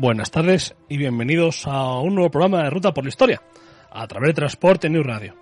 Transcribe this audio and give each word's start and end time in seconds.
Buenas 0.00 0.30
tardes 0.30 0.76
y 0.88 0.96
bienvenidos 0.96 1.66
a 1.66 1.98
un 1.98 2.14
nuevo 2.14 2.30
programa 2.30 2.62
de 2.62 2.70
Ruta 2.70 2.94
por 2.94 3.02
la 3.02 3.08
Historia, 3.08 3.42
a 3.90 4.06
través 4.06 4.28
de 4.28 4.34
Transporte 4.34 4.88
New 4.88 5.02
Radio. 5.02 5.34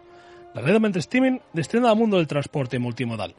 La 0.54 0.62
red 0.62 0.80
de 0.80 0.98
streaming 0.98 1.40
destinada 1.52 1.90
al 1.90 1.98
mundo 1.98 2.16
del 2.16 2.26
transporte 2.26 2.78
multimodal. 2.78 3.34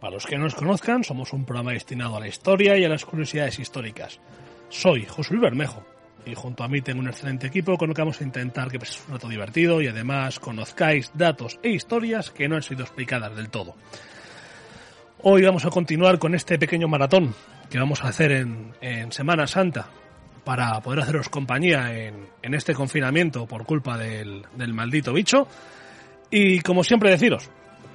Para 0.00 0.14
los 0.14 0.24
que 0.24 0.38
no 0.38 0.44
nos 0.44 0.54
conozcan, 0.54 1.04
somos 1.04 1.34
un 1.34 1.44
programa 1.44 1.72
destinado 1.72 2.16
a 2.16 2.20
la 2.20 2.28
historia 2.28 2.78
y 2.78 2.84
a 2.86 2.88
las 2.88 3.04
curiosidades 3.04 3.58
históricas. 3.58 4.20
Soy 4.70 5.04
José 5.04 5.34
Luis 5.34 5.42
Bermejo 5.42 5.84
y 6.24 6.34
junto 6.34 6.64
a 6.64 6.68
mí 6.68 6.80
tengo 6.80 7.00
un 7.00 7.08
excelente 7.08 7.48
equipo 7.48 7.76
con 7.76 7.90
lo 7.90 7.94
que 7.94 8.00
vamos 8.00 8.22
a 8.22 8.24
intentar 8.24 8.70
que 8.70 8.82
sea 8.86 9.02
un 9.06 9.12
rato 9.12 9.28
divertido 9.28 9.82
y 9.82 9.88
además 9.88 10.40
conozcáis 10.40 11.10
datos 11.12 11.60
e 11.62 11.72
historias 11.72 12.30
que 12.30 12.48
no 12.48 12.56
han 12.56 12.62
sido 12.62 12.84
explicadas 12.84 13.36
del 13.36 13.50
todo. 13.50 13.74
Hoy 15.20 15.42
vamos 15.42 15.66
a 15.66 15.70
continuar 15.70 16.18
con 16.18 16.34
este 16.34 16.58
pequeño 16.58 16.88
maratón 16.88 17.34
que 17.68 17.78
vamos 17.78 18.02
a 18.02 18.08
hacer 18.08 18.32
en, 18.32 18.72
en 18.80 19.12
Semana 19.12 19.46
Santa, 19.46 19.88
para 20.44 20.80
poder 20.80 21.00
haceros 21.00 21.28
compañía 21.28 21.92
en, 21.94 22.26
en 22.42 22.54
este 22.54 22.74
confinamiento 22.74 23.46
por 23.46 23.64
culpa 23.64 23.96
del, 23.96 24.44
del, 24.56 24.74
maldito 24.74 25.12
bicho. 25.12 25.46
Y 26.30 26.60
como 26.60 26.84
siempre 26.84 27.10
deciros, 27.10 27.50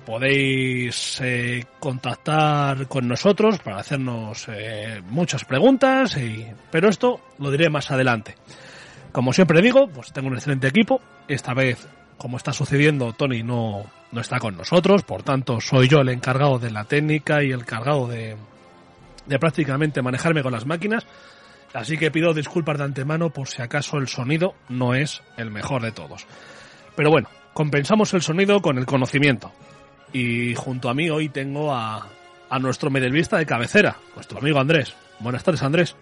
podéis 0.05 1.21
eh, 1.21 1.65
contactar 1.79 2.87
con 2.87 3.07
nosotros 3.07 3.59
para 3.59 3.77
hacernos 3.77 4.47
eh, 4.49 5.01
muchas 5.07 5.45
preguntas, 5.45 6.17
pero 6.71 6.89
esto 6.89 7.19
lo 7.37 7.51
diré 7.51 7.69
más 7.69 7.91
adelante. 7.91 8.35
Como 9.11 9.33
siempre 9.33 9.61
digo, 9.61 9.87
pues 9.87 10.11
tengo 10.11 10.27
un 10.27 10.35
excelente 10.35 10.67
equipo. 10.67 11.01
Esta 11.27 11.53
vez, 11.53 11.87
como 12.17 12.37
está 12.37 12.53
sucediendo, 12.53 13.13
Tony 13.13 13.43
no, 13.43 13.85
no 14.11 14.21
está 14.21 14.39
con 14.39 14.57
nosotros, 14.57 15.03
por 15.03 15.23
tanto 15.23 15.61
soy 15.61 15.87
yo 15.87 15.99
el 15.99 16.09
encargado 16.09 16.59
de 16.59 16.71
la 16.71 16.85
técnica 16.85 17.43
y 17.43 17.51
el 17.51 17.61
encargado 17.61 18.07
de, 18.07 18.35
de 19.27 19.39
prácticamente 19.39 20.01
manejarme 20.01 20.41
con 20.43 20.51
las 20.51 20.65
máquinas. 20.65 21.05
Así 21.73 21.97
que 21.97 22.11
pido 22.11 22.33
disculpas 22.33 22.77
de 22.77 22.83
antemano 22.85 23.29
por 23.29 23.47
si 23.47 23.61
acaso 23.61 23.97
el 23.97 24.07
sonido 24.07 24.55
no 24.69 24.95
es 24.95 25.21
el 25.37 25.51
mejor 25.51 25.81
de 25.81 25.91
todos. 25.91 26.25
Pero 26.95 27.11
bueno, 27.11 27.29
compensamos 27.53 28.13
el 28.13 28.21
sonido 28.21 28.61
con 28.61 28.77
el 28.77 28.85
conocimiento. 28.85 29.51
Y 30.11 30.55
junto 30.55 30.89
a 30.89 30.93
mí 30.93 31.09
hoy 31.09 31.29
tengo 31.29 31.71
a, 31.71 32.07
a 32.49 32.59
nuestro 32.59 32.89
medialista 32.89 33.37
de 33.37 33.45
cabecera, 33.45 33.95
nuestro 34.15 34.39
amigo 34.39 34.59
Andrés. 34.59 34.95
Buenas 35.19 35.43
tardes, 35.43 35.61
Andrés. 35.63 35.95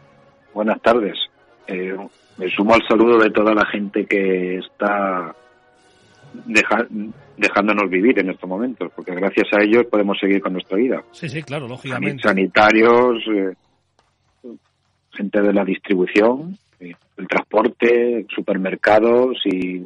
Buenas 0.54 0.82
tardes. 0.82 1.18
Eh, 1.68 1.96
me 2.38 2.50
sumo 2.50 2.74
al 2.74 2.88
saludo 2.88 3.20
de 3.20 3.30
toda 3.32 3.54
la 3.54 3.66
gente 3.66 4.06
que 4.06 4.60
está 4.60 5.36
deja, 6.46 6.88
dejándonos 7.36 7.90
vivir 7.90 8.20
en 8.20 8.30
estos 8.30 8.50
momentos, 8.50 8.92
porque 8.96 9.14
gracias 9.14 9.48
a 9.54 9.64
ellos 9.64 9.86
podemos 9.90 10.18
seguir 10.20 10.42
con 10.42 10.54
nuestra 10.54 10.78
vida. 10.78 11.04
Sí, 11.12 11.30
sí, 11.30 11.44
claro, 11.44 11.68
lógicamente. 11.68 12.24
Sanitarios, 12.24 13.24
eh, 13.28 13.54
gente 15.18 15.42
de 15.42 15.54
la 15.54 15.66
distribución, 15.66 16.58
el 16.80 17.28
transporte, 17.28 18.26
supermercados 18.34 19.38
y 19.46 19.84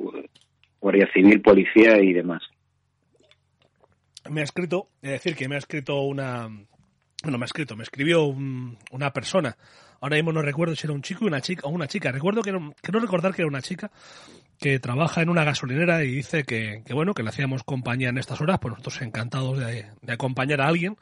Guardia 0.80 1.10
Civil, 1.14 1.42
policía 1.42 2.02
y 2.02 2.14
demás. 2.14 2.44
Me 4.30 4.42
ha 4.42 4.44
escrito, 4.44 4.90
es 5.02 5.12
decir, 5.12 5.36
que 5.36 5.48
me 5.48 5.56
ha 5.56 5.60
escrito 5.60 6.02
una, 6.02 6.48
bueno, 7.24 7.38
me 7.38 7.44
ha 7.44 7.46
escrito, 7.46 7.76
me 7.76 7.84
escribió 7.84 8.24
un, 8.26 8.78
una 8.92 9.12
persona. 9.12 9.56
Ahora 10.00 10.16
mismo 10.16 10.32
no 10.34 10.42
recuerdo 10.42 10.76
si 10.76 10.86
era 10.86 10.94
un 10.94 11.02
chico 11.02 11.26
y 11.26 11.28
una 11.28 11.42
chica, 11.42 11.68
o 11.68 11.70
una 11.70 11.88
chica. 11.88 12.12
Recuerdo 12.12 12.42
que 12.42 12.50
era, 12.50 12.60
quiero 12.82 13.00
recordar 13.00 13.34
que 13.34 13.44
era 13.44 13.50
una 13.50 13.62
chica 13.62 13.92
que 14.60 14.80
trabaja 14.80 15.22
en 15.22 15.30
una 15.30 15.44
gasolinera 15.44 16.04
y 16.04 16.12
dice 16.12 16.44
que, 16.44 16.84
que, 16.86 16.94
bueno, 16.94 17.16
que 17.16 17.24
le 17.24 17.30
hacíamos 17.30 17.64
compañía 17.64 18.10
en 18.10 18.20
estas 18.20 18.42
horas, 18.42 18.60
pues 18.60 18.72
nosotros 18.72 19.02
encantados 19.02 19.58
de, 19.58 19.88
acompañar 20.08 20.62
a 20.62 20.68
alguien 20.68 20.98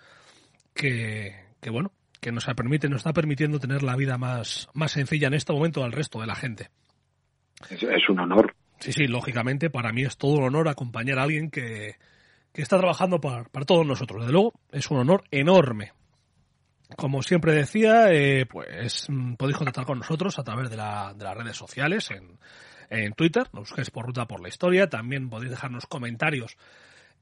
que, 0.73 1.35
bueno, 1.69 1.91
que 2.19 2.31
nos 2.31 2.45
permite, 2.45 2.89
nos 2.89 2.97
está 2.97 3.13
permitiendo 3.13 3.59
tener 3.59 3.83
la 3.83 3.95
vida 3.95 4.17
más, 4.17 4.69
más 4.73 4.91
sencilla 4.91 5.27
en 5.27 5.33
este 5.33 5.53
momento 5.53 5.83
al 5.83 5.91
resto 5.91 6.19
de 6.19 6.27
la 6.27 6.35
gente. 6.35 6.69
Es, 7.69 7.83
es, 7.83 8.09
un 8.09 8.19
honor. 8.19 8.55
Sí, 8.79 8.91
sí, 8.91 9.07
lógicamente 9.07 9.69
para 9.69 9.91
mí 9.91 10.03
es 10.03 10.17
todo 10.17 10.37
un 10.37 10.43
honor 10.43 10.67
acompañar 10.67 11.19
a 11.19 11.23
alguien 11.23 11.49
que, 11.49 11.95
que 12.53 12.61
está 12.61 12.77
trabajando 12.77 13.19
para, 13.19 13.43
para, 13.45 13.65
todos 13.65 13.85
nosotros. 13.85 14.21
Desde 14.21 14.33
luego, 14.33 14.53
es 14.71 14.89
un 14.91 14.97
honor 14.97 15.23
enorme. 15.31 15.93
Como 16.95 17.21
siempre 17.21 17.53
decía, 17.53 18.11
eh, 18.11 18.45
pues 18.45 19.07
podéis 19.37 19.57
contactar 19.57 19.85
con 19.85 19.99
nosotros 19.99 20.39
a 20.39 20.43
través 20.43 20.69
de, 20.69 20.77
la, 20.77 21.13
de 21.13 21.23
las 21.23 21.37
redes 21.37 21.55
sociales, 21.55 22.09
en, 22.09 22.39
en 22.89 23.13
Twitter, 23.13 23.43
nos 23.53 23.69
busquéis 23.69 23.91
por 23.91 24.05
Ruta 24.05 24.25
por 24.25 24.41
la 24.41 24.49
Historia, 24.49 24.89
también 24.89 25.29
podéis 25.29 25.51
dejarnos 25.51 25.85
comentarios 25.85 26.57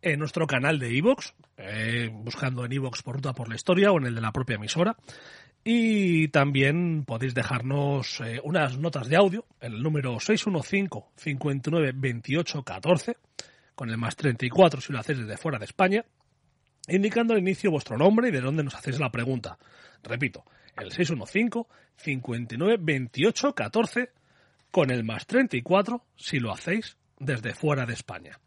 en 0.02 0.20
nuestro 0.20 0.48
canal 0.48 0.80
de 0.80 0.94
iVoox, 0.94 1.34
eh, 1.58 2.10
buscando 2.14 2.66
en 2.66 2.74
iVoox 2.74 3.02
por 3.02 3.16
Ruta 3.16 3.34
por 3.34 3.50
la 3.50 3.56
Historia 3.56 3.92
o 3.92 3.98
en 3.98 4.06
el 4.06 4.16
de 4.16 4.22
la 4.22 4.32
propia 4.32 4.56
emisora. 4.56 4.96
Y 5.64 6.30
también 6.30 7.04
podéis 7.06 7.34
dejarnos 7.34 8.22
eh, 8.22 8.40
unas 8.44 8.78
notas 8.78 9.10
de 9.10 9.18
audio 9.18 9.46
en 9.60 9.74
el 9.74 9.84
número 9.84 10.20
615 10.20 11.08
59 11.16 11.92
28 11.96 12.64
14 12.64 13.18
con 13.76 13.90
el 13.90 13.98
más 13.98 14.16
34 14.16 14.82
si 14.82 14.94
lo 14.94 15.00
hacéis 15.00 15.20
desde 15.20 15.38
fuera 15.38 15.60
de 15.60 15.66
España, 15.66 16.06
indicando 16.88 17.34
al 17.34 17.40
inicio 17.40 17.70
vuestro 17.70 17.98
nombre 17.98 18.30
y 18.30 18.32
de 18.32 18.42
dónde 18.42 18.64
nos 18.64 18.76
hacéis 18.76 19.00
la 19.00 19.12
pregunta. 19.12 19.58
Repito, 20.04 20.46
el 20.78 20.92
615 20.92 21.68
59 21.98 22.78
28 22.80 23.54
14 23.54 24.12
con 24.72 24.92
el 24.92 25.04
más 25.04 25.26
34 25.28 26.06
si 26.16 26.40
lo 26.40 26.54
hacéis 26.54 26.98
desde 27.20 27.54
fuera 27.54 27.86
de 27.86 27.94
España. 27.94 28.40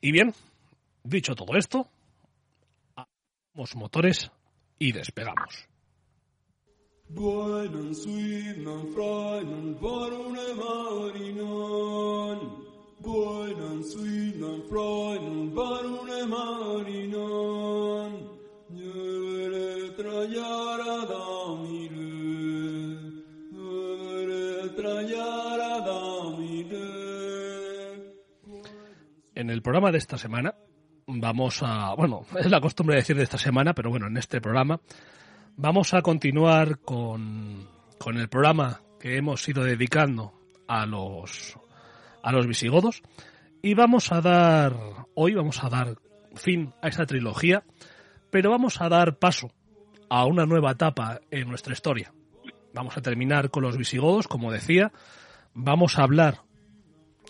Y 0.00 0.12
bien, 0.12 0.34
dicho 1.08 1.34
todo 1.34 1.56
esto, 1.56 1.88
apagamos 2.94 3.76
motores 3.76 4.30
y 4.78 4.92
despegamos. 4.92 5.68
Trajara 19.96 21.06
damire 21.06 21.96
trajara 24.76 25.80
damire 25.80 26.86
En 29.34 29.48
el 29.48 29.62
programa 29.62 29.92
de 29.92 29.98
esta 29.98 30.18
semana 30.18 30.54
vamos 31.06 31.62
a, 31.62 31.94
bueno, 31.94 32.22
es 32.38 32.50
la 32.50 32.60
costumbre 32.60 32.96
decir 32.96 33.16
de 33.16 33.22
esta 33.22 33.38
semana, 33.38 33.74
pero 33.74 33.90
bueno, 33.90 34.06
en 34.06 34.16
este 34.16 34.40
programa 34.40 34.80
vamos 35.56 35.94
a 35.94 36.02
continuar 36.02 36.80
con, 36.80 37.68
con 37.98 38.18
el 38.18 38.28
programa 38.28 38.80
que 39.00 39.16
hemos 39.16 39.48
ido 39.48 39.64
dedicando 39.64 40.32
a 40.68 40.86
los, 40.86 41.56
a 42.22 42.32
los 42.32 42.46
visigodos 42.46 43.02
y 43.62 43.74
vamos 43.74 44.12
a 44.12 44.20
dar, 44.20 44.74
hoy 45.14 45.34
vamos 45.34 45.62
a 45.62 45.68
dar 45.68 45.96
fin 46.34 46.72
a 46.82 46.88
esta 46.88 47.06
trilogía, 47.06 47.64
pero 48.30 48.50
vamos 48.50 48.80
a 48.80 48.88
dar 48.88 49.18
paso 49.18 49.50
a 50.08 50.26
una 50.26 50.44
nueva 50.46 50.72
etapa 50.72 51.20
en 51.30 51.48
nuestra 51.48 51.72
historia. 51.72 52.12
Vamos 52.74 52.96
a 52.96 53.00
terminar 53.00 53.50
con 53.50 53.62
los 53.62 53.76
visigodos, 53.78 54.28
como 54.28 54.52
decía, 54.52 54.92
vamos 55.54 55.98
a 55.98 56.02
hablar 56.02 56.42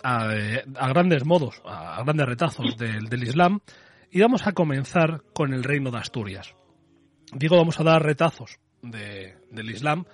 a, 0.03 0.31
a, 0.77 0.89
grandes 0.89 1.25
modos, 1.25 1.61
a 1.65 2.03
grandes 2.05 2.27
retazos 2.27 2.77
del, 2.77 3.09
del, 3.09 3.23
Islam, 3.23 3.61
y 4.11 4.21
vamos 4.21 4.47
a 4.47 4.53
comenzar 4.53 5.23
con 5.33 5.53
el 5.53 5.65
reino 5.65 5.91
de 5.91 5.99
Asturias. 5.99 6.55
Digo, 7.33 7.57
vamos 7.57 7.81
a 7.81 7.85
dar 7.85 8.03
retazos 8.03 8.59
de, 8.83 9.37
del 9.51 9.71
Islam 9.71 10.05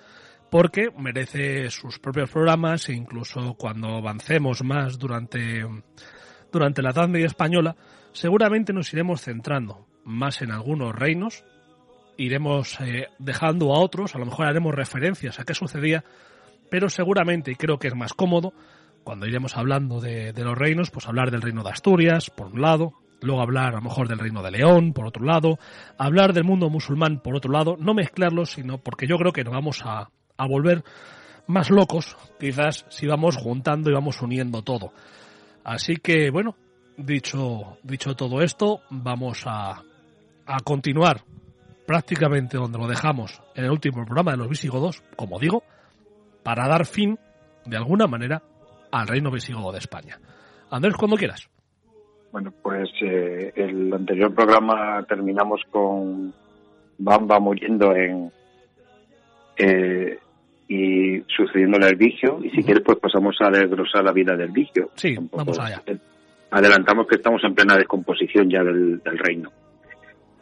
porque 0.49 0.89
merece 0.97 1.69
sus 1.71 1.97
propios 1.97 2.29
programas 2.29 2.87
e 2.89 2.93
incluso 2.93 3.55
cuando 3.55 3.97
avancemos 3.97 4.63
más 4.63 4.99
durante, 4.99 5.65
durante 6.51 6.81
la 6.83 6.91
Edad 6.91 7.07
Media 7.07 7.25
Española, 7.25 7.75
seguramente 8.11 8.71
nos 8.71 8.93
iremos 8.93 9.21
centrando 9.21 9.87
más 10.03 10.41
en 10.41 10.51
algunos 10.51 10.93
reinos, 10.93 11.43
iremos 12.17 12.79
eh, 12.81 13.07
dejando 13.17 13.73
a 13.73 13.79
otros, 13.79 14.13
a 14.13 14.19
lo 14.19 14.25
mejor 14.25 14.45
haremos 14.45 14.75
referencias 14.75 15.39
a 15.39 15.43
qué 15.43 15.55
sucedía, 15.55 16.03
pero 16.69 16.89
seguramente, 16.89 17.51
y 17.51 17.55
creo 17.55 17.79
que 17.79 17.87
es 17.87 17.95
más 17.95 18.13
cómodo, 18.13 18.53
cuando 19.03 19.27
iremos 19.27 19.57
hablando 19.57 19.99
de, 19.99 20.33
los 20.35 20.57
reinos, 20.57 20.91
pues 20.91 21.07
hablar 21.07 21.31
del 21.31 21.41
reino 21.41 21.63
de 21.63 21.69
Asturias, 21.69 22.29
por 22.29 22.47
un 22.47 22.61
lado, 22.61 22.93
luego 23.21 23.41
hablar 23.41 23.73
a 23.73 23.77
lo 23.77 23.81
mejor 23.81 24.07
del 24.07 24.19
Reino 24.19 24.41
de 24.41 24.51
León, 24.51 24.93
por 24.93 25.05
otro 25.05 25.25
lado, 25.25 25.57
hablar 25.97 26.33
del 26.33 26.43
mundo 26.43 26.69
musulmán, 26.69 27.21
por 27.21 27.35
otro 27.35 27.51
lado, 27.51 27.75
no 27.79 27.93
mezclarlos, 27.93 28.51
sino 28.51 28.77
porque 28.77 29.07
yo 29.07 29.17
creo 29.17 29.31
que 29.31 29.43
nos 29.43 29.53
vamos 29.53 29.81
a, 29.85 30.09
a 30.37 30.47
volver 30.47 30.83
más 31.47 31.69
locos, 31.69 32.17
quizás 32.39 32.85
si 32.89 33.07
vamos 33.07 33.37
juntando 33.37 33.89
y 33.89 33.93
vamos 33.93 34.21
uniendo 34.21 34.61
todo. 34.61 34.93
Así 35.63 35.95
que, 35.97 36.29
bueno, 36.29 36.55
dicho, 36.97 37.77
dicho 37.83 38.15
todo 38.15 38.41
esto, 38.41 38.81
vamos 38.89 39.43
a, 39.45 39.81
a 40.45 40.59
continuar 40.63 41.23
prácticamente 41.85 42.57
donde 42.57 42.77
lo 42.77 42.87
dejamos 42.87 43.41
en 43.55 43.65
el 43.65 43.71
último 43.71 44.05
programa 44.05 44.31
de 44.31 44.37
los 44.37 44.49
visigodos, 44.49 45.03
como 45.15 45.39
digo, 45.39 45.63
para 46.43 46.67
dar 46.67 46.85
fin, 46.85 47.19
de 47.65 47.77
alguna 47.77 48.07
manera, 48.07 48.41
al 48.93 49.07
reino 49.07 49.31
visigodo 49.31 49.71
de 49.71 49.79
España. 49.79 50.19
Andrés, 50.69 50.95
cuando 50.95 51.17
quieras. 51.17 51.49
Bueno, 52.31 52.53
pues 52.61 52.89
eh, 53.01 53.51
el 53.55 53.91
anterior 53.93 54.33
programa 54.33 55.03
terminamos 55.07 55.61
con 55.69 56.33
Bamba 56.97 57.39
muriendo 57.39 57.95
en 57.95 58.31
eh, 59.57 60.19
y 60.67 61.21
sucediéndole 61.35 61.87
al 61.87 61.95
vigio 61.95 62.39
y 62.43 62.49
si 62.51 62.63
quieres 62.63 62.83
pues 62.83 62.97
pasamos 62.99 63.35
a 63.41 63.49
desglosar 63.49 64.03
la 64.03 64.11
vida 64.11 64.35
del 64.35 64.51
vigio. 64.51 64.89
Sí, 64.95 65.15
vamos 65.31 65.59
allá. 65.59 65.81
Adelantamos 66.51 67.07
que 67.07 67.15
estamos 67.15 67.43
en 67.43 67.55
plena 67.55 67.75
descomposición 67.75 68.49
ya 68.49 68.63
del, 68.63 68.99
del 68.99 69.17
reino. 69.17 69.51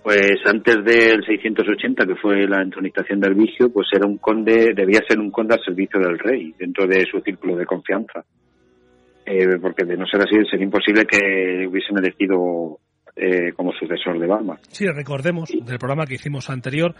Pues 0.04 0.40
antes 0.46 0.84
del 0.84 1.24
680, 1.26 2.06
que 2.06 2.16
fue 2.16 2.48
la 2.48 2.62
entronización 2.62 3.20
del 3.20 3.36
vigio, 3.36 3.72
pues 3.72 3.88
era 3.94 4.08
un 4.08 4.18
conde, 4.18 4.74
debía 4.76 5.00
ser 5.08 5.20
un 5.20 5.30
conde 5.30 5.54
al 5.54 5.64
servicio 5.64 6.00
del 6.00 6.18
rey, 6.18 6.56
dentro 6.58 6.88
de 6.88 7.06
su 7.06 7.20
círculo 7.22 7.56
de 7.56 7.66
confianza. 7.66 8.26
Eh, 9.32 9.58
porque 9.62 9.86
de 9.86 9.96
no 9.96 10.06
ser 10.08 10.22
así, 10.22 10.36
sería 10.50 10.66
imposible 10.66 11.06
que 11.06 11.66
hubiesen 11.66 11.98
elegido 11.98 12.80
eh, 13.16 13.54
como 13.56 13.72
sucesor 13.72 14.20
de 14.20 14.28
Balma. 14.28 14.60
Sí, 14.68 14.86
recordemos 14.88 15.50
del 15.50 15.80
programa 15.80 16.06
que 16.06 16.16
hicimos 16.16 16.50
anterior 16.50 16.96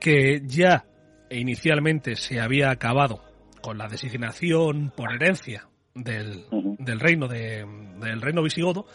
que 0.00 0.40
ya 0.46 0.84
inicialmente 1.30 2.16
se 2.16 2.40
había 2.40 2.70
acabado 2.70 3.20
con 3.60 3.76
la 3.76 3.86
designación 3.86 4.92
por 4.96 5.12
herencia 5.12 5.68
del, 5.94 6.44
del 6.78 7.00
reino 7.00 7.28
de, 7.28 7.66
del 8.00 8.22
reino 8.22 8.42
visigodo 8.42 8.86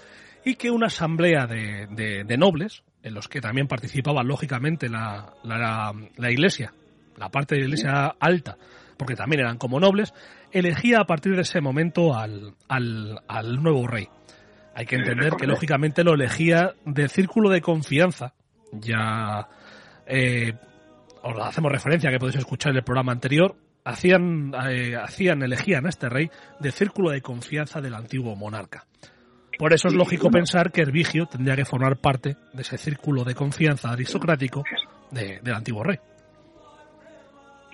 y 0.44 0.56
que 0.56 0.72
una 0.72 0.88
asamblea 0.88 1.46
de, 1.46 1.88
de, 1.92 2.24
de 2.24 2.38
nobles, 2.38 2.84
en 3.04 3.14
los 3.14 3.28
que 3.28 3.40
también 3.40 3.68
participaba 3.68 4.24
lógicamente 4.24 4.90
la, 4.90 5.34
la, 5.44 5.94
la 6.18 6.32
iglesia, 6.32 6.74
la 7.18 7.30
parte 7.30 7.54
de 7.54 7.62
la 7.62 7.68
iglesia 7.68 8.16
alta, 8.20 8.58
porque 8.98 9.16
también 9.16 9.42
eran 9.42 9.58
como 9.58 9.80
nobles, 9.80 10.14
elegía 10.54 11.00
a 11.02 11.06
partir 11.06 11.36
de 11.36 11.42
ese 11.42 11.60
momento 11.62 12.14
al, 12.16 12.54
al, 12.68 13.20
al 13.28 13.62
nuevo 13.62 13.88
rey. 13.88 14.08
Hay 14.76 14.86
que 14.86 14.96
entender 14.96 15.34
que 15.34 15.46
lógicamente 15.46 16.04
lo 16.04 16.14
elegía 16.14 16.74
del 16.86 17.10
círculo 17.10 17.50
de 17.50 17.62
confianza. 17.62 18.34
Ya 18.72 19.48
eh, 20.08 20.54
os 21.22 21.40
hacemos 21.40 21.72
referencia 21.72 22.10
que 22.10 22.18
podéis 22.18 22.40
escuchar 22.40 22.72
en 22.72 22.78
el 22.78 22.84
programa 22.84 23.12
anterior. 23.12 23.56
Hacían, 23.86 24.54
eh, 24.70 24.96
hacían, 24.96 25.44
elegían 25.44 25.86
a 25.86 25.90
este 25.90 26.10
rey 26.10 26.30
del 26.60 26.72
círculo 26.72 27.12
de 27.12 27.22
confianza 27.22 27.82
del 27.82 27.94
antiguo 27.94 28.36
monarca. 28.36 28.86
Por 29.60 29.74
eso 29.74 29.88
es 29.88 29.94
lógico 29.94 30.32
pensar 30.32 30.72
que 30.72 30.82
Hervigio 30.82 31.28
tendría 31.28 31.56
que 31.56 31.66
formar 31.66 31.98
parte 31.98 32.36
de 32.54 32.62
ese 32.62 32.78
círculo 32.78 33.24
de 33.24 33.36
confianza 33.36 33.92
aristocrático 33.92 34.64
de, 35.12 35.40
del 35.44 35.54
antiguo 35.54 35.84
rey. 35.84 36.00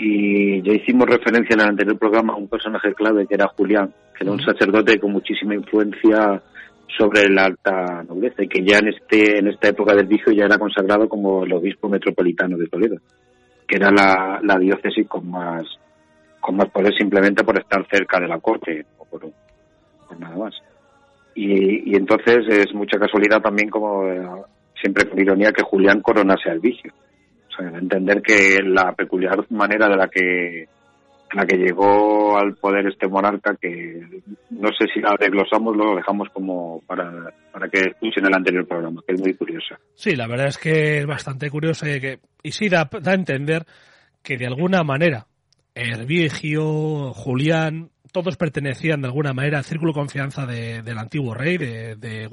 Y 0.02 0.62
ya 0.62 0.72
hicimos 0.72 1.10
referencia 1.10 1.56
en 1.56 1.60
el 1.60 1.68
anterior 1.68 2.00
programa 2.00 2.32
a 2.32 2.38
un 2.38 2.48
personaje 2.48 2.94
clave 2.94 3.28
que 3.28 3.36
era 3.36 3.50
Julián, 3.50 3.94
que 4.18 4.24
era 4.24 4.32
un 4.32 4.40
sacerdote 4.40 4.98
con 4.98 5.12
muchísima 5.12 5.56
influencia 5.56 6.42
sobre 6.98 7.28
la 7.28 7.48
alta 7.48 8.02
nobleza 8.08 8.42
y 8.42 8.48
que 8.48 8.64
ya 8.64 8.78
en 8.78 8.88
este 8.88 9.40
en 9.40 9.50
esta 9.50 9.68
época 9.68 9.94
del 9.94 10.08
Vigio 10.08 10.32
ya 10.32 10.46
era 10.46 10.58
consagrado 10.58 11.10
como 11.10 11.44
el 11.44 11.52
obispo 11.52 11.90
metropolitano 11.90 12.58
de 12.58 12.68
Toledo, 12.68 12.96
que 13.68 13.76
era 13.76 13.92
la, 13.92 14.40
la 14.42 14.58
diócesis 14.58 15.06
con 15.06 15.30
más 15.30 15.66
con 16.40 16.56
más 16.56 16.70
poder 16.70 16.96
simplemente 16.96 17.44
por 17.44 17.60
estar 17.60 17.86
cerca 17.92 18.22
de 18.22 18.28
la 18.30 18.40
corte 18.40 18.86
o 19.00 19.04
por, 19.04 19.30
por 20.08 20.18
nada 20.18 20.38
más. 20.38 20.56
Y, 21.36 21.92
y, 21.92 21.96
entonces 21.96 22.48
es 22.48 22.74
mucha 22.74 22.98
casualidad 22.98 23.42
también, 23.42 23.70
como 23.70 24.08
eh, 24.08 24.26
siempre 24.82 25.10
con 25.10 25.20
ironía, 25.20 25.52
que 25.52 25.64
Julián 25.64 26.02
coronase 26.02 26.50
al 26.50 26.60
vigio. 26.60 26.94
Sea, 27.60 27.78
entender 27.78 28.22
que 28.22 28.60
la 28.64 28.94
peculiar 28.94 29.46
manera 29.52 29.88
de 29.90 29.98
la 29.98 30.08
que 30.08 30.68
la 31.32 31.46
que 31.46 31.58
llegó 31.58 32.38
al 32.38 32.56
poder 32.56 32.88
este 32.88 33.08
monarca, 33.08 33.56
que 33.56 34.02
no 34.50 34.70
sé 34.70 34.88
si 34.92 35.00
la 35.00 35.16
desglosamos, 35.20 35.78
lo 35.78 35.96
dejamos 35.96 36.28
como 36.34 36.82
para, 36.88 37.32
para 37.52 37.70
que 37.70 37.82
escuchen 37.82 38.26
el 38.26 38.34
anterior 38.34 38.68
programa, 38.68 39.04
que 39.06 39.14
es 39.14 39.22
muy 39.22 39.36
curiosa. 39.36 39.80
Sí, 39.94 40.16
la 40.16 40.28
verdad 40.28 40.48
es 40.48 40.58
que 40.58 41.00
es 41.00 41.06
bastante 41.06 41.52
curiosa 41.52 41.88
y, 41.88 42.00
que, 42.00 42.20
y 42.42 42.52
sí 42.52 42.68
da, 42.68 42.90
da 43.02 43.12
a 43.12 43.16
entender 43.16 43.64
que 44.24 44.38
de 44.38 44.48
alguna 44.48 44.84
manera 44.84 45.28
Hervigio, 45.76 47.14
Julián, 47.14 47.92
todos 48.12 48.36
pertenecían 48.38 49.02
de 49.02 49.08
alguna 49.08 49.34
manera 49.34 49.60
al 49.60 49.66
círculo 49.66 49.94
confianza 49.94 50.46
de, 50.46 50.82
del 50.82 50.98
antiguo 50.98 51.36
rey, 51.36 51.58
de, 51.58 51.96
de 51.96 52.28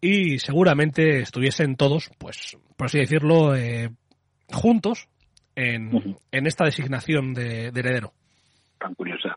y 0.00 0.38
seguramente 0.38 1.20
estuviesen 1.20 1.74
todos, 1.76 2.10
pues, 2.18 2.56
por 2.76 2.86
así 2.86 2.98
decirlo, 2.98 3.56
eh, 3.56 3.90
juntos 4.52 5.08
en, 5.54 5.94
uh 5.94 6.00
-huh. 6.00 6.18
en, 6.32 6.46
esta 6.46 6.64
designación 6.64 7.34
de, 7.34 7.70
de, 7.70 7.80
heredero. 7.80 8.12
Tan 8.78 8.94
curiosa. 8.94 9.36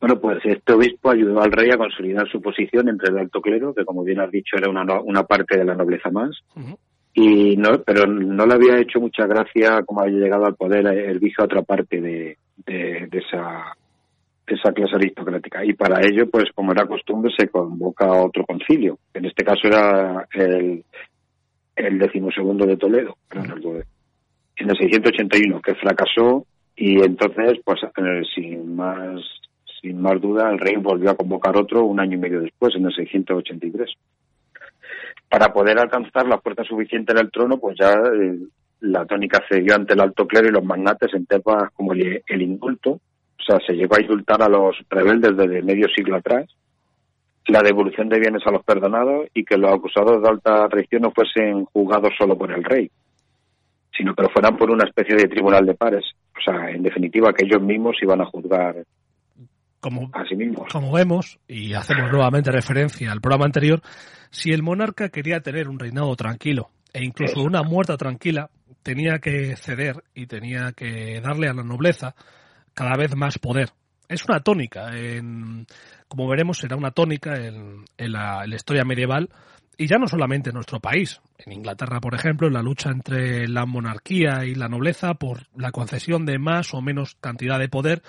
Bueno, 0.00 0.20
pues 0.20 0.38
este 0.44 0.72
obispo 0.72 1.10
ayudó 1.10 1.42
al 1.42 1.52
rey 1.52 1.70
a 1.70 1.76
consolidar 1.76 2.28
su 2.30 2.40
posición 2.40 2.88
entre 2.88 3.10
el 3.10 3.18
alto 3.18 3.40
clero, 3.40 3.74
que 3.74 3.84
como 3.84 4.04
bien 4.04 4.20
has 4.20 4.30
dicho 4.30 4.56
era 4.56 4.70
una, 4.70 4.84
una 5.00 5.24
parte 5.24 5.58
de 5.58 5.64
la 5.64 5.74
nobleza 5.74 6.10
más, 6.10 6.30
uh 6.54 6.60
-huh. 6.60 6.78
y 7.14 7.56
no, 7.56 7.82
pero 7.84 8.06
no 8.06 8.46
le 8.46 8.54
había 8.54 8.78
hecho 8.78 9.00
mucha 9.00 9.26
gracia 9.26 9.82
como 9.84 10.02
había 10.02 10.20
llegado 10.20 10.46
al 10.46 10.54
poder 10.54 10.86
el 10.86 11.18
vicio 11.18 11.42
a 11.42 11.46
otra 11.46 11.62
parte 11.62 12.00
de, 12.00 12.38
de, 12.64 13.08
de 13.10 13.18
esa 13.18 13.76
esa 14.54 14.72
clase 14.72 14.96
aristocrática. 14.96 15.64
Y 15.64 15.74
para 15.74 16.00
ello, 16.00 16.28
pues 16.30 16.46
como 16.54 16.72
era 16.72 16.86
costumbre, 16.86 17.32
se 17.36 17.48
convoca 17.48 18.10
otro 18.12 18.44
concilio. 18.44 18.98
En 19.14 19.26
este 19.26 19.44
caso 19.44 19.66
era 19.66 20.26
el, 20.32 20.84
el 21.76 21.98
decimosegundo 21.98 22.66
de 22.66 22.76
Toledo, 22.76 23.16
en 24.58 24.70
el 24.70 24.76
681, 24.76 25.60
que 25.60 25.74
fracasó 25.74 26.46
y 26.76 27.02
entonces, 27.02 27.58
pues 27.64 27.80
eh, 27.82 28.22
sin 28.34 28.76
más 28.76 29.20
sin 29.80 30.00
más 30.00 30.20
duda, 30.20 30.50
el 30.50 30.58
rey 30.58 30.76
volvió 30.76 31.10
a 31.10 31.16
convocar 31.16 31.56
otro 31.56 31.84
un 31.84 32.00
año 32.00 32.14
y 32.14 32.20
medio 32.20 32.40
después, 32.40 32.74
en 32.74 32.86
el 32.86 32.94
683. 32.94 33.90
Para 35.28 35.52
poder 35.52 35.78
alcanzar 35.78 36.26
la 36.26 36.38
fuerza 36.38 36.64
suficiente 36.64 37.12
en 37.12 37.18
el 37.18 37.30
trono, 37.30 37.58
pues 37.58 37.76
ya 37.78 37.92
eh, 37.92 38.38
la 38.80 39.04
tónica 39.04 39.42
cedió 39.48 39.74
ante 39.74 39.94
el 39.94 40.00
alto 40.00 40.26
clero 40.26 40.48
y 40.48 40.52
los 40.52 40.64
magnates 40.64 41.12
en 41.14 41.26
temas 41.26 41.70
como 41.74 41.92
el, 41.92 42.42
indulto, 42.42 42.90
o 42.92 43.42
sea, 43.46 43.58
se 43.66 43.74
llegó 43.74 43.96
a 43.96 44.00
indultar 44.00 44.42
a 44.42 44.48
los 44.48 44.76
rebeldes 44.88 45.36
desde 45.36 45.62
medio 45.62 45.86
siglo 45.94 46.16
atrás, 46.16 46.46
la 47.46 47.62
devolución 47.62 48.08
de 48.08 48.20
bienes 48.20 48.46
a 48.46 48.50
los 48.50 48.62
perdonados 48.62 49.26
y 49.32 49.44
que 49.44 49.56
los 49.56 49.72
acusados 49.72 50.22
de 50.22 50.28
alta 50.28 50.68
traición 50.68 51.02
no 51.02 51.12
fuesen 51.12 51.64
juzgados 51.66 52.12
solo 52.18 52.36
por 52.36 52.52
el 52.52 52.62
rey, 52.64 52.90
sino 53.98 54.14
que 54.14 54.22
lo 54.22 54.30
fueran 54.30 54.56
por 54.56 54.70
una 54.70 54.84
especie 54.84 55.16
de 55.16 55.28
tribunal 55.28 55.66
de 55.66 55.74
pares. 55.74 56.04
O 56.36 56.40
sea, 56.40 56.70
en 56.70 56.82
definitiva, 56.82 57.32
que 57.32 57.44
ellos 57.44 57.60
mismos 57.60 57.96
iban 58.00 58.20
a 58.20 58.26
juzgar 58.26 58.76
como, 59.80 60.08
a 60.12 60.24
sí 60.24 60.36
mismos. 60.36 60.68
Como 60.72 60.92
vemos, 60.92 61.38
y 61.48 61.74
hacemos 61.74 62.10
nuevamente 62.10 62.52
referencia 62.52 63.10
al 63.10 63.20
programa 63.20 63.46
anterior, 63.46 63.82
si 64.30 64.52
el 64.52 64.62
monarca 64.62 65.08
quería 65.08 65.40
tener 65.40 65.68
un 65.68 65.78
reinado 65.78 66.14
tranquilo 66.16 66.70
e 66.92 67.04
incluso 67.04 67.42
una 67.42 67.62
muerta 67.62 67.96
tranquila, 67.96 68.50
tenía 68.82 69.18
que 69.18 69.56
ceder 69.56 70.02
y 70.14 70.26
tenía 70.26 70.72
que 70.72 71.20
darle 71.20 71.48
a 71.48 71.54
la 71.54 71.64
nobleza 71.64 72.14
cada 72.74 72.96
vez 72.96 73.14
más 73.16 73.38
poder. 73.38 73.70
Es 74.08 74.24
una 74.26 74.40
tónica, 74.40 74.96
en, 74.96 75.66
como 76.08 76.28
veremos, 76.28 76.58
será 76.58 76.76
una 76.76 76.92
tónica 76.92 77.34
en, 77.36 77.84
en, 77.98 78.12
la, 78.12 78.44
en, 78.44 78.50
la, 78.50 78.56
historia 78.56 78.84
medieval 78.84 79.28
y 79.80 79.86
ya 79.86 79.96
no 79.96 80.08
solamente 80.08 80.50
en 80.50 80.54
nuestro 80.54 80.80
país. 80.80 81.20
En 81.38 81.52
Inglaterra, 81.52 82.00
por 82.00 82.14
ejemplo, 82.14 82.50
la 82.50 82.62
lucha 82.62 82.90
entre 82.90 83.46
la 83.46 83.64
monarquía 83.64 84.44
y 84.44 84.56
la 84.56 84.68
nobleza 84.68 85.14
por 85.14 85.46
la 85.56 85.70
concesión 85.70 86.26
de 86.26 86.38
más 86.38 86.74
o 86.74 86.82
menos 86.82 87.14
cantidad 87.20 87.60
de 87.60 87.68
poder 87.68 88.02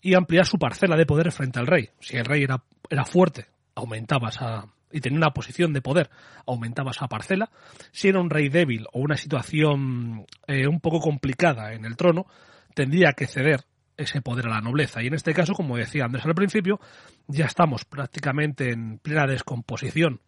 y 0.00 0.14
ampliar 0.14 0.46
su 0.46 0.56
parcela 0.56 0.96
de 0.96 1.06
poder 1.06 1.32
frente 1.32 1.58
al 1.58 1.66
rey. 1.66 1.90
Si 1.98 2.16
el 2.16 2.24
rey 2.24 2.44
era, 2.44 2.62
era 2.88 3.04
fuerte, 3.04 3.48
aumentaba 3.74 4.28
esa, 4.28 4.68
y 4.92 5.00
tenía 5.00 5.18
una 5.18 5.32
posición 5.32 5.72
de 5.72 5.82
poder, 5.82 6.10
aumentaba 6.46 6.92
esa 6.92 7.08
parcela. 7.08 7.50
Si 7.90 8.06
era 8.06 8.20
un 8.20 8.30
rey 8.30 8.48
débil 8.48 8.86
o 8.92 9.00
una 9.00 9.16
situación 9.16 10.26
eh, 10.46 10.68
un 10.68 10.80
poco 10.80 11.00
complicada 11.00 11.74
en 11.74 11.84
el 11.86 11.96
trono, 11.96 12.26
tendría 12.72 13.14
que 13.14 13.26
ceder 13.26 13.64
ese 13.96 14.22
poder 14.22 14.46
a 14.46 14.50
la 14.50 14.60
nobleza. 14.60 15.02
Y 15.02 15.08
en 15.08 15.14
este 15.14 15.34
caso, 15.34 15.54
como 15.54 15.76
decía 15.76 16.04
Andrés 16.04 16.24
al 16.24 16.36
principio, 16.36 16.78
ya 17.26 17.46
estamos 17.46 17.84
prácticamente 17.84 18.70
en 18.70 18.98
plena 18.98 19.26
descomposición 19.26 20.20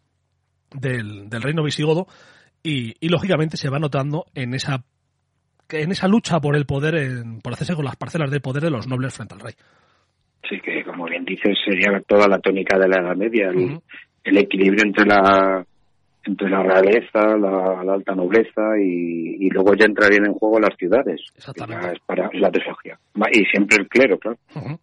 del, 0.74 1.28
del 1.28 1.42
reino 1.42 1.62
visigodo 1.62 2.06
y, 2.62 2.94
y, 3.00 3.08
lógicamente 3.08 3.56
se 3.56 3.68
va 3.68 3.78
notando 3.78 4.26
en 4.34 4.54
esa 4.54 4.84
en 5.70 5.90
esa 5.90 6.06
lucha 6.06 6.40
por 6.40 6.54
el 6.54 6.66
poder, 6.66 6.94
en, 6.96 7.40
por 7.40 7.54
hacerse 7.54 7.74
con 7.74 7.84
las 7.84 7.96
parcelas 7.96 8.30
de 8.30 8.40
poder 8.40 8.62
de 8.62 8.70
los 8.70 8.86
nobles 8.86 9.14
frente 9.14 9.34
al 9.34 9.40
rey. 9.40 9.54
Sí, 10.48 10.60
que 10.60 10.84
como 10.84 11.06
bien 11.06 11.24
dices, 11.24 11.56
sería 11.64 11.98
toda 12.06 12.28
la 12.28 12.38
tónica 12.38 12.78
de 12.78 12.88
la 12.88 13.00
Edad 13.00 13.16
Media, 13.16 13.48
el, 13.48 13.56
uh 13.56 13.68
-huh. 13.68 13.82
el 14.24 14.36
equilibrio 14.38 14.84
entre 14.84 15.06
la 15.06 15.64
entre 16.24 16.48
la 16.50 16.62
realeza, 16.62 17.36
la, 17.36 17.82
la 17.82 17.94
alta 17.94 18.14
nobleza 18.14 18.78
y, 18.78 19.44
y, 19.44 19.50
luego 19.50 19.74
ya 19.74 19.86
entrarían 19.86 20.26
en 20.26 20.34
juego 20.34 20.60
las 20.60 20.76
ciudades. 20.76 21.20
Exactamente. 21.34 21.94
Es 21.94 22.00
para 22.06 22.30
la 22.32 22.50
teología. 22.50 22.96
Y 23.32 23.44
siempre 23.46 23.78
el 23.80 23.88
clero, 23.88 24.18
claro. 24.18 24.38
Uh 24.54 24.60
-huh. 24.60 24.78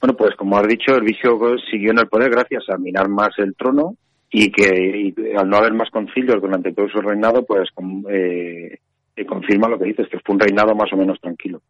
Bueno, 0.00 0.16
pues 0.16 0.36
como 0.36 0.56
has 0.56 0.68
dicho, 0.68 0.94
el 0.94 1.02
vicio 1.02 1.36
siguió 1.68 1.90
en 1.90 1.98
el 1.98 2.06
poder 2.06 2.30
gracias 2.30 2.68
a 2.68 2.78
minar 2.78 3.08
más 3.08 3.30
el 3.38 3.56
trono 3.56 3.96
y 4.30 4.50
que 4.50 5.14
al 5.36 5.48
no 5.48 5.56
haber 5.56 5.72
más 5.72 5.90
concilios 5.90 6.40
durante 6.40 6.72
todo 6.72 6.88
su 6.88 7.00
reinado, 7.00 7.44
pues 7.44 7.68
eh, 8.10 8.78
confirma 9.26 9.68
lo 9.68 9.78
que 9.78 9.86
dices, 9.86 10.08
que 10.08 10.18
fue 10.20 10.34
un 10.34 10.40
reinado 10.40 10.74
más 10.74 10.92
o 10.92 10.96
menos 10.96 11.20
tranquilo. 11.20 11.60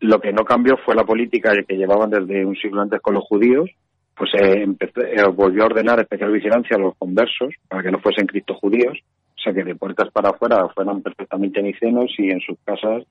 Lo 0.00 0.20
que 0.20 0.32
no 0.32 0.44
cambió 0.44 0.76
fue 0.84 0.94
la 0.94 1.04
política 1.04 1.52
que 1.66 1.76
llevaban 1.76 2.10
desde 2.10 2.44
un 2.44 2.56
siglo 2.56 2.80
antes 2.80 3.00
con 3.00 3.14
los 3.14 3.24
judíos, 3.24 3.68
pues 4.16 4.30
eh, 4.34 4.62
empezó, 4.62 5.00
eh, 5.00 5.22
volvió 5.34 5.62
a 5.62 5.66
ordenar 5.66 6.00
especial 6.00 6.32
vigilancia 6.32 6.76
a 6.76 6.80
los 6.80 6.96
conversos 6.96 7.54
para 7.68 7.82
que 7.82 7.90
no 7.90 7.98
fuesen 8.00 8.26
cristos 8.26 8.56
judíos, 8.58 8.98
o 9.36 9.40
sea 9.40 9.52
que 9.52 9.64
de 9.64 9.74
puertas 9.74 10.10
para 10.12 10.30
afuera 10.30 10.68
fueran 10.74 11.02
perfectamente 11.02 11.62
nicenos 11.62 12.12
y 12.18 12.30
en 12.30 12.40
sus 12.40 12.58
casas 12.64 13.04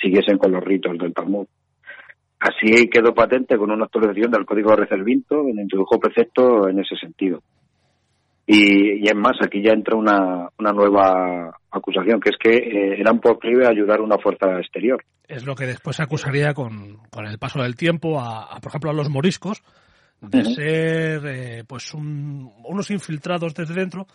siguiesen 0.00 0.38
con 0.38 0.52
los 0.52 0.62
ritos 0.62 0.98
del 0.98 1.14
Talmud. 1.14 1.46
Así 2.38 2.88
quedó 2.88 3.14
patente 3.14 3.56
con 3.56 3.70
una 3.70 3.84
actualización 3.84 4.32
del 4.32 4.44
Código 4.44 4.70
de 4.70 4.78
Recervinto, 4.78 5.36
donde 5.36 5.62
introdujo 5.62 6.00
preceptos 6.00 6.68
en 6.68 6.80
ese 6.80 6.96
sentido. 6.96 7.40
Y, 8.46 9.04
y 9.04 9.04
es 9.04 9.14
más, 9.14 9.34
aquí 9.44 9.62
ya 9.62 9.72
entra 9.72 9.96
una, 9.96 10.48
una 10.58 10.72
nueva 10.72 11.56
acusación, 11.70 12.20
que 12.20 12.30
es 12.30 12.36
que 12.38 12.50
eh, 12.56 13.00
eran 13.00 13.20
proclive 13.20 13.66
a 13.66 13.70
ayudar 13.70 14.00
a 14.00 14.02
una 14.02 14.18
fuerza 14.18 14.58
exterior. 14.58 15.02
Es 15.28 15.46
lo 15.46 15.54
que 15.54 15.66
después 15.66 15.96
se 15.96 16.02
acusaría 16.02 16.52
con, 16.52 16.98
con 17.10 17.26
el 17.26 17.38
paso 17.38 17.62
del 17.62 17.76
tiempo 17.76 18.20
a, 18.20 18.54
a, 18.54 18.60
por 18.60 18.70
ejemplo, 18.70 18.90
a 18.90 18.94
los 18.94 19.08
moriscos, 19.08 19.62
de 20.20 20.38
uh 20.38 20.42
-huh. 20.42 20.54
ser 20.54 21.26
eh, 21.26 21.64
pues 21.66 21.94
un, 21.94 22.50
unos 22.64 22.90
infiltrados 22.90 23.54
desde 23.54 23.74
dentro 23.74 24.06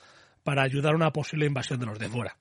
para 0.43 0.63
ayudar 0.63 0.93
a 0.93 0.95
una 0.97 1.11
posible 1.11 1.45
invasión 1.45 1.79
de 1.79 1.85
los 1.85 1.99
de 1.99 2.07
fuera. 2.07 2.35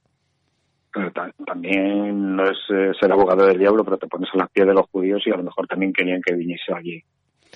Pero 0.92 1.10
también 1.44 2.36
no 2.36 2.44
es 2.44 2.58
eh, 2.70 2.92
ser 3.00 3.12
abogado 3.12 3.46
del 3.46 3.58
diablo, 3.58 3.84
pero 3.84 3.98
te 3.98 4.06
pones 4.06 4.28
a 4.34 4.38
las 4.38 4.50
pies 4.50 4.66
de 4.66 4.72
los 4.74 4.86
judíos 4.90 5.22
y 5.26 5.30
a 5.30 5.36
lo 5.36 5.42
mejor 5.42 5.66
también 5.66 5.92
querían 5.92 6.20
que 6.24 6.34
viniese 6.34 6.72
allí 6.74 7.02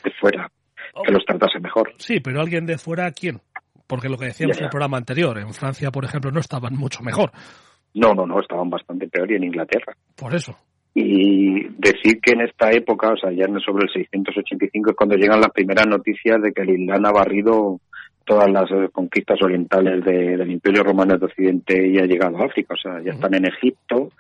de 0.05 0.11
fuera, 0.21 0.51
oh. 0.95 1.03
que 1.03 1.13
los 1.13 1.25
tratase 1.25 1.59
mejor. 1.61 1.93
Sí, 1.97 2.21
pero 2.21 2.41
alguien 2.41 2.67
de 2.67 2.77
fuera, 2.77 3.11
¿quién? 3.13 3.41
Porque 3.91 4.09
lo 4.09 4.17
que 4.17 4.27
decíamos 4.27 4.57
en 4.59 4.67
el 4.67 4.71
programa 4.71 4.99
anterior, 4.99 5.37
en 5.37 5.53
Francia, 5.53 5.91
por 5.91 6.05
ejemplo, 6.05 6.31
no 6.31 6.39
estaban 6.39 6.77
mucho 6.77 7.03
mejor. 7.03 7.33
No, 7.93 8.15
no, 8.15 8.25
no, 8.25 8.41
estaban 8.41 8.71
bastante 8.71 9.09
peor 9.09 9.33
y 9.33 9.35
en 9.35 9.43
Inglaterra. 9.43 9.97
Por 10.15 10.33
eso. 10.33 10.57
Y 10.95 11.67
decir 11.77 12.21
que 12.23 12.35
en 12.35 12.43
esta 12.43 12.71
época, 12.71 13.13
o 13.13 13.17
sea, 13.17 13.33
ya 13.33 13.47
sobre 13.59 13.87
el 13.87 13.93
685 13.93 14.91
es 14.91 14.97
cuando 14.97 15.17
llegan 15.17 15.41
las 15.41 15.51
primeras 15.51 15.89
noticias 15.89 16.41
de 16.41 16.53
que 16.53 16.63
el 16.63 16.83
Islam 16.83 17.05
ha 17.05 17.11
barrido 17.11 17.81
todas 18.25 18.49
las 18.49 18.71
conquistas 18.93 19.43
orientales 19.43 20.05
de, 20.05 20.37
del 20.37 20.53
Imperio 20.53 20.85
Romano 20.85 21.19
de 21.19 21.27
Occidente 21.27 21.89
y 21.89 21.99
ha 21.99 22.07
llegado 22.07 22.39
a 22.39 22.47
África. 22.47 22.75
O 22.75 22.77
sea, 22.77 23.03
ya 23.03 23.11
están 23.11 23.35
en 23.35 23.47
Egipto 23.47 24.13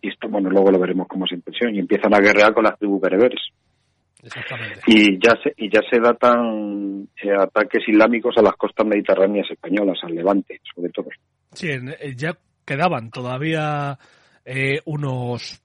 y 0.00 0.08
esto, 0.08 0.30
bueno, 0.30 0.48
luego 0.48 0.70
lo 0.70 0.78
veremos 0.78 1.06
como 1.06 1.26
se 1.26 1.34
impresión 1.34 1.74
y 1.74 1.80
empiezan 1.80 2.14
a 2.14 2.20
guerrear 2.20 2.54
con 2.54 2.64
las 2.64 2.78
tribus 2.78 3.02
bereberes. 3.02 3.42
Exactamente. 4.22 4.80
Y 4.86 5.18
ya 5.18 5.34
se, 5.42 5.54
y 5.56 5.70
ya 5.70 5.80
se 5.88 6.00
datan 6.00 7.08
eh, 7.22 7.32
ataques 7.32 7.88
islámicos 7.88 8.36
a 8.36 8.42
las 8.42 8.54
costas 8.54 8.86
mediterráneas 8.86 9.50
españolas, 9.50 9.98
al 10.02 10.14
Levante, 10.14 10.60
sobre 10.74 10.90
todo. 10.90 11.08
Sí, 11.52 11.68
eh, 11.70 12.14
ya 12.16 12.36
quedaban 12.64 13.10
todavía 13.10 13.98
eh, 14.44 14.80
unos 14.84 15.62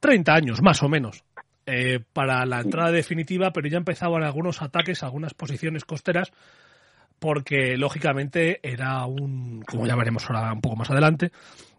30 0.00 0.34
años, 0.34 0.62
más 0.62 0.82
o 0.82 0.88
menos, 0.88 1.24
eh, 1.66 2.00
para 2.12 2.44
la 2.46 2.60
entrada 2.60 2.90
definitiva, 2.90 3.52
pero 3.52 3.68
ya 3.68 3.78
empezaban 3.78 4.22
algunos 4.22 4.60
ataques, 4.62 5.02
algunas 5.02 5.34
posiciones 5.34 5.84
costeras, 5.84 6.32
porque 7.18 7.76
lógicamente 7.76 8.60
era 8.62 9.04
un, 9.06 9.62
como 9.62 9.86
ya 9.86 9.96
veremos 9.96 10.28
ahora 10.28 10.52
un 10.52 10.60
poco 10.60 10.76
más 10.76 10.90
adelante, 10.90 11.30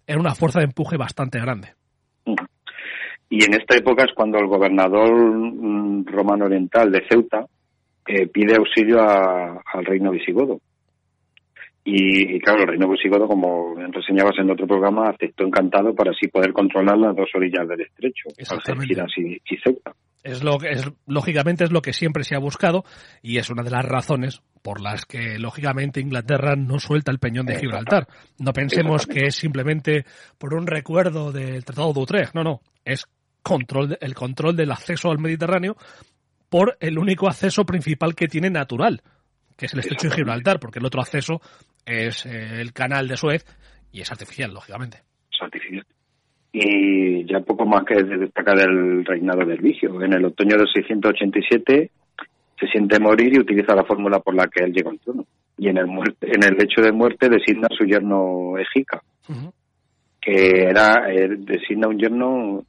era 0.07 0.19
una 0.19 0.36
fuerza 0.36 0.60
de 0.60 0.65
empuje 0.65 0.98
bastante 0.98 1.39
grande. 1.39 1.74
Y 3.32 3.46
en 3.46 3.54
esta 3.54 3.78
época 3.78 4.04
es 4.04 4.14
cuando 4.14 4.40
el 4.40 4.48
gobernador 4.48 5.10
romano 6.06 6.46
oriental 6.46 6.92
de 6.92 7.02
Ceuta 7.10 7.46
eh, 8.06 8.28
pide 8.28 8.58
auxilio 8.58 9.00
a, 9.00 9.62
al 9.74 9.86
reino 9.86 10.12
visigodo. 10.12 10.60
Y, 11.86 12.36
y, 12.36 12.40
claro, 12.40 12.64
el 12.64 12.68
reino 12.68 12.90
visigodo, 12.90 13.30
como 13.30 13.74
reseñabas 13.76 14.38
en 14.38 14.52
otro 14.52 14.68
programa, 14.68 15.08
aceptó 15.08 15.46
encantado 15.46 15.96
para 15.96 16.12
así 16.12 16.28
poder 16.28 16.52
controlar 16.52 16.98
las 16.98 17.16
dos 17.16 17.30
orillas 17.34 17.66
del 17.70 17.80
estrecho, 17.80 18.28
Algeciras 18.50 19.12
y, 19.16 19.36
y 19.36 19.58
Ceuta. 19.64 19.94
Es 20.24 20.44
lo 20.44 20.58
que 20.60 20.70
es 20.72 20.92
lógicamente 21.08 21.64
es 21.64 21.72
lo 21.72 21.82
que 21.82 21.94
siempre 21.94 22.26
se 22.26 22.36
ha 22.36 22.40
buscado 22.40 22.84
y 23.24 23.38
es 23.38 23.50
una 23.50 23.64
de 23.64 23.72
las 23.72 23.86
razones 23.86 24.42
por 24.62 24.82
las 24.82 25.06
que 25.06 25.40
lógicamente 25.40 26.02
Inglaterra 26.02 26.56
no 26.58 26.80
suelta 26.80 27.12
el 27.12 27.18
peñón 27.18 27.46
de 27.46 27.58
Gibraltar. 27.58 28.08
No 28.38 28.52
pensemos 28.52 29.08
que 29.08 29.28
es 29.28 29.36
simplemente 29.36 30.04
por 30.38 30.54
un 30.54 30.68
recuerdo 30.68 31.32
del 31.32 31.64
Tratado 31.64 31.94
de 31.94 32.00
Utrecht, 32.02 32.36
no, 32.36 32.44
no, 32.44 32.60
es 32.86 33.08
control 33.41 33.98
el 34.00 34.13
control 34.13 34.55
del 34.55 34.71
acceso 34.71 35.10
al 35.12 35.19
Mediterráneo 35.19 35.75
por 36.50 36.77
el 36.79 36.98
único 36.98 37.27
acceso 37.27 37.65
principal 37.65 38.15
que 38.15 38.27
tiene 38.27 38.50
natural, 38.50 39.01
que 39.57 39.65
es 39.67 39.74
el 39.74 39.79
estrecho 39.79 40.10
de 40.10 40.15
Gibraltar, 40.15 40.60
porque 40.60 40.79
el 40.79 40.86
otro 40.86 41.01
acceso 41.01 41.41
es 41.86 42.25
el 42.25 42.74
canal 42.74 43.07
de 43.07 43.17
Suez 43.17 43.45
y 43.91 44.01
es 44.01 44.12
artificial, 44.12 44.53
lógicamente. 44.53 45.03
Es 45.31 45.41
artificial 45.41 45.86
y 46.53 47.25
ya 47.25 47.39
poco 47.39 47.65
más 47.65 47.86
que 47.86 48.03
destacar 48.03 48.57
del 48.57 49.05
reinado 49.05 49.45
del 49.45 49.62
Vigio. 49.62 50.01
En 50.01 50.13
el 50.13 50.25
otoño 50.25 50.57
del 50.57 50.67
687 50.67 51.91
se 52.60 52.67
siente 52.67 53.00
morir 53.00 53.33
y 53.33 53.39
utiliza 53.39 53.75
la 53.75 53.86
fórmula 53.86 54.19
por 54.19 54.36
la 54.36 54.48
que 54.48 54.63
él 54.63 54.74
llegó 54.74 54.89
al 54.89 55.00
trono. 55.00 55.25
Y 55.57 55.69
en 55.69 55.77
el, 55.77 55.88
muerte, 55.88 56.27
en 56.27 56.43
el 56.43 56.57
lecho 56.57 56.81
de 56.81 56.91
muerte 56.91 57.29
designa 57.29 57.67
a 57.71 57.75
su 57.75 57.86
yerno 57.86 58.57
Ejica, 58.57 59.01
uh 59.29 59.33
-huh. 59.33 59.53
que 60.19 60.63
era 60.63 61.12
eh, 61.12 61.29
designa 61.38 61.88
un 61.88 61.98
yerno. 61.98 62.63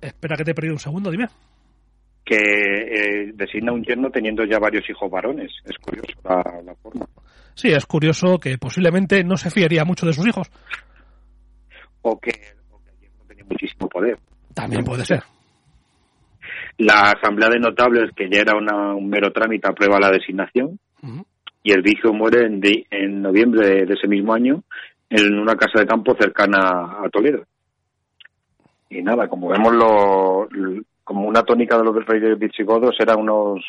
Espera 0.00 0.36
que 0.36 0.44
te 0.44 0.50
he 0.50 0.54
perdido 0.54 0.74
un 0.74 0.80
segundo, 0.80 1.10
dime. 1.10 1.26
Que 2.24 2.36
eh, 2.36 3.32
designa 3.34 3.72
un 3.72 3.82
yerno 3.82 4.10
teniendo 4.10 4.44
ya 4.44 4.58
varios 4.58 4.88
hijos 4.90 5.10
varones. 5.10 5.52
Es 5.64 5.76
curioso 5.78 6.12
la, 6.24 6.42
la 6.64 6.74
forma. 6.74 7.06
Sí, 7.54 7.68
es 7.68 7.86
curioso 7.86 8.38
que 8.38 8.58
posiblemente 8.58 9.24
no 9.24 9.36
se 9.36 9.50
fiaría 9.50 9.84
mucho 9.84 10.06
de 10.06 10.12
sus 10.12 10.26
hijos 10.26 10.50
o 12.08 12.20
que, 12.20 12.30
o 12.70 12.78
que 12.84 13.08
no 13.08 13.24
tenía 13.26 13.44
muchísimo 13.44 13.88
poder. 13.88 14.18
También 14.54 14.84
puede 14.84 15.04
ser. 15.04 15.22
La 16.78 17.12
Asamblea 17.12 17.48
de 17.48 17.58
Notables, 17.58 18.10
que 18.14 18.28
ya 18.30 18.42
era 18.42 18.56
una, 18.56 18.94
un 18.94 19.08
mero 19.08 19.32
trámite, 19.32 19.68
aprueba 19.68 19.98
la 19.98 20.10
designación 20.10 20.78
uh 21.02 21.06
-huh. 21.06 21.24
y 21.62 21.72
el 21.72 21.82
Vigio 21.82 22.12
muere 22.12 22.46
en, 22.46 22.60
de, 22.60 22.86
en 22.90 23.22
noviembre 23.22 23.66
de, 23.66 23.86
de, 23.86 23.94
ese 23.94 24.08
mismo 24.08 24.34
año 24.34 24.62
en 25.08 25.38
una 25.38 25.54
casa 25.54 25.80
de 25.80 25.86
campo 25.86 26.14
cercana 26.18 26.58
a 27.02 27.08
Toledo. 27.10 27.44
Y 28.88 29.02
nada, 29.02 29.28
como 29.28 29.48
vemos, 29.48 29.74
lo, 29.74 30.48
como 31.04 31.26
una 31.26 31.42
tónica 31.42 31.76
de 31.76 31.84
los 31.84 32.06
reyes 32.06 32.38
visigodos 32.38 32.94
eran 33.00 33.20
unos, 33.20 33.64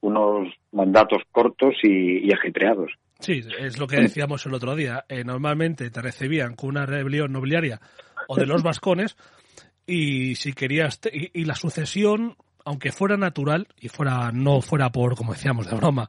unos 0.00 0.48
mandatos 0.72 1.22
cortos 1.32 1.74
y, 1.82 2.28
y 2.28 2.32
ajetreados. 2.32 2.92
Sí, 3.18 3.40
es 3.58 3.78
lo 3.78 3.86
que 3.86 4.00
decíamos 4.00 4.44
el 4.46 4.54
otro 4.54 4.74
día. 4.74 5.04
Eh, 5.08 5.22
normalmente 5.24 5.90
te 5.90 6.02
recibían 6.02 6.54
con 6.54 6.70
una 6.70 6.86
rebelión 6.86 7.32
nobiliaria 7.32 7.80
o 8.28 8.36
de 8.36 8.46
los 8.46 8.62
vascones 8.62 9.16
y 9.86 10.34
si 10.34 10.52
querías 10.52 11.00
y, 11.12 11.40
y, 11.40 11.44
la 11.44 11.54
sucesión, 11.54 12.36
aunque 12.64 12.90
fuera 12.90 13.16
natural 13.16 13.68
y 13.80 13.88
fuera 13.88 14.30
no 14.32 14.60
fuera 14.60 14.90
por 14.90 15.16
como 15.16 15.34
decíamos 15.34 15.68
de 15.68 15.76
broma, 15.76 16.08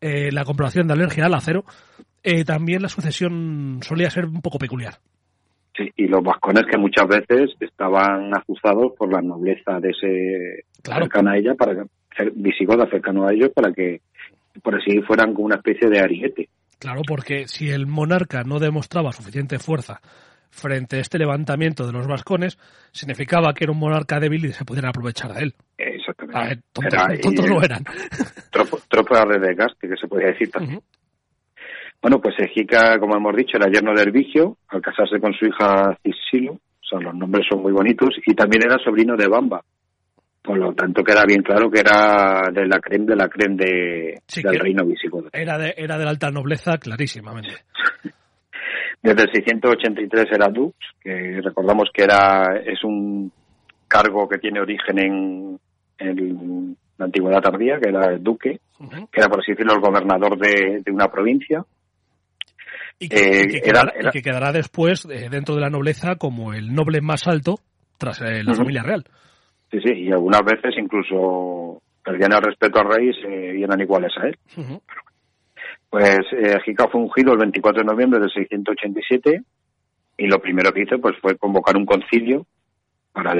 eh, 0.00 0.30
la 0.32 0.44
comprobación 0.44 0.86
de 0.86 0.94
alergia 0.94 1.26
al 1.26 1.34
acero, 1.34 1.64
eh, 2.22 2.44
también 2.44 2.82
la 2.82 2.88
sucesión 2.88 3.80
solía 3.82 4.10
ser 4.10 4.26
un 4.26 4.42
poco 4.42 4.58
peculiar. 4.58 4.98
Sí, 5.76 5.90
y 5.96 6.06
los 6.06 6.22
vascones 6.22 6.64
que 6.70 6.78
muchas 6.78 7.06
veces 7.06 7.50
estaban 7.60 8.34
ajustados 8.34 8.92
por 8.96 9.12
la 9.12 9.20
nobleza 9.20 9.78
de 9.78 9.90
ese 9.90 10.64
claro. 10.82 11.04
cercana 11.04 11.32
a 11.32 11.36
ella 11.36 11.54
para 11.54 11.84
ser 12.16 12.32
visigoda 12.34 12.88
cercano 12.88 13.26
a 13.26 13.32
ellos 13.32 13.50
para 13.54 13.72
que 13.72 14.00
por 14.62 14.74
así 14.74 15.02
fueran 15.02 15.34
como 15.34 15.46
una 15.46 15.56
especie 15.56 15.88
de 15.90 16.00
ariete. 16.00 16.48
Claro, 16.78 17.02
porque 17.06 17.46
si 17.46 17.70
el 17.70 17.86
monarca 17.86 18.42
no 18.42 18.58
demostraba 18.58 19.12
suficiente 19.12 19.58
fuerza 19.58 20.00
frente 20.50 20.96
a 20.96 21.00
este 21.00 21.18
levantamiento 21.18 21.86
de 21.86 21.92
los 21.92 22.06
vascones, 22.06 22.58
significaba 22.92 23.52
que 23.52 23.64
era 23.64 23.72
un 23.72 23.78
monarca 23.78 24.18
débil 24.18 24.46
y 24.46 24.52
se 24.52 24.64
pudieran 24.64 24.90
aprovechar 24.90 25.34
de 25.34 25.42
él. 25.44 25.54
Exactamente. 25.76 26.48
ver, 26.48 26.62
tontos, 26.72 26.94
era, 26.94 27.18
tontos 27.20 27.46
no 27.46 27.62
eran. 27.62 27.84
Tropa, 28.50 28.76
tropa 28.88 29.24
de 29.26 29.38
desgaste, 29.38 29.88
que 29.88 29.96
se 29.96 30.08
podía 30.08 30.28
decir 30.28 30.50
también. 30.50 30.76
Uh 30.76 30.80
-huh. 30.80 31.05
Bueno, 32.00 32.20
pues 32.20 32.34
Ejica, 32.38 32.98
como 32.98 33.16
hemos 33.16 33.34
dicho, 33.34 33.56
era 33.56 33.70
yerno 33.70 33.92
del 33.94 34.12
Vigio, 34.12 34.56
al 34.68 34.80
casarse 34.80 35.18
con 35.20 35.32
su 35.32 35.46
hija 35.46 35.96
Cisilo, 36.02 36.52
o 36.52 36.88
sea, 36.88 37.00
los 37.00 37.14
nombres 37.14 37.46
son 37.50 37.62
muy 37.62 37.72
bonitos, 37.72 38.10
y 38.24 38.34
también 38.34 38.62
era 38.64 38.78
sobrino 38.82 39.16
de 39.16 39.26
Bamba, 39.26 39.62
por 40.46 40.56
lo 40.56 40.72
tanto 40.72 41.02
queda 41.02 41.24
bien 41.26 41.42
claro 41.42 41.68
que 41.68 41.80
era 41.80 42.48
de 42.52 42.66
la 42.66 42.78
creme 42.78 43.06
de 43.06 43.16
la 43.16 43.28
creme 43.28 43.56
de, 43.56 44.14
sí, 44.26 44.42
del 44.42 44.60
reino 44.60 44.86
visigodo. 44.86 45.28
Era 45.32 45.58
de, 45.58 45.74
era 45.76 45.98
de 45.98 46.04
la 46.04 46.10
alta 46.10 46.30
nobleza, 46.30 46.78
clarísimamente. 46.78 47.50
Desde 49.02 49.22
el 49.22 49.30
683 49.32 50.26
era 50.32 50.48
dux, 50.48 50.74
que 51.00 51.40
recordamos 51.42 51.90
que 51.92 52.04
era 52.04 52.60
es 52.64 52.82
un 52.82 53.30
cargo 53.86 54.28
que 54.28 54.38
tiene 54.38 54.60
origen 54.60 54.98
en, 54.98 55.60
en, 55.98 56.76
la 56.98 57.04
antigüedad 57.04 57.40
tardía, 57.40 57.78
que 57.78 57.90
era 57.90 58.12
el 58.12 58.22
duque, 58.22 58.58
que 59.12 59.20
era 59.20 59.28
por 59.28 59.40
así 59.40 59.52
decirlo 59.52 59.74
el 59.74 59.80
gobernador 59.80 60.38
de, 60.38 60.82
de 60.84 60.92
una 60.92 61.08
provincia. 61.08 61.64
Y 62.98 63.08
que, 63.08 63.16
Eh, 63.16 63.42
y 63.48 63.48
que 63.48 63.56
era- 63.58 63.80
quedará, 63.82 63.92
y 63.94 64.00
era- 64.00 64.10
que 64.10 64.22
quedará 64.22 64.52
después 64.52 65.04
eh, 65.06 65.28
dentro 65.30 65.54
de 65.54 65.60
la 65.60 65.70
nobleza 65.70 66.16
como 66.16 66.54
el 66.54 66.74
noble 66.74 67.00
más 67.02 67.26
alto 67.28 67.56
tras 67.98 68.20
eh, 68.22 68.42
la 68.42 68.54
familia 68.54 68.82
real. 68.82 69.04
Sí, 69.70 69.78
sí, 69.84 69.92
y 69.92 70.10
algunas 70.12 70.42
veces 70.44 70.74
incluso 70.78 71.82
perdían 72.04 72.32
el 72.32 72.42
respeto 72.42 72.78
al 72.80 72.88
rey 72.94 73.10
y 73.10 73.12
se 73.20 73.62
eran 73.62 73.80
iguales 73.80 74.12
a 74.16 74.28
él. 74.28 74.38
Pues 75.90 76.18
Jica 76.64 76.88
fue 76.88 77.00
ungido 77.00 77.32
el 77.32 77.38
24 77.38 77.82
de 77.82 77.86
noviembre 77.86 78.20
de 78.20 78.28
687 78.30 79.42
y 80.18 80.26
lo 80.26 80.38
primero 80.40 80.72
que 80.72 80.82
hizo 80.82 80.98
pues 81.00 81.16
fue 81.20 81.36
convocar 81.36 81.76
un 81.76 81.84
concilio 81.86 82.46
para 83.12 83.34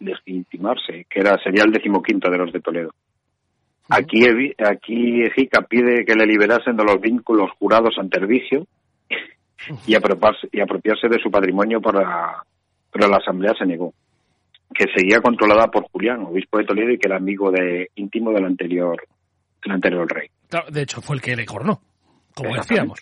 legitimarse, 0.00 1.06
que 1.08 1.20
era 1.20 1.38
sería 1.42 1.64
el 1.64 1.72
decimoquinto 1.72 2.30
de 2.30 2.38
los 2.38 2.52
de 2.52 2.60
Toledo. 2.60 2.94
Aquí, 3.88 4.24
aquí 4.58 5.22
Jica 5.34 5.62
pide 5.62 6.04
que 6.04 6.14
le 6.14 6.26
liberasen 6.26 6.76
de 6.76 6.84
los 6.84 7.00
vínculos 7.00 7.50
jurados 7.58 7.94
ante 7.98 8.18
el 8.18 8.26
vicio 8.26 8.66
y 9.86 9.94
apropiarse, 9.94 10.48
y 10.52 10.60
apropiarse 10.60 11.08
de 11.08 11.20
su 11.20 11.30
patrimonio 11.30 11.80
para, 11.80 12.42
pero 12.90 13.08
la 13.08 13.16
asamblea 13.16 13.54
se 13.58 13.66
negó, 13.66 13.92
que 14.74 14.86
seguía 14.94 15.20
controlada 15.20 15.68
por 15.68 15.84
Julián, 15.90 16.22
obispo 16.22 16.58
de 16.58 16.64
Toledo 16.64 16.90
y 16.90 16.98
que 16.98 17.08
era 17.08 17.16
amigo 17.16 17.50
de 17.50 17.90
íntimo 17.96 18.32
del 18.32 18.44
anterior, 18.44 19.02
del 19.62 19.72
anterior 19.72 20.10
rey. 20.10 20.28
Claro, 20.48 20.70
de 20.70 20.82
hecho, 20.82 21.00
fue 21.00 21.16
el 21.16 21.22
que 21.22 21.36
le 21.36 21.44
coronó, 21.44 21.80
como 22.34 22.54
decíamos. 22.54 23.00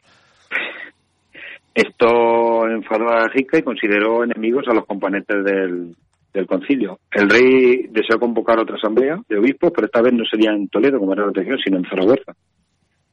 Esto 1.74 2.68
enfadó 2.68 3.10
a 3.10 3.30
Jica 3.30 3.58
y 3.58 3.62
consideró 3.62 4.24
enemigos 4.24 4.66
a 4.68 4.74
los 4.74 4.86
componentes 4.86 5.44
del, 5.44 5.94
del 6.32 6.46
concilio. 6.46 6.98
El 7.10 7.28
rey 7.28 7.88
deseó 7.90 8.18
convocar 8.18 8.58
otra 8.58 8.76
asamblea 8.76 9.20
de 9.28 9.38
obispos, 9.38 9.72
pero 9.74 9.86
esta 9.86 10.02
vez 10.02 10.12
no 10.12 10.24
sería 10.24 10.52
en 10.52 10.68
Toledo, 10.68 10.98
como 10.98 11.12
era 11.12 11.22
la 11.22 11.28
anterior, 11.28 11.58
sino 11.62 11.78
en 11.78 11.84
Zaragoza, 11.84 12.34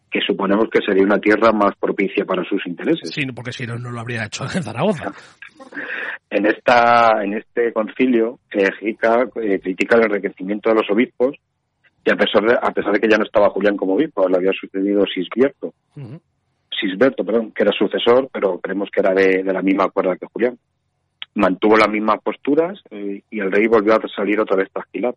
que 0.10 0.20
suponemos 0.26 0.66
que 0.72 0.80
sería 0.86 1.04
una 1.04 1.20
tierra 1.20 1.52
más 1.52 1.76
propicia 1.80 2.26
para 2.26 2.44
sus 2.44 2.66
intereses. 2.68 3.10
Sí, 3.10 3.26
porque 3.36 3.52
si 3.52 3.66
no, 3.66 3.78
no 3.78 3.92
lo 3.92 4.00
habría 4.00 4.26
hecho 4.26 4.44
en 4.44 4.64
Zaragoza. 4.64 5.12
En 6.30 6.46
esta 6.46 7.24
en 7.24 7.36
este 7.36 7.72
concilio, 7.72 8.40
eh, 8.52 8.68
Jica 8.82 9.30
eh, 9.42 9.60
critica 9.62 9.98
el 9.98 10.08
enriquecimiento 10.08 10.70
de 10.70 10.76
los 10.76 10.92
obispos 10.92 11.38
y 12.04 12.12
a 12.12 12.18
pesar 12.18 12.44
de, 12.44 12.54
a 12.54 12.72
pesar 12.72 12.92
de 12.92 13.00
que 13.00 13.08
ya 13.10 13.18
no 13.18 13.24
estaba 13.24 13.50
Julián 13.50 13.78
como 13.78 13.94
obispo, 13.94 14.28
le 14.28 14.36
había 14.36 14.52
sucedido 14.52 15.06
Sisberto. 15.06 15.74
Sisberto, 16.70 17.24
perdón, 17.24 17.54
que 17.54 17.64
era 17.64 17.72
sucesor, 17.72 18.30
pero 18.32 18.60
creemos 18.60 18.90
que 18.92 19.00
era 19.00 19.14
de, 19.14 19.42
de 19.42 19.54
la 19.54 19.62
misma 19.62 19.90
cuerda 19.90 20.18
que 20.18 20.28
Julián. 20.28 20.58
Mantuvo 21.38 21.78
las 21.78 21.90
mismas 21.90 22.20
posturas 22.24 22.80
eh, 22.92 23.22
y 23.30 23.40
el 23.40 23.52
rey 23.52 23.66
volvió 23.68 23.94
a 23.94 24.02
salir 24.16 24.40
otra 24.40 24.58
vez 24.58 24.70
trasquilado. 24.72 25.16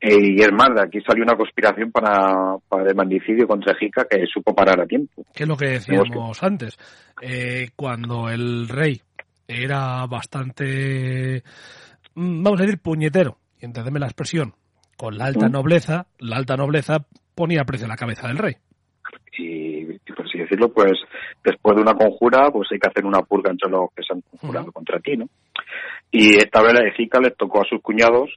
Eh, 0.00 0.16
y 0.36 0.40
es 0.40 0.52
más, 0.52 0.68
de 0.74 0.82
aquí 0.82 1.00
salió 1.00 1.24
una 1.24 1.36
conspiración 1.36 1.90
para, 1.90 2.56
para 2.68 2.88
el 2.88 2.94
magnicidio 2.94 3.48
contra 3.48 3.74
Jica 3.74 4.06
que 4.08 4.24
supo 4.32 4.54
parar 4.54 4.80
a 4.80 4.86
tiempo. 4.86 5.24
que 5.34 5.42
es 5.42 5.48
lo 5.48 5.56
que 5.56 5.66
decíamos 5.66 6.42
antes. 6.42 6.78
Eh, 7.20 7.70
cuando 7.74 8.28
el 8.28 8.68
rey 8.68 9.00
era 9.46 10.06
bastante, 10.06 11.42
mm, 12.14 12.42
vamos 12.44 12.60
a 12.60 12.64
decir, 12.64 12.78
puñetero, 12.80 13.38
y 13.60 13.64
entendeme 13.64 13.98
la 13.98 14.06
expresión, 14.06 14.54
con 14.96 15.18
la 15.18 15.24
alta 15.24 15.48
Mm. 15.48 15.52
nobleza, 15.52 16.06
la 16.20 16.36
alta 16.36 16.56
nobleza 16.56 17.06
ponía 17.34 17.64
precio 17.64 17.86
a 17.86 17.88
la 17.88 17.96
cabeza 17.96 18.28
del 18.28 18.38
rey. 18.38 18.54
Y, 19.36 19.44
y 19.92 20.00
así 20.18 20.27
decirlo, 20.48 20.72
pues 20.72 20.92
después 21.44 21.76
de 21.76 21.82
una 21.82 21.94
conjura, 21.94 22.50
pues 22.50 22.68
hay 22.72 22.78
que 22.78 22.88
hacer 22.88 23.04
una 23.04 23.22
purga 23.22 23.50
entre 23.50 23.70
los 23.70 23.90
que 23.94 24.02
se 24.02 24.12
han 24.14 24.22
conjurado 24.22 24.64
Ujú. 24.66 24.72
contra 24.72 24.98
ti, 25.00 25.16
¿no? 25.16 25.26
Y 26.10 26.36
esta 26.36 26.62
vez 26.62 26.72
la 26.72 26.80
de 26.80 26.92
Jica 26.92 27.20
les 27.20 27.36
tocó 27.36 27.60
a 27.60 27.68
sus 27.68 27.82
cuñados, 27.82 28.30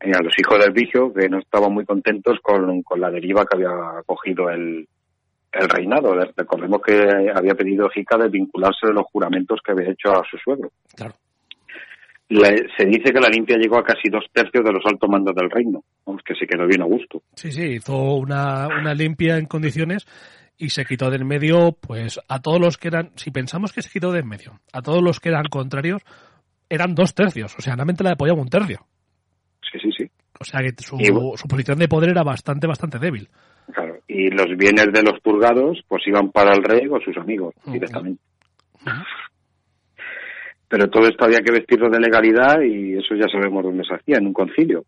eh, 0.00 0.12
a 0.14 0.22
los 0.22 0.32
hijos 0.38 0.58
del 0.58 0.72
vicio, 0.72 1.12
que 1.12 1.28
no 1.28 1.38
estaban 1.38 1.72
muy 1.72 1.84
contentos 1.84 2.38
con, 2.42 2.82
con 2.82 3.00
la 3.00 3.10
deriva 3.10 3.44
que 3.44 3.56
había 3.56 4.02
cogido 4.06 4.48
el, 4.50 4.86
el 5.52 5.68
reinado. 5.68 6.14
Recordemos 6.36 6.80
que 6.82 6.96
había 7.34 7.54
pedido 7.54 7.88
Jica 7.88 8.16
de 8.16 8.28
vincularse 8.28 8.86
de 8.86 8.92
los 8.92 9.04
juramentos 9.06 9.58
que 9.64 9.72
había 9.72 9.90
hecho 9.90 10.12
a 10.12 10.22
su 10.30 10.36
suegro. 10.38 10.70
Claro. 10.94 11.14
Le- 12.28 12.66
se 12.76 12.84
dice 12.86 13.12
que 13.12 13.20
la 13.20 13.28
limpia 13.28 13.56
llegó 13.56 13.78
a 13.78 13.84
casi 13.84 14.08
dos 14.10 14.24
tercios 14.32 14.64
de 14.64 14.72
los 14.72 14.84
altos 14.84 15.08
mandos 15.08 15.34
del 15.34 15.48
reino, 15.48 15.84
vamos, 16.04 16.22
que 16.24 16.34
se 16.34 16.46
quedó 16.46 16.66
bien 16.66 16.82
a 16.82 16.86
gusto. 16.86 17.22
Sí, 17.34 17.52
sí, 17.52 17.74
hizo 17.76 17.96
una, 18.16 18.66
una 18.66 18.94
limpia 18.94 19.38
en 19.38 19.46
condiciones 19.46 20.04
y 20.58 20.70
se 20.70 20.84
quitó 20.84 21.10
del 21.10 21.24
medio, 21.24 21.72
pues 21.72 22.18
a 22.28 22.40
todos 22.40 22.60
los 22.60 22.78
que 22.78 22.88
eran, 22.88 23.10
si 23.16 23.30
pensamos 23.30 23.72
que 23.72 23.82
se 23.82 23.90
quitó 23.90 24.10
del 24.12 24.24
medio, 24.24 24.60
a 24.72 24.82
todos 24.82 25.02
los 25.02 25.20
que 25.20 25.28
eran 25.28 25.44
contrarios, 25.50 26.02
eran 26.68 26.94
dos 26.94 27.14
tercios, 27.14 27.54
o 27.58 27.60
sea, 27.62 27.74
realmente 27.74 28.02
la 28.04 28.12
apoyaba 28.12 28.40
un 28.40 28.48
tercio. 28.48 28.86
Sí, 29.70 29.78
sí, 29.80 29.90
sí. 29.96 30.10
O 30.40 30.44
sea 30.44 30.60
que 30.60 30.70
su, 30.82 30.96
Y 31.00 31.06
su 31.06 31.48
posición 31.48 31.78
de 31.78 31.88
poder 31.88 32.10
era 32.10 32.22
bastante, 32.22 32.66
bastante 32.66 32.98
débil. 32.98 33.28
Claro, 33.72 33.98
y 34.06 34.30
los 34.30 34.46
bienes 34.56 34.92
de 34.92 35.02
los 35.02 35.18
purgados 35.20 35.82
pues 35.88 36.06
iban 36.06 36.30
para 36.30 36.52
el 36.54 36.62
rey 36.62 36.86
o 36.88 37.00
sus 37.00 37.16
amigos 37.16 37.54
directamente. 37.64 38.22
Pero 40.68 40.90
todo 40.90 41.06
esto 41.08 41.24
había 41.24 41.40
que 41.40 41.52
vestirlo 41.52 41.88
de 41.88 42.00
legalidad 42.00 42.60
y 42.62 42.94
eso 42.94 43.14
ya 43.14 43.28
sabemos 43.30 43.62
dónde 43.62 43.84
se 43.84 43.94
hacía, 43.94 44.18
en 44.18 44.26
un 44.26 44.32
concilio. 44.32 44.84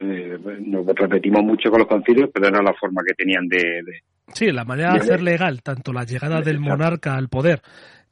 Eh, 0.00 0.38
nos 0.60 0.86
repetimos 0.86 1.42
mucho 1.42 1.70
con 1.70 1.80
los 1.80 1.88
concilios, 1.88 2.30
pero 2.32 2.48
era 2.48 2.62
la 2.62 2.72
forma 2.74 3.02
que 3.06 3.14
tenían 3.14 3.46
de... 3.48 3.58
de- 3.58 4.02
Sí, 4.34 4.50
la 4.52 4.64
manera 4.64 4.92
de 4.92 4.98
hacer 5.00 5.22
legal 5.22 5.62
tanto 5.62 5.92
la 5.92 6.04
llegada 6.04 6.40
del 6.40 6.60
monarca 6.60 7.14
al 7.16 7.28
poder 7.28 7.62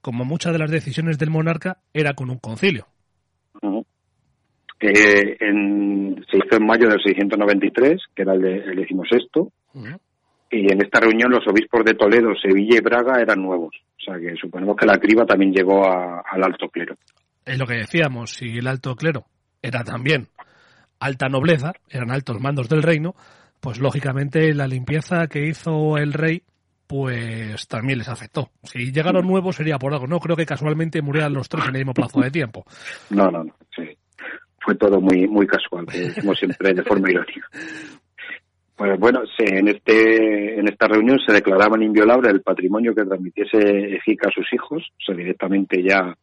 como 0.01 0.25
muchas 0.25 0.53
de 0.53 0.59
las 0.59 0.71
decisiones 0.71 1.19
del 1.19 1.31
monarca 1.31 1.79
era 1.93 2.15
con 2.15 2.31
un 2.31 2.39
concilio. 2.39 2.87
Eh, 4.81 5.37
en- 5.41 6.25
se 6.31 6.37
hizo 6.37 6.57
en 6.57 6.67
mayo 6.67 6.89
del 6.89 7.01
693, 7.03 8.01
que 8.15 8.23
era 8.23 8.35
el, 8.35 8.43
de- 8.43 8.59
el 8.59 8.77
decimosexto, 8.77 9.51
y 10.51 10.73
en 10.73 10.83
esta 10.85 11.01
reunión 11.01 11.31
los 11.31 11.47
obispos 11.49 11.85
de 11.85 11.95
Toledo, 11.95 12.35
Sevilla 12.41 12.77
y 12.77 12.81
Braga 12.83 13.21
eran 13.21 13.41
nuevos. 13.43 13.75
O 13.99 14.01
sea 14.05 14.19
que 14.19 14.37
suponemos 14.37 14.77
que 14.77 14.87
la 14.87 14.99
criba 14.99 15.25
también 15.25 15.53
llegó 15.53 15.85
a- 15.87 16.23
al 16.31 16.45
alto 16.45 16.69
clero. 16.69 16.97
Es 17.45 17.59
lo 17.59 17.67
que 17.67 17.75
decíamos, 17.79 18.31
si 18.33 18.59
el 18.59 18.67
alto 18.67 18.95
clero 18.97 19.25
era 19.63 19.83
también 19.83 20.29
alta 21.01 21.29
nobleza, 21.29 21.73
eran 21.89 22.11
altos 22.11 22.41
mandos 22.41 22.69
del 22.69 22.83
reino, 22.83 23.15
pues 23.61 23.79
lógicamente 23.79 24.53
la 24.55 24.67
limpieza 24.67 25.27
que 25.27 25.47
hizo 25.47 25.97
el 25.97 26.13
rey 26.13 26.43
pues 26.87 27.67
también 27.67 27.99
les 27.99 28.09
afectó. 28.09 28.51
Si 28.63 28.93
llegaron 28.93 29.27
nuevos 29.27 29.57
sería 29.57 29.79
por 29.79 29.93
algo, 29.93 30.07
no 30.07 30.21
creo 30.21 30.37
que 30.37 30.47
casualmente 30.47 31.03
murieran 31.03 31.35
los 31.35 31.49
tres 31.49 31.65
en 31.65 31.75
el 31.75 31.81
mismo 31.81 31.95
plazo 31.95 32.21
de 32.21 32.31
tiempo. 32.31 32.65
No, 33.11 33.31
no, 33.31 33.45
no. 33.45 33.55
Fue 34.61 34.75
todo 34.75 35.01
muy 35.01 35.29
muy 35.29 35.47
casual, 35.47 35.87
decimos 35.87 36.39
siempre 36.39 36.75
de 36.75 36.83
forma 36.83 37.11
irónica. 37.11 37.49
Pues 38.77 38.99
bueno, 38.99 39.23
en 39.39 39.69
este 39.69 40.59
en 40.61 40.69
esta 40.69 40.87
reunión 40.87 41.19
se 41.27 41.33
declaraban 41.33 41.83
inviolable 41.83 42.31
el 42.31 42.43
patrimonio 42.43 42.95
que 42.95 43.05
transmitiese 43.05 43.97
Ejica 43.97 44.29
a 44.29 44.33
sus 44.33 44.53
hijos, 44.53 44.83
o 44.83 45.05
sea, 45.05 45.15
directamente 45.15 45.83
ya 45.83 46.15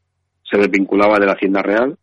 se 0.44 0.58
desvinculaba 0.58 1.18
de 1.20 1.26
la 1.26 1.34
hacienda 1.34 1.62
real. 1.62 1.98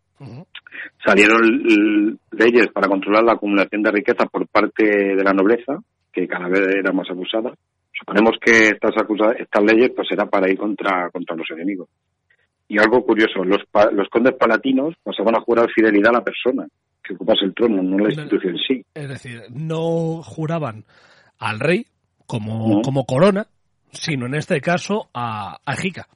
Salieron 1.05 2.19
leyes 2.33 2.69
para 2.73 2.89
controlar 2.89 3.25
la 3.25 3.33
acumulación 3.33 3.83
de 3.83 3.91
riqueza 3.91 4.27
por 4.27 4.47
parte 4.49 4.85
de 4.85 5.25
la 5.25 5.33
nobleza, 5.33 5.79
que 6.13 6.27
cada 6.29 6.49
vez 6.49 6.61
era 6.77 6.93
más 6.93 7.09
abusada. 7.11 7.53
Suponemos 7.99 8.37
que 8.41 8.69
estas 8.69 8.93
acusa- 8.97 9.35
estas 9.39 9.63
leyes 9.65 9.91
pues 9.95 10.09
era 10.11 10.27
para 10.27 10.51
ir 10.51 10.59
contra 10.59 11.11
contra 11.11 11.37
los 11.37 11.51
enemigos. 11.51 11.89
Y 12.69 12.79
algo 12.79 13.05
curioso, 13.05 13.45
los, 13.45 13.59
los 13.93 14.09
condes 14.09 14.35
palatinos 14.35 14.95
pasaban 15.03 15.35
a 15.37 15.41
jurar 15.41 15.69
fidelidad 15.75 16.11
a 16.15 16.19
la 16.19 16.25
persona 16.25 16.67
que 17.03 17.15
ocupase 17.15 17.45
el 17.45 17.55
trono, 17.55 17.83
no 17.83 17.99
la 17.99 18.11
institución 18.13 18.55
en 18.57 18.61
sí. 18.67 18.85
Es 18.95 19.09
decir, 19.09 19.43
no 19.51 20.23
juraban 20.23 20.85
al 21.39 21.59
rey 21.59 21.87
como, 22.27 22.77
No. 22.77 22.83
como 22.83 23.05
corona, 23.07 23.47
sino 23.91 24.27
en 24.27 24.35
este 24.37 24.61
caso 24.61 25.09
a, 25.13 25.59
a 25.65 25.77
Jica. 25.77 26.07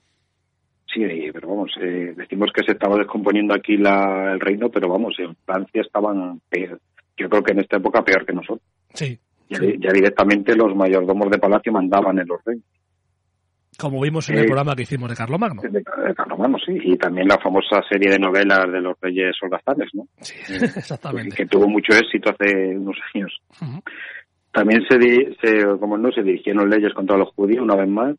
Sí, 0.95 1.03
eh, 1.03 1.31
pero 1.33 1.49
vamos, 1.49 1.73
eh, 1.81 2.15
decimos 2.17 2.51
que 2.55 2.63
se 2.63 2.73
estaba 2.73 2.97
descomponiendo 2.97 3.53
aquí 3.53 3.77
la, 3.77 4.33
el 4.33 4.39
reino, 4.41 4.69
pero 4.71 4.89
vamos, 4.89 5.15
en 5.19 5.35
Francia 5.45 5.83
estaban 5.83 6.41
peor. 6.49 6.81
Yo 7.17 7.29
creo 7.29 7.43
que 7.43 7.53
en 7.53 7.61
esta 7.61 7.79
época 7.79 8.03
peor 8.05 8.25
que 8.25 8.33
nosotros. 8.33 8.63
Sí, 8.93 9.19
Ya, 9.51 9.59
Sí. 9.59 9.75
ya 9.81 9.91
directamente 9.93 10.55
los 10.55 10.75
mayordomos 10.77 11.31
de 11.31 11.39
palacio 11.39 11.73
mandaban 11.73 12.19
en 12.21 12.29
los 12.29 12.41
reinos. 12.45 12.65
como 13.79 14.01
vimos 14.01 14.31
en 14.31 14.39
el 14.39 14.45
programa 14.47 14.77
que 14.77 14.83
hicimos 14.83 15.11
de 15.11 15.17
Carlomagno. 15.17 15.63
De, 15.63 15.69
de 15.69 15.83
Carlomagno, 16.15 16.59
sí. 16.65 16.79
Y 16.81 16.97
también 16.97 17.27
la 17.27 17.39
famosa 17.39 17.83
serie 17.91 18.09
de 18.13 18.19
novelas 18.21 18.71
de 18.71 18.81
los 18.81 18.97
reyes 19.01 19.35
holgazanes, 19.43 19.91
¿no? 19.95 20.07
Sí, 20.21 20.35
Que, 20.47 20.65
exactamente. 20.65 21.35
que 21.37 21.47
tuvo 21.47 21.69
mucho 21.69 21.93
éxito 21.93 22.31
hace 22.31 22.77
unos 22.77 22.97
años. 23.15 23.37
También 24.53 24.83
se, 24.89 25.35
se, 25.43 25.67
como 25.81 25.99
no, 25.99 26.13
se 26.13 26.23
dirigieron 26.23 26.71
leyes 26.71 26.95
contra 26.95 27.17
los 27.17 27.31
judíos 27.35 27.63
una 27.65 27.75
vez 27.75 27.89
más, 27.89 28.15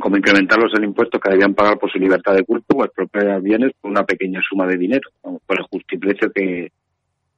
como 0.00 0.16
incrementarlos 0.16 0.72
el 0.76 0.84
impuesto 0.84 1.20
que 1.20 1.30
debían 1.30 1.54
pagar 1.54 1.78
por 1.78 1.90
su 1.92 1.98
libertad 1.98 2.34
de 2.34 2.44
culto 2.44 2.76
o 2.76 2.84
expropiar 2.84 3.40
bienes 3.40 3.72
por 3.80 3.90
una 3.90 4.04
pequeña 4.04 4.40
suma 4.48 4.66
de 4.66 4.76
dinero, 4.76 5.08
por 5.22 5.58
el 5.58 5.64
justiprecio 5.70 6.32
que, 6.32 6.72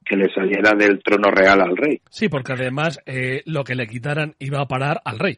que 0.05 0.15
le 0.15 0.33
saliera 0.33 0.71
del 0.73 1.01
trono 1.03 1.29
real 1.29 1.61
al 1.61 1.77
rey. 1.77 2.01
Sí, 2.09 2.29
porque 2.29 2.53
además 2.53 2.99
eh, 3.05 3.41
lo 3.45 3.63
que 3.63 3.75
le 3.75 3.87
quitaran 3.87 4.33
iba 4.39 4.59
a 4.61 4.67
parar 4.67 5.01
al 5.05 5.19
rey. 5.19 5.37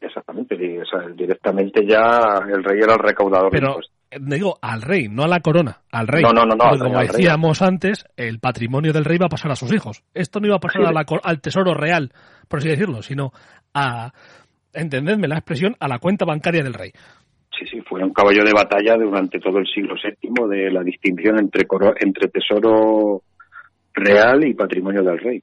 Exactamente, 0.00 0.56
di- 0.56 0.78
o 0.78 0.84
sea, 0.84 1.08
directamente 1.14 1.86
ya 1.86 2.40
el 2.52 2.62
rey 2.62 2.80
era 2.82 2.94
el 2.94 2.98
recaudador 2.98 3.50
de 3.50 3.58
Pero 3.58 3.68
impuestos. 3.68 3.94
digo 4.20 4.58
al 4.60 4.82
rey, 4.82 5.08
no 5.08 5.24
a 5.24 5.28
la 5.28 5.40
corona, 5.40 5.80
al 5.90 6.06
rey. 6.06 6.22
No, 6.22 6.32
no, 6.32 6.44
no, 6.44 6.54
no, 6.54 6.64
Porque 6.68 6.78
como 6.84 6.98
rey. 6.98 7.08
decíamos 7.08 7.62
antes, 7.62 8.04
el 8.16 8.38
patrimonio 8.38 8.92
del 8.92 9.04
rey 9.06 9.16
va 9.18 9.26
a 9.26 9.30
pasar 9.30 9.50
a 9.50 9.56
sus 9.56 9.72
hijos. 9.72 10.02
Esto 10.12 10.38
no 10.40 10.46
iba 10.48 10.56
a 10.56 10.60
pasar 10.60 10.82
Sí. 10.82 10.88
a 10.88 10.92
la 10.92 11.04
cor- 11.04 11.22
al 11.24 11.40
tesoro 11.40 11.74
real, 11.74 12.12
por 12.48 12.58
así 12.58 12.68
decirlo, 12.68 13.02
sino 13.02 13.32
a, 13.72 14.12
entendedme 14.72 15.28
la 15.28 15.36
expresión, 15.36 15.76
a 15.80 15.88
la 15.88 15.98
cuenta 15.98 16.24
bancaria 16.24 16.62
del 16.62 16.74
rey. 16.74 16.92
Sí, 17.58 17.66
sí, 17.70 17.80
fue 17.80 18.02
un 18.02 18.12
caballo 18.12 18.44
de 18.44 18.52
batalla 18.52 18.96
durante 18.96 19.38
todo 19.38 19.58
el 19.58 19.66
siglo 19.66 19.94
VII 19.94 20.48
de 20.48 20.70
la 20.70 20.82
distinción 20.82 21.38
entre, 21.38 21.66
entre 22.00 22.28
tesoro 22.28 23.22
real 23.94 24.46
y 24.46 24.54
patrimonio 24.54 25.02
del 25.02 25.18
rey. 25.18 25.42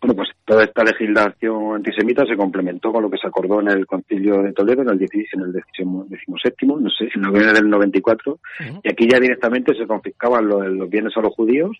Bueno, 0.00 0.14
pues 0.14 0.28
toda 0.44 0.64
esta 0.64 0.84
legislación 0.84 1.76
antisemita 1.76 2.24
se 2.26 2.36
complementó 2.36 2.92
con 2.92 3.02
lo 3.02 3.10
que 3.10 3.18
se 3.18 3.26
acordó 3.26 3.60
en 3.60 3.68
el 3.68 3.86
Concilio 3.86 4.42
de 4.42 4.52
Toledo 4.52 4.82
en 4.82 4.90
el, 4.90 5.00
en 5.00 5.40
el 5.42 5.52
decimoséptimo, 6.08 6.78
no 6.78 6.90
sé, 6.90 7.08
en 7.14 7.22
noviembre 7.22 7.54
del 7.54 7.68
94, 7.68 8.32
Ujú. 8.32 8.80
y 8.82 8.88
aquí 8.88 9.08
ya 9.10 9.18
directamente 9.18 9.74
se 9.74 9.86
confiscaban 9.86 10.46
los, 10.46 10.66
los 10.66 10.88
bienes 10.88 11.16
a 11.16 11.20
los 11.20 11.34
judíos. 11.34 11.76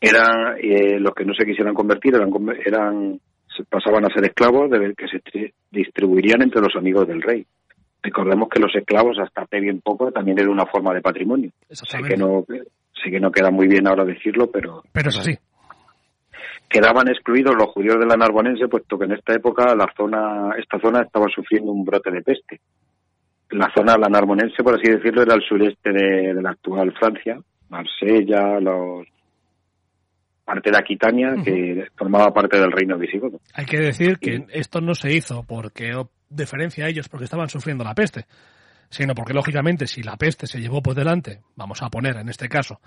Eran 0.00 0.56
eh, 0.62 1.00
los 1.00 1.12
que 1.14 1.24
no 1.24 1.34
se 1.34 1.44
quisieran 1.44 1.74
convertir, 1.74 2.14
eran, 2.14 2.30
eran 2.64 3.20
pasaban 3.64 4.04
a 4.04 4.12
ser 4.14 4.24
esclavos 4.26 4.70
de, 4.70 4.94
que 4.94 5.08
se 5.08 5.22
tri- 5.22 5.52
distribuirían 5.70 6.42
entre 6.42 6.60
los 6.60 6.74
amigos 6.76 7.06
del 7.08 7.22
rey. 7.22 7.46
Recordemos 8.02 8.48
que 8.48 8.60
los 8.60 8.74
esclavos, 8.74 9.18
hasta 9.18 9.42
hace 9.42 9.60
bien 9.60 9.80
poco, 9.80 10.12
también 10.12 10.38
era 10.38 10.50
una 10.50 10.66
forma 10.66 10.94
de 10.94 11.00
patrimonio. 11.00 11.50
Sé 11.70 11.98
que 12.02 12.16
no, 12.16 12.44
sé 12.48 13.10
que 13.10 13.20
no 13.20 13.30
queda 13.32 13.50
muy 13.50 13.66
bien 13.66 13.86
ahora 13.88 14.04
decirlo, 14.04 14.50
pero 14.50 14.82
Pero 14.92 15.08
es 15.08 15.18
así. 15.18 15.36
quedaban 16.68 17.08
excluidos 17.08 17.54
los 17.56 17.68
judíos 17.68 17.98
de 17.98 18.06
la 18.06 18.16
Narbonense, 18.16 18.68
puesto 18.68 18.98
que 18.98 19.06
en 19.06 19.12
esta 19.12 19.34
época 19.34 19.74
la 19.74 19.92
zona, 19.96 20.50
esta 20.58 20.78
zona 20.80 21.02
estaba 21.02 21.26
sufriendo 21.34 21.72
un 21.72 21.84
brote 21.84 22.10
de 22.10 22.22
peste. 22.22 22.60
La 23.50 23.72
zona, 23.74 23.96
la 23.96 24.08
Narbonense, 24.08 24.62
por 24.62 24.74
así 24.74 24.90
decirlo, 24.90 25.22
era 25.22 25.34
el 25.34 25.42
sureste 25.42 25.90
de, 25.90 26.34
de 26.34 26.42
la 26.42 26.50
actual 26.50 26.92
Francia, 26.98 27.38
Marsella, 27.70 28.60
los 28.60 29.06
parte 30.48 30.70
de 30.70 30.78
Aquitania, 30.78 31.34
que 31.44 31.86
formaba 31.94 32.32
parte 32.32 32.58
del 32.58 32.72
reino 32.72 32.96
visigodo. 32.98 33.38
Hay 33.54 33.66
que 33.66 33.78
decir 33.78 34.18
que 34.18 34.46
esto 34.50 34.80
no 34.80 34.94
se 34.94 35.12
hizo 35.12 35.42
porque 35.44 35.94
o- 35.94 36.10
deferencia 36.30 36.86
a 36.86 36.88
ellos 36.88 37.08
porque 37.08 37.24
estaban 37.24 37.48
sufriendo 37.50 37.84
la 37.84 37.94
peste, 37.94 38.24
sino 38.88 39.14
porque 39.14 39.34
lógicamente 39.34 39.86
si 39.86 40.02
la 40.02 40.16
peste 40.16 40.46
se 40.46 40.58
llevó 40.60 40.82
por 40.82 40.94
delante, 40.94 41.40
vamos 41.54 41.82
a 41.82 41.90
poner 41.90 42.16
en 42.16 42.28
este 42.30 42.48
caso, 42.48 42.80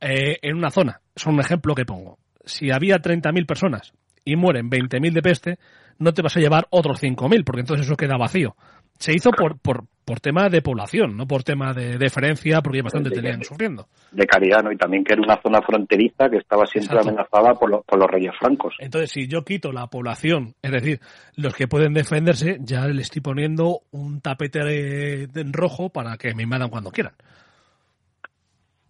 eh, 0.00 0.38
en 0.42 0.56
una 0.56 0.70
zona, 0.70 1.00
es 1.14 1.26
un 1.26 1.38
ejemplo 1.38 1.74
que 1.74 1.84
pongo, 1.84 2.18
si 2.44 2.70
había 2.70 2.96
30.000 2.98 3.46
personas 3.46 3.92
y 4.24 4.36
mueren 4.36 4.70
20.000 4.70 5.12
de 5.12 5.22
peste, 5.22 5.58
no 5.98 6.12
te 6.12 6.22
vas 6.22 6.36
a 6.36 6.40
llevar 6.40 6.66
otros 6.70 7.00
5.000 7.02 7.44
porque 7.44 7.60
entonces 7.60 7.86
eso 7.86 7.96
queda 7.96 8.16
vacío. 8.16 8.56
Se 8.98 9.12
hizo 9.14 9.30
por, 9.30 9.58
por, 9.58 9.84
por 10.04 10.20
tema 10.20 10.48
de 10.48 10.62
población, 10.62 11.16
no 11.16 11.26
por 11.26 11.42
tema 11.42 11.72
de 11.74 11.98
deferencia, 11.98 12.60
porque 12.62 12.80
bastante 12.82 13.10
De- 13.10 13.16
tenían 13.16 13.42
sufriendo. 13.44 13.86
de 14.12 14.26
caridad, 14.26 14.62
¿no? 14.62 14.72
Y 14.72 14.76
también 14.76 15.04
que 15.04 15.12
era 15.12 15.22
una 15.22 15.40
zona 15.42 15.60
fronteriza 15.60 16.28
que 16.30 16.38
estaba 16.38 16.64
siempre 16.66 16.96
Exacto. 16.96 17.08
amenazada 17.10 17.54
por, 17.58 17.70
los- 17.70 17.84
por 17.84 17.98
los 17.98 18.08
reyes 18.10 18.32
francos. 18.38 18.74
Entonces, 18.78 19.10
si 19.10 19.28
yo 19.28 19.44
quito 19.44 19.72
la 19.72 19.88
población, 19.88 20.54
es 20.62 20.70
decir, 20.72 21.00
los 21.36 21.54
que 21.54 21.68
pueden 21.68 21.92
defenderse, 21.92 22.56
ya 22.60 22.86
le 22.86 23.02
estoy 23.02 23.20
poniendo 23.20 23.80
un 23.90 24.20
tapete 24.20 25.24
en 25.24 25.52
rojo 25.52 25.90
para 25.90 26.16
que 26.16 26.34
me 26.34 26.44
invadan 26.44 26.70
cuando 26.70 26.90
quieran. 26.90 27.12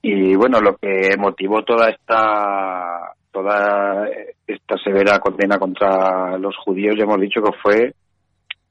Y 0.02 0.36
bueno, 0.36 0.60
lo 0.60 0.76
que 0.76 1.16
motivó 1.18 1.62
toda 1.64 1.88
esta 1.88 3.12
toda 3.32 4.08
esta 4.46 4.76
severa 4.82 5.18
condena 5.18 5.58
contra 5.58 6.38
los 6.38 6.56
judíos, 6.64 6.94
ya 6.96 7.04
hemos 7.04 7.20
dicho 7.20 7.42
que 7.42 7.50
fue 7.62 7.94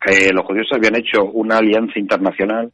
que 0.06 0.32
los 0.32 0.46
judíos 0.46 0.68
habían 0.72 0.96
hecho 0.96 1.24
una 1.26 1.58
alianza 1.58 1.98
internacional, 2.00 2.72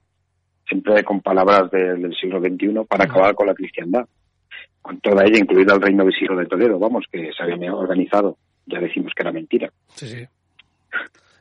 siempre 0.67 1.03
con 1.03 1.21
palabras 1.21 1.71
de- 1.71 1.95
del 1.95 2.15
siglo 2.15 2.39
XXI, 2.39 2.85
para 2.87 3.05
acabar 3.05 3.33
con 3.35 3.47
la 3.47 3.53
cristiandad. 3.53 4.05
Con 4.81 4.99
toda 4.99 5.23
ella, 5.25 5.37
incluida 5.39 5.73
el 5.75 5.81
reino 5.81 6.03
visigodo 6.05 6.39
de 6.39 6.47
Toledo, 6.47 6.79
vamos, 6.79 7.05
que 7.11 7.29
se 7.35 7.43
habían 7.43 7.63
organizado. 7.71 8.37
Ya 8.65 8.79
decimos 8.79 9.11
que 9.15 9.21
era 9.23 9.31
mentira. 9.31 9.71
Sí, 9.95 10.07
sí. 10.07 10.25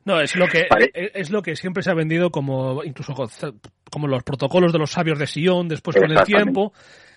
No, 0.05 0.21
es 0.21 0.35
lo 0.37 0.47
que 0.47 0.67
Vale. 0.71 0.91
es, 0.95 1.31
lo 1.31 1.43
que 1.43 1.57
siempre 1.57 1.83
se 1.83 1.91
ha 1.91 1.95
vendido 1.95 2.31
como 2.31 2.83
incluso 2.85 3.15
co- 3.15 3.29
como 3.91 4.07
los 4.09 4.23
protocolos 4.23 4.73
de 4.73 4.79
los 4.79 4.91
sabios 4.91 5.19
de 5.19 5.27
Sion 5.27 5.69
después 5.69 5.97
con 5.97 6.11
el 6.11 6.23
tiempo 6.25 6.73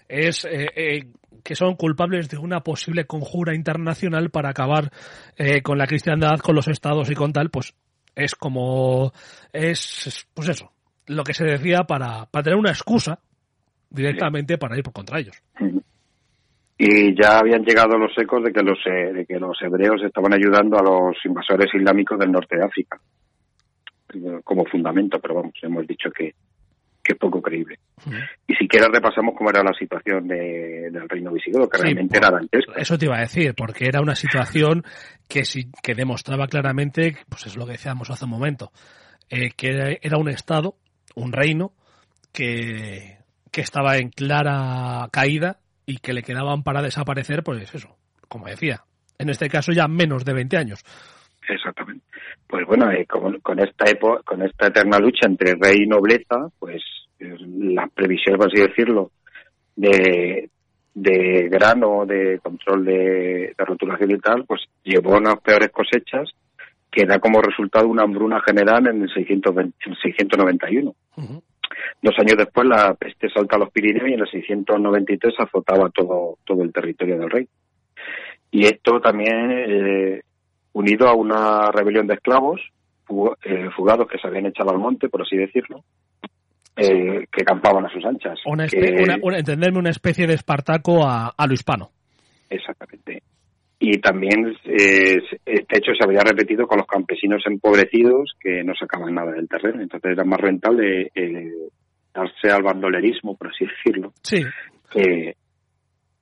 es 0.09 0.43
eh, 0.45 0.67
eh, 0.75 1.05
que 1.43 1.55
son 1.55 1.75
culpables 1.75 2.29
de 2.29 2.38
una 2.38 2.59
posible 2.62 3.05
conjura 3.05 3.55
internacional 3.55 4.29
para 4.31 4.49
acabar 4.49 4.91
eh, 5.38 5.62
con 5.62 5.77
la 5.77 5.88
cristiandad, 5.88 6.39
con 6.39 6.55
los 6.55 6.67
estados 6.67 7.09
y 7.09 7.15
con 7.15 7.31
tal, 7.31 7.49
pues 7.49 7.73
es 8.15 8.36
como 8.36 9.12
es 9.52 10.08
es, 10.08 10.28
pues 10.34 10.49
eso, 10.49 10.71
lo 11.08 11.23
que 11.23 11.34
se 11.34 11.45
decía 11.45 11.84
para 11.84 12.26
para 12.26 12.43
tener 12.43 12.58
una 12.58 12.71
excusa 12.71 13.19
directamente 13.89 14.58
para 14.58 14.78
ir 14.78 14.84
por 14.84 14.93
contra 14.93 15.19
ellos. 15.19 15.41
Y 16.78 17.15
ya 17.15 17.38
habían 17.38 17.63
llegado 17.63 17.97
los 17.97 18.12
ecos 18.17 18.43
de 18.43 18.52
que 18.52 18.62
los, 18.62 18.80
eh, 18.88 19.13
de 19.13 19.26
que 19.26 19.39
los 19.39 19.62
hebreos 19.62 20.02
estaban 20.04 20.34
ayudando 20.34 20.78
a 20.78 20.84
los 20.84 21.15
invasores 21.23 21.73
islámicos 21.73 22.19
del 22.19 22.32
norte 22.32 22.58
de 22.58 22.65
África, 22.65 22.99
como 24.43 24.65
fundamento, 24.65 25.19
pero 25.19 25.36
vamos, 25.36 25.54
hemos 25.62 25.88
dicho 25.88 26.10
que, 26.12 26.34
que 27.03 27.13
es 27.13 27.17
poco 27.19 27.41
creíble. 27.41 27.79
Y 28.47 28.55
si 28.55 28.67
quieres 28.67 28.89
repasamos 28.91 29.35
cómo 29.37 29.49
era 29.49 29.61
la 29.61 29.73
situación 29.73 30.27
de- 30.27 30.89
del 30.91 31.09
reino 31.09 31.31
visigodo, 31.33 31.67
que 31.69 31.77
Sí, 31.77 31.83
realmente 31.83 32.17
por- 32.19 32.27
era 32.27 32.37
dantesca. 32.37 32.73
Eso 32.77 32.97
te 32.97 33.05
iba 33.05 33.17
a 33.17 33.21
decir, 33.21 33.53
porque 33.55 33.85
era 33.87 33.99
una 34.01 34.15
situación 34.15 34.83
que 35.27 35.43
sí, 35.45 35.69
que 35.81 35.95
demostraba 35.95 36.47
claramente, 36.47 37.17
pues 37.29 37.45
es 37.47 37.57
lo 37.57 37.65
que 37.65 37.73
decíamos 37.73 38.09
hace 38.09 38.23
un 38.25 38.31
momento, 38.31 38.71
eh, 39.29 39.51
que 39.57 39.99
era 40.01 40.17
un 40.17 40.29
estado, 40.29 40.77
un 41.15 41.33
reino, 41.33 41.73
que, 42.31 43.17
que 43.51 43.61
estaba 43.61 43.97
en 43.97 44.09
clara 44.09 45.07
caída 45.11 45.57
y 45.85 45.97
que 45.97 46.13
le 46.13 46.23
quedaban 46.23 46.63
para 46.63 46.81
desaparecer, 46.81 47.43
pues 47.43 47.73
eso, 47.75 47.97
como 48.27 48.47
decía, 48.47 48.83
en 49.19 49.29
este 49.29 49.49
caso 49.49 49.71
ya 49.71 49.87
menos 49.87 50.25
de 50.25 50.33
20 50.33 50.57
años. 50.57 50.83
Exactamente. 51.47 52.03
Pues 52.47 52.65
bueno, 52.67 52.91
eh, 52.91 53.06
con, 53.06 53.39
con 53.39 53.60
esta 53.60 53.86
epo- 53.86 54.23
con 54.23 54.41
esta 54.43 54.67
eterna 54.67 54.99
lucha 54.99 55.27
entre 55.27 55.56
rey 55.56 55.84
y 55.84 55.88
nobleza, 55.88 56.49
pues 56.60 56.82
eh, 57.19 57.36
las 57.39 57.89
previsiones, 57.91 58.38
por 58.38 58.47
así 58.47 58.62
decirlo, 58.62 59.12
de, 59.75 60.49
de 60.93 61.49
grano, 61.49 62.06
de 62.06 62.39
control 62.43 62.86
de, 62.86 63.53
de 63.58 63.65
rotulación 63.65 64.12
y 64.12 64.19
tal, 64.19 64.45
pues 64.45 64.62
llevó 64.84 65.15
a 65.15 65.19
unas 65.19 65.39
peores 65.41 65.69
cosechas 65.71 66.29
que 66.91 67.06
da 67.06 67.17
como 67.19 67.41
resultado 67.41 67.88
una 67.88 68.03
hambruna 68.03 68.39
general 68.41 68.86
en 68.88 69.01
el, 69.01 69.10
620 69.12 69.75
en 69.86 69.91
el 69.91 69.97
691. 69.99 70.93
Ujú. 71.17 71.43
Dos 72.03 72.13
años 72.19 72.38
después 72.38 72.67
la 72.67 72.93
peste 72.93 73.29
salta 73.32 73.56
a 73.56 73.60
los 73.60 73.71
Pirineos 73.71 74.08
y 74.10 74.13
en 74.13 74.19
el 74.19 74.29
693 74.29 75.34
azotaba 75.39 75.89
todo, 75.89 76.38
todo 76.45 76.62
el 76.62 76.71
territorio 76.71 77.17
del 77.17 77.32
rey. 77.32 77.47
Y 78.51 78.65
esto 78.65 78.99
también 79.01 79.49
eh, 79.51 80.21
unido 80.73 81.07
a 81.07 81.13
una 81.15 81.71
rebelión 81.71 82.07
de 82.07 82.15
esclavos 82.15 82.62
eh, 83.43 83.69
fugados 83.75 84.07
que 84.07 84.17
se 84.17 84.27
habían 84.27 84.47
echado 84.47 84.71
al 84.71 84.79
monte, 84.79 85.07
por 85.09 85.21
así 85.21 85.38
decirlo, 85.38 85.83
eh, 86.75 87.25
que 87.31 87.43
campaban 87.45 87.86
a 87.86 87.89
sus 87.89 88.03
anchas. 88.05 88.39
Una, 88.45 88.67
que- 88.67 88.77
espe- 88.79 89.03
una- 89.03 89.17
una- 89.21 89.38
entenderme 89.38 89.79
una 89.79 89.91
especie 89.91 90.25
de 90.25 90.33
Espartaco 90.33 91.05
a, 91.05 91.33
a 91.38 91.47
lo 91.47 91.53
hispano. 91.53 91.91
Exactamente. 92.49 93.21
Y 93.79 93.99
también 93.99 94.55
eh, 94.65 95.17
este 95.45 95.77
hecho 95.77 95.91
se 95.97 96.05
había 96.05 96.21
repetido 96.21 96.65
con 96.67 96.77
los 96.77 96.88
campesinos 96.88 97.43
empobrecidos 97.45 98.33
que 98.39 98.63
no 98.63 98.73
sacaban 98.75 99.13
nada 99.13 99.31
del 99.33 99.47
terreno. 99.49 99.81
Entonces 99.81 100.12
era 100.13 100.23
más 100.23 100.39
rentable 100.39 101.12
eh, 101.13 101.51
darse 102.13 102.49
al 102.49 102.63
bandolerismo, 102.63 103.36
por 103.36 103.49
así 103.49 103.65
decirlo, 103.65 104.13
Sí, 104.21 104.41
que, 104.91 105.36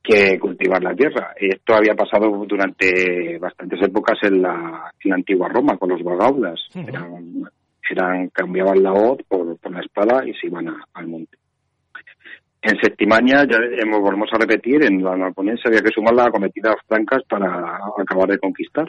que 0.04 0.40
cultivar 0.40 0.82
la 0.84 0.96
tierra. 0.96 1.34
Esto 1.36 1.76
había 1.76 1.94
pasado 1.96 2.30
durante 2.48 3.38
bastantes 3.40 3.82
épocas 3.84 4.18
en 4.24 4.42
la, 4.42 4.92
en 5.04 5.10
la 5.10 5.16
antigua 5.16 5.48
Roma 5.50 5.78
con 5.78 5.90
los 5.90 6.04
vagaudas. 6.04 6.60
Eran, 6.88 7.44
eran, 7.90 8.30
cambiaban 8.30 8.82
la 8.82 8.94
hoz 8.94 9.20
por, 9.28 9.58
por 9.58 9.72
la 9.72 9.82
espada 9.82 10.26
y 10.28 10.34
se 10.34 10.48
iban 10.48 10.70
a- 10.70 10.84
al 10.94 11.08
monte. 11.08 11.38
En 12.64 12.80
Septimania, 12.80 13.44
ya 13.50 13.58
hemos, 13.82 14.02
volvemos 14.02 14.30
a 14.34 14.38
repetir, 14.38 14.84
en 14.84 15.04
la 15.04 15.16
Narbonense 15.18 15.64
había 15.68 15.82
que 15.82 15.90
sumar 15.90 16.14
las 16.14 16.28
acometidas 16.28 16.76
francas 16.88 17.24
para 17.28 17.80
acabar 17.98 18.30
de 18.30 18.38
conquistar. 18.38 18.88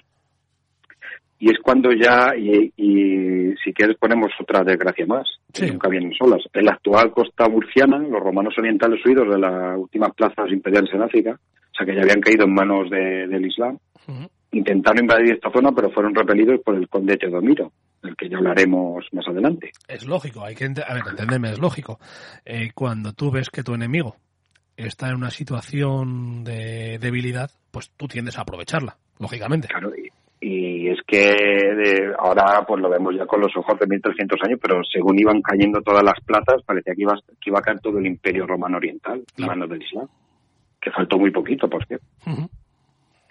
Y 1.45 1.51
es 1.51 1.59
cuando 1.61 1.91
ya, 1.91 2.37
y, 2.39 2.73
y 2.77 3.53
si 3.65 3.73
quieres 3.73 3.97
ponemos 3.99 4.31
otra 4.41 4.63
desgracia 4.63 5.05
más, 5.07 5.27
que 5.53 5.67
nunca 5.67 5.89
vienen 5.89 6.13
solas. 6.15 6.41
En 6.53 6.67
la 6.67 6.75
actual 6.75 7.11
costa 7.11 7.49
murciana, 7.49 7.99
los 7.99 8.23
romanos 8.23 8.55
orientales 8.57 9.05
huidos 9.05 9.29
de 9.29 9.41
las 9.41 9.77
últimas 9.77 10.15
plazas 10.15 10.53
imperiales 10.53 10.95
en 10.95 11.03
África, 11.03 11.33
o 11.33 11.75
sea 11.77 11.85
que 11.85 11.97
ya 11.97 12.03
habían 12.03 12.21
caído 12.21 12.45
en 12.45 12.55
manos 12.55 12.89
de- 12.91 13.27
del 13.27 13.45
Islam, 13.45 13.77
Ujú. 14.07 14.29
intentaron 14.53 15.01
invadir 15.03 15.33
esta 15.35 15.51
zona, 15.51 15.73
pero 15.73 15.91
fueron 15.91 16.15
repelidos 16.15 16.61
por 16.65 16.77
el 16.77 16.89
conde 16.89 17.17
Teodomiro, 17.17 17.73
del 18.05 18.15
que 18.15 18.29
ya 18.29 18.37
hablaremos 18.37 19.05
más 19.11 19.27
adelante. 19.27 19.73
es 19.89 20.07
lógico, 20.07 20.45
hay 20.45 20.55
que 20.55 20.67
a 20.67 20.95
ver, 20.95 21.03
entenderme, 21.11 21.51
es 21.51 21.59
lógico. 21.59 21.99
Eh, 22.45 22.71
cuando 22.73 23.15
tú 23.15 23.33
ves 23.33 23.51
que 23.51 23.65
tu 23.65 23.75
enemigo 23.75 24.15
está 24.77 25.09
en 25.09 25.17
una 25.17 25.31
situación 25.31 26.45
de 26.45 26.99
debilidad, 27.01 27.51
pues 27.73 27.91
tú 27.97 28.07
tiendes 28.07 28.39
a 28.39 28.43
aprovecharla, 28.43 28.97
lógicamente. 29.19 29.67
Claro, 29.67 29.91
y, 29.97 30.09
que 31.13 31.19
de- 31.75 32.15
ahora 32.19 32.65
pues 32.67 32.81
lo 32.81 32.89
vemos 32.89 33.15
ya 33.15 33.27
con 33.27 33.39
los 33.43 33.55
ojos 33.55 33.79
de 33.79 33.87
1300 33.87 34.41
años, 34.45 34.59
pero 34.63 34.81
según 34.91 35.19
iban 35.19 35.43
cayendo 35.43 35.83
todas 35.83 36.03
las 36.03 36.19
plazas, 36.25 36.63
parecía 36.65 36.95
que 36.95 37.03
iba, 37.03 37.15
que 37.39 37.51
iba 37.51 37.59
a 37.59 37.63
caer 37.63 37.81
todo 37.81 37.99
el 37.99 38.07
imperio 38.07 38.47
romano 38.47 38.79
oriental 38.79 39.23
en 39.37 39.47
manos 39.47 39.69
del 39.69 39.83
Islam, 39.83 40.09
que 40.81 40.91
faltó 40.91 41.19
muy 41.19 41.31
poquito, 41.31 41.69
por 41.69 41.85
cierto. 41.87 42.07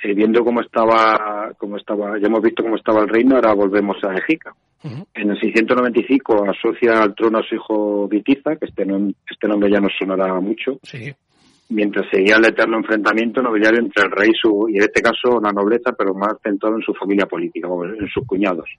Eh, 0.04 0.13
viendo 0.13 0.44
cómo 0.44 0.62
estaba, 0.62 1.52
cómo 1.58 1.78
estaba, 1.78 2.20
ya 2.20 2.28
hemos 2.28 2.41
visto 2.41 2.62
cómo 2.63 2.76
estaba 2.76 3.02
el 3.02 3.10
reino, 3.10 3.36
ahora 3.36 3.54
volvemos 3.54 3.98
a 4.04 4.13
Ejica. 4.13 4.54
Ujú. 4.84 5.06
En 5.13 5.30
el 5.32 5.39
695 5.39 6.46
asocia 6.50 7.02
al 7.02 7.13
trono 7.15 7.39
a 7.39 7.44
su 7.44 7.56
hijo 7.56 8.08
Vitiza, 8.08 8.56
que 8.58 8.65
este, 8.65 8.86
nom- 8.86 9.13
este 9.30 9.48
nombre 9.48 9.72
ya 9.72 9.80
nos 9.80 9.91
sonará 9.98 10.39
mucho, 10.39 10.80
Sí. 10.84 11.12
Mientras 11.72 12.06
seguía 12.12 12.36
el 12.36 12.46
eterno 12.46 12.78
enfrentamiento 12.78 13.42
nobiliario 13.42 13.80
entre 13.80 14.04
el 14.06 14.12
rey 14.12 14.30
y, 14.32 14.38
su, 14.40 14.68
y 14.70 14.78
en 14.78 14.84
este 14.84 15.02
caso 15.02 15.40
la 15.42 15.52
nobleza, 15.52 15.92
pero 15.98 16.14
más 16.14 16.34
centrado 16.44 16.76
en 16.76 16.82
su 16.84 16.94
familia 16.94 17.26
política, 17.26 17.68
o 17.68 17.84
en 17.86 18.08
sus 18.10 18.26
cuñados. 18.26 18.70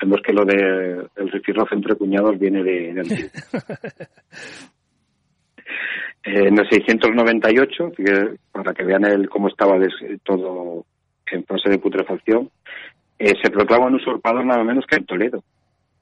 Vemos 0.00 0.20
que 0.22 0.32
lo 0.32 0.44
de 0.44 1.06
el 1.16 1.30
rifirrafe 1.30 1.74
entre 1.74 1.94
cuñados 1.96 2.38
viene 2.38 2.62
de, 2.62 2.94
de 2.94 3.00
antiguo. 3.00 3.30
Eh, 6.24 6.48
en 6.48 6.58
el 6.58 6.68
698, 6.68 7.92
que- 7.96 8.36
para 8.50 8.74
que 8.74 8.82
vean 8.84 9.04
el, 9.04 9.28
cómo 9.28 9.46
estaba 9.48 9.76
todo 10.24 10.84
en 11.30 11.44
fase 11.44 11.70
de 11.70 11.78
putrefacción, 11.78 12.50
eh, 13.18 13.32
se 13.40 13.50
proclama 13.50 13.86
un 13.86 13.94
usurpador 13.94 14.44
nada 14.44 14.64
menos 14.64 14.84
que 14.86 14.96
en 14.96 15.06
Toledo. 15.06 15.44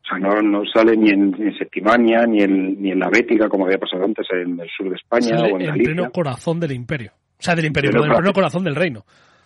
O 0.04 0.06
sea, 0.06 0.18
no, 0.18 0.42
no 0.42 0.62
sale 0.66 0.96
ni 0.98 1.08
en, 1.10 1.30
ni 1.30 1.46
en 1.48 1.56
Septimania, 1.58 2.26
ni 2.26 2.42
en, 2.42 2.80
ni 2.82 2.90
en 2.90 2.98
la 3.00 3.08
Bética, 3.08 3.48
como 3.48 3.64
había 3.64 3.78
pasado 3.78 4.04
antes 4.04 4.26
en 4.32 4.60
el 4.60 4.68
sur 4.68 4.90
de 4.90 4.96
España 4.96 5.28
Sale 5.38 5.52
o 5.52 5.56
en 5.56 5.62
en 5.62 5.66
Galicia. 5.68 5.94
pleno 5.94 6.10
corazón 6.12 6.60
del 6.60 6.72
imperio. 6.72 7.12
O 7.38 7.42
sea, 7.42 7.54
del 7.54 7.64
imperio, 7.66 7.90
Pleno 7.90 8.04
en 8.06 8.12
pleno 8.12 8.32
corazón. 8.34 8.64
del 8.64 8.74
reino. 8.76 9.04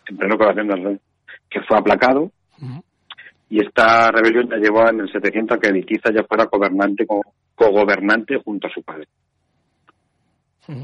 en 0.08 0.16
pleno 0.16 0.36
corazón 0.36 0.66
del 0.68 0.82
rey, 0.84 0.98
que 1.48 1.60
fue 1.62 1.78
aplacado 1.78 2.30
y 3.50 3.64
esta 3.64 4.10
rebelión 4.10 4.48
ya 4.50 4.56
llevó 4.56 4.86
en 4.88 5.00
el 5.00 5.10
700 5.12 5.56
a 5.56 5.60
que 5.60 5.72
Vitiza 5.72 6.10
ya 6.12 6.22
fuera 6.24 6.44
gobernante 6.52 7.06
co- 7.06 7.22
cogobernante 7.54 8.36
junto 8.44 8.66
a 8.66 8.70
su 8.70 8.82
padre. 8.82 9.06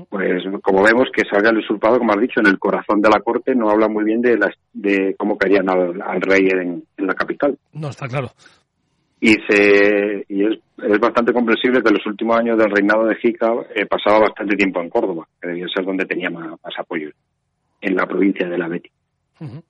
Pues 0.08 0.42
como 0.62 0.82
vemos 0.82 1.08
que 1.14 1.24
salga 1.30 1.50
el 1.50 1.58
usurpador, 1.58 1.98
como 1.98 2.12
has 2.14 2.20
dicho, 2.20 2.40
en 2.40 2.46
el 2.46 2.58
corazón 2.58 3.02
de 3.02 3.10
la 3.10 3.20
corte, 3.20 3.54
no 3.54 3.68
habla 3.68 3.87
muy 3.87 4.02
bien 4.04 4.22
de, 4.22 4.38
las, 4.38 4.54
de 4.72 5.14
cómo 5.18 5.37
querían 5.37 5.68
al, 5.68 6.00
al 6.00 6.22
rey 6.22 6.48
en, 6.50 6.82
en 6.96 7.06
la 7.06 7.12
capital. 7.12 7.58
No, 7.74 7.88
está 7.90 8.08
claro. 8.08 8.30
Y, 9.26 9.32
se, 9.48 10.24
y 10.28 10.44
es, 10.44 10.58
es 10.82 10.98
bastante 11.00 11.32
comprensible 11.32 11.80
que 11.82 11.88
en 11.88 11.94
los 11.94 12.06
últimos 12.06 12.37
años 12.38 12.58
del 12.58 12.70
reinado 12.70 13.06
de 13.06 13.16
Jica 13.16 13.52
eh, 13.74 13.87
pasaba 13.87 14.18
bastante 14.20 14.54
tiempo 14.54 14.82
en 14.82 14.90
Córdoba, 14.90 15.26
que 15.40 15.48
debía 15.48 15.66
ser 15.74 15.82
donde 15.87 16.04
tenía 16.04 16.28
más, 16.28 16.48
más 16.62 16.74
apoyo, 16.78 17.08
en 17.80 17.96
la 17.96 18.04
provincia 18.06 18.46
de 18.46 18.58
la 18.58 18.68
Beti. 18.68 18.90
Ujú. 19.40 19.62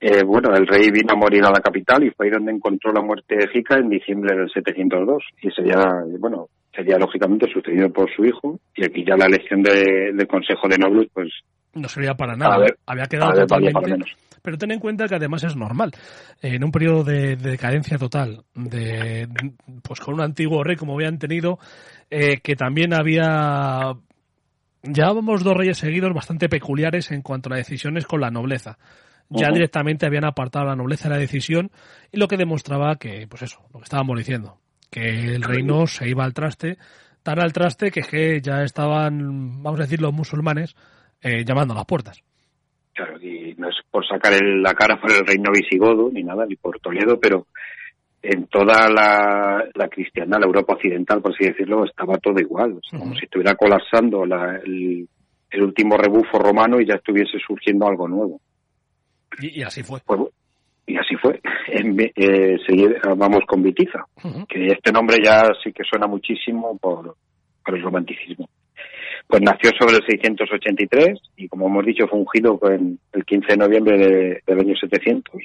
Eh, 0.00 0.22
bueno, 0.24 0.54
el 0.54 0.68
rey 0.68 0.90
vino 0.92 1.14
a 1.14 1.16
morir 1.16 1.44
a 1.44 1.50
la 1.50 1.60
capital 1.60 2.04
y 2.04 2.10
fue 2.10 2.26
ahí 2.26 2.32
donde 2.32 2.52
encontró 2.52 2.92
la 2.92 3.02
muerte 3.02 3.34
de 3.36 3.48
Jica 3.48 3.76
en 3.78 3.88
diciembre 3.88 4.36
del 4.36 4.48
702 4.50 5.22
y 5.42 5.50
sería, 5.50 5.84
bueno, 6.20 6.46
sería 6.72 6.96
lógicamente 6.96 7.50
sucedido 7.52 7.90
por 7.92 8.08
su 8.14 8.24
hijo 8.24 8.60
y 8.76 8.84
aquí 8.84 9.04
ya 9.04 9.16
la 9.16 9.26
elección 9.26 9.62
de- 9.64 10.12
del 10.14 10.26
Consejo 10.28 10.68
de 10.68 10.78
Nobles, 10.78 11.08
pues 11.12 11.28
No 11.74 11.88
servía 11.88 12.14
para 12.14 12.36
nada. 12.36 12.58
Ver, 12.58 12.76
Había 12.86 13.06
quedado 13.06 13.32
totalmente. 13.46 14.12
Pero 14.42 14.58
ten 14.58 14.72
en 14.72 14.80
cuenta 14.80 15.06
que 15.06 15.14
además 15.14 15.44
es 15.44 15.56
normal. 15.56 15.92
En 16.40 16.64
un 16.64 16.72
periodo 16.72 17.04
de, 17.04 17.36
de 17.36 17.50
decadencia 17.52 17.96
total, 17.96 18.44
de 18.54 19.28
pues 19.82 20.00
con 20.00 20.14
un 20.14 20.20
antiguo 20.20 20.64
rey 20.64 20.76
como 20.76 20.94
habían 20.94 21.18
tenido, 21.18 21.58
eh, 22.10 22.40
que 22.40 22.56
también 22.56 22.92
había 22.92 23.94
llevábamos 24.82 25.44
dos 25.44 25.56
reyes 25.56 25.78
seguidos 25.78 26.12
bastante 26.12 26.48
peculiares 26.48 27.10
en 27.12 27.22
cuanto 27.22 27.48
a 27.48 27.56
las 27.56 27.66
decisiones 27.66 28.06
con 28.06 28.20
la 28.20 28.30
nobleza. 28.30 28.78
Ya 29.28 29.48
directamente 29.50 30.04
habían 30.04 30.26
apartado 30.26 30.66
a 30.66 30.68
la 30.70 30.76
nobleza 30.76 31.08
de 31.08 31.14
la 31.14 31.20
decisión 31.20 31.70
y 32.10 32.18
lo 32.18 32.28
que 32.28 32.36
demostraba 32.36 32.96
que, 32.96 33.26
pues 33.26 33.42
eso, 33.42 33.64
lo 33.72 33.78
que 33.80 33.84
estábamos 33.84 34.18
diciendo, 34.18 34.58
que 34.90 35.08
el 35.08 35.42
reino 35.42 35.86
se 35.86 36.06
iba 36.06 36.24
al 36.24 36.34
traste, 36.34 36.76
tan 37.22 37.40
al 37.40 37.52
traste 37.52 37.90
que, 37.90 38.02
que 38.02 38.42
ya 38.42 38.62
estaban, 38.62 39.62
vamos 39.62 39.80
a 39.80 39.84
decir, 39.84 40.02
los 40.02 40.12
musulmanes 40.12 40.76
eh, 41.22 41.44
llamando 41.46 41.72
a 41.72 41.78
las 41.78 41.86
puertas. 41.86 42.22
claro, 42.92 43.18
y 43.22 43.41
por 43.92 44.04
sacar 44.08 44.32
el- 44.32 44.60
la 44.62 44.74
cara 44.74 45.00
por 45.00 45.12
el 45.12 45.24
reino 45.24 45.52
visigodo 45.52 46.10
ni 46.12 46.24
nada, 46.24 46.44
ni 46.46 46.56
por 46.56 46.80
Toledo, 46.80 47.20
pero 47.20 47.46
en 48.22 48.46
toda 48.46 48.88
la, 48.88 49.64
la 49.74 49.88
cristiana, 49.88 50.38
la 50.38 50.46
Europa 50.46 50.74
occidental, 50.74 51.20
por 51.22 51.32
así 51.34 51.44
decirlo, 51.44 51.84
estaba 51.84 52.16
todo 52.18 52.40
igual, 52.40 52.72
o 52.72 52.80
sea, 52.88 52.98
como 52.98 53.14
si 53.14 53.24
estuviera 53.26 53.54
colapsando 53.54 54.24
la- 54.26 54.56
el, 54.64 55.06
el 55.50 55.62
último 55.62 55.96
rebufo 55.96 56.38
romano 56.38 56.80
y 56.80 56.86
ya 56.86 56.94
estuviese 56.94 57.38
surgiendo 57.46 57.86
algo 57.86 58.08
nuevo. 58.08 58.40
Y, 59.40 59.60
y 59.60 59.62
así 59.62 59.82
fue. 59.82 60.00
Pues, 60.06 60.20
y 60.86 60.96
así 60.96 61.14
fue. 61.16 61.40
En 61.68 61.98
eh, 62.00 62.58
seguir- 62.66 62.98
vamos 63.16 63.40
con 63.46 63.62
Vitiza, 63.62 64.04
que 64.48 64.66
este 64.68 64.90
nombre 64.92 65.18
ya 65.22 65.48
sí 65.62 65.72
que 65.72 65.84
suena 65.84 66.06
muchísimo 66.06 66.76
por, 66.78 67.16
por 67.64 67.74
el 67.76 67.82
romanticismo. 67.82 68.48
Pues 69.26 69.42
nació 69.42 69.70
sobre 69.78 69.96
el 69.96 70.04
683 70.06 71.18
y, 71.36 71.48
como 71.48 71.66
hemos 71.68 71.86
dicho, 71.86 72.06
fue 72.08 72.18
ungido 72.18 72.58
en 72.70 72.98
el 73.12 73.24
15 73.24 73.46
de 73.52 73.56
noviembre 73.56 73.98
de- 73.98 74.42
del 74.46 74.60
año 74.60 74.74
700. 74.76 75.42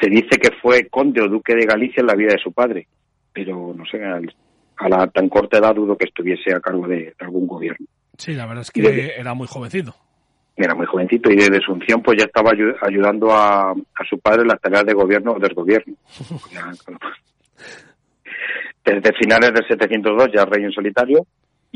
Se 0.00 0.08
dice 0.10 0.36
que 0.40 0.50
fue 0.60 0.88
conde 0.88 1.22
o 1.22 1.28
duque 1.28 1.54
de 1.54 1.66
Galicia 1.66 2.00
en 2.00 2.06
la 2.08 2.14
vida 2.14 2.32
de 2.34 2.42
su 2.42 2.52
padre, 2.52 2.86
pero 3.32 3.72
no 3.74 3.86
sé, 3.86 4.02
al- 4.04 4.34
a 4.76 4.88
la 4.88 5.06
tan 5.06 5.28
corta 5.28 5.58
edad 5.58 5.74
dudo 5.74 5.96
que 5.96 6.06
estuviese 6.06 6.52
a 6.54 6.60
cargo 6.60 6.86
de, 6.88 6.96
de 6.96 7.14
algún 7.20 7.46
gobierno. 7.46 7.86
Sí, 8.18 8.32
la 8.34 8.46
verdad 8.46 8.62
es 8.62 8.70
que 8.70 8.82
Desde- 8.82 9.18
era 9.20 9.34
muy 9.34 9.46
jovencito. 9.46 9.94
era 10.56 10.74
muy 10.74 10.86
jovencito 10.86 11.30
y 11.32 11.36
desde 11.36 11.60
su 11.60 11.72
unción 11.72 12.02
pues 12.02 12.18
ya 12.18 12.24
estaba 12.26 12.50
ayu- 12.52 12.76
ayudando 12.80 13.32
a, 13.32 13.70
a 13.72 14.04
su 14.08 14.18
padre 14.18 14.42
en 14.42 14.48
las 14.48 14.60
tareas 14.60 14.84
de 14.84 14.92
gobierno 14.94 15.32
o 15.32 15.38
desgobierno. 15.38 15.94
Desde 18.84 19.12
finales 19.14 19.52
del 19.54 19.66
702 19.66 20.28
ya 20.34 20.44
rey 20.44 20.64
en 20.64 20.72
solitario 20.72 21.26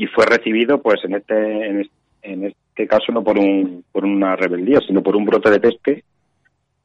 y 0.01 0.07
fue 0.07 0.25
recibido 0.25 0.81
pues 0.81 1.03
en 1.03 1.15
este 1.15 1.35
en 1.67 1.81
es- 1.81 1.89
en 2.21 2.45
este 2.45 2.87
caso 2.87 3.11
no 3.11 3.21
por 3.23 3.37
un 3.37 3.83
por 3.91 4.05
una 4.05 4.35
rebeldía 4.37 4.79
sino 4.87 5.01
por 5.03 5.15
un 5.15 5.25
brote 5.25 5.49
de 5.51 5.59
peste 5.59 6.03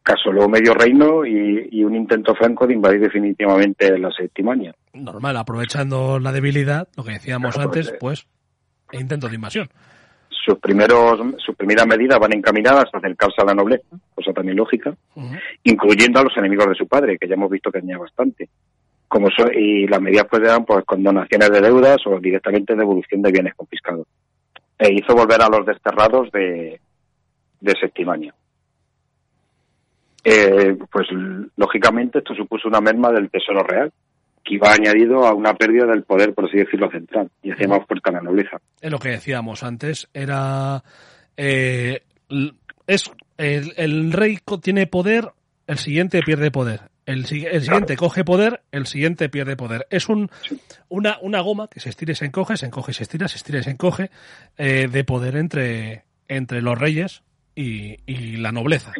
que 0.04 0.12
asoló 0.12 0.48
medio 0.48 0.74
reino 0.74 1.24
y, 1.24 1.68
y 1.70 1.84
un 1.84 1.94
intento 1.94 2.34
franco 2.34 2.66
de 2.66 2.74
invadir 2.74 3.00
definitivamente 3.00 3.96
la 3.98 4.10
Septimania. 4.10 4.74
Normal, 4.92 5.36
aprovechando 5.38 6.18
la 6.18 6.30
debilidad, 6.30 6.88
lo 6.96 7.04
que 7.04 7.12
decíamos 7.12 7.54
Claro, 7.54 7.70
antes, 7.70 7.94
pues, 8.00 8.26
pues, 8.90 9.00
intento 9.00 9.28
de 9.28 9.36
invasión. 9.36 9.68
Sus 10.28 10.58
primeros 10.58 11.18
sus 11.38 11.56
primeras 11.56 11.86
medidas 11.86 12.18
van 12.18 12.34
encaminadas 12.34 12.84
a 12.92 12.98
acercarse 12.98 13.40
a 13.40 13.44
la 13.46 13.54
nobleza, 13.54 13.96
cosa 14.14 14.32
también 14.34 14.58
lógica, 14.58 14.94
incluyendo 15.62 16.20
a 16.20 16.24
los 16.24 16.36
enemigos 16.36 16.68
de 16.68 16.74
su 16.74 16.86
padre, 16.86 17.16
que 17.18 17.26
ya 17.26 17.34
hemos 17.34 17.50
visto 17.50 17.70
que 17.72 17.80
tenía 17.80 17.96
bastante. 17.96 18.48
Como 19.14 19.28
so- 19.30 19.52
y 19.52 19.86
las 19.86 20.00
medidas 20.00 20.26
pues 20.28 20.42
eran 20.42 20.64
pues 20.64 20.84
condonaciones 20.84 21.48
de 21.48 21.60
deudas 21.60 21.98
o 22.04 22.18
directamente 22.18 22.74
devolución 22.74 23.22
de 23.22 23.30
bienes 23.30 23.54
confiscados. 23.54 24.08
E 24.76 24.92
hizo 24.92 25.14
volver 25.14 25.40
a 25.40 25.48
los 25.48 25.64
desterrados 25.64 26.32
de, 26.32 26.80
de 27.60 27.72
Septimania. 27.80 28.34
Eh, 30.24 30.76
pues 30.90 31.06
lógicamente 31.54 32.18
esto 32.18 32.34
supuso 32.34 32.66
una 32.66 32.80
merma 32.80 33.12
del 33.12 33.30
tesoro 33.30 33.62
real, 33.62 33.92
que 34.42 34.54
iba 34.54 34.72
añadido 34.72 35.24
a 35.28 35.32
una 35.32 35.54
pérdida 35.54 35.86
del 35.86 36.02
poder, 36.02 36.34
por 36.34 36.46
así 36.46 36.56
decirlo, 36.56 36.90
central, 36.90 37.30
y 37.40 37.52
hacía 37.52 37.68
más 37.68 37.86
fuerte 37.86 38.10
la 38.10 38.20
nobleza. 38.20 38.56
Es 38.80 38.90
lo 38.90 38.98
que 38.98 39.10
decíamos 39.10 39.62
antes, 39.62 40.08
era... 40.12 40.82
eh, 41.36 42.02
es 42.88 43.12
el, 43.38 43.74
el 43.76 44.12
rey 44.12 44.38
tiene 44.60 44.88
poder, 44.88 45.28
el 45.68 45.78
siguiente 45.78 46.20
pierde 46.22 46.50
poder. 46.50 46.80
El, 47.06 47.26
si- 47.26 47.44
el 47.44 47.60
siguiente 47.62 47.96
coge 47.96 48.24
poder, 48.24 48.62
el 48.72 48.86
siguiente 48.86 49.28
pierde 49.28 49.56
poder. 49.56 49.86
Es 49.90 50.08
un, 50.08 50.30
una, 50.88 51.18
una 51.20 51.40
goma 51.40 51.68
que 51.68 51.80
se 51.80 51.90
estira 51.90 52.12
y 52.12 52.14
se 52.14 52.24
encoge, 52.24 52.56
se 52.56 52.66
encoge 52.66 52.92
y 52.92 52.94
se 52.94 53.02
estira, 53.02 53.28
se 53.28 53.36
estira 53.36 53.58
y 53.58 53.62
se 53.62 53.70
encoge, 53.70 54.10
eh, 54.56 54.88
de 54.90 55.04
poder 55.04 55.36
entre, 55.36 56.04
entre 56.28 56.62
los 56.62 56.78
reyes 56.78 57.22
y, 57.54 57.96
y 58.06 58.36
la 58.38 58.52
nobleza. 58.52 58.92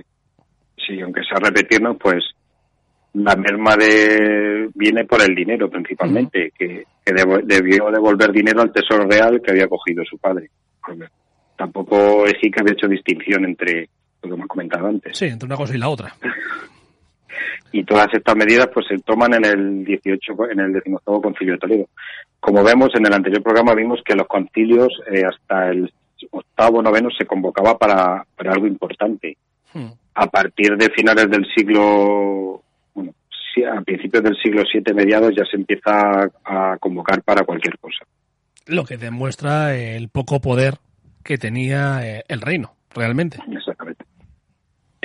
Sí, 0.87 1.01
aunque 1.01 1.23
sea 1.25 1.39
repetirnos, 1.39 1.97
pues 1.99 2.23
la 3.15 3.37
merma 3.37 3.77
de 3.77 4.69
viene 4.75 5.05
por 5.05 5.23
el 5.23 5.35
dinero 5.35 5.71
principalmente, 5.71 6.53
que, 6.59 6.85
que 7.05 7.13
debió 7.45 7.91
devolver 7.91 8.33
dinero 8.33 8.61
al 8.61 8.73
tesoro 8.73 9.07
real 9.09 9.41
que 9.43 9.53
había 9.53 9.67
cogido 9.69 10.05
su 10.05 10.19
padre. 10.19 10.51
Porque 10.85 11.07
tampoco 11.57 12.27
Ejica 12.27 12.61
había 12.61 12.75
hecho 12.75 12.89
distinción 12.89 13.45
entre 13.47 13.89
lo 14.23 14.29
que 14.29 14.35
hemos 14.35 14.47
comentado 14.49 14.89
antes. 14.89 15.17
Sí, 15.17 15.27
entre 15.27 15.47
una 15.47 15.57
cosa 15.57 15.75
y 15.75 15.79
la 15.79 15.89
otra. 15.89 16.15
Y 17.77 17.85
todas 17.85 18.07
estas 18.13 18.37
medidas 18.37 18.69
pues 18.73 18.87
se 18.87 18.99
toman 18.99 19.35
en 19.35 19.45
el 19.45 19.85
18, 19.85 20.51
en 20.51 20.61
el 20.61 20.73
18 20.73 21.01
concilio 21.21 21.55
de 21.55 21.59
Toledo. 21.59 21.89
Como 22.39 22.63
vemos 22.63 22.91
en 22.95 23.07
el 23.07 23.13
anterior 23.13 23.43
programa 23.43 23.75
vimos 23.75 24.01
que 24.05 24.15
los 24.15 24.29
concilios 24.29 24.93
eh, 25.11 25.23
hasta 25.25 25.71
el 25.71 25.93
octavo 26.31 26.83
noveno 26.83 27.09
se 27.11 27.27
convocaba 27.27 27.77
para, 27.77 28.25
para 28.37 28.53
algo 28.53 28.67
importante 28.67 29.37
Hmm. 29.75 29.89
a 30.15 30.27
partir 30.29 30.77
de 30.77 30.89
finales 30.91 31.29
del 31.29 31.45
siglo, 31.53 32.63
bueno, 32.95 33.13
a 33.77 33.81
principios 33.81 34.23
del 34.23 34.37
siglo 34.37 34.63
VII 34.73 34.95
mediados 34.95 35.35
ya 35.37 35.45
se 35.45 35.57
empieza 35.57 36.31
a 36.45 36.77
convocar 36.79 37.23
para 37.23 37.45
cualquier 37.45 37.77
cosa. 37.79 38.05
Lo 38.67 38.85
que 38.85 38.97
demuestra 38.97 39.75
el 39.75 40.09
poco 40.11 40.41
poder 40.41 40.75
que 41.25 41.39
tenía 41.39 42.07
eh, 42.07 42.23
el 42.29 42.41
reino, 42.41 42.77
realmente. 42.95 43.39
Exactamente. 43.51 43.74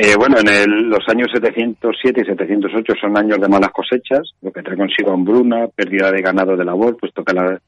Eh, 0.01 0.15
bueno, 0.17 0.38
en 0.39 0.47
el- 0.47 0.89
los 0.89 1.03
años 1.09 1.27
707 1.33 2.21
y 2.21 2.25
708 2.25 2.93
son 3.01 3.17
años 3.17 3.38
de 3.38 3.49
malas 3.49 3.71
cosechas, 3.71 4.31
lo 4.41 4.49
que 4.49 4.62
trae 4.63 4.77
consigo 4.77 5.12
hambruna, 5.12 5.67
pérdida 5.75 6.09
de 6.09 6.21
ganado 6.21 6.55
de 6.55 6.63
labor, 6.63 6.95
puesto 6.95 7.21
que 7.25 7.33
la, 7.33 7.59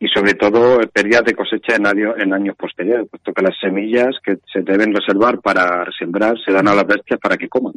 y 0.00 0.08
sobre 0.08 0.34
todo 0.34 0.80
eh, 0.80 0.88
pérdida 0.92 1.20
de 1.22 1.34
cosecha 1.34 1.76
en, 1.76 1.86
año- 1.86 2.16
en 2.16 2.32
años 2.34 2.56
posteriores, 2.56 3.06
puesto 3.08 3.32
que 3.32 3.42
las 3.42 3.56
semillas 3.60 4.16
que 4.24 4.38
se 4.52 4.62
deben 4.62 4.92
reservar 4.92 5.38
para 5.40 5.86
sembrar 5.96 6.34
se 6.44 6.52
dan 6.52 6.66
a 6.66 6.74
las 6.74 6.86
bestias 6.88 7.20
para 7.20 7.36
que 7.36 7.48
coman. 7.48 7.74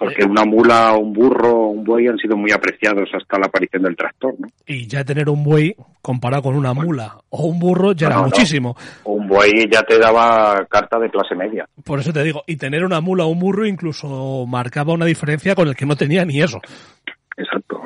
Porque 0.00 0.24
una 0.24 0.46
mula, 0.46 0.94
un 0.96 1.12
burro 1.12 1.66
un 1.66 1.84
buey 1.84 2.06
han 2.08 2.16
sido 2.16 2.34
muy 2.34 2.50
apreciados 2.52 3.06
hasta 3.12 3.38
la 3.38 3.46
aparición 3.48 3.82
del 3.82 3.94
tractor, 3.94 4.34
¿no? 4.38 4.48
Y 4.66 4.86
ya 4.86 5.04
tener 5.04 5.28
un 5.28 5.44
buey 5.44 5.76
comparado 6.00 6.44
con 6.44 6.54
una 6.56 6.72
mula 6.72 7.18
o 7.28 7.44
un 7.44 7.58
burro 7.58 7.92
ya 7.92 8.08
No, 8.08 8.12
era 8.14 8.20
no. 8.22 8.26
muchísimo. 8.28 8.74
Un 9.04 9.28
buey 9.28 9.68
ya 9.70 9.82
te 9.82 9.98
daba 9.98 10.64
carta 10.70 10.98
de 10.98 11.10
clase 11.10 11.34
media. 11.34 11.68
Por 11.84 11.98
eso 12.00 12.14
te 12.14 12.24
digo, 12.24 12.42
y 12.46 12.56
tener 12.56 12.82
una 12.82 13.02
mula 13.02 13.26
o 13.26 13.28
un 13.28 13.38
burro 13.40 13.66
incluso 13.66 14.46
marcaba 14.46 14.94
una 14.94 15.04
diferencia 15.04 15.54
con 15.54 15.68
el 15.68 15.76
que 15.76 15.84
no 15.84 15.94
tenía 15.96 16.24
ni 16.24 16.40
eso. 16.40 16.62
Exacto. 17.36 17.82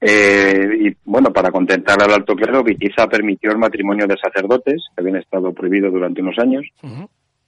Eh, 0.00 0.68
y 0.86 0.96
bueno, 1.04 1.30
para 1.32 1.50
contentar 1.50 2.00
al 2.02 2.12
alto 2.12 2.34
clero, 2.34 2.62
Vitiza 2.62 3.08
permitió 3.08 3.50
el 3.50 3.58
matrimonio 3.58 4.06
de 4.06 4.16
sacerdotes, 4.16 4.84
que 4.94 5.02
habían 5.02 5.16
estado 5.16 5.52
prohibido 5.52 5.90
durante 5.90 6.22
unos 6.22 6.38
años. 6.38 6.64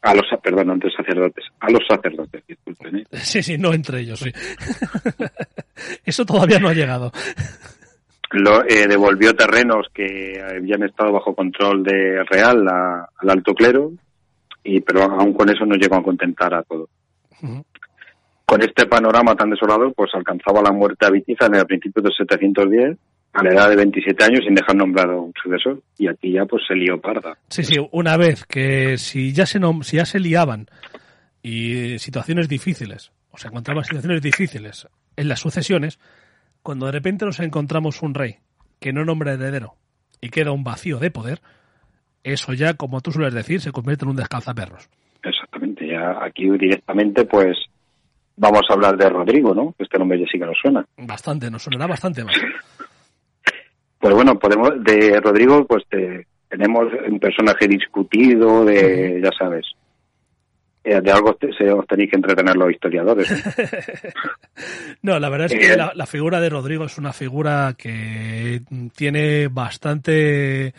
A 0.03 0.15
los, 0.15 0.25
perdón, 0.43 0.71
entre 0.73 0.91
sacerdotes, 0.91 1.45
a 1.61 1.71
los 1.71 1.81
sacerdotes, 1.89 2.43
disculpen, 2.47 2.97
¿eh? 2.99 3.05
Sí, 3.13 3.43
sí, 3.43 3.57
no 3.57 3.73
entre 3.73 4.01
ellos, 4.01 4.19
sí. 4.21 4.31
eso 6.05 6.25
todavía 6.27 6.59
no 6.59 6.69
ha 6.69 6.75
llegado. 6.75 7.13
Lo, 8.33 8.65
eh, 8.65 8.87
devolvió 8.89 9.35
terrenos 9.35 9.87
que 9.95 10.43
habían 10.43 10.83
estado 10.85 11.13
bajo 11.13 11.35
control 11.35 11.83
de 11.85 12.25
real 12.31 12.67
a- 12.69 13.09
al 13.19 13.31
alto 13.31 13.55
clero, 13.55 13.93
y 14.65 14.81
pero 14.81 15.03
aún 15.03 15.35
con 15.35 15.49
eso 15.51 15.65
no 15.67 15.75
llegó 15.77 15.97
a 15.97 16.03
contentar 16.03 16.55
a 16.55 16.63
todos. 16.63 16.89
Ujú. 17.43 17.65
Con 18.47 18.63
este 18.63 18.87
panorama 18.87 19.35
tan 19.35 19.51
desolador, 19.51 19.93
pues 19.95 20.11
alcanzaba 20.15 20.63
la 20.63 20.73
muerte 20.73 21.07
a 21.07 21.11
Vitiza 21.11 21.47
en 21.47 21.57
el 21.57 21.67
principio 21.67 22.03
de 22.03 22.11
710, 22.17 22.97
a 23.33 23.43
la 23.43 23.51
edad 23.51 23.69
de 23.71 23.77
27 23.77 24.25
años, 24.25 24.41
sin 24.45 24.55
dejar 24.55 24.77
nombrado 24.77 25.23
un 25.23 25.33
sucesor. 25.43 25.81
Y 25.99 26.09
aquí 26.09 26.33
ya 26.33 26.45
pues 26.45 26.63
se 26.67 26.75
lió 26.75 27.01
parda. 27.01 27.37
Sí, 27.49 27.65
sí, 27.65 27.75
una 27.93 28.17
vez 28.17 28.45
que 28.45 28.99
si 28.99 29.33
ya 29.33 29.47
se, 29.47 29.61
nom- 29.61 29.83
si 29.83 29.97
ya 29.97 30.05
se 30.05 30.21
liaban 30.21 30.67
y 31.43 31.99
situaciones 31.99 32.49
difíciles, 32.49 33.11
o 33.31 33.39
se 33.39 33.49
encontraban 33.49 33.85
situaciones 33.85 34.23
difíciles 34.23 34.87
en 35.17 35.29
las 35.29 35.41
sucesiones, 35.41 35.99
cuando 36.63 36.87
de 36.87 36.93
repente 36.93 37.25
nos 37.25 37.41
encontramos 37.41 38.03
un 38.03 38.15
rey 38.15 38.37
que 38.81 38.93
no 38.93 39.05
nombra 39.05 39.33
heredero 39.35 39.75
y 40.21 40.29
queda 40.29 40.53
un 40.53 40.63
vacío 40.65 40.99
de 40.99 41.11
poder, 41.11 41.41
eso 42.25 42.53
ya, 42.53 42.75
como 42.75 43.01
tú 43.01 43.11
sueles 43.11 43.35
decir, 43.35 43.61
se 43.61 43.73
convierte 43.73 44.05
en 44.05 44.11
un 44.11 44.17
descalzaperros. 44.17 44.89
Exactamente, 45.25 45.87
ya 45.89 46.23
aquí 46.23 46.49
directamente 46.51 47.25
pues 47.25 47.57
vamos 48.37 48.63
a 48.69 48.75
hablar 48.75 48.97
de 48.97 49.09
Rodrigo, 49.09 49.55
¿no? 49.55 49.75
Este 49.79 49.99
nombre 49.99 50.21
ya 50.21 50.27
sí 50.31 50.39
que 50.39 50.47
nos 50.47 50.57
suena. 50.61 50.85
Bastante, 50.97 51.51
nos 51.51 51.63
sonará 51.63 51.87
bastante 51.87 52.25
más. 52.25 52.37
Pues 54.03 54.15
bueno, 54.17 54.37
podemos 54.37 54.71
de 54.83 55.21
Rodrigo 55.21 55.65
pues 55.65 55.85
te- 55.89 56.27
tenemos 56.49 56.89
un 57.09 57.21
personaje 57.21 57.69
discutido 57.69 58.65
de, 58.65 59.21
ya 59.23 59.31
sabes, 59.39 59.65
eh, 60.83 61.01
de 61.01 61.13
algo 61.13 61.39
se 61.57 61.71
os 61.73 61.87
tenéis 61.87 62.11
que 62.11 62.17
entretener 62.17 62.57
los 62.57 62.73
historiadores. 62.73 63.29
No, 65.03 65.19
la 65.19 65.29
verdad 65.29 65.47
es 65.47 65.53
Eh, 65.55 65.59
que 65.59 65.77
la, 65.77 65.93
la 65.95 66.07
figura 66.07 66.41
de 66.41 66.49
Rodrigo 66.51 66.85
es 66.85 66.99
una 66.99 67.13
figura 67.13 67.75
que 67.79 68.63
tiene 68.97 69.47
bastante, 69.49 70.75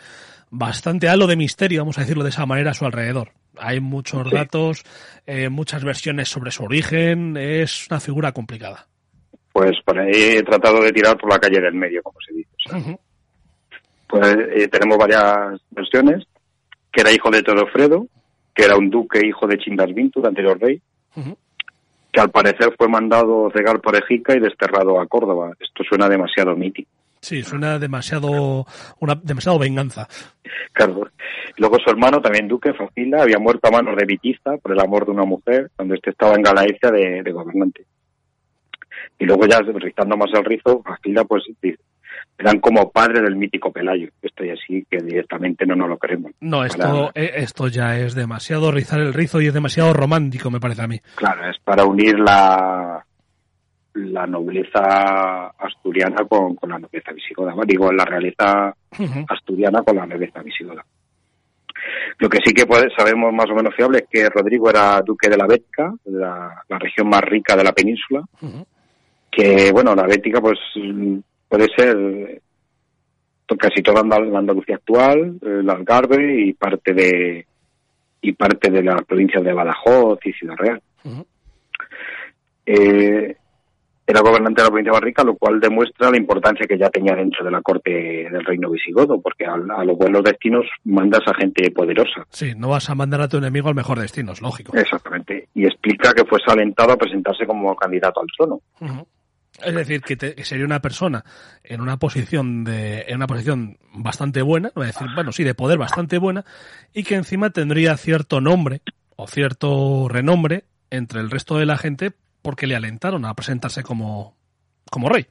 bastante 0.50 1.08
halo 1.08 1.26
de 1.26 1.36
misterio, 1.36 1.80
vamos 1.80 1.96
a 1.98 2.02
decirlo 2.02 2.22
de 2.24 2.30
esa 2.30 2.44
manera, 2.46 2.70
a 2.70 2.74
su 2.74 2.84
alrededor. 2.84 3.30
Hay 3.58 3.80
muchos 3.80 4.28
Sí. 4.28 4.34
datos, 4.34 4.82
eh, 5.26 5.48
muchas 5.48 5.82
versiones 5.84 6.28
sobre 6.28 6.50
su 6.50 6.64
origen, 6.64 7.36
es 7.38 7.86
una 7.90 8.00
figura 8.00 8.32
complicada. 8.32 8.86
Pues 9.52 9.72
he 10.12 10.42
tratado 10.42 10.82
de 10.82 10.92
tirar 10.92 11.16
por 11.16 11.30
la 11.30 11.38
calle 11.38 11.60
del 11.60 11.74
medio, 11.74 12.02
como 12.02 12.18
se 12.26 12.34
dice. 12.34 12.50
o 12.66 12.70
sea. 12.70 12.96
Pues 14.14 14.36
eh, 14.54 14.68
tenemos 14.68 14.96
varias 14.96 15.60
versiones, 15.72 16.24
que 16.92 17.00
era 17.00 17.10
hijo 17.10 17.30
de 17.30 17.42
Teodofredo, 17.42 18.06
que 18.54 18.64
era 18.64 18.76
un 18.76 18.88
duque 18.88 19.26
hijo 19.26 19.44
de 19.48 19.58
Chindasvinto, 19.58 20.24
anterior 20.24 20.56
rey, 20.60 20.80
que 22.12 22.20
al 22.20 22.30
parecer 22.30 22.72
fue 22.78 22.86
mandado 22.86 23.50
cegar 23.52 23.80
por 23.80 23.96
Ejica 23.96 24.36
y 24.36 24.38
desterrado 24.38 25.00
a 25.00 25.06
Córdoba. 25.08 25.50
Esto 25.58 25.82
suena 25.82 26.08
demasiado 26.08 26.54
mítico. 26.54 26.88
Sí, 27.22 27.42
suena 27.42 27.76
demasiado, 27.80 28.64
una, 29.00 29.16
demasiado 29.20 29.58
venganza. 29.58 30.06
Claro. 30.72 31.08
Luego 31.56 31.78
su 31.80 31.90
hermano, 31.90 32.20
también 32.20 32.46
duque, 32.46 32.72
Facila, 32.72 33.22
había 33.22 33.40
muerto 33.40 33.66
a 33.66 33.72
manos 33.72 33.96
de 33.96 34.06
Vitiza 34.06 34.58
por 34.58 34.70
el 34.70 34.80
amor 34.80 35.06
de 35.06 35.10
una 35.10 35.24
mujer, 35.24 35.72
cuando 35.74 35.94
este 35.94 36.10
estaba 36.10 36.36
en 36.36 36.42
Galaecia 36.42 36.92
de, 36.92 37.20
de 37.24 37.32
gobernante. 37.32 37.84
Y 39.18 39.24
luego 39.24 39.44
ya, 39.46 39.58
rizando 39.58 40.16
más 40.16 40.30
el 40.34 40.44
rizo, 40.44 40.84
Facila, 40.84 41.24
pues, 41.24 41.42
eran 42.38 42.58
como 42.60 42.90
padre 42.90 43.20
del 43.22 43.36
mítico 43.36 43.70
Pelayo. 43.72 44.08
Esto 44.20 44.44
ya 44.44 44.54
sí 44.66 44.84
que 44.90 44.98
directamente 44.98 45.64
no 45.66 45.76
nos 45.76 45.88
lo 45.88 45.98
queremos. 45.98 46.32
No, 46.40 46.64
esto, 46.64 47.10
Para- 47.12 47.24
eh, 47.26 47.32
esto 47.36 47.68
ya 47.68 47.96
es 47.98 48.14
demasiado 48.14 48.72
rizar 48.72 49.00
el 49.00 49.14
rizo 49.14 49.40
y 49.40 49.46
es 49.46 49.54
demasiado 49.54 49.92
romántico, 49.92 50.50
me 50.50 50.60
parece 50.60 50.82
a 50.82 50.88
mí. 50.88 50.98
Claro, 51.14 51.48
es 51.48 51.56
para 51.62 51.84
unir 51.84 52.18
la, 52.18 53.04
la 53.94 54.26
nobleza 54.26 55.46
asturiana 55.58 56.24
con, 56.28 56.56
con 56.56 56.70
la 56.70 56.78
nobleza 56.78 57.12
visigoda. 57.12 57.54
Digo, 57.66 57.92
la 57.92 58.04
realeza 58.04 58.74
asturiana 59.28 59.82
con 59.82 59.96
la 59.96 60.06
nobleza 60.06 60.42
visigoda. 60.42 60.84
Lo 62.18 62.28
que 62.28 62.38
sí 62.44 62.52
que 62.54 62.66
puede- 62.66 62.90
sabemos 62.96 63.32
más 63.32 63.46
o 63.50 63.54
menos 63.54 63.74
fiable 63.74 63.98
es 63.98 64.04
que 64.10 64.28
Rodrigo 64.30 64.70
era 64.70 65.00
duque 65.02 65.28
de 65.28 65.36
la 65.36 65.46
Bética, 65.46 65.92
la, 66.06 66.62
la 66.68 66.78
región 66.78 67.08
más 67.08 67.20
rica 67.22 67.54
de 67.56 67.64
la 67.64 67.72
península, 67.72 68.22
que, 69.30 69.70
bueno, 69.72 69.94
la 69.94 70.06
Bética 70.06 70.40
pues 70.40 70.58
puede 71.54 71.68
ser 71.76 71.96
eh, 71.96 72.40
casi 73.58 73.82
toda 73.82 74.02
la 74.02 74.38
Andalucía 74.38 74.76
actual, 74.76 75.38
eh, 75.40 75.60
el 75.60 75.70
Algarve 75.70 76.46
y 76.46 76.52
parte 76.54 76.92
de 76.92 77.46
y 78.20 78.32
parte 78.32 78.70
de 78.70 78.82
las 78.82 79.04
provincias 79.04 79.44
de 79.44 79.52
Badajoz 79.52 80.18
y 80.24 80.32
Ciudad 80.32 80.56
Real. 80.56 80.82
Eh, 82.66 83.36
era 84.06 84.20
gobernante 84.20 84.60
de 84.60 84.64
la 84.64 84.70
provincia 84.70 84.92
más 84.92 85.02
rica, 85.02 85.22
lo 85.22 85.36
cual 85.36 85.60
demuestra 85.60 86.10
la 86.10 86.16
importancia 86.16 86.66
que 86.66 86.78
ya 86.78 86.88
tenía 86.90 87.14
dentro 87.14 87.44
de 87.44 87.50
la 87.50 87.62
corte 87.62 87.90
del 87.90 88.44
reino 88.44 88.70
visigodo, 88.70 89.20
porque 89.20 89.44
a, 89.44 89.52
a 89.54 89.84
los 89.84 89.96
buenos 89.96 90.24
destinos 90.24 90.66
mandas 90.84 91.20
a 91.26 91.34
gente 91.34 91.70
poderosa. 91.70 92.26
Sí, 92.30 92.52
no 92.56 92.70
vas 92.70 92.88
a 92.90 92.94
mandar 92.94 93.20
a 93.20 93.28
tu 93.28 93.36
enemigo 93.36 93.68
al 93.68 93.74
mejor 93.74 94.00
destino, 94.00 94.32
es 94.32 94.42
lógico. 94.42 94.76
Exactamente. 94.76 95.48
Y 95.54 95.66
explica 95.66 96.12
que 96.12 96.24
fuese 96.24 96.50
alentado 96.50 96.92
a 96.92 96.96
presentarse 96.96 97.46
como 97.46 97.76
candidato 97.76 98.20
al 98.20 98.26
trono. 98.36 98.60
Es 99.62 99.74
decir, 99.74 100.00
que, 100.02 100.16
te- 100.16 100.34
que 100.34 100.44
sería 100.44 100.64
una 100.64 100.80
persona 100.80 101.24
en 101.62 101.80
una 101.80 101.96
posición 101.98 102.64
de, 102.64 103.02
en 103.08 103.16
una 103.16 103.26
posición 103.26 103.78
bastante 103.94 104.42
buena, 104.42 104.68
no 104.68 104.72
voy 104.80 104.84
a 104.84 104.86
decir, 104.88 105.06
bueno, 105.14 105.30
sí, 105.32 105.44
de 105.44 105.54
poder 105.54 105.78
bastante 105.78 106.18
buena, 106.18 106.44
y 106.92 107.04
que 107.04 107.14
encima 107.14 107.50
tendría 107.50 107.96
cierto 107.96 108.40
nombre 108.40 108.82
o 109.16 109.26
cierto 109.28 110.08
renombre 110.08 110.64
entre 110.90 111.20
el 111.20 111.30
resto 111.30 111.56
de 111.56 111.66
la 111.66 111.78
gente 111.78 112.12
porque 112.42 112.66
le 112.66 112.74
alentaron 112.76 113.24
a 113.24 113.34
presentarse 113.34 113.82
como, 113.82 114.34
como 114.90 115.08
rey. 115.08 115.26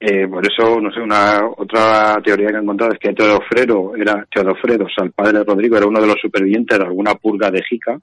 Eh, 0.00 0.28
por 0.28 0.44
eso, 0.46 0.80
no 0.80 0.92
sé, 0.92 1.00
una 1.00 1.40
otra 1.56 2.20
teoría 2.22 2.48
que 2.48 2.54
he 2.56 2.60
encontrado 2.60 2.92
es 2.92 2.98
que 3.00 3.12
Teodofredo 3.14 3.96
era 3.96 4.24
Teodofredo, 4.30 4.84
o 4.84 4.88
sea, 4.88 5.04
el 5.04 5.10
padre 5.12 5.38
de 5.38 5.44
Rodrigo 5.44 5.76
era 5.76 5.86
uno 5.86 6.00
de 6.00 6.06
los 6.06 6.16
supervivientes 6.22 6.78
de 6.78 6.84
alguna 6.84 7.14
purga 7.14 7.50
de 7.50 7.62
Jica. 7.68 7.98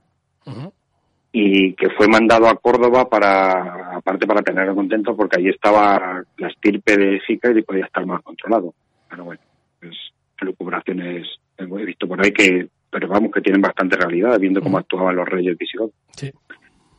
Y 1.38 1.74
que 1.74 1.89
fue 1.89 2.08
mandado 2.08 2.48
a 2.48 2.56
Córdoba 2.56 3.10
para, 3.10 3.98
aparte 3.98 4.26
para 4.26 4.41
tenerlo 4.41 4.74
contento 4.74 5.17
porque 5.17 5.38
allí 5.38 5.50
estaba 5.50 6.24
la 6.38 6.48
estirpe 6.48 6.95
de 6.95 7.19
Jica 7.28 7.52
y 7.52 7.62
podía 7.62 7.84
estar 7.86 8.06
más 8.06 8.21
controlado. 8.21 8.74
Pero 9.10 9.26
bueno, 9.26 9.41
pues 9.82 9.98
lucubraciones 10.39 11.28
he 11.58 11.65
visto 11.86 12.08
por 12.08 12.24
ahí 12.24 12.32
que, 12.32 12.69
pero 12.89 13.10
vamos, 13.10 13.32
que 13.34 13.41
tienen 13.41 13.62
bastante 13.62 13.98
realidad 13.98 14.39
viendo 14.39 14.62
cómo 14.62 14.78
actuaban 14.78 15.17
los 15.17 15.28
reyes 15.28 15.58
visigodos. 15.58 15.91
Sí. 16.15 16.32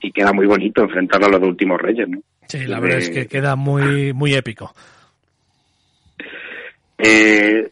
Y 0.03 0.13
queda 0.13 0.35
muy 0.35 0.45
bonito 0.47 0.83
enfrentar 0.83 1.25
a 1.25 1.29
los 1.29 1.41
dos 1.41 1.49
últimos 1.49 1.81
reyes, 1.81 2.07
¿no? 2.07 2.19
Sí, 2.47 2.67
la 2.67 2.77
De- 2.77 2.83
verdad 2.83 2.99
es 2.99 3.09
que 3.09 3.27
queda 3.29 3.57
muy, 3.57 4.13
muy 4.13 4.35
épico. 4.35 4.71
Eh, 6.99 7.71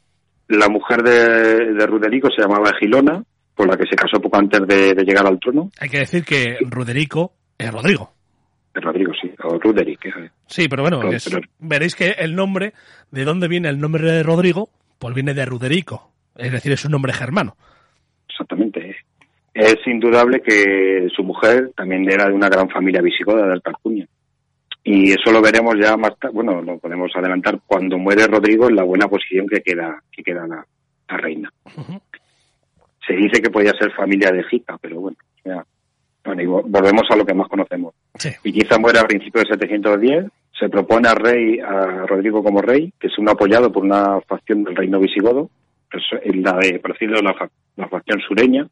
la 0.48 0.68
mujer 0.70 1.02
de, 1.02 1.72
de 1.74 1.86
Ruderico 1.86 2.30
se 2.30 2.40
llamaba 2.42 2.72
Gilona, 2.78 3.22
con 3.54 3.68
la 3.68 3.76
que 3.76 3.86
se 3.86 3.96
casó 3.96 4.20
poco 4.20 4.36
antes 4.38 4.60
de, 4.66 4.94
de 4.94 5.04
llegar 5.04 5.26
al 5.26 5.38
trono. 5.40 5.70
Hay 5.80 5.88
que 5.88 5.98
decir 5.98 6.24
que 6.24 6.58
Ruderico 6.68 7.32
es 7.58 7.70
Rodrigo. 7.72 8.10
De 8.74 8.80
Rodrigo, 8.80 9.12
sí, 9.20 9.30
o 9.44 9.58
Ruderick. 9.58 10.04
eh. 10.06 10.30
Sí, 10.46 10.66
pero 10.68 10.82
bueno, 10.82 11.00
es- 11.12 11.30
veréis 11.60 11.94
que 11.94 12.08
el 12.18 12.34
nombre, 12.34 12.72
de 13.12 13.24
dónde 13.24 13.46
viene 13.48 13.68
el 13.68 13.78
nombre 13.80 14.02
de 14.10 14.22
Rodrigo, 14.24 14.68
pues 14.98 15.14
viene 15.14 15.32
de 15.34 15.44
Ruderico. 15.44 16.10
Es 16.36 16.50
decir, 16.50 16.72
es 16.72 16.84
un 16.84 16.90
nombre 16.92 17.12
germano. 17.12 17.56
Exactamente. 18.28 18.96
Es 19.54 19.76
indudable 19.86 20.40
que 20.42 21.06
su 21.14 21.22
mujer 21.22 21.70
también 21.76 22.10
era 22.10 22.26
de 22.26 22.32
una 22.32 22.48
gran 22.48 22.68
familia 22.68 23.00
visigoda 23.00 23.46
de 23.46 23.52
Alcarcuña. 23.52 24.06
Y 24.82 25.12
eso 25.12 25.30
lo 25.32 25.40
veremos 25.40 25.76
ya 25.80 25.96
más 25.96 26.18
tarde, 26.18 26.34
bueno, 26.34 26.60
lo 26.60 26.78
podemos 26.78 27.10
adelantar 27.14 27.60
cuando 27.66 27.96
muere 27.96 28.26
Rodrigo 28.26 28.68
en 28.68 28.76
la 28.76 28.82
buena 28.82 29.06
posición 29.08 29.46
que 29.46 29.60
queda, 29.62 30.02
que 30.10 30.22
queda 30.24 30.46
la, 30.46 30.66
la 31.08 31.16
reina. 31.16 31.50
Ujú. 31.64 32.00
Se 33.06 33.14
dice 33.14 33.42
que 33.42 33.50
podía 33.50 33.72
ser 33.72 33.92
familia 33.92 34.30
de 34.30 34.44
Jica, 34.44 34.78
pero 34.80 35.00
bueno, 35.00 35.16
ya, 35.44 35.64
bueno 36.24 36.42
y 36.42 36.46
volvemos 36.46 37.02
a 37.10 37.16
lo 37.16 37.24
que 37.24 37.34
más 37.34 37.48
conocemos. 37.48 37.94
Sí. 38.14 38.30
Iquiza 38.44 38.78
muere 38.78 38.98
a 38.98 39.06
principios 39.06 39.44
de 39.44 39.58
710, 39.58 40.26
se 40.58 40.68
propone 40.68 41.08
a 41.08 41.14
rey 41.14 41.58
a 41.60 42.06
Rodrigo 42.06 42.42
como 42.42 42.62
rey, 42.62 42.92
que 42.98 43.08
es 43.08 43.18
un 43.18 43.28
apoyado 43.28 43.72
por 43.72 43.84
una 43.84 44.20
facción 44.22 44.64
del 44.64 44.76
reino 44.76 44.98
visigodo, 45.00 45.50
la 46.24 46.58
de, 46.58 46.78
por 46.80 46.92
decirlo, 46.92 47.20
la, 47.20 47.34
la 47.76 47.88
facción 47.88 48.20
sureña, 48.20 48.66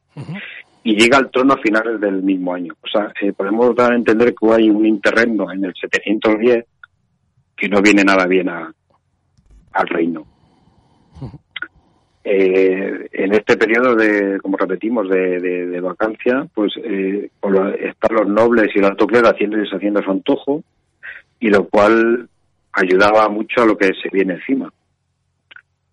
y 0.85 0.97
llega 0.97 1.19
al 1.19 1.31
trono 1.31 1.55
a 1.55 1.63
finales 1.63 2.01
del 2.01 2.23
mismo 2.23 2.55
año. 2.55 2.75
O 2.83 2.89
sea, 2.89 3.13
eh, 3.21 3.33
podemos 3.33 3.75
dar 3.77 3.93
a 3.93 3.97
entender 3.97 4.35
que 4.35 4.53
hay 4.53 4.69
un 4.69 4.85
interregno 4.87 5.53
en 5.53 5.65
el 5.65 5.75
710 5.75 6.65
que 7.57 7.69
no 7.69 7.81
viene 7.81 8.03
nada 8.03 8.27
bien 8.27 8.49
a, 8.49 8.73
al 9.73 9.89
reino. 9.89 10.27
Eh, 12.25 13.09
en 13.13 13.35
este 13.35 13.57
periodo 13.57 13.97
de, 13.97 14.39
como 14.41 14.57
repetimos, 14.57 15.09
de, 15.09 15.41
de, 15.41 15.67
de 15.67 15.81
vacancia, 15.81 16.47
pues 16.55 16.73
eh, 16.77 17.31
están 17.81 18.15
los 18.17 18.29
nobles 18.29 18.71
y 18.75 18.79
el 18.79 18.85
alto 18.85 19.07
clero 19.07 19.29
haciendo 19.29 19.57
y 19.57 19.63
deshaciendo 19.63 20.03
su 20.03 20.11
antojo, 20.11 20.63
y 21.41 21.49
lo 21.51 21.69
cual 21.69 22.29
ayudaba 22.73 23.29
mucho 23.29 23.63
a 23.63 23.67
lo 23.67 23.77
que 23.77 23.87
se 24.01 24.09
viene 24.13 24.35
encima. 24.35 24.73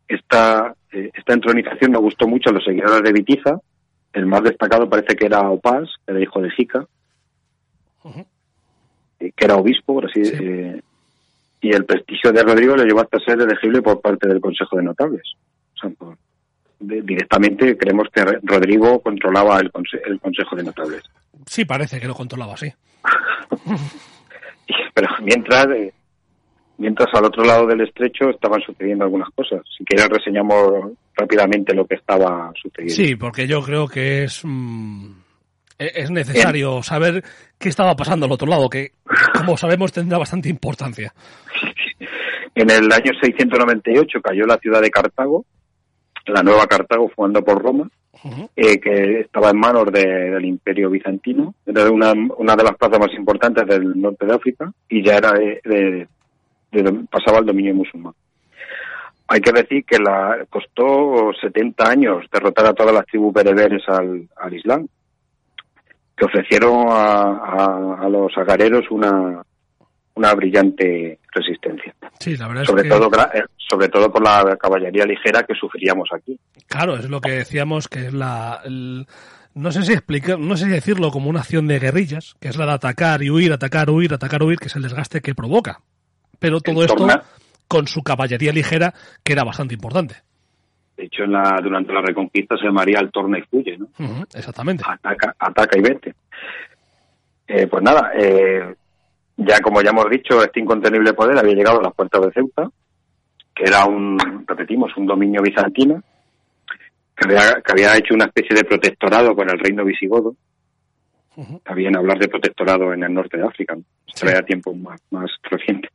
Esta, 0.07 0.75
eh, 0.91 1.09
esta 1.13 1.33
entronización 1.33 1.91
me 1.91 1.97
gustó 1.99 2.27
mucho 2.27 2.49
a 2.49 2.53
los 2.53 2.63
seguidores 2.63 3.01
de 3.01 3.11
Vitiza. 3.11 3.59
El 4.13 4.25
más 4.25 4.43
destacado 4.43 4.89
parece 4.89 5.15
que 5.15 5.25
era 5.25 5.49
Opás, 5.49 5.89
que 6.05 6.11
era 6.13 6.21
hijo 6.21 6.41
de 6.41 6.49
Jica, 6.51 6.85
eh, 9.19 9.31
que 9.35 9.45
era 9.45 9.55
obispo, 9.55 9.95
por 9.95 10.05
así 10.05 10.23
Sí. 10.25 10.37
eh, 10.39 10.81
y 11.61 11.71
el 11.73 11.85
prestigio 11.85 12.31
de 12.31 12.41
Rodrigo 12.41 12.75
le 12.75 12.85
llevó 12.85 13.01
hasta 13.01 13.19
ser 13.19 13.41
elegible 13.41 13.81
por 13.81 13.99
parte 13.99 14.27
del 14.27 14.39
Consejo 14.39 14.77
de 14.77 14.83
Notables. 14.83 15.23
O 15.79 15.87
sea, 15.87 15.89
por- 15.97 16.17
de- 16.79 17.01
directamente 17.01 17.77
creemos 17.77 18.07
que 18.13 18.23
Rodrigo 18.43 19.01
controlaba 19.01 19.59
el, 19.59 19.71
conse- 19.71 20.01
el 20.05 20.19
Consejo 20.19 20.55
de 20.55 20.63
Notables. 20.63 21.03
Sí, 21.45 21.65
parece 21.65 21.99
que 21.99 22.07
lo 22.07 22.13
controlaba, 22.15 22.55
sí. 22.57 22.71
Pero 24.93 25.07
mientras, 25.23 25.65
eh, 25.75 25.93
mientras 26.77 27.07
al 27.13 27.25
otro 27.25 27.43
lado 27.43 27.65
del 27.67 27.81
estrecho 27.81 28.29
estaban 28.29 28.61
sucediendo 28.61 29.03
algunas 29.05 29.29
cosas. 29.33 29.61
Si 29.77 29.83
quieres 29.83 30.07
reseñamos 30.09 30.91
rápidamente 31.15 31.73
lo 31.73 31.85
que 31.85 31.95
estaba 31.95 32.51
sucediendo. 32.61 32.95
Sí, 32.95 33.15
porque 33.15 33.47
yo 33.47 33.61
creo 33.61 33.87
que 33.87 34.23
es 34.23 34.41
mm, 34.43 35.11
e- 35.79 35.91
es 35.95 36.11
necesario 36.11 36.81
saber 36.83 37.23
qué 37.57 37.69
estaba 37.69 37.95
pasando 37.95 38.25
al 38.25 38.31
otro 38.31 38.47
lado, 38.47 38.69
que 38.69 38.91
como 39.37 39.57
sabemos 39.57 39.91
tendrá 39.91 40.17
bastante 40.17 40.49
importancia. 40.49 41.13
En 42.55 42.69
el 42.69 42.91
año 42.91 43.13
698 43.21 44.19
cayó 44.21 44.45
la 44.45 44.57
ciudad 44.57 44.81
de 44.81 44.89
Cartago, 44.89 45.45
la 46.29 46.43
nueva 46.43 46.65
Cartago 46.67 47.09
fundada 47.09 47.43
por 47.45 47.61
Roma, 47.61 47.89
eh, 48.55 48.79
que 48.79 49.21
estaba 49.21 49.49
en 49.51 49.57
manos 49.59 49.85
de- 49.91 50.29
del 50.31 50.45
Imperio 50.45 50.89
Bizantino. 50.89 51.53
Era 51.65 51.89
una, 51.89 52.13
una 52.37 52.55
de 52.55 52.63
las 52.63 52.75
plazas 52.77 52.99
más 52.99 53.13
importantes 53.15 53.65
del 53.67 53.99
norte 53.99 54.25
de 54.25 54.33
África 54.35 54.71
y 54.89 55.03
ya 55.03 55.15
era 55.17 55.31
de, 55.33 55.61
de- 55.63 56.07
de- 56.71 57.05
pasaba 57.09 57.37
al 57.39 57.45
dominio 57.45 57.73
musulmán. 57.75 58.13
Hay 59.27 59.41
que 59.41 59.51
decir 59.51 59.85
que 59.85 59.99
la 59.99 60.45
costó 60.49 61.31
70 61.39 61.87
años 61.87 62.25
derrotar 62.31 62.65
a 62.65 62.73
todas 62.73 62.93
las 62.93 63.05
tribus 63.05 63.31
bereberes 63.33 63.83
al, 63.87 64.27
al 64.35 64.53
Islam, 64.53 64.87
que 66.17 66.25
ofrecieron 66.25 66.87
a, 66.89 67.21
a- 67.21 67.97
a 68.05 68.09
los 68.09 68.35
agareros 68.37 68.89
una, 68.89 69.41
una 70.19 70.33
brillante 70.35 71.19
resistencia. 71.33 71.93
Sí, 72.19 72.35
la 72.37 72.47
verdad 72.47 72.63
es 72.63 72.69
Sobre 72.69 72.83
que, 72.83 72.89
todo, 72.89 73.09
eh, 73.33 73.43
sobre 73.57 73.87
todo 73.89 74.11
por 74.11 74.21
la 74.21 74.57
caballería 74.57 75.05
ligera 75.05 75.43
que 75.43 75.55
sufríamos 75.55 76.09
aquí. 76.13 76.39
claro, 76.67 76.95
es 76.97 77.09
lo 77.09 77.21
que 77.21 77.31
decíamos 77.31 77.87
que 77.87 78.07
es 78.07 78.13
la... 78.13 78.59
el- 78.65 79.07
no 79.55 79.71
sé 79.71 79.81
si 79.81 79.93
explicar, 79.93 80.37
no 80.37 80.55
sé 80.55 80.65
si 80.65 80.71
decirlo 80.71 81.09
como 81.11 81.29
una 81.29 81.39
acción 81.39 81.67
de 81.67 81.79
guerrillas, 81.79 82.35
que 82.39 82.49
es 82.49 82.55
la 82.57 82.65
de 82.67 82.73
atacar 82.73 83.23
y 83.23 83.29
huir, 83.31 83.51
atacar, 83.51 83.89
huir, 83.89 84.13
atacar, 84.13 84.43
huir, 84.43 84.59
que 84.59 84.67
es 84.67 84.75
el 84.75 84.83
desgaste 84.83 85.21
que 85.21 85.33
provoca. 85.33 85.81
Pero 86.37 86.61
todo 86.61 86.83
esto 86.83 87.07
con 87.67 87.87
su 87.87 88.01
caballería 88.03 88.51
ligera, 88.53 88.93
que 89.23 89.33
era 89.33 89.43
bastante 89.43 89.73
importante. 89.73 90.15
De 90.95 91.05
hecho, 91.05 91.23
en 91.23 91.31
la, 91.31 91.59
durante 91.63 91.91
la 91.93 92.01
Reconquista 92.01 92.57
se 92.57 92.65
llamaría 92.65 92.99
el 92.99 93.09
torna 93.11 93.39
y 93.39 93.41
fuye, 93.43 93.77
¿no? 93.77 93.87
Exactamente. 94.33 94.83
Ataca, 94.87 95.35
ataca 95.39 95.77
y 95.77 95.81
vete. 95.81 96.13
Eh, 97.47 97.67
pues 97.67 97.83
nada, 97.83 98.11
eh, 98.15 98.75
ya 99.39 99.59
como 99.61 99.81
ya 99.81 99.89
hemos 99.91 100.09
dicho, 100.09 100.43
este 100.43 100.59
incontenible 100.59 101.13
poder 101.13 101.37
había 101.37 101.55
llegado 101.55 101.79
a 101.79 101.83
las 101.83 101.93
puertas 101.93 102.21
de 102.21 102.31
Ceuta, 102.33 102.69
que 103.55 103.63
era 103.65 103.85
un, 103.85 104.17
repetimos, 104.47 104.95
un 104.97 105.05
dominio 105.05 105.41
bizantino, 105.41 106.01
que 107.15 107.25
había, 107.25 107.61
que 107.61 107.71
había 107.71 107.97
hecho 107.97 108.13
una 108.13 108.25
especie 108.25 108.55
de 108.55 108.63
protectorado 108.63 109.35
con 109.35 109.49
el 109.49 109.59
reino 109.59 109.83
visigodo. 109.83 110.35
Ujú. 111.35 111.57
Está 111.57 111.73
bien 111.73 111.95
hablar 111.97 112.17
de 112.19 112.27
protectorado 112.27 112.93
en 112.93 113.03
el 113.03 113.13
norte 113.13 113.37
de 113.37 113.45
África, 113.45 113.75
¿no? 113.75 113.83
Sí. 114.13 114.25
era 114.27 114.41
tiempo 114.43 114.73
más, 114.73 114.99
más 115.11 115.29
reciente. 115.43 115.89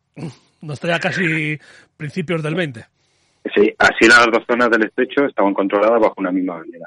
Nos 0.63 0.81
traía 0.81 0.99
casi 1.01 1.59
principios 1.97 2.43
del 2.43 2.55
20. 2.55 2.85
Sí, 3.55 3.75
así 3.79 4.07
las 4.09 4.27
dos 4.33 4.43
zonas 4.49 4.71
del 4.71 4.85
estrecho 4.85 5.27
estaban 5.27 5.53
controladas 5.53 6.01
bajo 6.01 6.15
una 6.19 6.33
misma 6.33 6.55
bandera. 6.55 6.87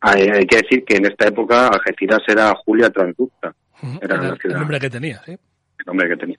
Hay, 0.00 0.22
hay 0.28 0.46
que 0.46 0.56
decir 0.58 0.84
que 0.84 0.96
en 0.96 1.06
esta 1.06 1.28
época 1.28 1.68
Algeciras 1.68 2.20
era 2.28 2.52
Julia 2.64 2.90
Transducta, 2.90 3.54
Era 3.82 3.98
Era 4.02 4.16
la 4.22 4.28
el 4.34 4.38
ciudad. 4.38 4.58
nombre 4.58 4.78
que 4.80 4.90
tenía, 4.90 5.22
sí. 5.24 5.36
Nombre 5.86 6.08
que 6.08 6.16
tenía. 6.16 6.38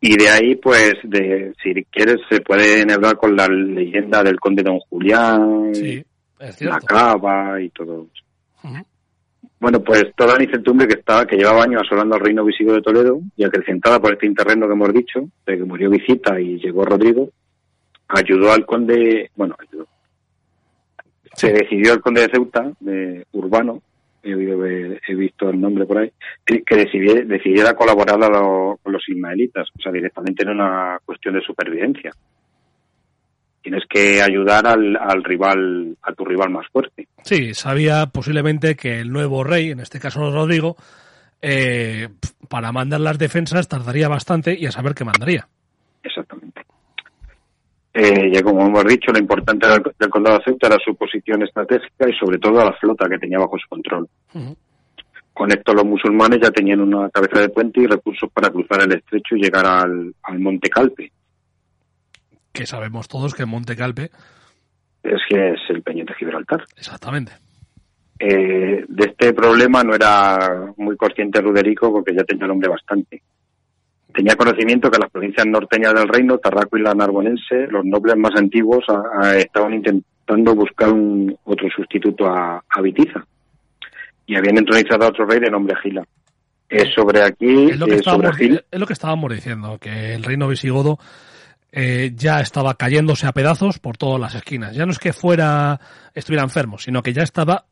Y 0.00 0.16
de 0.16 0.28
ahí, 0.28 0.54
pues, 0.56 0.94
de, 1.02 1.52
si 1.62 1.74
quieres, 1.90 2.18
se 2.28 2.40
puede 2.40 2.82
enhebrar 2.82 3.16
con 3.16 3.34
la 3.34 3.48
leyenda 3.48 4.22
del 4.22 4.38
conde 4.38 4.62
Don 4.62 4.78
Julián, 4.78 5.74
Sí, 5.74 6.04
la 6.60 6.78
cava 6.80 7.60
y 7.60 7.68
todo 7.70 8.06
eso. 8.12 8.84
Bueno, 9.60 9.80
pues 9.82 10.04
toda 10.16 10.36
la 10.36 10.44
incertidumbre 10.44 10.86
que 10.86 11.00
estaba, 11.00 11.26
que 11.26 11.36
llevaba 11.36 11.64
años 11.64 11.82
asolando 11.84 12.14
al 12.14 12.20
reino 12.20 12.44
visigodo 12.44 12.76
de 12.76 12.82
Toledo 12.82 13.20
y 13.36 13.42
acrecentada 13.42 13.98
por 13.98 14.12
este 14.12 14.26
interreno 14.26 14.68
que 14.68 14.72
hemos 14.72 14.92
dicho, 14.92 15.28
de 15.44 15.58
que 15.58 15.64
murió 15.64 15.90
Visita 15.90 16.40
y 16.40 16.60
llegó 16.60 16.84
Rodrigo, 16.84 17.30
ayudó 18.06 18.52
al 18.52 18.64
conde, 18.64 19.30
bueno, 19.34 19.56
ayudó. 19.58 19.88
Se 21.34 21.52
decidió 21.52 21.94
el 21.94 22.00
conde 22.00 22.22
de 22.22 22.30
Ceuta, 22.30 22.70
de 22.78 23.26
Urbano, 23.32 23.82
he, 24.22 24.34
oído- 24.34 24.64
he- 24.64 25.14
visto 25.14 25.48
el 25.50 25.60
nombre 25.60 25.86
por 25.86 25.98
ahí, 25.98 26.10
que 26.44 26.62
que 26.62 26.76
decidiera, 26.76 27.22
decidiera 27.24 27.74
colaborar 27.74 28.22
a 28.22 28.28
lo- 28.28 28.78
con 28.82 28.92
los 28.92 29.08
ismaelitas. 29.08 29.68
O 29.78 29.80
sea, 29.82 29.92
directamente 29.92 30.42
era 30.42 30.52
una 30.52 30.98
cuestión 31.04 31.34
de 31.34 31.40
supervivencia. 31.42 32.12
Tienes 33.62 33.82
que 33.88 34.22
ayudar 34.22 34.66
al, 34.66 34.96
al 34.96 35.22
rival, 35.24 35.96
a 36.02 36.12
tu 36.12 36.24
rival 36.24 36.50
más 36.50 36.66
fuerte. 36.72 37.08
Sí, 37.24 37.52
sabía 37.54 38.06
posiblemente 38.06 38.76
que 38.76 39.00
el 39.00 39.10
nuevo 39.12 39.44
rey, 39.44 39.70
en 39.70 39.80
este 39.80 39.98
caso 40.00 40.30
Rodrigo, 40.30 40.76
eh, 41.42 42.08
para 42.48 42.72
mandar 42.72 43.00
las 43.00 43.18
defensas 43.18 43.68
tardaría 43.68 44.08
bastante 44.08 44.56
y 44.58 44.66
a 44.66 44.72
saber 44.72 44.94
qué 44.94 45.04
mandaría. 45.04 45.48
Eh, 47.94 48.30
ya 48.32 48.42
como 48.42 48.66
hemos 48.66 48.84
dicho, 48.84 49.10
lo 49.12 49.18
importante 49.18 49.66
del, 49.66 49.82
del 49.98 50.10
condado 50.10 50.38
de 50.38 50.44
Ceuta 50.44 50.66
era 50.68 50.76
su 50.84 50.94
posición 50.94 51.42
estratégica 51.42 52.08
y 52.08 52.12
sobre 52.12 52.38
todo 52.38 52.64
la 52.64 52.72
flota 52.74 53.08
que 53.08 53.18
tenía 53.18 53.38
bajo 53.38 53.58
su 53.58 53.68
control. 53.68 54.08
Con 55.32 55.50
esto 55.50 55.72
los 55.72 55.84
musulmanes 55.84 56.40
ya 56.42 56.50
tenían 56.50 56.80
una 56.80 57.08
cabeza 57.10 57.40
de 57.40 57.48
puente 57.48 57.80
y 57.80 57.86
recursos 57.86 58.30
para 58.32 58.50
cruzar 58.50 58.82
el 58.82 58.92
estrecho 58.92 59.36
y 59.36 59.42
llegar 59.42 59.66
al, 59.66 60.14
al 60.22 60.38
Monte 60.38 60.68
Calpe, 60.68 61.12
Que 62.52 62.66
sabemos 62.66 63.08
todos 63.08 63.34
que 63.34 63.46
Monte 63.46 63.74
Calpe, 63.76 64.10
es 65.02 65.20
que 65.28 65.50
es 65.52 65.60
el 65.70 65.82
Peñón 65.82 66.06
de 66.06 66.14
Gibraltar. 66.14 66.64
exactamente. 66.76 67.32
Eh, 68.20 68.84
de 68.88 69.04
este 69.04 69.32
problema 69.32 69.84
no 69.84 69.94
era 69.94 70.72
muy 70.76 70.96
consciente 70.96 71.40
Ruderico 71.40 71.92
porque 71.92 72.14
ya 72.14 72.24
tenía 72.24 72.48
nombre 72.48 72.68
bastante. 72.68 73.22
Tenía 74.18 74.34
conocimiento 74.34 74.90
que 74.90 74.98
las 74.98 75.10
provincias 75.12 75.46
norteñas 75.46 75.94
del 75.94 76.08
reino, 76.08 76.38
Tarraco 76.38 76.76
y 76.76 76.82
la 76.82 76.92
Narbonense, 76.92 77.68
los 77.70 77.84
nobles 77.84 78.16
más 78.16 78.32
antiguos, 78.34 78.84
a- 78.88 79.28
a- 79.28 79.36
estaban 79.36 79.74
intentando 79.74 80.56
buscar 80.56 80.88
un, 80.92 81.38
otro 81.44 81.68
sustituto 81.70 82.26
a, 82.26 82.60
a 82.68 82.80
Vitiza. 82.82 83.24
Y 84.26 84.34
habían 84.34 84.58
entronizado 84.58 85.04
a 85.04 85.08
otro 85.10 85.24
rey 85.24 85.38
de 85.38 85.48
nombre 85.52 85.76
Gila. 85.80 86.02
Eh, 86.68 86.84
sobre 86.96 87.22
aquí, 87.22 87.70
Es 87.70 87.78
lo, 87.78 87.86
que 87.86 87.94
eh, 87.94 88.02
sobre 88.02 88.28
estábamos, 88.28 88.36
Gil, 88.36 88.64
es 88.68 88.80
lo 88.80 88.86
que 88.88 88.92
estábamos 88.92 89.32
diciendo, 89.32 89.78
que 89.80 90.14
el 90.14 90.24
reino 90.24 90.48
visigodo 90.48 90.98
eh, 91.70 92.10
ya 92.16 92.40
estaba 92.40 92.74
cayéndose 92.74 93.28
a 93.28 93.32
pedazos 93.32 93.78
por 93.78 93.96
todas 93.98 94.20
las 94.20 94.34
esquinas. 94.34 94.74
Ya 94.74 94.84
no 94.84 94.90
es 94.90 94.98
que 94.98 95.12
fuera 95.12 95.78
estuviera 96.12 96.42
enfermo, 96.42 96.76
sino 96.78 97.04
que 97.04 97.12
ya 97.12 97.22
estaba 97.22 97.66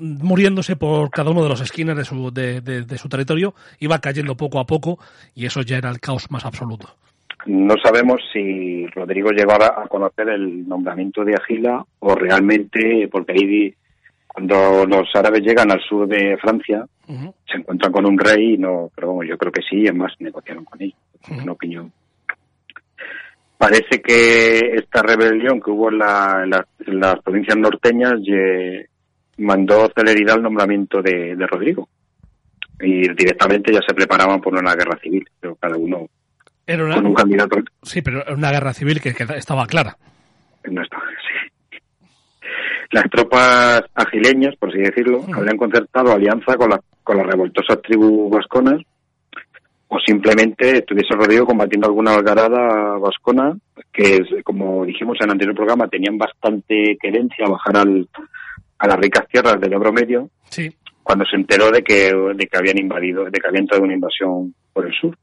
muriéndose 0.00 0.76
por 0.76 1.10
cada 1.10 1.30
uno 1.30 1.42
de 1.42 1.48
las 1.50 1.60
esquinas 1.60 1.96
de 1.96 2.04
su, 2.04 2.30
de, 2.32 2.60
de- 2.60 2.82
de 2.82 2.98
su 2.98 3.08
territorio, 3.08 3.54
iba 3.78 3.98
cayendo 4.00 4.36
poco 4.36 4.58
a 4.58 4.66
poco 4.66 4.98
y 5.34 5.46
eso 5.46 5.62
ya 5.62 5.76
era 5.78 5.90
el 5.90 6.00
caos 6.00 6.30
más 6.30 6.44
absoluto. 6.44 6.88
no 7.46 7.74
sabemos 7.82 8.20
si 8.32 8.86
Rodrigo 8.88 9.30
llegó 9.30 9.52
a, 9.52 9.86
conocer 9.88 10.28
el 10.30 10.68
nombramiento 10.68 11.24
de 11.24 11.34
Agila 11.34 11.84
o 12.00 12.14
realmente, 12.14 13.08
porque 13.10 13.32
ahí 13.32 13.74
cuando 14.26 14.84
los 14.86 15.08
árabes 15.14 15.42
llegan 15.42 15.70
al 15.70 15.80
sur 15.80 16.06
de 16.06 16.36
Francia, 16.38 16.84
se 17.06 17.56
encuentran 17.58 17.90
con 17.92 18.06
un 18.06 18.16
rey 18.18 18.54
y 18.54 18.58
no, 18.58 18.90
pero 18.94 19.08
vamos, 19.08 19.26
yo 19.28 19.36
creo 19.36 19.50
que 19.52 19.62
sí, 19.68 19.88
además 19.88 20.12
negociaron 20.20 20.64
con 20.64 20.80
él, 20.80 20.94
Ujú. 21.28 21.42
una 21.42 21.52
opinión. 21.52 21.92
Parece 23.58 24.00
que 24.00 24.58
esta 24.76 25.02
rebelión 25.02 25.60
que 25.60 25.70
hubo 25.70 25.90
en, 25.90 25.98
la- 25.98 26.40
en 26.44 26.50
la- 26.50 26.66
en 26.86 27.00
las 27.00 27.20
provincias 27.22 27.56
norteñas 27.58 28.14
mandó 29.40 29.90
celeridad 29.94 30.36
el 30.36 30.42
nombramiento 30.42 31.02
de, 31.02 31.34
de 31.36 31.46
Rodrigo. 31.46 31.88
Y 32.80 33.08
directamente 33.14 33.72
ya 33.72 33.80
se 33.86 33.94
preparaban 33.94 34.40
por 34.40 34.54
una 34.54 34.74
guerra 34.74 34.98
civil, 35.02 35.28
pero 35.38 35.54
cada 35.56 35.76
uno 35.76 36.06
Era 36.66 36.84
una, 36.84 36.94
con 36.94 37.06
un 37.06 37.14
candidato 37.14 37.58
sí, 37.82 38.00
pero 38.00 38.22
era 38.22 38.34
una 38.34 38.50
guerra 38.50 38.72
civil 38.72 39.00
que, 39.00 39.12
que 39.12 39.24
estaba 39.36 39.66
clara. 39.66 39.96
no 40.70 40.82
estaba. 40.82 41.02
sí. 41.10 41.78
Las 42.92 43.04
tropas 43.10 43.82
agileñas, 43.94 44.56
por 44.56 44.70
así 44.70 44.78
decirlo, 44.78 45.18
Ujú. 45.18 45.34
habrían 45.34 45.56
concertado 45.58 46.12
alianza 46.12 46.56
con, 46.56 46.70
la- 46.70 46.80
con 47.04 47.18
las 47.18 47.26
revoltosas 47.26 47.80
tribus 47.82 48.30
vasconas 48.30 48.80
o 49.88 49.98
simplemente 50.00 50.78
estuviese 50.78 51.14
Rodrigo 51.14 51.46
combatiendo 51.46 51.86
alguna 51.88 52.14
algarada 52.14 52.96
vascona 52.98 53.56
que, 53.92 54.20
como 54.44 54.84
dijimos 54.84 55.18
en 55.20 55.26
el 55.26 55.32
anterior 55.32 55.54
programa, 55.56 55.88
tenían 55.88 56.16
bastante 56.16 56.96
querencia 57.00 57.44
a 57.46 57.50
bajar 57.50 57.76
al, 57.76 58.08
a 58.80 58.88
las 58.88 58.96
ricas 58.96 59.28
tierras 59.28 59.60
del 59.60 59.74
Ebro 59.74 59.92
Medio 59.92 60.30
Sí, 60.50 60.74
cuando 61.02 61.24
se 61.24 61.36
enteró 61.36 61.70
de 61.70 61.82
que, 61.82 62.12
de 62.12 62.46
que 62.46 62.56
habían 62.56 62.78
invadido, 62.78 63.24
de 63.24 63.32
que 63.32 63.46
había 63.48 63.60
entrado 63.60 63.82
una 63.82 63.94
invasión 63.94 64.54
por 64.72 64.86
el 64.86 64.92
sur. 64.94 65.18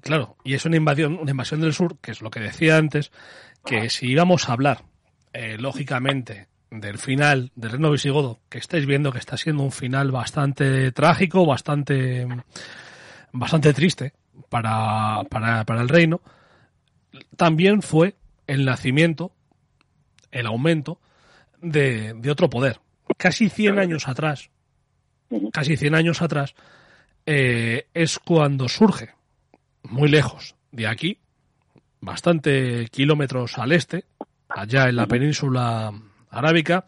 claro. 0.00 0.36
Y 0.44 0.54
es 0.54 0.64
una 0.64 0.76
invasión, 0.76 1.18
una 1.20 1.30
invasión 1.30 1.60
del 1.60 1.72
sur, 1.72 1.98
que 2.00 2.10
es 2.10 2.20
lo 2.20 2.30
que 2.30 2.40
decía 2.40 2.78
antes, 2.78 3.12
que 3.64 3.90
si 3.90 4.08
íbamos 4.08 4.48
a 4.48 4.54
hablar, 4.54 4.78
eh, 5.32 5.56
lógicamente, 5.58 6.48
del 6.70 6.98
final 6.98 7.52
del 7.54 7.70
reino 7.72 7.90
visigodo, 7.90 8.40
que 8.48 8.58
estáis 8.58 8.86
viendo 8.86 9.12
que 9.12 9.18
está 9.18 9.36
siendo 9.36 9.62
un 9.62 9.72
final 9.72 10.10
bastante 10.10 10.90
trágico, 10.90 11.46
bastante, 11.46 12.26
bastante 13.32 13.72
triste 13.72 14.14
para, 14.48 15.22
para, 15.28 15.64
para 15.64 15.82
el 15.82 15.88
reino, 15.88 16.22
también 17.36 17.82
fue 17.82 18.16
el 18.46 18.64
nacimiento, 18.64 19.32
el 20.32 20.46
aumento 20.46 20.98
de, 21.62 22.12
de 22.14 22.30
otro 22.30 22.50
poder. 22.50 22.80
Casi 23.16 23.48
100 23.48 23.78
años 23.78 24.08
atrás, 24.08 24.50
casi 25.52 25.76
100 25.76 25.94
años 25.94 26.20
atrás, 26.20 26.54
eh, 27.24 27.86
es 27.94 28.18
cuando 28.18 28.68
surge, 28.68 29.10
muy 29.84 30.08
lejos 30.08 30.54
de 30.70 30.86
aquí, 30.86 31.18
bastante 32.00 32.88
kilómetros 32.90 33.58
al 33.58 33.72
este, 33.72 34.04
allá 34.48 34.88
en 34.88 34.96
la 34.96 35.06
península 35.06 35.92
arábica, 36.30 36.84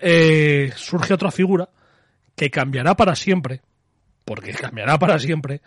eh, 0.00 0.72
surge 0.76 1.14
otra 1.14 1.30
figura 1.30 1.68
que 2.36 2.50
cambiará 2.50 2.94
para 2.94 3.16
siempre, 3.16 3.62
porque 4.24 4.52
cambiará 4.52 4.98
para 4.98 5.18
siempre 5.18 5.60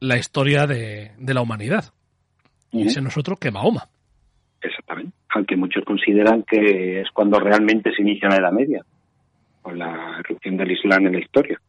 la 0.00 0.16
historia 0.16 0.66
de, 0.66 1.12
de 1.18 1.34
la 1.34 1.40
humanidad. 1.40 1.92
Y 2.72 2.88
ese 2.88 3.00
no 3.00 3.08
es 3.08 3.16
otro 3.16 3.36
que 3.36 3.50
Mahoma. 3.50 3.88
Exactamente. 4.86 5.16
Aunque 5.30 5.56
muchos 5.56 5.84
consideran 5.84 6.44
que 6.44 7.00
es 7.00 7.10
cuando 7.12 7.38
realmente 7.40 7.92
se 7.94 8.02
inicia 8.02 8.28
la 8.28 8.36
Edad 8.36 8.52
Media, 8.52 8.82
con 9.60 9.78
la 9.78 10.16
erupción 10.20 10.56
del 10.56 10.70
Islam 10.70 11.06
en 11.06 11.12
la 11.14 11.18
historia. 11.20 11.60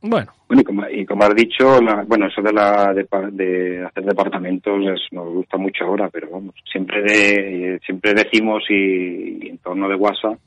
Bueno, 0.00 0.32
Bueno, 0.48 0.60
y 0.60 0.64
como, 0.64 0.88
y 0.88 1.06
como 1.06 1.24
has 1.24 1.34
dicho, 1.34 1.80
la- 1.80 2.04
bueno, 2.06 2.26
eso 2.26 2.42
de, 2.42 2.52
la, 2.52 2.92
de, 2.92 3.06
de 3.32 3.84
hacer 3.86 4.04
departamentos 4.04 4.78
es- 4.86 5.12
nos 5.12 5.26
gusta 5.32 5.56
mucho 5.56 5.84
ahora, 5.84 6.08
pero 6.10 6.28
vamos, 6.30 6.54
siempre 6.70 7.02
de, 7.02 7.80
siempre 7.86 8.12
decimos 8.14 8.62
y, 8.68 9.46
y 9.46 9.48
en 9.50 9.58
torno 9.58 9.88
de 9.88 9.94
WhatsApp 9.94 10.38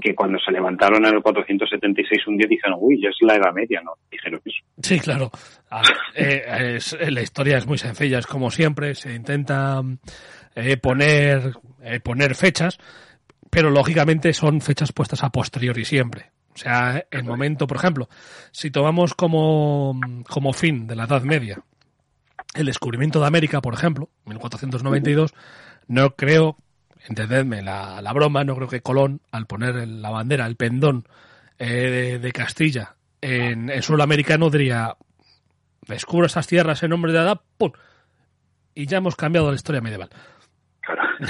que 0.00 0.14
cuando 0.14 0.38
se 0.38 0.52
levantaron 0.52 1.04
en 1.06 1.12
el 1.14 1.22
476 1.22 2.28
un 2.28 2.36
día 2.36 2.46
dijeron, 2.48 2.78
uy, 2.80 3.02
ya 3.02 3.08
es 3.08 3.16
la 3.22 3.34
Edad 3.34 3.52
Media, 3.52 3.80
¿no? 3.82 3.94
Dijeron 4.12 4.40
eso. 4.44 4.58
Sí, 4.80 5.00
claro. 5.00 5.28
A- 5.70 5.82
eh, 6.14 6.74
es- 6.76 6.96
la 7.10 7.20
historia 7.20 7.56
es 7.58 7.66
muy 7.66 7.78
sencilla, 7.78 8.18
es 8.20 8.26
como 8.28 8.50
siempre, 8.52 8.94
se 8.94 9.12
intenta 9.12 9.80
eh, 10.54 10.76
poner, 10.76 11.54
eh, 11.82 12.00
poner 12.00 12.34
fechas, 12.34 12.78
pero 13.50 13.70
lógicamente 13.70 14.32
son 14.32 14.60
fechas 14.60 14.92
puestas 14.92 15.22
a 15.22 15.30
posteriori 15.30 15.84
siempre. 15.84 16.30
O 16.54 16.58
sea, 16.58 17.04
el 17.10 17.24
momento, 17.24 17.66
por 17.66 17.78
ejemplo, 17.78 18.08
si 18.50 18.70
tomamos 18.70 19.14
como, 19.14 19.98
como 20.28 20.52
fin 20.52 20.86
de 20.86 20.94
la 20.96 21.04
Edad 21.04 21.22
Media 21.22 21.62
el 22.54 22.66
descubrimiento 22.66 23.18
de 23.20 23.26
América, 23.26 23.62
por 23.62 23.72
ejemplo, 23.72 24.10
1492, 24.26 25.32
no 25.88 26.14
creo, 26.14 26.58
entendedme 27.08 27.62
la, 27.62 28.02
la 28.02 28.12
broma, 28.12 28.44
no 28.44 28.54
creo 28.54 28.68
que 28.68 28.82
Colón, 28.82 29.22
al 29.30 29.46
poner 29.46 29.76
el- 29.76 30.02
la 30.02 30.10
bandera, 30.10 30.46
el 30.46 30.56
pendón 30.56 31.08
eh, 31.58 32.18
de, 32.20 32.32
Castilla 32.32 32.96
en, 33.22 33.70
en 33.70 33.82
suelo 33.82 34.02
americano, 34.02 34.50
diría, 34.50 34.96
descubro 35.86 36.26
estas 36.26 36.46
tierras 36.46 36.82
en 36.82 36.90
nombre 36.90 37.12
de 37.12 37.20
Adán, 37.20 37.40
¡pum! 37.56 37.72
Y 38.74 38.84
ya 38.86 38.98
hemos 38.98 39.16
cambiado 39.16 39.48
la 39.48 39.56
historia 39.56 39.80
medieval. 39.80 40.10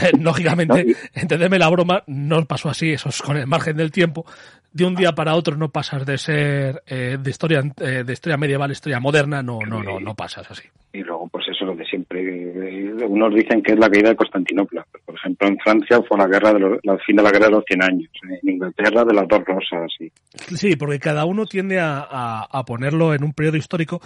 Lógicamente, 0.21 0.85
No, 0.85 0.93
entendedme 1.15 1.59
la 1.59 1.69
broma, 1.69 2.03
no 2.07 2.45
pasó 2.47 2.69
así, 2.71 2.91
eso 2.93 3.09
es 3.09 3.21
con 3.23 3.37
el 3.37 3.47
margen 3.47 3.77
del 3.77 3.91
tiempo. 3.91 4.25
De 4.73 4.87
un 4.87 4.95
día 4.95 5.13
para 5.13 5.35
otro 5.35 5.55
no 5.55 5.69
pasas 5.71 6.07
de 6.07 6.17
ser 6.17 6.83
eh, 6.87 7.19
de 7.21 7.31
historia 7.31 7.63
eh, 7.79 8.05
de 8.07 8.13
historia 8.15 8.39
medieval 8.39 8.71
a 8.71 8.73
historia 8.73 8.99
moderna, 9.01 9.43
no, 9.43 9.59
no, 9.69 9.83
no, 9.83 10.01
no 10.01 10.15
pasas 10.15 10.51
así. 10.51 10.63
Y 10.95 11.03
luego, 11.03 11.29
pues 11.29 11.45
eso 11.51 11.67
lo 11.67 11.75
de 11.77 11.85
siempre. 11.85 12.23
eh, 12.23 13.05
Unos 13.07 13.35
dicen 13.35 13.63
que 13.63 13.73
es 13.73 13.79
la 13.79 13.91
caída 13.91 14.09
de 14.11 14.17
Constantinopla. 14.17 14.87
Por 15.05 15.15
ejemplo, 15.15 15.47
en 15.49 15.59
Francia 15.59 16.01
fue 16.09 16.17
la 16.17 16.27
guerra 16.27 16.55
de 16.55 16.61
los, 16.61 16.79
la 16.85 16.97
fin 16.99 17.17
de 17.17 17.23
la 17.23 17.31
guerra 17.31 17.47
de 17.47 17.51
los 17.53 17.65
100 17.67 17.83
años. 17.83 18.11
En 18.43 18.49
Inglaterra 18.49 19.05
de 19.05 19.15
las 19.15 19.29
dos 19.29 19.41
rosas. 19.45 19.91
Y, 20.01 20.11
Sí, 20.57 20.77
porque 20.77 20.99
cada 20.99 21.27
uno 21.27 21.45
tiende 21.45 21.79
a, 21.79 21.99
a- 22.11 22.49
a 22.51 22.65
ponerlo 22.65 23.13
en 23.13 23.25
un 23.25 23.35
periodo 23.35 23.59
histórico 23.59 24.01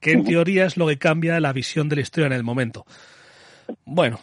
que 0.00 0.12
en 0.12 0.24
teoría 0.24 0.64
es 0.66 0.76
lo 0.76 0.88
que 0.88 0.98
cambia 0.98 1.38
la 1.38 1.52
visión 1.52 1.88
de 1.88 1.96
la 1.96 2.02
historia 2.02 2.26
en 2.26 2.32
el 2.32 2.42
momento. 2.42 2.84
Bueno, 3.84 4.18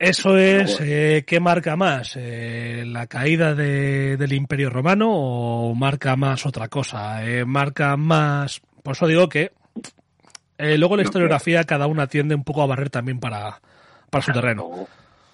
eso 0.00 0.36
es, 0.36 0.80
eh, 0.80 1.24
¿qué 1.26 1.38
marca 1.40 1.76
más? 1.76 2.16
Eh, 2.18 2.84
¿La 2.86 3.06
caída 3.06 3.54
de- 3.54 4.16
del 4.16 4.32
Imperio 4.32 4.70
Romano 4.70 5.08
o 5.12 5.74
marca 5.74 6.16
más 6.16 6.46
otra 6.46 6.68
cosa? 6.68 7.24
Eh, 7.24 7.44
¿Marca 7.44 7.96
más...? 7.96 8.60
Por 8.82 8.92
eso 8.94 9.06
digo 9.06 9.28
que 9.28 9.52
eh, 10.58 10.78
luego 10.78 10.96
la 10.96 11.02
historiografía 11.02 11.64
cada 11.64 11.86
una 11.86 12.06
tiende 12.06 12.34
un 12.34 12.44
poco 12.44 12.62
a 12.62 12.66
barrer 12.66 12.90
también 12.90 13.20
para, 13.20 13.60
para 14.10 14.22
su 14.22 14.32
terreno. 14.32 14.68
Lo, 14.70 14.86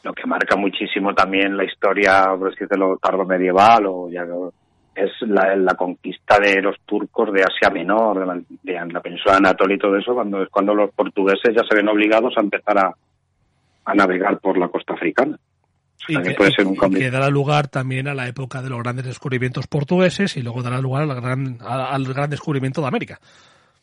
lo 0.02 0.12
que 0.12 0.26
marca 0.26 0.56
muchísimo 0.56 1.14
también 1.14 1.56
la 1.56 1.64
historia, 1.64 2.26
por 2.38 2.48
así 2.48 2.58
decirlo, 2.60 2.98
tardo 3.00 3.24
medieval 3.24 3.86
o 3.86 4.08
ya 4.10 4.24
es 4.94 5.10
la, 5.22 5.54
la 5.56 5.74
conquista 5.74 6.38
de 6.40 6.60
los 6.62 6.76
turcos 6.86 7.32
de 7.32 7.42
Asia 7.42 7.70
Menor, 7.72 8.18
de 8.20 8.26
la, 8.26 8.34
de 8.86 8.92
la 8.92 9.00
península 9.00 9.32
de 9.32 9.38
Anatolia 9.38 9.76
y 9.76 9.78
todo 9.78 9.96
eso, 9.96 10.14
cuando 10.14 10.42
es 10.42 10.48
cuando 10.48 10.74
los 10.74 10.90
portugueses 10.92 11.54
ya 11.54 11.62
se 11.68 11.76
ven 11.76 11.88
obligados 11.88 12.34
a 12.36 12.40
empezar 12.40 12.78
a, 12.78 12.94
a 13.86 13.94
navegar 13.94 14.38
por 14.40 14.58
la 14.58 14.68
costa 14.68 14.94
africana. 14.94 15.38
O 15.38 16.04
Y 16.08 16.12
sea, 16.14 16.22
que 16.22 16.28
que, 16.30 16.34
puede 16.34 16.50
ser 16.52 16.66
un 16.66 16.76
cambio. 16.76 16.98
que 17.00 17.10
dará 17.10 17.30
lugar 17.30 17.68
también 17.68 18.06
a 18.08 18.14
la 18.14 18.28
época 18.28 18.60
de 18.62 18.68
los 18.68 18.82
grandes 18.82 19.06
descubrimientos 19.06 19.66
portugueses 19.66 20.36
y 20.36 20.42
luego 20.42 20.62
dará 20.62 20.80
lugar 20.80 21.04
a 21.04 21.06
la 21.06 21.14
gran- 21.14 21.58
al 21.62 22.04
gran 22.04 22.28
descubrimiento 22.30 22.80
de 22.82 22.88
América. 22.88 23.18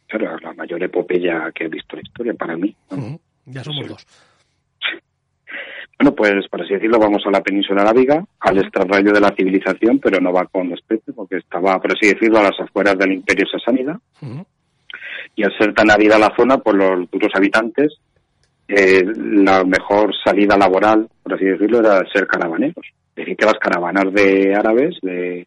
Claro, 0.08 0.38
la 0.40 0.54
mayor 0.54 0.84
epopeya 0.84 1.52
que 1.56 1.66
he 1.66 1.70
visto 1.70 1.96
en 1.96 2.02
la 2.04 2.08
historia 2.08 2.34
para 2.36 2.56
mí. 2.56 2.76
¿no? 2.92 3.20
Ya 3.46 3.64
somos 3.64 3.86
Sí. 3.86 3.90
dos. 3.90 4.06
Bueno, 6.00 6.16
pues 6.16 6.48
por 6.50 6.62
así 6.62 6.74
decirlo, 6.74 6.98
vamos 7.00 7.22
a 7.26 7.32
la 7.32 7.42
península 7.42 7.84
arábiga, 7.84 8.26
al 8.40 8.58
extrarrayo 8.58 9.14
de 9.14 9.22
la 9.22 9.34
civilización, 9.38 10.00
pero 10.00 10.20
no 10.20 10.34
va 10.34 10.46
con 10.48 10.70
desprecio, 10.70 11.14
porque 11.14 11.38
estaba, 11.38 11.80
por 11.80 11.92
así 11.96 12.08
decirlo, 12.12 12.40
a 12.40 12.44
las 12.44 12.60
afueras 12.60 12.98
del 12.98 13.14
imperio 13.14 13.46
sasánida, 13.50 14.00
y 15.36 15.44
al 15.44 15.56
ser 15.58 15.74
tan 15.74 15.92
árida 15.92 16.18
la 16.18 16.34
zona, 16.36 16.58
por 16.58 16.76
los 16.76 17.10
duros 17.12 17.32
habitantes, 17.36 17.94
eh, 18.68 19.04
la 19.16 19.64
mejor 19.64 20.14
salida 20.24 20.58
laboral, 20.58 21.08
por 21.22 21.34
así 21.34 21.46
decirlo, 21.46 21.80
era 21.80 22.02
ser 22.12 22.26
caravaneros. 22.28 22.86
Es 22.86 23.16
decir, 23.16 23.36
que 23.38 23.46
las 23.46 23.60
caravanas 23.60 24.12
de 24.14 24.56
árabes 24.56 24.98
de, 25.02 25.46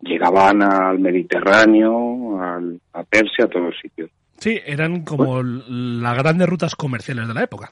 llegaban 0.00 0.62
al 0.62 0.98
Mediterráneo, 0.98 2.40
al- 2.42 2.80
a 2.92 3.02
Persia, 3.04 3.44
a 3.44 3.48
todos 3.48 3.66
los 3.66 3.78
sitios. 3.80 4.10
Sí, 4.38 4.58
eran 4.66 5.02
como 5.04 5.40
l- 5.40 5.62
las 5.68 6.16
grandes 6.18 6.48
rutas 6.48 6.74
comerciales 6.74 7.28
de 7.28 7.34
la 7.34 7.42
época. 7.44 7.70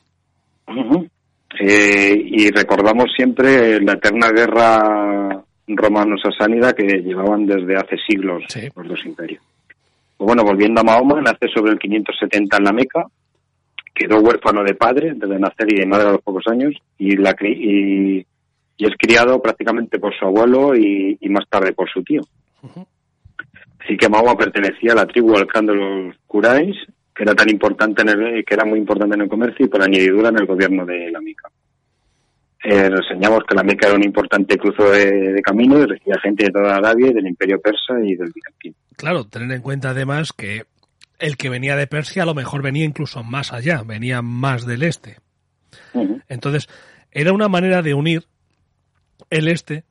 Eh, 1.58 2.14
y 2.24 2.50
recordamos 2.50 3.06
siempre 3.14 3.80
la 3.80 3.92
eterna 3.92 4.30
guerra 4.30 5.42
romano-sasánida 5.66 6.72
que 6.72 6.84
llevaban 7.02 7.46
desde 7.46 7.76
hace 7.76 7.96
siglos 8.06 8.44
Sí. 8.48 8.68
los 8.74 8.88
dos 8.88 9.04
imperios. 9.04 9.42
Pues 10.16 10.26
bueno, 10.26 10.44
volviendo 10.44 10.80
a 10.80 10.84
Mahoma, 10.84 11.20
nace 11.20 11.48
sobre 11.54 11.72
el 11.72 11.78
570 11.78 12.56
en 12.56 12.64
la 12.64 12.72
Meca, 12.72 13.04
quedó 13.94 14.20
huérfano 14.20 14.64
de 14.64 14.74
padre 14.74 15.12
desde 15.14 15.38
nacer 15.38 15.72
y 15.72 15.80
de 15.80 15.86
madre 15.86 16.08
a 16.08 16.12
los 16.12 16.22
pocos 16.22 16.44
años, 16.46 16.74
y, 16.98 17.16
la, 17.16 17.34
cri- 17.36 17.56
y, 17.58 18.26
y 18.76 18.86
es 18.86 18.94
criado 18.98 19.40
prácticamente 19.40 19.98
por 19.98 20.14
su 20.18 20.24
abuelo 20.24 20.74
y, 20.74 21.18
y 21.20 21.28
más 21.28 21.48
tarde 21.48 21.72
por 21.72 21.90
su 21.90 22.02
tío. 22.02 22.22
Así 23.80 23.96
que 23.96 24.08
Mahoma 24.08 24.36
pertenecía 24.36 24.92
a 24.92 24.96
la 24.96 25.06
tribu 25.06 25.36
al 25.36 25.46
clan 25.46 25.66
de 25.66 25.74
los 25.74 26.14
Quraysh, 26.26 26.86
que 27.14 27.24
era 27.24 27.34
tan 27.34 27.50
importante 27.50 28.02
en 28.02 28.08
el, 28.08 28.44
que 28.44 28.54
era 28.54 28.64
muy 28.64 28.78
importante 28.78 29.14
en 29.16 29.22
el 29.22 29.28
comercio 29.28 29.66
y 29.66 29.68
por 29.68 29.82
añadidura 29.82 30.28
en 30.28 30.38
el 30.38 30.46
gobierno 30.46 30.86
de 30.86 31.10
la 31.10 31.20
Meca. 31.20 31.50
Eh, 32.64 32.88
nos 32.88 33.00
enseñamos 33.10 33.40
que 33.42 33.56
la 33.56 33.64
Meca 33.64 33.88
era 33.88 33.96
un 33.96 34.04
importante 34.04 34.56
cruce 34.56 34.84
de, 34.84 35.32
de 35.32 35.42
camino 35.42 35.80
y 35.80 35.86
recibía 35.86 36.20
gente 36.22 36.44
de 36.44 36.52
toda 36.52 36.76
Arabia 36.76 37.10
del 37.10 37.26
Imperio 37.26 37.60
Persa 37.60 37.94
y 38.02 38.14
del 38.14 38.30
Bizantino. 38.32 38.76
Claro, 38.96 39.24
tener 39.24 39.50
en 39.50 39.62
cuenta 39.62 39.90
además 39.90 40.32
que 40.32 40.62
el 41.22 41.36
que 41.36 41.48
venía 41.48 41.76
de 41.76 41.86
Persia 41.86 42.22
a 42.24 42.26
lo 42.26 42.34
mejor 42.34 42.62
venía 42.62 42.84
incluso 42.84 43.22
más 43.24 43.52
allá, 43.52 43.82
venía 43.84 44.20
más 44.22 44.66
del 44.66 44.82
este. 44.82 45.18
Entonces, 46.28 46.68
era 47.10 47.32
una 47.32 47.48
manera 47.48 47.80
de 47.82 47.94
unir 47.94 48.24
el 49.30 49.48
este 49.48 49.84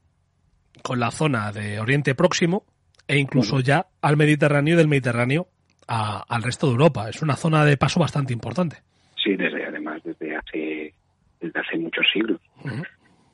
con 0.84 1.00
la 1.00 1.12
zona 1.12 1.52
de 1.52 1.80
Oriente 1.80 2.16
Próximo 2.16 2.64
e 3.08 3.18
incluso 3.18 3.60
ya 3.60 3.88
al 4.02 4.18
Mediterráneo 4.18 4.74
y 4.76 4.78
del 4.78 4.88
Mediterráneo 4.88 5.48
a- 5.88 6.24
al 6.28 6.44
resto 6.44 6.68
de 6.68 6.74
Europa. 6.74 7.10
Es 7.10 7.22
una 7.22 7.36
zona 7.36 7.66
de 7.66 7.78
paso 7.78 8.00
bastante 8.00 8.34
importante. 8.34 8.78
Sí, 9.24 9.36
desde 9.36 9.66
además 9.66 10.02
desde 10.04 10.36
hace 10.36 10.94
desde 11.40 11.60
hace 11.60 11.78
muchos 11.78 12.06
siglos. 12.14 12.40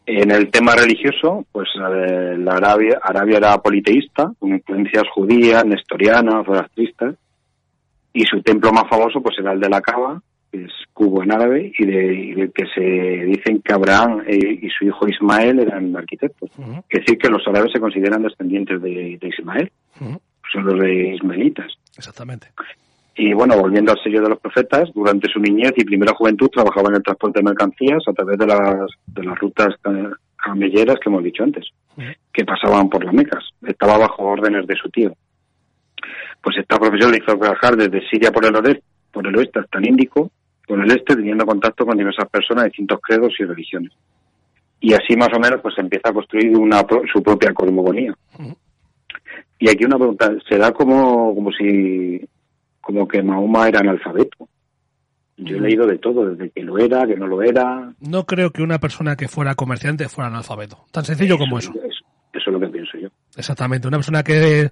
En 0.06 0.32
el 0.32 0.50
tema 0.50 0.74
religioso, 0.76 1.46
pues 1.52 1.68
la 1.76 2.54
Arabia, 2.54 3.00
Arabia 3.04 3.38
era 3.38 3.58
politeísta, 3.58 4.32
con 4.40 4.52
influencias 4.54 5.04
judías, 5.14 5.66
nestorianas, 5.66 6.46
zoroastristas, 6.46 7.16
y 8.14 8.24
su 8.26 8.42
templo 8.42 8.72
más 8.72 8.90
famoso 8.90 9.22
pues 9.22 9.36
era 9.40 9.54
el 9.54 9.60
de 9.60 9.70
la 9.70 9.82
Cava, 9.82 10.22
que 10.52 10.64
es 10.64 10.72
cubo 10.94 11.22
en 11.24 11.32
árabe, 11.32 11.72
y 11.78 11.86
de, 11.86 12.14
y 12.16 12.34
del 12.34 12.52
que 12.54 12.64
se 12.74 12.82
dicen 12.82 13.62
que 13.62 13.74
Abraham 13.74 14.24
eh, 14.28 14.60
y 14.62 14.70
su 14.70 14.86
hijo 14.86 15.08
Ismael 15.08 15.60
eran 15.60 15.96
arquitectos. 15.96 16.50
Es 16.90 17.00
decir, 17.02 17.18
que 17.18 17.30
los 17.30 17.46
árabes 17.48 17.72
se 17.72 17.80
consideran 17.80 18.24
descendientes 18.24 18.82
de, 18.82 19.18
de 19.22 19.28
Ismael, 19.28 19.72
Ujú. 20.00 20.20
son 20.52 20.66
los 20.66 20.80
de 20.80 21.16
ismaelitas. 21.16 21.68
Exactamente. 21.98 22.48
Y 23.20 23.34
bueno, 23.34 23.58
volviendo 23.60 23.92
al 23.92 24.00
sello 24.04 24.22
de 24.22 24.30
los 24.30 24.40
profetas, 24.40 24.90
durante 24.94 25.28
su 25.28 25.40
niñez 25.40 25.74
y 25.76 25.84
primera 25.84 26.14
juventud 26.14 26.50
trabajaba 26.50 26.90
en 26.90 26.96
el 26.98 27.04
transporte 27.04 27.40
de 27.40 27.46
mercancías 27.46 28.04
a 28.08 28.14
través 28.14 28.38
de 28.38 28.46
las, 28.46 28.92
de 29.08 29.24
las 29.24 29.38
rutas 29.40 29.70
ca- 29.82 30.12
camelleras 30.38 30.98
que 31.02 31.10
hemos 31.10 31.24
dicho 31.24 31.44
antes, 31.44 31.66
que 32.32 32.46
pasaban 32.46 32.90
por 32.90 33.04
las 33.04 33.14
Mecas. 33.14 33.44
Estaba 33.66 33.98
bajo 33.98 34.24
órdenes 34.24 34.68
de 34.68 34.76
su 34.76 34.90
tío. 34.92 35.14
Pues 36.48 36.60
esta 36.60 36.80
profesión 36.80 37.12
le 37.12 37.18
hizo 37.18 37.38
viajar 37.38 37.76
desde 37.76 38.08
Siria 38.10 38.32
por 38.32 38.46
el 38.46 38.56
oeste, 38.56 38.82
por 39.12 39.28
el 39.28 39.36
oeste 39.36 39.60
hasta 39.60 39.80
el 39.80 39.90
Índico, 39.90 40.32
por 40.66 40.80
el 40.80 40.90
este, 40.92 41.14
teniendo 41.18 41.46
contacto 41.46 41.86
con 41.86 41.98
diversas 41.98 42.30
personas 42.30 42.64
de 42.64 42.70
distintos 42.70 43.02
credos 43.02 43.34
y 43.38 43.44
religiones. 43.44 43.92
Y 44.80 44.94
así 44.94 45.18
más 45.18 45.28
o 45.36 45.40
menos 45.42 45.60
pues 45.62 45.78
empieza 45.78 46.08
a 46.10 46.14
construir 46.14 46.56
una 46.56 46.84
pro- 46.84 47.02
su 47.12 47.22
propia 47.22 47.54
cosmogonía. 47.54 48.14
Y 49.60 49.70
aquí 49.70 49.84
una 49.84 49.98
pregunta, 49.98 50.32
¿se 50.48 50.58
da 50.58 50.72
como, 50.72 51.36
como 51.36 51.52
si, 51.52 52.22
como 52.80 53.06
que 53.10 53.22
Mahoma 53.22 53.68
era 53.68 53.82
analfabeto? 53.82 54.48
Yo 55.36 55.58
he 55.58 55.60
leído 55.60 55.86
de 55.86 55.98
todo, 55.98 56.30
desde 56.30 56.50
que 56.52 56.64
lo 56.64 56.78
era, 56.78 57.06
que 57.06 57.18
no 57.18 57.28
lo 57.28 57.42
era. 57.44 57.92
No 58.00 58.26
creo 58.26 58.52
que 58.52 58.62
una 58.64 58.80
persona 58.80 59.18
que 59.18 59.28
fuera 59.28 59.54
comerciante 59.56 60.08
fuera 60.08 60.30
analfabeto. 60.30 60.86
Tan 60.94 61.04
sencillo 61.04 61.38
como 61.38 61.60
eso. 61.60 61.72
Eso, 61.74 62.06
eso 62.32 62.50
es 62.50 62.54
lo 62.54 62.60
que 62.62 62.68
pienso 62.70 62.98
yo. 62.98 63.10
Exactamente, 63.38 63.88
una 63.88 63.98
persona 63.98 64.24
que, 64.24 64.72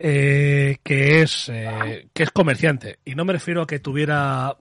eh, 0.00 0.78
que, 0.82 1.22
es, 1.22 1.48
eh, 1.48 2.08
que 2.12 2.24
es 2.24 2.30
comerciante. 2.32 2.98
Y 3.04 3.14
no 3.14 3.24
me 3.24 3.32
refiero 3.32 3.62
a 3.62 3.66
que 3.68 3.78
tuviera, 3.78 4.56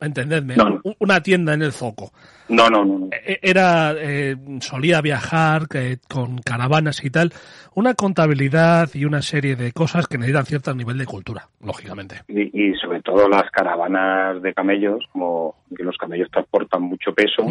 entendedme, 0.00 0.56
No, 0.56 0.68
no. 0.70 0.82
una 1.00 1.22
tienda 1.22 1.54
en 1.54 1.62
el 1.62 1.72
zoco. 1.72 2.12
No, 2.48 2.68
no, 2.70 2.84
no. 2.84 2.98
no. 3.00 3.08
E- 3.12 3.40
Era, 3.42 3.94
eh, 3.98 4.36
solía 4.60 5.00
viajar 5.00 5.68
que- 5.68 5.98
con 6.08 6.38
caravanas 6.38 7.04
y 7.04 7.10
tal. 7.10 7.32
Una 7.74 7.94
contabilidad 7.94 8.88
y 8.94 9.04
una 9.04 9.22
serie 9.22 9.54
de 9.56 9.72
cosas 9.72 10.06
que 10.06 10.16
necesitan 10.18 10.46
cierto 10.46 10.74
nivel 10.74 10.98
de 10.98 11.04
cultura, 11.06 11.48
lógicamente. 11.62 12.22
Y, 12.28 12.68
y 12.70 12.74
sobre 12.76 13.02
todo 13.02 13.28
las 13.28 13.50
caravanas 13.50 14.40
de 14.42 14.54
camellos, 14.54 15.04
como 15.12 15.56
que 15.76 15.82
los 15.84 15.96
camellos 15.98 16.28
transportan 16.30 16.82
mucho 16.82 17.12
peso, 17.12 17.44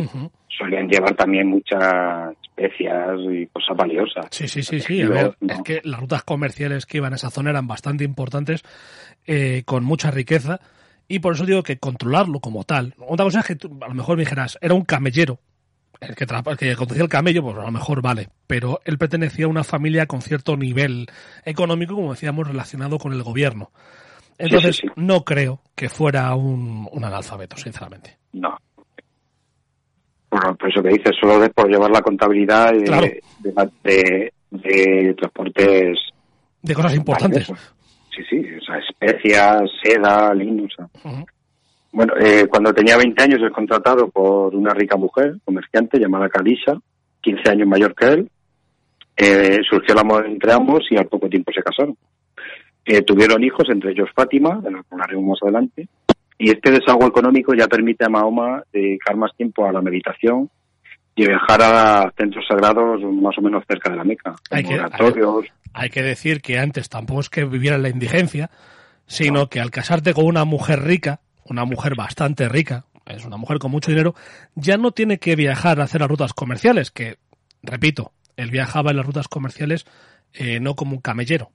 solían 0.47 0.87
llevar 0.89 1.15
también 1.15 1.47
muchas 1.47 2.33
especias 2.43 3.19
y 3.31 3.45
cosas 3.47 3.77
valiosas. 3.77 4.25
Sí, 4.31 4.47
sí, 4.47 4.63
sí, 4.63 4.79
sí. 4.79 5.01
A 5.03 5.09
ver, 5.09 5.37
es 5.47 5.61
que 5.61 5.81
las 5.83 5.99
rutas 5.99 6.23
comerciales 6.23 6.85
que 6.85 6.97
iban 6.97 7.13
a 7.13 7.17
esa 7.17 7.29
zona 7.29 7.51
eran 7.51 7.67
bastante 7.67 8.03
importantes, 8.03 8.63
eh, 9.27 9.61
con 9.65 9.83
mucha 9.83 10.09
riqueza, 10.11 10.59
y 11.07 11.19
por 11.19 11.33
eso 11.35 11.45
digo 11.45 11.63
que 11.63 11.77
controlarlo 11.77 12.39
como 12.39 12.63
tal. 12.63 12.93
Otra 12.99 13.25
cosa 13.25 13.39
es 13.41 13.45
que 13.45 13.55
tú, 13.55 13.77
a 13.81 13.87
lo 13.87 13.93
mejor 13.93 14.17
me 14.17 14.23
dijeras, 14.23 14.57
era 14.61 14.73
un 14.73 14.83
camellero, 14.83 15.39
el 16.01 16.15
que, 16.15 16.25
el 16.25 16.57
que 16.57 16.75
conducía 16.75 17.03
el 17.03 17.09
camello, 17.09 17.41
pues 17.43 17.57
a 17.57 17.61
lo 17.63 17.71
mejor 17.71 18.01
vale, 18.01 18.29
pero 18.45 18.79
él 18.85 18.97
pertenecía 18.97 19.45
a 19.45 19.49
una 19.49 19.63
familia 19.63 20.05
con 20.05 20.21
cierto 20.21 20.55
nivel 20.57 21.07
económico, 21.45 21.95
como 21.95 22.11
decíamos, 22.13 22.47
relacionado 22.47 22.97
con 22.99 23.13
el 23.13 23.23
gobierno. 23.23 23.71
Entonces, 24.37 24.75
sí, 24.75 24.87
sí. 24.87 24.93
no 24.95 25.23
creo 25.23 25.61
que 25.75 25.89
fuera 25.89 26.35
un, 26.35 26.87
un 26.91 27.03
analfabeto, 27.03 27.57
sinceramente. 27.57 28.17
No. 28.33 28.55
Por, 30.29 30.57
por 30.57 30.69
eso 30.69 30.83
que 30.83 30.89
dices, 30.89 31.15
solo 31.19 31.43
es 31.43 31.49
por 31.51 31.69
llevar 31.69 31.89
la 31.89 32.01
contabilidad 32.01 32.71
de, 32.73 32.83
Claro. 32.83 33.07
de, 33.39 33.63
de- 33.83 34.33
de 34.51 35.13
transportes 35.15 35.97
De 36.61 36.73
cosas 36.73 36.95
importantes. 36.95 37.47
valiosos. 37.47 37.73
Sí, 38.15 38.23
sí, 38.29 38.45
o 38.59 38.61
sea, 38.63 38.77
especias, 38.99 39.69
seda. 39.83 40.33
Ujú. 40.33 41.25
Bueno, 41.91 42.13
eh, 42.19 42.47
cuando 42.49 42.73
tenía 42.73 42.97
20 42.97 43.23
años 43.23 43.41
es 43.41 43.51
contratado 43.51 44.09
por 44.09 44.55
una 44.55 44.73
rica 44.73 44.97
mujer, 44.97 45.37
comerciante, 45.43 45.99
llamada 45.99 46.29
Kalisa, 46.29 46.79
15 47.21 47.49
años 47.49 47.67
mayor 47.67 47.95
que 47.95 48.05
él. 48.05 48.29
Eh, 49.15 49.59
surgió 49.67 49.95
el 49.95 49.99
amor 49.99 50.27
entre 50.27 50.53
ambos 50.53 50.85
y 50.91 50.97
al 50.97 51.07
poco 51.07 51.27
tiempo 51.27 51.51
se 51.51 51.63
casaron. 51.63 51.97
Eh, 52.85 53.01
tuvieron 53.01 53.43
hijos, 53.43 53.67
entre 53.69 53.91
ellos 53.91 54.09
Fátima, 54.15 54.61
de 54.61 54.71
la 54.71 54.79
que 54.79 54.87
hablaremos 54.91 55.25
más 55.25 55.39
adelante. 55.41 55.87
Y 56.37 56.51
este 56.51 56.71
desahogo 56.71 57.07
económico 57.07 57.53
ya 57.55 57.67
permite 57.67 58.05
a 58.05 58.09
Mahoma 58.09 58.61
dedicar 58.71 59.15
más 59.17 59.35
tiempo 59.35 59.65
a 59.65 59.71
la 59.71 59.81
meditación 59.81 60.49
y 61.15 61.25
viajar 61.25 61.61
a 61.63 62.13
centros 62.15 62.45
sagrados 62.47 63.01
más 63.01 63.35
o 63.39 63.41
menos 63.41 63.63
cerca 63.67 63.89
de 63.89 63.97
la 63.97 64.03
Meca, 64.03 64.35
Hay 64.51 64.63
que-. 64.63 64.79
Hay 65.73 65.89
que 65.89 66.03
decir 66.03 66.41
que 66.41 66.59
antes 66.59 66.89
tampoco 66.89 67.21
es 67.21 67.29
que 67.29 67.43
viviera 67.43 67.75
en 67.75 67.81
la 67.81 67.89
indigencia, 67.89 68.51
sino 69.07 69.49
que 69.49 69.59
al 69.59 69.71
casarte 69.71 70.13
con 70.13 70.25
una 70.25 70.45
mujer 70.45 70.83
rica, 70.83 71.21
una 71.45 71.65
mujer 71.65 71.95
bastante 71.95 72.47
rica, 72.49 72.85
es 73.05 73.25
una 73.25 73.37
mujer 73.37 73.57
con 73.59 73.71
mucho 73.71 73.89
dinero, 73.91 74.15
ya 74.55 74.77
no 74.77 74.91
tiene 74.91 75.17
que 75.17 75.35
viajar 75.35 75.79
a 75.79 75.85
hacer 75.85 76.01
las 76.01 76.09
rutas 76.09 76.33
comerciales, 76.33 76.91
que, 76.91 77.17
repito, 77.63 78.11
él 78.35 78.51
viajaba 78.51 78.91
en 78.91 78.97
las 78.97 79.05
rutas 79.05 79.27
comerciales 79.27 79.85
eh, 80.33 80.59
no 80.59 80.75
como 80.75 80.91
un 80.93 81.01
camellero. 81.01 81.51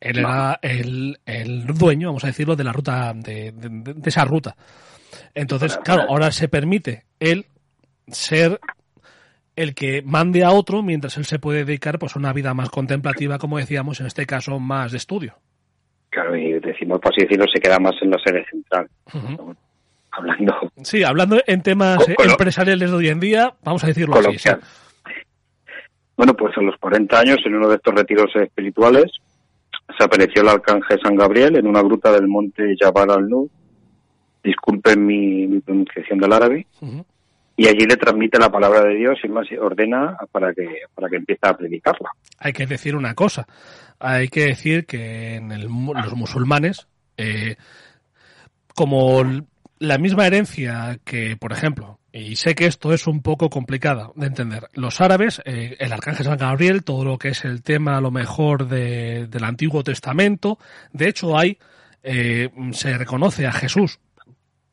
Él 0.00 0.20
No. 0.22 0.28
era 0.28 0.58
el, 0.62 1.20
el 1.24 1.66
dueño, 1.66 2.08
vamos 2.08 2.24
a 2.24 2.28
decirlo, 2.28 2.54
de 2.56 2.64
la 2.64 2.72
ruta, 2.72 3.12
de, 3.14 3.52
de- 3.52 3.94
de 3.94 4.08
esa 4.10 4.24
ruta. 4.24 4.56
Entonces, 5.34 5.78
claro. 5.84 6.02
ahora 6.08 6.30
se 6.32 6.48
permite 6.48 7.06
él 7.20 7.46
ser 8.08 8.60
el 9.56 9.74
que 9.74 10.02
mande 10.02 10.44
a 10.44 10.50
otro 10.50 10.82
mientras 10.82 11.16
él 11.16 11.24
se 11.26 11.38
puede 11.38 11.64
dedicar 11.64 11.98
pues 11.98 12.14
a 12.14 12.18
una 12.18 12.32
vida 12.32 12.54
más 12.54 12.70
contemplativa, 12.70 13.38
como 13.38 13.58
decíamos, 13.58 14.00
en 14.00 14.06
este 14.06 14.26
caso 14.26 14.58
más 14.60 14.92
de 14.92 14.98
estudio. 14.98 15.38
Claro, 16.10 16.36
y 16.36 16.58
decimos, 16.60 17.00
por 17.00 17.12
así 17.12 17.22
decirlo, 17.22 17.44
se 17.52 17.60
queda 17.60 17.78
más 17.78 17.94
en 18.00 18.10
la 18.10 18.18
sede 18.24 18.44
central, 18.50 18.88
hablando 20.10 20.54
Sí, 20.82 21.04
hablando 21.04 21.38
en 21.46 21.62
temas 21.62 21.98
empresariales 22.18 22.90
de 22.90 22.96
hoy 22.96 23.08
en 23.08 23.20
día, 23.20 23.54
vamos 23.62 23.84
a 23.84 23.88
decirlo 23.88 24.16
así. 24.16 24.38
sí. 24.38 24.48
Bueno, 26.16 26.34
pues 26.34 26.56
a 26.56 26.62
los 26.62 26.76
40 26.78 27.20
años, 27.20 27.38
en 27.44 27.54
uno 27.54 27.68
de 27.68 27.76
estos 27.76 27.94
retiros 27.94 28.34
espirituales, 28.34 29.12
se 29.96 30.04
apareció 30.04 30.42
el 30.42 30.48
arcángel 30.48 30.98
San 31.02 31.14
Gabriel 31.14 31.56
en 31.56 31.66
una 31.66 31.80
gruta 31.80 32.10
del 32.12 32.26
monte 32.26 32.74
Jabal 32.78 33.10
al-Nur. 33.10 33.48
Disculpen 34.42 35.06
mi, 35.06 35.46
mi 35.46 35.60
pronunciación 35.60 36.18
del 36.18 36.32
árabe. 36.32 36.66
Ujú. 36.80 37.04
Y 37.60 37.66
allí 37.66 37.86
le 37.86 37.96
transmite 37.96 38.38
la 38.38 38.50
palabra 38.50 38.82
de 38.82 38.94
Dios 38.94 39.18
y 39.24 39.28
más 39.28 39.48
ordena 39.60 40.16
para 40.30 40.54
que, 40.54 40.82
para 40.94 41.08
que 41.08 41.16
empiece 41.16 41.40
a 41.42 41.56
predicarla. 41.56 42.10
Hay 42.38 42.52
que 42.52 42.66
decir 42.66 42.94
una 42.94 43.14
cosa. 43.14 43.48
Hay 43.98 44.28
que 44.28 44.46
decir 44.46 44.86
que 44.86 45.34
en 45.34 45.50
el 45.50 45.62
los 45.64 46.14
musulmanes, 46.14 46.86
eh, 47.16 47.56
como 48.76 49.24
la 49.80 49.98
misma 49.98 50.26
herencia 50.28 50.98
que, 51.04 51.36
por 51.36 51.52
ejemplo, 51.52 51.98
y 52.12 52.36
sé 52.36 52.54
que 52.54 52.66
esto 52.66 52.92
es 52.92 53.08
un 53.08 53.22
poco 53.22 53.50
complicada 53.50 54.10
de 54.14 54.26
entender, 54.28 54.68
los 54.74 55.00
árabes, 55.00 55.42
eh, 55.44 55.76
el 55.80 55.92
arcángel 55.92 56.26
San 56.26 56.38
Gabriel, 56.38 56.84
todo 56.84 57.04
lo 57.04 57.18
que 57.18 57.30
es 57.30 57.44
el 57.44 57.62
tema 57.64 57.96
a 57.96 58.00
lo 58.00 58.12
mejor 58.12 58.68
de- 58.68 59.26
del 59.26 59.42
Antiguo 59.44 59.82
Testamento, 59.82 60.58
de 60.92 61.08
hecho 61.08 61.36
hay, 61.36 61.58
eh, 62.04 62.50
se 62.70 62.96
reconoce 62.96 63.46
a 63.48 63.52
Jesús 63.52 63.98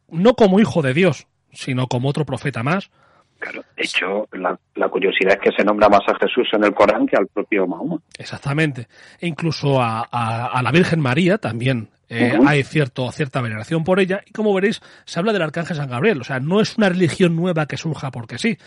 no 0.07 0.35
como 0.35 0.59
hijo 0.59 0.83
de 0.83 0.93
Dios, 0.93 1.25
sino 1.55 1.87
como 1.87 2.09
otro 2.09 2.25
profeta 2.25 2.61
más, 2.63 2.89
Claro. 3.37 3.63
De 3.75 3.83
hecho, 3.83 4.27
la, 4.31 4.57
la 4.75 4.87
curiosidad 4.87 5.33
es 5.33 5.39
que 5.39 5.51
se 5.51 5.63
nombra 5.65 5.89
más 5.89 5.99
a 6.07 6.15
Jesús 6.17 6.47
en 6.53 6.63
el 6.63 6.73
Corán 6.73 7.05
que 7.05 7.17
al 7.17 7.27
propio 7.27 7.67
Mahoma. 7.67 7.97
Exactamente. 8.17 8.87
E 9.19 9.27
incluso 9.27 9.81
a, 9.81 10.07
a- 10.09 10.47
a 10.47 10.61
la 10.63 10.71
Virgen 10.71 11.01
María 11.01 11.37
también 11.37 11.89
eh, 12.07 12.39
hay 12.47 12.63
cierto, 12.63 13.11
cierta 13.11 13.41
veneración 13.41 13.83
por 13.83 13.99
ella. 13.99 14.21
Y 14.25 14.31
como 14.31 14.53
veréis, 14.53 14.81
se 15.03 15.19
habla 15.19 15.33
del 15.33 15.41
Arcángel 15.41 15.75
San 15.75 15.89
Gabriel. 15.89 16.21
O 16.21 16.23
sea, 16.23 16.39
no 16.39 16.61
es 16.61 16.77
una 16.77 16.87
religión 16.87 17.35
nueva 17.35 17.65
que 17.65 17.75
surja 17.75 18.09
porque 18.09 18.37
sí. 18.37 18.57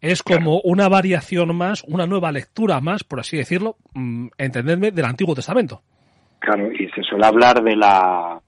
Es 0.00 0.22
como 0.22 0.60
una 0.64 0.88
variación 0.88 1.54
más, 1.54 1.84
una 1.86 2.06
nueva 2.06 2.32
lectura 2.32 2.80
más, 2.80 3.04
por 3.04 3.20
así 3.20 3.36
decirlo, 3.36 3.76
mm, 3.92 4.28
entendedme, 4.38 4.92
del 4.92 5.04
Antiguo 5.04 5.34
Testamento. 5.34 5.82
Claro, 6.38 6.72
y 6.72 6.88
se 6.88 7.02
suele 7.02 7.26
hablar 7.26 7.62
de 7.62 7.76
la 7.76 8.40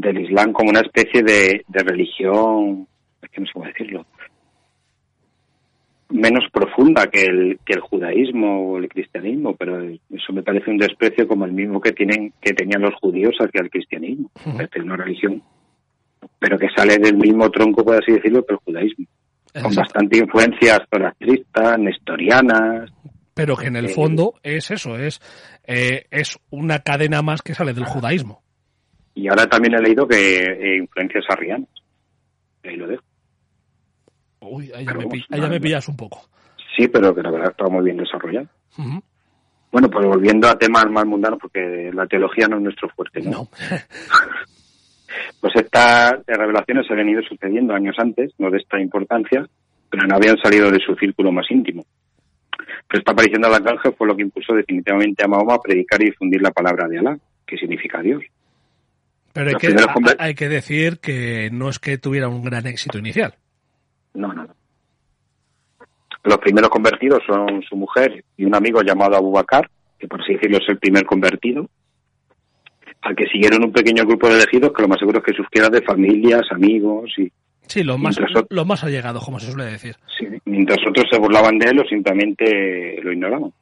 del 0.00 0.20
Islam 0.20 0.52
como 0.52 0.70
una 0.70 0.80
especie 0.80 1.22
de, 1.22 1.64
de 1.68 1.82
religión, 1.84 2.86
es 3.22 3.30
que 3.30 3.40
no 3.40 3.46
sé 3.46 3.52
cómo 3.52 3.66
decirlo, 3.66 4.06
menos 6.10 6.44
profunda 6.52 7.06
que 7.06 7.22
el, 7.22 7.58
que 7.64 7.74
el 7.74 7.80
judaísmo 7.80 8.72
o 8.72 8.78
el 8.78 8.88
cristianismo, 8.88 9.56
pero 9.56 9.80
eso 9.82 10.32
me 10.32 10.42
parece 10.42 10.70
un 10.70 10.78
desprecio 10.78 11.26
como 11.26 11.44
el 11.44 11.52
mismo 11.52 11.80
que 11.80 11.92
tienen 11.92 12.32
que 12.40 12.52
tenían 12.52 12.82
los 12.82 12.94
judíos 13.00 13.34
hacia 13.38 13.62
el 13.62 13.70
cristianismo. 13.70 14.30
Ujú. 14.46 14.60
Es 14.60 14.82
una 14.82 14.96
religión, 14.96 15.42
pero 16.38 16.58
que 16.58 16.68
sale 16.76 16.98
del 16.98 17.16
mismo 17.16 17.50
tronco, 17.50 17.84
por 17.84 17.94
así 17.96 18.12
decirlo, 18.12 18.44
que 18.44 18.54
el 18.54 18.60
judaísmo, 18.60 19.06
con 19.62 19.74
bastante 19.74 20.18
influencias 20.18 20.80
zoroastristas, 20.90 21.78
nestorianas, 21.78 22.90
Pero 23.34 23.56
que 23.56 23.66
en 23.66 23.76
el 23.76 23.86
Eh, 23.86 23.88
fondo 23.88 24.34
es 24.42 24.70
eso, 24.70 24.96
es, 24.96 25.20
eh, 25.66 26.06
es 26.10 26.38
una 26.50 26.80
cadena 26.80 27.22
más 27.22 27.42
que 27.42 27.54
sale 27.54 27.72
del 27.72 27.84
judaísmo. 27.84 28.43
Y 29.14 29.28
ahora 29.28 29.46
también 29.46 29.74
he 29.74 29.80
leído 29.82 30.06
que 30.08 30.42
eh, 30.44 30.76
influencias 30.78 31.24
arrianas. 31.28 31.68
Ahí 32.64 32.76
lo 32.76 32.86
dejo. 32.88 33.02
Uy, 34.40 34.70
ahí 34.74 34.84
ya, 34.84 34.92
me, 34.92 34.98
vamos, 34.98 35.12
pi- 35.12 35.18
ahí 35.20 35.26
ya 35.30 35.36
nada, 35.38 35.48
me 35.50 35.58
no. 35.58 35.62
pillas 35.62 35.88
un 35.88 35.96
poco. 35.96 36.28
Sí, 36.76 36.88
pero 36.88 37.14
que 37.14 37.22
la 37.22 37.30
verdad 37.30 37.50
está 37.50 37.68
muy 37.68 37.84
bien 37.84 37.96
desarrollado. 37.98 38.48
Bueno, 39.70 39.88
pues 39.90 40.06
volviendo 40.06 40.48
a 40.48 40.58
temas 40.58 40.86
más 40.90 41.06
mundanos, 41.06 41.38
porque 41.40 41.90
la 41.92 42.06
teología 42.06 42.46
no 42.48 42.56
es 42.56 42.62
nuestro 42.62 42.88
fuerte, 42.90 43.20
¿no? 43.22 43.30
No. 43.30 43.48
Pues 45.40 45.54
estas 45.56 46.14
revelaciones 46.26 46.86
se 46.86 46.92
habían 46.92 47.10
ido 47.10 47.22
sucediendo 47.22 47.74
años 47.74 47.94
antes, 47.98 48.32
no 48.38 48.50
de 48.50 48.58
esta 48.58 48.80
importancia, 48.80 49.46
pero 49.90 50.06
no 50.08 50.16
habían 50.16 50.36
salido 50.38 50.70
de 50.70 50.80
su 50.80 50.94
círculo 50.96 51.30
más 51.30 51.46
íntimo. 51.50 51.84
Pero 52.88 52.98
esta 52.98 53.12
aparición 53.12 53.42
del 53.42 53.54
arcángel 53.54 53.94
fue 53.96 54.08
lo 54.08 54.16
que 54.16 54.22
impulsó 54.22 54.54
definitivamente 54.54 55.22
a 55.24 55.28
Mahoma 55.28 55.54
a 55.54 55.60
predicar 55.60 56.02
y 56.02 56.06
difundir 56.06 56.42
la 56.42 56.50
palabra 56.50 56.88
de 56.88 56.98
Alá, 56.98 57.18
que 57.46 57.56
significa 57.56 58.00
Dios. 58.00 58.22
Pero 59.34 59.50
hay 59.50 59.56
que, 59.56 59.76
hay 60.18 60.34
que 60.34 60.48
decir 60.48 61.00
que 61.00 61.50
no 61.52 61.68
es 61.68 61.80
que 61.80 61.98
tuviera 61.98 62.28
un 62.28 62.44
gran 62.44 62.66
éxito 62.68 62.98
inicial. 62.98 63.34
No, 64.14 64.32
no. 64.32 64.46
Los 66.22 66.38
primeros 66.38 66.70
convertidos 66.70 67.20
son 67.26 67.60
su 67.68 67.76
mujer 67.76 68.24
y 68.36 68.44
un 68.44 68.54
amigo 68.54 68.80
llamado 68.80 69.16
Abu 69.16 69.32
Bakr, 69.32 69.68
que 69.98 70.06
por 70.06 70.22
así 70.22 70.34
decirlo 70.34 70.58
es 70.58 70.68
el 70.68 70.78
primer 70.78 71.04
convertido, 71.04 71.68
al 73.02 73.16
que 73.16 73.26
siguieron 73.26 73.64
un 73.64 73.72
pequeño 73.72 74.06
grupo 74.06 74.28
de 74.28 74.36
elegidos 74.36 74.72
que 74.72 74.82
lo 74.82 74.88
más 74.88 75.00
seguro 75.00 75.18
es 75.18 75.24
que 75.24 75.34
surgiera 75.34 75.68
de 75.68 75.82
familias, 75.82 76.44
amigos 76.52 77.12
y 77.18 77.30
Sí, 77.66 77.82
los 77.82 77.98
más, 77.98 78.18
los 78.50 78.66
más 78.66 78.84
allegados, 78.84 79.24
como 79.24 79.40
se 79.40 79.50
suele 79.50 79.70
decir. 79.70 79.96
Sí, 80.18 80.26
mientras 80.44 80.78
otros 80.86 81.06
se 81.10 81.18
burlaban 81.18 81.58
de 81.58 81.70
él 81.70 81.80
o 81.80 81.84
simplemente 81.84 83.00
lo 83.02 83.10
ignoraban. 83.10 83.52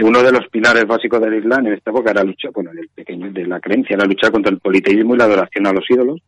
Y 0.00 0.02
uno 0.02 0.22
de 0.22 0.32
los 0.32 0.48
pilares 0.48 0.86
básicos 0.86 1.20
del 1.20 1.34
Islam 1.34 1.66
en 1.66 1.74
esta 1.74 1.90
época 1.90 2.10
era 2.12 2.24
luchar, 2.24 2.52
bueno, 2.52 2.70
del 2.72 2.88
pequeño, 2.88 3.30
de 3.30 3.46
la 3.46 3.60
creencia, 3.60 3.96
era 3.96 4.06
luchar 4.06 4.32
contra 4.32 4.50
el 4.50 4.58
politeísmo 4.58 5.14
y 5.14 5.18
la 5.18 5.24
adoración 5.24 5.66
a 5.66 5.72
los 5.72 5.84
ídolos, 5.90 6.22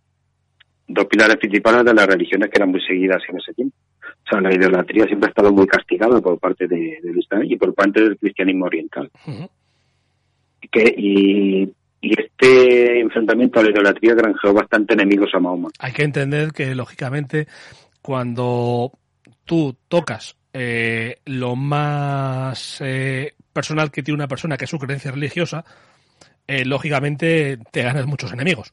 dos 0.89 1.07
pilares 1.07 1.37
principales 1.39 1.83
de 1.83 1.95
las 1.95 2.07
religiones 2.07 2.51
que 2.51 2.59
eran 2.59 2.71
muy 2.71 2.83
seguidas 2.83 3.23
en 3.31 3.39
ese 3.39 3.55
tiempo. 3.55 3.75
O 4.05 4.29
sea, 4.31 4.43
la 4.43 4.55
idolatría 4.55 5.07
siempre 5.07 5.29
ha 5.29 5.31
estado 5.31 5.53
muy 5.53 5.67
castigada 5.67 6.21
por 6.21 6.39
parte 6.39 6.69
de- 6.69 6.99
del 7.03 7.19
Islam 7.19 7.45
y 7.45 7.57
por 7.57 7.73
parte 7.73 8.03
del 8.03 8.19
cristianismo 8.19 8.67
oriental. 8.67 9.11
Que, 10.71 10.95
y 10.97 11.73
este 12.03 13.01
enfrentamiento 13.01 13.59
a 13.61 13.63
la 13.63 13.71
idolatría 13.71 14.15
granjeó 14.15 14.53
bastante 14.53 14.93
enemigos 14.95 15.31
a 15.35 15.39
Mahoma. 15.41 15.71
Hay 15.79 15.93
que 15.93 16.03
entender 16.05 16.53
que, 16.53 16.75
lógicamente, 16.75 17.47
cuando 18.03 18.93
tú 19.47 19.75
tocas 19.89 20.37
eh, 20.53 21.17
lo 21.25 21.57
más 21.57 22.81
eh, 22.85 23.33
personal 23.53 23.91
que 23.91 24.03
tiene 24.03 24.17
una 24.17 24.29
persona, 24.29 24.57
que 24.57 24.65
es 24.65 24.71
su 24.71 24.79
creencia 24.79 25.11
religiosa, 25.11 25.65
eh, 26.47 26.65
lógicamente 26.65 27.59
te 27.71 27.83
ganas 27.83 28.07
muchos 28.07 28.33
enemigos. 28.33 28.73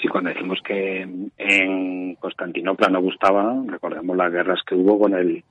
Sí, 0.00 0.08
cuando 0.08 0.30
decimos 0.30 0.58
que 0.66 1.02
en- 1.38 2.14
Constantinopla 2.16 2.88
no 2.88 3.00
gustaba, 3.00 3.54
recordemos 3.66 4.16
las 4.16 4.32
guerras 4.32 4.60
que 4.66 4.74
hubo 4.74 4.98
con 4.98 5.14
el 5.14 5.42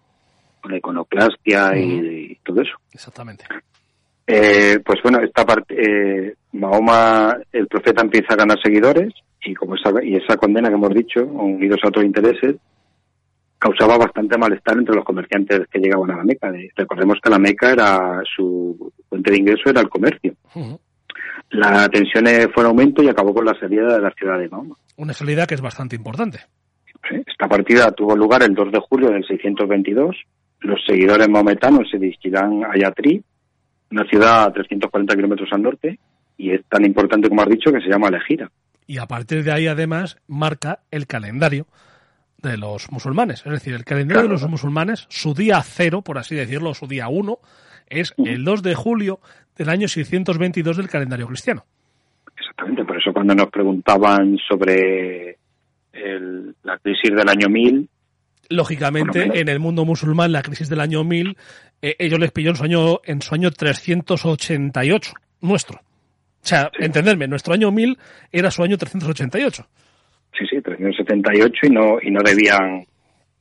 con 0.62 0.72
la 0.72 0.78
iconoclastia 0.78 1.78
y, 1.78 2.32
y 2.32 2.36
todo 2.44 2.62
eso. 2.62 2.74
Exactamente. 2.92 3.46
Eh, 4.26 4.80
pues 4.84 5.00
bueno, 5.04 5.20
esta 5.20 5.46
parte, 5.46 5.76
eh, 5.78 6.34
Mahoma, 6.54 7.38
el 7.52 7.68
profeta 7.68 8.02
empieza 8.02 8.34
a 8.34 8.38
ganar 8.38 8.58
seguidores 8.64 9.14
y 9.44 9.54
como 9.54 9.76
esa, 9.76 9.92
y 10.04 10.16
esa 10.16 10.38
condena 10.38 10.70
que 10.70 10.74
hemos 10.76 10.90
dicho, 10.94 11.24
unidos 11.24 11.80
a 11.84 11.90
otros 11.90 12.04
intereses, 12.06 12.56
causaba 13.66 13.98
bastante 13.98 14.38
malestar 14.38 14.78
entre 14.78 14.96
los 14.96 15.04
comerciantes 15.04 15.62
que 15.72 15.80
llegaban 15.80 16.12
a 16.12 16.18
la 16.18 16.24
Meca. 16.24 16.52
De- 16.52 16.70
recordemos 16.76 17.18
que 17.24 17.30
la 17.32 17.40
Meca 17.40 17.72
era 17.72 18.22
su 18.36 18.94
fuente 19.10 19.32
de 19.32 19.38
ingreso 19.38 19.70
era 19.70 19.82
el 19.82 19.90
comercio. 19.90 20.36
Ujú. 20.54 20.80
La 21.52 21.88
tensión 21.90 22.26
fue 22.54 22.64
en 22.64 22.68
aumento 22.70 23.02
y 23.04 23.10
acabó 23.10 23.34
con 23.34 23.46
la 23.46 23.58
salida 23.60 23.96
de 23.96 24.02
la 24.02 24.12
ciudad 24.12 24.38
de 24.40 24.50
Mahoma. 24.50 24.76
Una 24.98 25.14
salida 25.14 25.46
que 25.48 25.56
es 25.56 25.62
bastante 25.62 25.96
importante. 25.96 26.40
Sí, 27.10 27.16
Esta 27.26 27.48
partida 27.48 27.92
tuvo 27.92 28.16
lugar 28.16 28.44
el 28.44 28.54
2 28.54 28.72
de 28.72 28.80
julio 28.88 29.10
del 29.10 29.24
622. 29.26 30.16
Los 30.62 30.80
seguidores 30.86 31.28
maometanos 31.30 31.88
se 31.90 31.98
dirigirán 32.00 32.64
a 32.66 32.78
Yatri, 32.78 33.24
una 33.92 34.04
ciudad 34.06 34.44
a 34.46 34.54
340 34.54 35.16
kilómetros 35.16 35.50
al 35.52 35.62
norte, 35.62 36.00
y 36.38 36.52
es 36.52 36.62
tan 36.68 36.84
importante 36.86 37.30
como 37.30 37.42
has 37.42 37.50
dicho 37.50 37.72
que 37.72 37.82
se 37.82 37.90
llama 37.90 38.10
Lejira. 38.10 38.50
Y 38.88 38.98
a 38.98 39.06
partir 39.06 39.44
de 39.44 39.52
ahí, 39.52 39.68
además, 39.68 40.18
marca 40.28 40.80
el 40.92 41.08
calendario 41.08 41.66
de 42.46 42.58
los 42.58 42.90
musulmanes. 42.92 43.46
Es 43.46 43.52
decir, 43.52 43.74
el 43.74 43.84
calendario 43.84 44.24
de 44.24 44.30
los 44.30 44.48
musulmanes, 44.50 45.06
su 45.10 45.34
día 45.34 45.62
cero, 45.62 46.02
por 46.02 46.18
así 46.18 46.36
decirlo, 46.36 46.74
su 46.74 46.88
día 46.88 47.08
uno, 47.10 47.40
es 47.88 48.14
el 48.18 48.44
2 48.46 48.64
de 48.64 48.76
julio 48.76 49.20
del 49.58 49.70
año 49.70 49.88
622 49.88 50.78
del 50.78 50.90
calendario 50.90 51.28
cristiano. 51.28 51.66
Exactamente, 52.38 52.84
por 52.86 52.98
eso 52.98 53.12
cuando 53.14 53.36
nos 53.36 53.50
preguntaban 53.50 54.38
sobre 54.48 55.38
el- 55.94 56.56
la 56.64 56.78
crisis 56.80 57.12
del 57.16 57.28
año 57.30 57.50
1000, 57.50 57.90
Lógicamente, 58.48 59.40
en 59.40 59.50
el 59.50 59.60
mundo 59.60 59.86
musulmán, 59.86 60.32
la 60.32 60.44
crisis 60.44 60.70
del 60.70 60.80
año 60.80 61.04
1000, 61.04 61.36
eh, 61.82 61.96
ellos 61.98 62.20
les 62.20 62.32
pilló 62.32 62.52
en 62.52 62.56
su 62.56 62.64
año, 62.64 63.00
en 63.04 63.22
su 63.24 63.34
año 63.34 63.50
388, 63.50 65.14
nuestro. 65.42 65.78
O 65.80 66.48
sea, 66.48 66.70
entenderme, 66.80 67.28
nuestro 67.28 67.56
año 67.56 67.72
1000 67.72 67.98
era 68.32 68.52
su 68.52 68.62
año 68.64 68.78
388. 68.78 69.68
Sí, 70.38 70.46
sí, 70.50 70.62
378 70.62 71.68
y 71.68 71.70
no, 71.70 71.98
y 72.02 72.12
no 72.12 72.22
debían... 72.24 72.86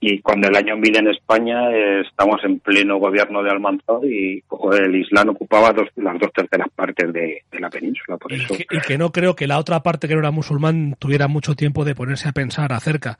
Y 0.07 0.21
cuando 0.21 0.49
el 0.49 0.57
año 0.57 0.77
1000 0.77 0.99
en 0.99 1.09
España 1.09 1.71
eh, 1.71 2.03
estamos 2.07 2.39
en 2.45 2.59
pleno 2.59 2.99
gobierno 2.99 3.43
de 3.43 3.51
Almanzor 3.51 4.05
y 4.05 4.43
el 4.79 4.97
Islam 4.97 5.31
ocupaba 5.31 5.73
dos, 5.73 5.89
las 5.97 6.19
dos 6.19 6.31
terceras 6.35 6.69
partes 6.75 7.11
de, 7.11 7.43
de 7.51 7.59
la 7.61 7.71
península, 7.71 8.19
por 8.19 8.31
Y 8.31 8.35
eso... 8.35 8.55
que, 8.55 8.67
y 8.71 8.81
que 8.87 8.99
no 8.99 9.13
creo 9.13 9.35
que 9.35 9.47
la 9.47 9.59
otra 9.59 9.81
parte 9.83 10.07
que 10.07 10.13
no 10.13 10.21
era 10.21 10.31
musulmán 10.31 10.95
tuviera 10.99 11.27
mucho 11.27 11.55
tiempo 11.55 11.87
de 11.87 11.95
ponerse 11.95 12.29
a 12.29 12.33
pensar 12.33 12.71
acerca 12.75 13.17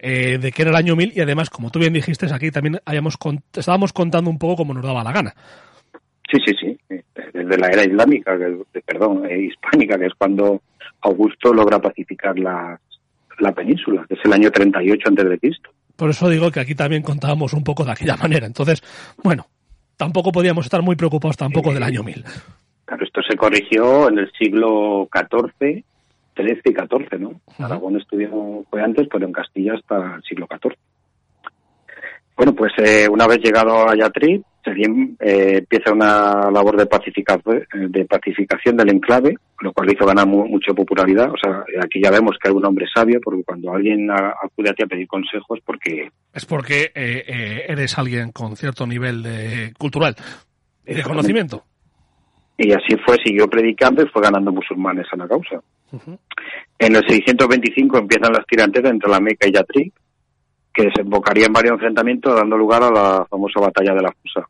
eh, 0.00 0.38
de 0.38 0.50
que 0.50 0.62
era 0.62 0.72
el 0.72 0.76
año 0.76 0.96
1000 0.96 1.12
y 1.14 1.20
además, 1.20 1.50
como 1.50 1.70
tú 1.70 1.78
bien 1.78 1.92
dijiste, 1.92 2.26
aquí 2.34 2.50
también 2.50 2.80
habíamos 2.84 3.16
con- 3.16 3.42
estábamos 3.54 3.92
contando 3.92 4.28
un 4.28 4.38
poco 4.38 4.56
como 4.56 4.74
nos 4.74 4.82
daba 4.82 5.04
la 5.04 5.12
gana. 5.12 5.34
Sí, 6.32 6.38
sí, 6.44 6.52
sí. 6.60 6.78
eh, 6.90 7.04
Desde 7.32 7.58
la 7.58 7.68
era 7.68 7.84
islámica, 7.84 8.36
perdón, 8.84 9.24
eh, 9.30 9.38
hispánica, 9.40 9.96
que 9.98 10.06
es 10.06 10.14
cuando 10.18 10.62
Augusto 11.02 11.52
logra 11.54 11.78
pacificar 11.78 12.36
la, 12.40 12.80
la 13.38 13.52
península, 13.52 14.04
que 14.08 14.14
es 14.14 14.20
el 14.24 14.32
año 14.32 14.50
38 14.50 15.08
antes 15.08 15.28
de 15.28 15.38
Cristo. 15.38 15.70
Por 15.96 16.10
eso 16.10 16.28
digo 16.28 16.50
que 16.50 16.60
aquí 16.60 16.74
también 16.74 17.02
contábamos 17.02 17.52
un 17.52 17.64
poco 17.64 17.84
de 17.84 17.92
aquella 17.92 18.16
manera. 18.22 18.46
Entonces, 18.46 18.82
bueno, 19.22 19.46
tampoco 19.96 20.32
podíamos 20.32 20.66
estar 20.66 20.82
muy 20.82 20.96
preocupados 20.96 21.36
tampoco 21.36 21.72
del 21.72 21.82
año 21.82 22.02
1000. 22.02 22.24
Claro, 22.84 23.04
esto 23.04 23.22
se 23.22 23.36
corrigió 23.36 24.08
en 24.08 24.18
el 24.18 24.30
siglo 24.32 25.08
XIV, 25.12 25.84
XIII 26.36 26.60
y 26.64 26.72
XIV, 26.72 27.20
¿no? 27.20 27.40
Aragón 27.58 27.96
estudió, 27.96 28.64
fue 28.68 28.82
antes, 28.82 29.08
pero 29.10 29.26
en 29.26 29.32
Castilla 29.32 29.74
hasta 29.74 30.16
el 30.16 30.22
siglo 30.22 30.46
XIV. 30.50 30.76
Bueno, 32.36 32.52
pues 32.54 32.72
eh, 32.78 33.06
una 33.08 33.26
vez 33.28 33.38
llegado 33.38 33.88
a 33.88 33.94
Yatri, 33.96 34.42
Selim 34.64 35.16
eh, 35.20 35.58
empieza 35.58 35.92
una 35.92 36.50
labor 36.50 36.76
de, 36.76 36.86
pacifica- 36.86 37.40
de 37.72 38.04
pacificación 38.06 38.76
del 38.76 38.90
enclave, 38.90 39.36
lo 39.60 39.72
cual 39.72 39.86
le 39.86 39.92
hizo 39.94 40.04
ganar 40.04 40.26
mu- 40.26 40.46
mucha 40.48 40.72
popularidad. 40.74 41.30
O 41.30 41.36
sea, 41.40 41.62
aquí 41.82 42.00
ya 42.02 42.10
vemos 42.10 42.36
que 42.42 42.48
hay 42.48 42.54
un 42.54 42.64
hombre 42.66 42.86
sabio, 42.92 43.20
porque 43.22 43.44
cuando 43.44 43.72
alguien 43.72 44.10
a- 44.10 44.34
acude 44.42 44.70
a 44.70 44.74
ti 44.74 44.82
a 44.82 44.86
pedir 44.86 45.06
consejos, 45.06 45.60
porque 45.64 46.10
Es 46.32 46.44
porque 46.44 46.90
eh, 46.94 47.24
eh, 47.26 47.64
eres 47.68 47.96
alguien 47.98 48.32
con 48.32 48.56
cierto 48.56 48.84
nivel 48.86 49.22
de 49.22 49.72
cultural 49.78 50.16
y 50.86 50.94
de 50.94 51.02
conocimiento. 51.02 51.62
y 52.58 52.72
así 52.72 52.96
fue, 53.06 53.16
siguió 53.24 53.48
predicando 53.48 54.02
y 54.02 54.08
fue 54.08 54.22
ganando 54.22 54.50
musulmanes 54.50 55.06
a 55.12 55.16
la 55.16 55.28
causa. 55.28 55.60
En 56.78 56.96
el 56.96 57.02
625 57.06 57.98
empiezan 57.98 58.32
las 58.32 58.44
tiranteras 58.46 58.90
entre 58.92 59.08
la 59.10 59.20
Meca 59.20 59.46
y 59.46 59.52
Yatri, 59.52 59.92
que 60.74 60.84
desembocaría 60.86 61.46
en 61.46 61.52
varios 61.52 61.74
enfrentamientos, 61.74 62.34
dando 62.34 62.56
lugar 62.58 62.82
a 62.82 62.90
la 62.90 63.24
famosa 63.30 63.60
batalla 63.60 63.94
de 63.94 64.02
la 64.02 64.12
Fusa. 64.12 64.46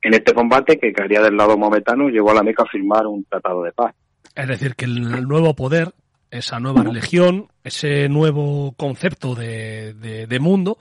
En 0.00 0.14
este 0.14 0.32
combate, 0.34 0.78
que 0.78 0.92
caería 0.92 1.20
del 1.20 1.36
lado 1.36 1.56
maometano, 1.56 2.08
llevó 2.08 2.30
a 2.30 2.34
la 2.34 2.42
Meca 2.42 2.62
a 2.64 2.66
firmar 2.66 3.06
un 3.06 3.24
tratado 3.24 3.62
de 3.62 3.72
paz. 3.72 3.94
Es 4.34 4.48
decir, 4.48 4.74
que 4.74 4.86
el 4.86 5.28
nuevo 5.28 5.54
poder, 5.54 5.92
esa 6.30 6.58
nueva 6.58 6.82
religión, 6.82 7.48
ese 7.62 8.08
nuevo 8.08 8.72
concepto 8.76 9.34
de, 9.34 9.92
de- 9.94 10.26
de 10.26 10.40
mundo, 10.40 10.78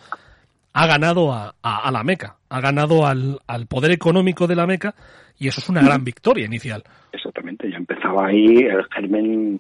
ha 0.74 0.88
ganado 0.88 1.34
a, 1.34 1.54
a- 1.62 1.88
a 1.88 1.92
la 1.92 2.04
Meca, 2.06 2.38
ha 2.50 2.62
ganado 2.62 3.06
al, 3.06 3.40
al 3.46 3.68
poder 3.68 3.92
económico 3.92 4.48
de 4.48 4.56
la 4.56 4.66
Meca 4.66 4.96
y 5.38 5.50
eso 5.50 5.60
es 5.60 5.68
una 5.70 5.82
gran 5.84 6.04
victoria 6.06 6.46
inicial. 6.46 6.84
Exactamente, 7.12 7.70
ya 7.70 7.78
empezaba 7.78 8.28
ahí 8.28 8.60
el 8.60 8.86
germen 8.96 9.60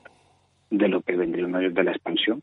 de 0.69 0.87
lo 0.87 1.01
que 1.01 1.17
vendría 1.17 1.45
de 1.47 1.83
la 1.83 1.91
expansión. 1.91 2.41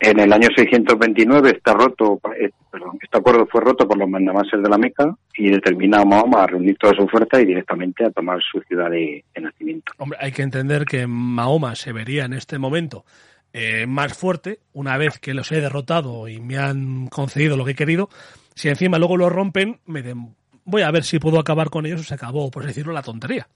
En 0.00 0.20
el 0.20 0.32
año 0.32 0.48
629 0.54 1.50
está 1.56 1.74
roto, 1.74 2.20
eh, 2.40 2.50
perdón, 2.70 2.98
este 3.02 3.18
acuerdo 3.18 3.46
fue 3.46 3.60
roto 3.60 3.88
por 3.88 3.98
los 3.98 4.08
mandamases 4.08 4.62
de 4.62 4.68
la 4.68 4.78
Meca 4.78 5.12
y 5.34 5.50
determina 5.50 6.00
a 6.00 6.04
Mahoma 6.04 6.44
a 6.44 6.46
reunir 6.46 6.76
toda 6.78 6.94
su 6.94 7.08
fuerza 7.08 7.40
y 7.40 7.46
directamente 7.46 8.04
a 8.04 8.10
tomar 8.10 8.38
su 8.40 8.60
ciudad 8.60 8.90
de, 8.90 9.24
de 9.34 9.40
nacimiento. 9.40 9.92
Hombre, 9.98 10.18
hay 10.20 10.30
que 10.30 10.42
entender 10.42 10.84
que 10.84 11.06
Mahoma 11.08 11.74
se 11.74 11.92
vería 11.92 12.26
en 12.26 12.32
este 12.32 12.58
momento 12.58 13.04
eh, 13.52 13.86
más 13.86 14.16
fuerte 14.16 14.60
una 14.74 14.98
vez 14.98 15.18
que 15.18 15.32
los 15.32 15.50
he 15.52 15.60
derrotado 15.60 16.28
y 16.28 16.38
me 16.38 16.58
han 16.58 17.06
concedido 17.08 17.56
lo 17.56 17.64
que 17.64 17.72
he 17.72 17.76
querido. 17.76 18.08
Si 18.54 18.68
encima 18.68 18.98
luego 18.98 19.16
lo 19.16 19.30
rompen, 19.30 19.80
me 19.86 20.02
den, 20.02 20.34
voy 20.64 20.82
a 20.82 20.90
ver 20.90 21.02
si 21.02 21.18
puedo 21.18 21.38
acabar 21.38 21.70
con 21.70 21.86
ellos 21.86 22.02
o 22.02 22.04
se 22.04 22.14
acabó, 22.14 22.50
por 22.50 22.64
decirlo, 22.64 22.92
la 22.92 23.02
tontería. 23.02 23.48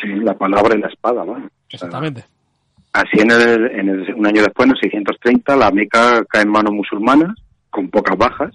Sí, 0.00 0.08
la 0.22 0.36
palabra 0.36 0.76
y 0.76 0.80
la 0.80 0.88
espada, 0.88 1.24
¿no? 1.24 1.32
O 1.32 1.36
sea, 1.38 1.50
Exactamente. 1.70 2.24
Así 2.92 3.18
en 3.20 3.30
el, 3.30 3.70
en 3.70 3.88
el- 3.88 4.14
un 4.14 4.26
año 4.26 4.42
después, 4.42 4.66
en 4.66 4.72
el 4.72 4.80
630, 4.80 5.56
la 5.56 5.70
Meca 5.70 6.24
cae 6.28 6.42
en 6.42 6.50
manos 6.50 6.72
musulmanas, 6.74 7.32
con 7.70 7.88
pocas 7.88 8.16
bajas, 8.18 8.54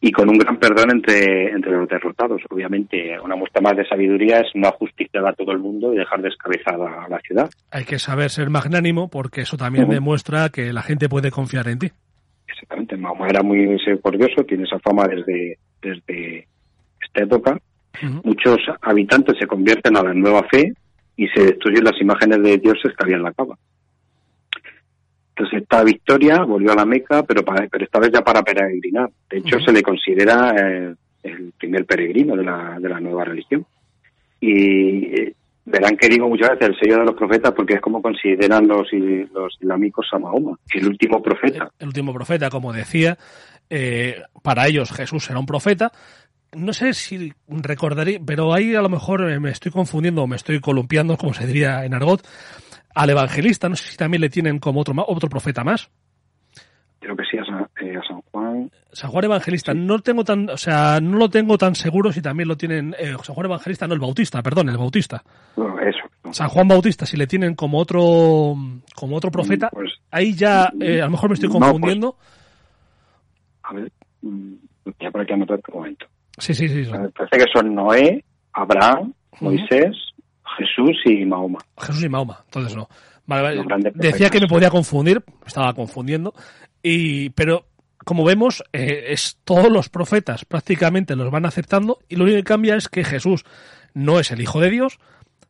y 0.00 0.12
con 0.12 0.28
un 0.30 0.38
gran 0.38 0.56
perdón 0.58 0.92
entre, 0.92 1.50
entre 1.50 1.72
los 1.72 1.88
derrotados. 1.88 2.40
Obviamente, 2.50 3.18
una 3.20 3.34
muestra 3.34 3.60
más 3.60 3.76
de 3.76 3.84
sabiduría 3.86 4.40
es 4.40 4.46
no 4.54 4.68
ajusticiar 4.68 5.26
a 5.26 5.32
todo 5.32 5.50
el 5.52 5.58
mundo 5.58 5.92
y 5.92 5.98
dejar 5.98 6.22
descabezada 6.22 7.04
a 7.04 7.08
la 7.08 7.18
ciudad. 7.18 7.50
Hay 7.72 7.84
que 7.84 7.98
saber 7.98 8.30
ser 8.30 8.48
magnánimo 8.48 9.08
porque 9.08 9.40
eso 9.40 9.56
también 9.56 9.88
demuestra 9.88 10.50
que 10.50 10.72
la 10.72 10.82
gente 10.82 11.08
puede 11.08 11.30
confiar 11.32 11.66
en 11.68 11.80
ti. 11.80 11.90
Exactamente, 12.46 12.96
Mahoma 12.96 13.28
era 13.28 13.42
muy 13.42 13.66
misericordioso, 13.66 14.44
tiene 14.44 14.64
esa 14.64 14.78
fama 14.78 15.06
desde, 15.08 15.58
desde 15.82 16.46
esta 17.02 17.22
época. 17.24 17.58
Muchos 18.22 18.58
habitantes 18.80 19.36
se 19.38 19.46
convierten 19.48 19.96
a 19.96 20.02
la 20.04 20.14
nueva 20.14 20.44
fe 20.50 20.72
y 21.18 21.26
se 21.28 21.42
destruyen 21.42 21.84
las 21.84 22.00
imágenes 22.00 22.40
de 22.42 22.58
dioses 22.58 22.94
que 22.96 23.04
había 23.04 23.16
en 23.16 23.24
la 23.24 23.32
cava. 23.32 23.58
Entonces 25.30 25.62
esta 25.62 25.82
victoria 25.82 26.44
volvió 26.44 26.72
a 26.72 26.76
la 26.76 26.86
Meca, 26.86 27.24
pero, 27.24 27.44
para, 27.44 27.66
pero 27.66 27.84
esta 27.84 27.98
vez 27.98 28.10
ya 28.12 28.22
para 28.22 28.42
peregrinar. 28.42 29.10
De 29.28 29.38
hecho, 29.38 29.58
se 29.58 29.72
le 29.72 29.82
considera 29.82 30.54
eh, 30.56 30.94
el 31.24 31.52
primer 31.58 31.84
peregrino 31.86 32.36
de 32.36 32.44
la, 32.44 32.78
de 32.80 32.88
la 32.88 33.00
nueva 33.00 33.24
religión. 33.24 33.66
Y 34.40 35.06
eh, 35.06 35.34
verán 35.64 35.96
que 35.96 36.08
digo 36.08 36.28
muchas 36.28 36.50
veces 36.50 36.68
el 36.68 36.78
sello 36.78 36.98
de 36.98 37.04
los 37.06 37.14
profetas 37.16 37.52
porque 37.52 37.74
es 37.74 37.80
como 37.80 38.00
consideran 38.00 38.68
los, 38.68 38.88
los 38.92 39.56
islámicos 39.60 40.06
a 40.12 40.18
Mahoma, 40.20 40.56
el 40.72 40.86
último 40.86 41.20
profeta. 41.20 41.70
El 41.80 41.88
último 41.88 42.14
profeta, 42.14 42.48
como 42.48 42.72
decía, 42.72 43.18
eh, 43.68 44.22
para 44.42 44.68
ellos 44.68 44.92
Jesús 44.92 45.28
era 45.30 45.40
un 45.40 45.46
profeta. 45.46 45.90
No 46.52 46.72
sé 46.72 46.94
si 46.94 47.32
recordaré, 47.46 48.20
pero 48.24 48.54
ahí 48.54 48.74
a 48.74 48.80
lo 48.82 48.88
mejor 48.88 49.30
eh, 49.30 49.38
me 49.38 49.50
estoy 49.50 49.70
confundiendo 49.70 50.22
o 50.22 50.26
me 50.26 50.36
estoy 50.36 50.60
columpiando, 50.60 51.16
como 51.16 51.34
se 51.34 51.46
diría 51.46 51.84
en 51.84 51.94
argot, 51.94 52.26
al 52.94 53.10
evangelista. 53.10 53.68
No 53.68 53.76
sé 53.76 53.90
si 53.90 53.96
también 53.96 54.22
le 54.22 54.30
tienen 54.30 54.58
como 54.58 54.80
otro, 54.80 54.94
otro 55.06 55.28
profeta 55.28 55.62
más. 55.64 55.90
Creo 57.00 57.16
que 57.16 57.22
sí, 57.30 57.38
a 57.38 57.44
San, 57.44 57.68
eh, 57.80 57.96
a 57.96 58.02
San 58.08 58.20
Juan. 58.32 58.70
San 58.92 59.10
Juan 59.10 59.24
Evangelista, 59.26 59.72
no 59.72 60.00
tengo 60.00 60.24
tan, 60.24 60.50
o 60.50 60.56
sea, 60.56 60.98
no 61.00 61.16
lo 61.16 61.30
tengo 61.30 61.56
tan 61.56 61.76
seguro 61.76 62.10
si 62.12 62.20
también 62.20 62.48
lo 62.48 62.56
tienen, 62.56 62.92
eh, 62.98 63.14
San 63.22 63.34
Juan 63.36 63.46
Evangelista, 63.46 63.86
no, 63.86 63.94
el 63.94 64.00
Bautista, 64.00 64.42
perdón, 64.42 64.68
el 64.70 64.78
Bautista. 64.78 65.22
Eso. 65.56 66.10
¿no? 66.24 66.32
San 66.34 66.48
Juan 66.48 66.66
Bautista, 66.66 67.06
si 67.06 67.16
le 67.16 67.28
tienen 67.28 67.54
como 67.54 67.78
otro, 67.78 68.56
como 68.96 69.16
otro 69.16 69.30
profeta, 69.30 69.68
Pues, 69.70 69.92
ahí 70.10 70.34
ya, 70.34 70.72
eh, 70.80 71.00
a 71.00 71.04
lo 71.04 71.12
mejor 71.12 71.28
me 71.30 71.34
estoy 71.34 71.48
No, 71.50 71.58
pues- 71.58 71.70
confundiendo. 71.70 72.16
a 73.62 73.74
ver, 73.74 73.92
mm, 74.22 74.54
ya 75.00 75.10
por 75.12 75.20
aquí 75.20 75.32
anotar 75.34 75.60
un 75.68 75.74
momento. 75.74 76.06
Sí, 76.38 76.54
sí, 76.54 76.68
sí. 76.68 76.90
Me 76.90 77.08
parece 77.10 77.38
que 77.38 77.44
son 77.52 77.74
Noé, 77.74 78.24
Abraham. 78.52 79.12
Moisés, 79.40 79.96
Jesús 80.56 80.96
y 81.04 81.24
Mahoma. 81.24 81.58
Jesús 81.78 82.02
y 82.04 82.08
Mahoma, 82.08 82.40
entonces 82.46 82.76
no. 82.76 82.88
Vale, 83.26 83.42
vale. 83.62 83.92
Decía 83.94 84.30
que 84.30 84.40
me 84.40 84.48
podía 84.48 84.70
confundir, 84.70 85.22
estaba 85.46 85.72
confundiendo, 85.74 86.34
y, 86.82 87.30
pero 87.30 87.66
como 88.04 88.24
vemos, 88.24 88.64
eh, 88.72 89.06
es 89.08 89.38
todos 89.44 89.70
los 89.70 89.90
profetas 89.90 90.44
prácticamente 90.44 91.14
los 91.14 91.30
van 91.30 91.44
aceptando 91.46 91.98
y 92.08 92.16
lo 92.16 92.24
único 92.24 92.38
que 92.38 92.44
cambia 92.44 92.74
es 92.74 92.88
que 92.88 93.04
Jesús 93.04 93.44
no 93.94 94.18
es 94.18 94.30
el 94.30 94.40
Hijo 94.40 94.60
de 94.60 94.70
Dios, 94.70 94.98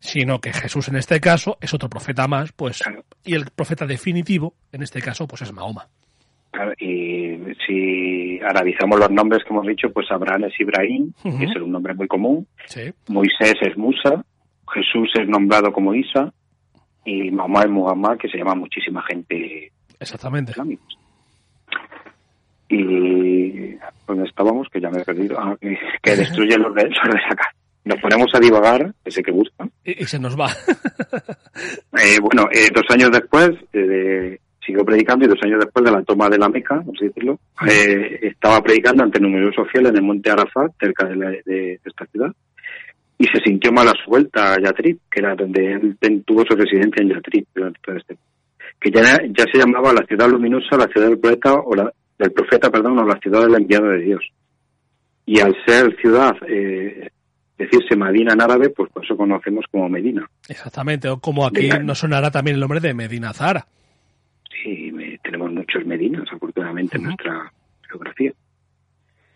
sino 0.01 0.41
que 0.41 0.53
Jesús 0.53 0.89
en 0.89 0.97
este 0.97 1.21
caso 1.21 1.57
es 1.61 1.73
otro 1.73 1.89
profeta 1.89 2.27
más, 2.27 2.53
pues, 2.53 2.79
Claro. 2.79 3.05
y 3.25 3.35
el 3.35 3.47
profeta 3.51 3.87
definitivo 3.87 4.55
en 4.73 4.83
este 4.83 5.01
caso 5.01 5.27
pues 5.27 5.43
es 5.43 5.53
Mahoma. 5.53 5.89
Y 6.81 7.37
si 7.67 8.41
analizamos 8.41 8.99
los 8.99 9.11
nombres 9.11 9.45
que 9.45 9.51
hemos 9.53 9.67
dicho, 9.67 9.91
pues 9.93 10.11
Abraham 10.11 10.45
es 10.45 10.59
Ibrahim, 10.59 11.13
que 11.23 11.45
es 11.45 11.57
un 11.57 11.71
nombre 11.71 11.95
muy 11.95 12.09
común. 12.09 12.47
Sí, 12.67 12.91
Moisés 13.09 13.55
es 13.61 13.77
Musa, 13.77 14.25
Jesús 14.73 15.11
es 15.21 15.29
nombrado 15.29 15.73
como 15.73 15.95
Isa 15.95 16.33
y 17.05 17.31
Mahoma 17.31 17.63
es 17.63 17.71
Muhammad, 17.71 18.17
que 18.19 18.29
se 18.29 18.39
llama 18.39 18.55
muchísima 18.55 19.03
gente 19.03 19.73
exactamente. 20.01 20.53
islámica. 20.53 20.83
Y 22.71 23.77
donde 24.07 24.25
estábamos, 24.29 24.69
que 24.71 24.81
ya 24.81 24.91
me 24.91 25.01
he 25.01 25.05
perdido, 25.05 25.39
Ah, 25.39 25.57
que, 25.61 26.17
destruye 26.17 26.57
los 26.59 26.75
de, 26.75 26.85
los 26.85 26.93
de. 26.93 27.37
Nos 27.85 28.01
ponemos 28.01 28.27
a 28.35 28.39
divagar, 28.39 28.93
ese 29.05 29.23
que 29.23 29.31
busca. 29.33 29.67
Y, 29.85 30.03
y 30.03 30.07
se 30.07 30.19
nos 30.19 30.39
va. 30.39 30.49
Eh, 32.01 32.21
bueno, 32.21 32.49
eh, 32.53 32.69
dos 32.73 32.85
años 32.91 33.11
después, 33.11 33.51
eh, 33.73 34.39
siguió 34.69 34.85
predicando 34.85 35.25
y 35.25 35.29
dos 35.29 35.39
años 35.43 35.61
después 35.61 35.85
de 35.85 35.91
la 35.91 36.03
toma 36.03 36.29
de 36.29 36.39
la 36.39 36.49
Meca, 36.49 36.77
vamos 36.77 36.97
a 37.01 37.05
decirlo, 37.05 37.39
eh, 37.67 38.19
estaba 38.23 38.63
predicando 38.63 39.03
ante 39.03 39.19
numerosos 39.21 39.67
fieles 39.73 39.91
en 39.91 39.97
el 39.99 40.03
monte 40.05 40.31
Arafat, 40.31 40.73
cerca 40.79 41.07
de, 41.09 41.17
la- 41.17 41.31
de- 41.31 41.43
de 41.47 41.81
esta 41.85 42.07
ciudad, 42.07 42.33
y 43.19 43.25
se 43.25 43.41
sintió 43.45 43.73
mal 43.73 43.89
a 43.89 43.93
su 44.05 44.09
vuelta 44.11 44.55
a 44.55 44.61
Yatrib, 44.61 44.99
que 45.11 45.21
era 45.21 45.35
donde 45.35 45.73
él 45.73 46.23
tuvo 46.25 46.45
su 46.49 46.55
residencia 46.55 47.03
en 47.03 47.09
Yatrib 47.09 47.47
durante 47.55 47.81
todo 47.85 47.97
este 47.97 48.17
que 48.81 48.93
ya, 48.93 49.03
ya 49.37 49.45
se 49.53 49.59
llamaba 49.59 49.93
la 49.93 50.07
ciudad 50.07 50.29
luminosa, 50.29 50.77
la 50.77 50.87
ciudad 50.87 51.09
del 51.09 51.19
profeta, 51.19 51.55
o 51.55 51.75
la, 51.75 51.93
del 52.17 52.31
profeta, 52.31 52.71
perdón, 52.71 52.97
o 53.01 53.05
la 53.05 53.19
ciudad 53.19 53.43
del 53.43 53.57
enviado 53.57 53.89
de 53.89 53.99
Dios. 53.99 54.21
Y 55.27 55.41
al 55.41 55.57
ser 55.67 55.97
ciudad, 56.01 56.37
eh, 56.47 57.09
decirse 57.59 57.97
Madina 57.97 58.35
en 58.35 58.41
árabe, 58.41 58.71
pues 58.71 58.89
por 58.93 59.05
eso 59.05 59.17
conocemos 59.17 59.65
como 59.73 59.89
Medina. 59.89 60.25
Exactamente, 60.49 61.09
o 61.09 61.19
como 61.19 61.45
aquí 61.45 61.69
nos 61.83 61.99
sonará 61.99 62.31
también 62.31 62.55
el 62.55 62.61
nombre 62.61 62.79
de 62.79 62.95
Medina 62.95 63.33
Zahara. 63.33 63.67
Sí, 65.83 65.89
me- 65.89 65.97
tenemos 65.97 66.09
muchos 66.09 66.21
Medinas, 66.21 66.29
afortunadamente, 66.33 66.97
en 66.97 67.03
Ujú. 67.03 67.09
nuestra 67.11 67.53
geografía. 67.89 68.33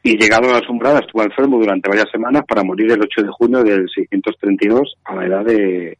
Y 0.05 0.16
llegado 0.18 0.51
a 0.51 0.61
las 0.61 0.68
umbradas, 0.68 1.03
estuvo 1.03 1.22
enfermo 1.22 1.59
durante 1.59 1.88
varias 1.88 2.11
semanas 2.11 2.43
para 2.49 2.64
morir 2.64 2.90
el 2.90 3.01
8 3.03 3.22
de 3.22 3.28
junio 3.30 3.62
del 3.62 3.88
632 3.95 4.95
a 5.05 5.14
la 5.14 5.26
edad 5.26 5.45
de, 5.45 5.97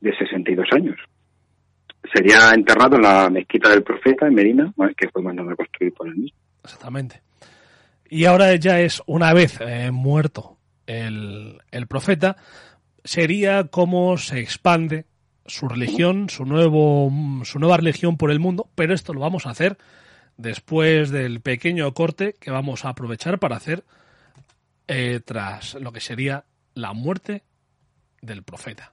de 0.00 0.16
62 0.16 0.66
años. 0.72 0.96
Sería 2.14 2.52
enterrado 2.54 2.96
en 2.96 3.02
la 3.02 3.28
mezquita 3.30 3.68
del 3.68 3.82
profeta 3.82 4.28
en 4.28 4.34
Medina, 4.34 4.72
que 4.96 5.08
fue 5.08 5.22
mandado 5.22 5.50
a 5.50 5.56
construir 5.56 5.92
por 5.92 6.06
él 6.06 6.14
mismo. 6.16 6.38
Exactamente. 6.62 7.20
Y 8.08 8.24
ahora 8.26 8.54
ya 8.54 8.78
es, 8.80 9.02
una 9.06 9.32
vez 9.32 9.58
eh, 9.60 9.90
muerto 9.90 10.56
el, 10.86 11.58
el 11.72 11.86
profeta, 11.88 12.36
sería 13.02 13.64
como 13.64 14.16
se 14.18 14.38
expande 14.38 15.06
su 15.48 15.68
religión, 15.68 16.28
su, 16.30 16.44
nuevo, 16.44 17.10
su 17.44 17.58
nueva 17.58 17.76
religión 17.76 18.16
por 18.16 18.30
el 18.30 18.40
mundo, 18.40 18.68
pero 18.74 18.94
esto 18.94 19.12
lo 19.12 19.20
vamos 19.20 19.46
a 19.46 19.50
hacer 19.50 19.78
después 20.36 21.10
del 21.10 21.40
pequeño 21.40 21.92
corte 21.94 22.34
que 22.38 22.50
vamos 22.50 22.84
a 22.84 22.90
aprovechar 22.90 23.38
para 23.38 23.56
hacer 23.56 23.84
eh, 24.88 25.20
tras 25.24 25.74
lo 25.74 25.92
que 25.92 26.00
sería 26.00 26.44
la 26.74 26.92
muerte 26.92 27.42
del 28.20 28.42
profeta. 28.42 28.92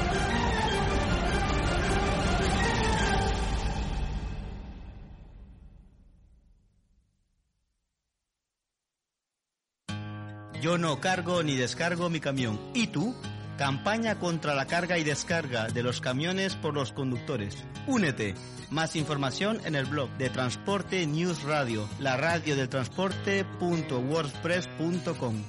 No 10.81 10.99
cargo 10.99 11.43
ni 11.43 11.55
descargo 11.55 12.09
mi 12.09 12.19
camión. 12.19 12.59
¿Y 12.73 12.87
tú? 12.87 13.15
Campaña 13.57 14.19
contra 14.19 14.55
la 14.55 14.65
carga 14.65 14.97
y 14.97 15.03
descarga 15.03 15.67
de 15.67 15.83
los 15.83 16.01
camiones 16.01 16.55
por 16.55 16.73
los 16.73 16.91
conductores. 16.91 17.63
Únete. 17.85 18.33
Más 18.71 18.95
información 18.95 19.61
en 19.65 19.75
el 19.75 19.85
blog 19.85 20.09
de 20.17 20.31
Transporte 20.31 21.05
News 21.05 21.43
Radio, 21.43 21.87
la 21.99 22.17
radio 22.17 22.55
del 22.55 22.69
transporte.wordpress.com. 22.69 25.43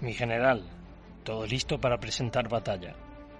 Mi 0.00 0.12
general, 0.12 0.70
todo 1.24 1.46
listo 1.46 1.80
para 1.80 1.98
presentar 1.98 2.48
batalla. 2.48 2.94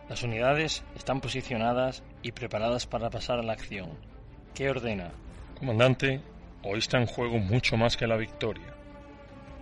Las 0.09 0.23
unidades 0.23 0.83
están 0.97 1.21
posicionadas 1.21 2.03
y 2.23 2.33
preparadas 2.33 2.87
para 2.87 3.11
pasar 3.11 3.39
a 3.39 3.43
la 3.43 3.53
acción. 3.53 4.14
¿Qué 4.55 4.71
ordena? 4.71 5.11
Comandante, 5.59 6.21
hoy 6.63 6.79
está 6.79 6.99
en 6.99 7.07
juego 7.07 7.39
mucho 7.39 7.77
más 7.77 7.97
que 7.97 8.07
la 8.07 8.17
victoria. 8.17 8.73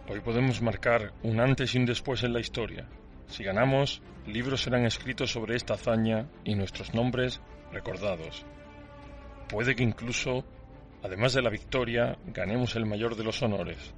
Hoy 0.07 0.21
podemos 0.21 0.61
marcar 0.61 1.15
un 1.23 1.41
antes 1.41 1.75
y 1.75 1.79
un 1.79 1.87
después 1.87 2.23
en 2.25 2.35
la 2.35 2.41
historia. 2.41 2.87
Si 3.27 3.43
ganamos, 3.43 4.03
libros 4.27 4.61
serán 4.61 4.85
escritos 4.85 5.31
sobre 5.33 5.57
esta 5.57 5.75
hazaña 5.75 6.27
y 6.45 6.55
nuestros 6.57 6.93
nombres 6.93 7.41
recordados. 7.73 8.45
Puede 9.49 9.75
que 9.75 9.83
incluso, 9.83 10.45
además 11.03 11.33
de 11.33 11.41
la 11.41 11.49
victoria, 11.49 12.19
ganemos 12.27 12.77
el 12.77 12.85
mayor 12.85 13.17
de 13.17 13.25
los 13.25 13.41
honores. 13.43 13.95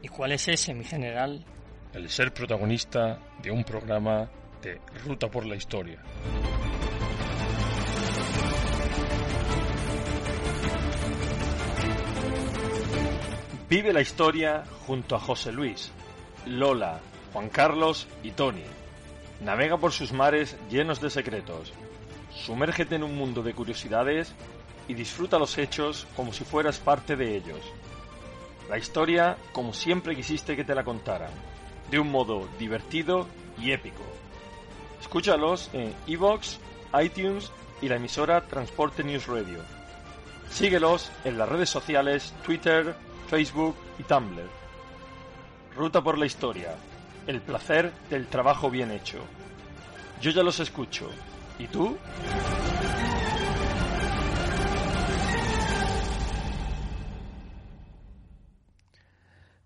¿Y 0.00 0.08
cuál 0.08 0.32
es 0.32 0.48
ese, 0.48 0.72
mi 0.72 0.84
general? 0.84 1.44
El 1.92 2.08
ser 2.08 2.32
protagonista 2.32 3.18
de 3.42 3.50
un 3.50 3.64
programa 3.64 4.30
de 4.62 4.80
Ruta 5.04 5.28
por 5.28 5.44
la 5.44 5.56
Historia. 5.56 6.02
Vive 13.68 13.92
la 13.92 14.00
historia 14.00 14.64
junto 14.86 15.14
a 15.14 15.20
José 15.20 15.52
Luis, 15.52 15.92
Lola, 16.46 17.00
Juan 17.34 17.50
Carlos 17.50 18.08
y 18.22 18.30
Tony. 18.30 18.64
Navega 19.42 19.76
por 19.76 19.92
sus 19.92 20.10
mares 20.10 20.56
llenos 20.70 21.02
de 21.02 21.10
secretos. 21.10 21.74
Sumérgete 22.34 22.94
en 22.94 23.02
un 23.02 23.14
mundo 23.14 23.42
de 23.42 23.52
curiosidades 23.52 24.32
y 24.88 24.94
disfruta 24.94 25.38
los 25.38 25.58
hechos 25.58 26.06
como 26.16 26.32
si 26.32 26.44
fueras 26.44 26.78
parte 26.78 27.14
de 27.14 27.36
ellos. 27.36 27.60
La 28.70 28.78
historia 28.78 29.36
como 29.52 29.74
siempre 29.74 30.16
quisiste 30.16 30.56
que 30.56 30.64
te 30.64 30.74
la 30.74 30.82
contaran, 30.82 31.30
de 31.90 31.98
un 31.98 32.10
modo 32.10 32.48
divertido 32.58 33.26
y 33.58 33.72
épico. 33.72 34.02
Escúchalos 34.98 35.68
en 35.74 35.94
iVoox, 36.06 36.56
iTunes 37.02 37.52
y 37.82 37.88
la 37.90 37.96
emisora 37.96 38.46
Transporte 38.46 39.04
News 39.04 39.26
Radio. 39.26 39.58
Síguelos 40.48 41.10
en 41.24 41.36
las 41.36 41.50
redes 41.50 41.68
sociales 41.68 42.32
Twitter, 42.46 42.96
Facebook 43.28 43.76
y 43.98 44.02
Tumblr. 44.04 44.48
Ruta 45.76 46.02
por 46.02 46.16
la 46.16 46.26
historia. 46.26 46.74
El 47.26 47.42
placer 47.42 47.92
del 48.08 48.26
trabajo 48.26 48.70
bien 48.70 48.90
hecho. 48.90 49.18
Yo 50.22 50.30
ya 50.30 50.42
los 50.42 50.58
escucho. 50.60 51.10
¿Y 51.58 51.66
tú? 51.66 51.96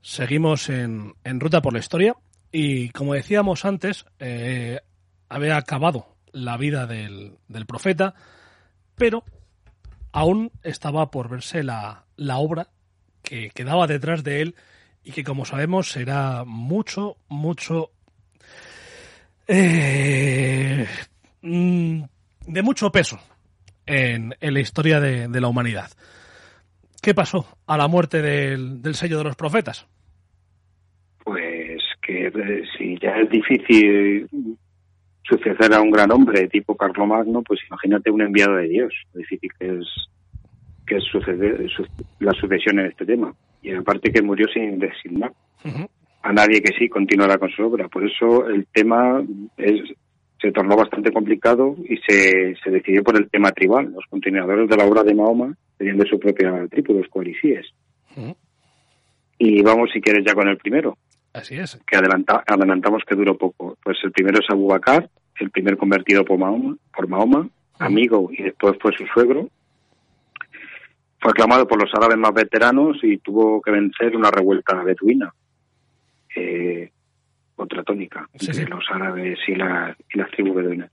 Seguimos 0.01 0.69
en, 0.69 1.15
en 1.23 1.39
Ruta 1.39 1.63
por 1.63 1.73
la 1.73 1.79
Historia 1.79 2.17
y 2.51 2.91
como 2.91 3.15
decíamos 3.15 3.65
antes, 3.65 4.05
eh, 4.19 4.81
había 5.29 5.57
acabado 5.57 6.17
la 6.33 6.57
vida 6.57 6.87
del, 6.87 7.39
del, 7.49 7.67
profeta, 7.67 8.15
pero 8.97 9.25
aún 10.11 10.51
estaba 10.63 11.11
por 11.11 11.29
verse 11.29 11.63
la, 11.63 12.05
la 12.17 12.39
obra 12.39 12.69
que 13.33 13.49
quedaba 13.49 13.87
detrás 13.87 14.23
de 14.25 14.43
él 14.43 14.55
y 15.03 15.13
que 15.13 15.25
como 15.25 15.47
sabemos 15.47 15.91
será 15.91 16.45
mucho, 16.45 17.17
mucho... 17.29 17.91
Eh, 19.49 20.87
de 21.41 22.63
mucho 22.63 22.93
peso 22.93 23.19
en, 23.87 24.35
en 24.39 24.55
la 24.55 24.61
historia 24.61 25.01
de, 25.01 25.41
la 25.41 25.49
humanidad. 25.49 25.91
¿Qué 27.01 27.15
pasó 27.15 27.47
a 27.67 27.79
la 27.79 27.89
muerte 27.89 28.21
del, 28.21 28.83
del 28.83 28.95
sello 28.95 29.17
de 29.17 29.25
los 29.25 29.37
profetas? 29.37 29.87
Pues 31.25 31.83
que 32.03 32.27
eh, 32.27 32.63
si 32.77 32.99
ya 32.99 33.13
es 33.17 33.31
difícil 33.31 34.29
suceder 35.23 35.73
a 35.73 35.81
un 35.81 35.91
gran 35.91 36.13
hombre 36.13 36.49
tipo 36.49 36.77
Carlomagno, 36.77 37.43
pues 37.43 37.61
imagínate 37.67 38.11
un 38.11 38.21
enviado 38.21 38.57
de 38.57 38.69
Dios, 38.69 38.93
lo 39.15 39.21
difícil 39.21 39.51
que 39.59 39.79
es 39.79 39.87
que 40.93 40.99
es 40.99 41.05
suceder, 41.05 41.67
su, 41.71 41.87
la 42.21 42.33
sucesión 42.33 42.79
en 42.79 42.87
este 42.87 43.07
tema. 43.07 43.35
Y 43.63 43.73
aparte 43.73 44.13
que 44.13 44.23
murió 44.23 44.47
sin 44.53 44.79
designar 44.79 45.33
uh 45.65 45.69
-huh. 45.69 45.89
a 46.23 46.33
nadie 46.33 46.61
que 46.61 46.75
sí 46.79 46.89
continuara 46.89 47.39
con 47.39 47.51
su 47.51 47.63
obra. 47.63 47.89
Por 47.89 48.07
eso 48.07 48.47
el 48.49 48.67
tema 48.67 49.23
es, 49.57 49.81
se 50.41 50.53
tornó 50.53 50.77
bastante 50.77 51.11
complicado 51.11 51.77
y 51.89 51.97
se, 52.07 52.55
se 52.63 52.71
decidió 52.71 53.03
por 53.03 53.17
el 53.17 53.31
tema 53.31 53.51
tribal. 53.53 53.93
Los 53.93 54.05
continuadores 54.11 54.69
de 54.69 54.77
la 54.77 54.85
obra 54.85 55.03
de 55.03 55.15
Mahoma 55.15 55.55
tenían 55.79 55.99
de 55.99 56.09
su 56.09 56.19
propia 56.19 56.67
tribu, 56.69 56.95
los 56.95 57.09
coalisíes. 57.09 57.67
Uh 58.17 58.21
-huh. 58.21 58.37
Y 59.39 59.63
vamos, 59.63 59.91
si 59.93 60.01
quieres, 60.01 60.25
ya 60.25 60.35
con 60.35 60.49
el 60.49 60.59
primero. 60.59 60.97
Así 61.33 61.55
es. 61.55 61.81
Que 61.87 61.97
adelanta, 61.97 62.45
adelantamos 62.47 63.03
que 63.09 63.17
duró 63.17 63.37
poco. 63.39 63.77
Pues 63.83 63.97
el 64.05 64.13
primero 64.13 64.39
es 64.41 64.51
Abu 64.51 64.69
Bakr, 64.69 65.09
el 65.41 65.51
primer 65.51 65.77
convertido 65.77 66.25
por 66.25 66.39
Mahoma, 66.39 66.77
por 66.95 67.09
Mahoma 67.09 67.41
uh 67.41 67.45
-huh. 67.45 67.87
amigo, 67.87 68.29
y 68.31 68.43
después 68.43 68.75
fue 68.81 68.93
su 68.99 69.07
suegro. 69.07 69.49
Fue 71.23 71.31
aclamado 71.31 71.67
por 71.69 71.81
los 71.81 71.91
árabes 71.95 72.19
más 72.19 72.35
veteranos 72.35 72.99
y 73.03 73.17
tuvo 73.19 73.63
que 73.63 73.71
vencer 73.71 74.17
una 74.17 74.31
revuelta 74.31 74.75
beduina 74.83 75.33
eh, 76.35 76.91
contra 77.55 77.83
tónica 77.85 78.29
Sí, 78.39 78.47
entre 78.51 78.65
sí. 78.65 78.71
los 78.71 78.85
árabes 78.91 79.39
y, 79.47 79.55
la, 79.55 79.97
y 80.13 80.19
las 80.19 80.31
tribus 80.33 80.57
beduinas. 80.57 80.91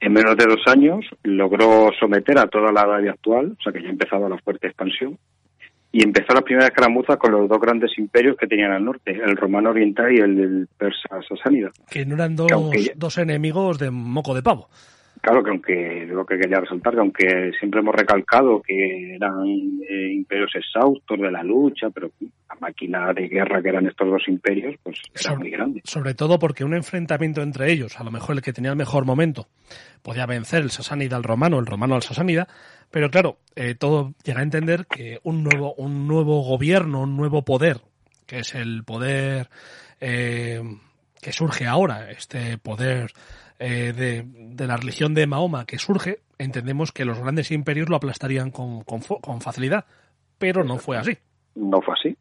En 0.00 0.12
menos 0.12 0.36
de 0.36 0.46
dos 0.46 0.60
años 0.66 1.04
logró 1.22 1.90
someter 1.98 2.38
a 2.38 2.46
toda 2.46 2.72
la 2.72 2.82
Arabia 2.82 3.12
actual, 3.12 3.56
o 3.58 3.62
sea 3.62 3.72
que 3.72 3.82
ya 3.82 3.88
empezaba 3.90 4.28
la 4.28 4.38
fuerte 4.38 4.66
expansión, 4.66 5.18
y 5.92 6.02
empezó 6.04 6.32
las 6.34 6.42
primeras 6.44 6.70
escaramuzas 6.70 7.16
con 7.16 7.32
los 7.32 7.48
dos 7.48 7.60
grandes 7.60 7.90
imperios 7.98 8.36
que 8.36 8.46
tenían 8.46 8.70
al 8.72 8.84
norte, 8.84 9.10
el 9.12 9.36
romano 9.36 9.70
oriental 9.70 10.12
y 10.12 10.18
el 10.20 10.68
persa 10.78 11.20
sasánida. 11.28 11.70
Que 11.90 12.06
no 12.06 12.14
eran 12.14 12.36
dos, 12.36 12.46
Que 12.46 12.54
aunque 12.54 12.82
ya- 12.84 12.92
dos 12.96 13.18
enemigos 13.18 13.78
de 13.78 13.90
moco 13.90 14.34
de 14.34 14.42
pavo. 14.42 14.68
Claro 15.20 15.42
que 15.42 15.50
aunque 15.50 16.06
lo 16.06 16.24
que 16.24 16.38
quería 16.38 16.60
resaltar 16.60 16.94
que 16.94 17.00
aunque 17.00 17.52
siempre 17.58 17.80
hemos 17.80 17.94
recalcado 17.94 18.62
que 18.62 19.16
eran 19.16 19.46
eh, 19.88 20.12
imperios 20.14 20.50
exhaustos 20.54 21.18
de 21.20 21.30
la 21.30 21.42
lucha, 21.42 21.90
pero 21.90 22.10
la 22.48 22.56
máquina 22.58 23.12
de 23.12 23.28
guerra 23.28 23.62
que 23.62 23.68
eran 23.68 23.86
estos 23.86 24.08
dos 24.08 24.22
imperios, 24.28 24.76
pues 24.82 24.98
era 25.12 25.22
sobre, 25.22 25.38
muy 25.40 25.50
grande. 25.50 25.82
Sobre 25.84 26.14
todo 26.14 26.38
porque 26.38 26.64
un 26.64 26.74
enfrentamiento 26.74 27.42
entre 27.42 27.70
ellos, 27.70 28.00
a 28.00 28.04
lo 28.04 28.10
mejor 28.10 28.36
el 28.36 28.42
que 28.42 28.54
tenía 28.54 28.70
el 28.70 28.78
mejor 28.78 29.04
momento, 29.04 29.48
podía 30.02 30.24
vencer 30.24 30.62
el 30.62 30.70
sasánida 30.70 31.16
al 31.16 31.24
romano, 31.24 31.58
el 31.58 31.66
romano 31.66 31.96
al 31.96 32.02
sasánida, 32.02 32.48
pero 32.90 33.10
claro, 33.10 33.36
eh, 33.56 33.74
todo 33.74 34.14
llega 34.24 34.40
a 34.40 34.44
entender 34.44 34.86
que 34.86 35.18
un 35.22 35.44
nuevo, 35.44 35.74
un 35.74 36.08
nuevo 36.08 36.42
gobierno, 36.42 37.02
un 37.02 37.18
nuevo 37.18 37.44
poder, 37.44 37.82
que 38.26 38.38
es 38.38 38.54
el 38.54 38.84
poder 38.84 39.48
eh, 40.00 40.62
que 41.20 41.32
surge 41.32 41.66
ahora, 41.66 42.10
este 42.10 42.56
poder 42.56 43.12
eh, 43.62 43.92
de, 43.92 44.24
de, 44.24 44.66
la 44.66 44.78
religión 44.78 45.12
de 45.12 45.26
Mahoma 45.26 45.66
que 45.66 45.76
surge, 45.78 46.20
entendemos 46.38 46.92
que 46.92 47.04
los 47.04 47.20
grandes 47.20 47.50
imperios 47.50 47.90
lo 47.90 47.96
aplastarían 47.96 48.50
con, 48.50 48.84
con, 48.84 49.00
con, 49.00 49.42
facilidad, 49.42 49.84
pero 50.38 50.64
no 50.64 50.78
fue 50.78 50.96
así. 50.96 51.18
No 51.54 51.82
fue 51.82 51.92
así. 51.92 52.16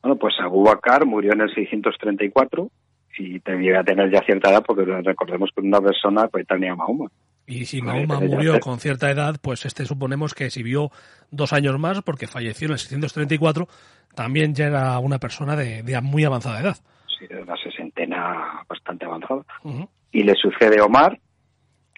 Bueno, 0.00 0.16
pues 0.16 0.32
Abu 0.40 0.64
Bakr 0.64 1.04
murió 1.04 1.34
en 1.34 1.42
el 1.42 1.54
634 1.54 2.70
y 3.18 3.40
debía 3.40 3.84
tener 3.84 4.10
ya 4.10 4.22
cierta 4.24 4.48
edad, 4.48 4.64
porque 4.66 4.86
recordemos 4.86 5.50
que 5.54 5.60
una 5.60 5.82
persona 5.82 6.28
pues 6.28 6.46
tenía 6.46 6.74
Mahoma. 6.74 7.10
Y 7.46 7.66
si 7.66 7.82
Mahoma 7.82 8.18
murió 8.18 8.58
con 8.58 8.78
cierta 8.78 9.10
edad, 9.10 9.36
pues 9.42 9.66
este 9.66 9.84
suponemos 9.84 10.32
que 10.32 10.48
si 10.48 10.62
vivió 10.62 10.90
dos 11.30 11.52
años 11.52 11.78
más, 11.78 12.00
porque 12.00 12.26
falleció 12.26 12.68
en 12.68 12.72
el 12.72 12.78
634, 12.78 13.68
también 14.14 14.54
ya 14.54 14.68
era 14.68 14.98
una 14.98 15.18
persona 15.18 15.56
de, 15.56 15.82
de 15.82 16.00
muy 16.00 16.24
avanzada 16.24 16.60
edad. 16.60 16.76
Sí, 17.18 17.26
de 17.26 17.42
una 17.42 17.56
sesentena 17.58 18.64
bastante 18.66 19.04
avanzada. 19.04 19.44
Uh 19.62 19.72
-huh 19.72 19.88
y 20.12 20.22
le 20.22 20.34
sucede 20.34 20.80
Omar. 20.80 21.18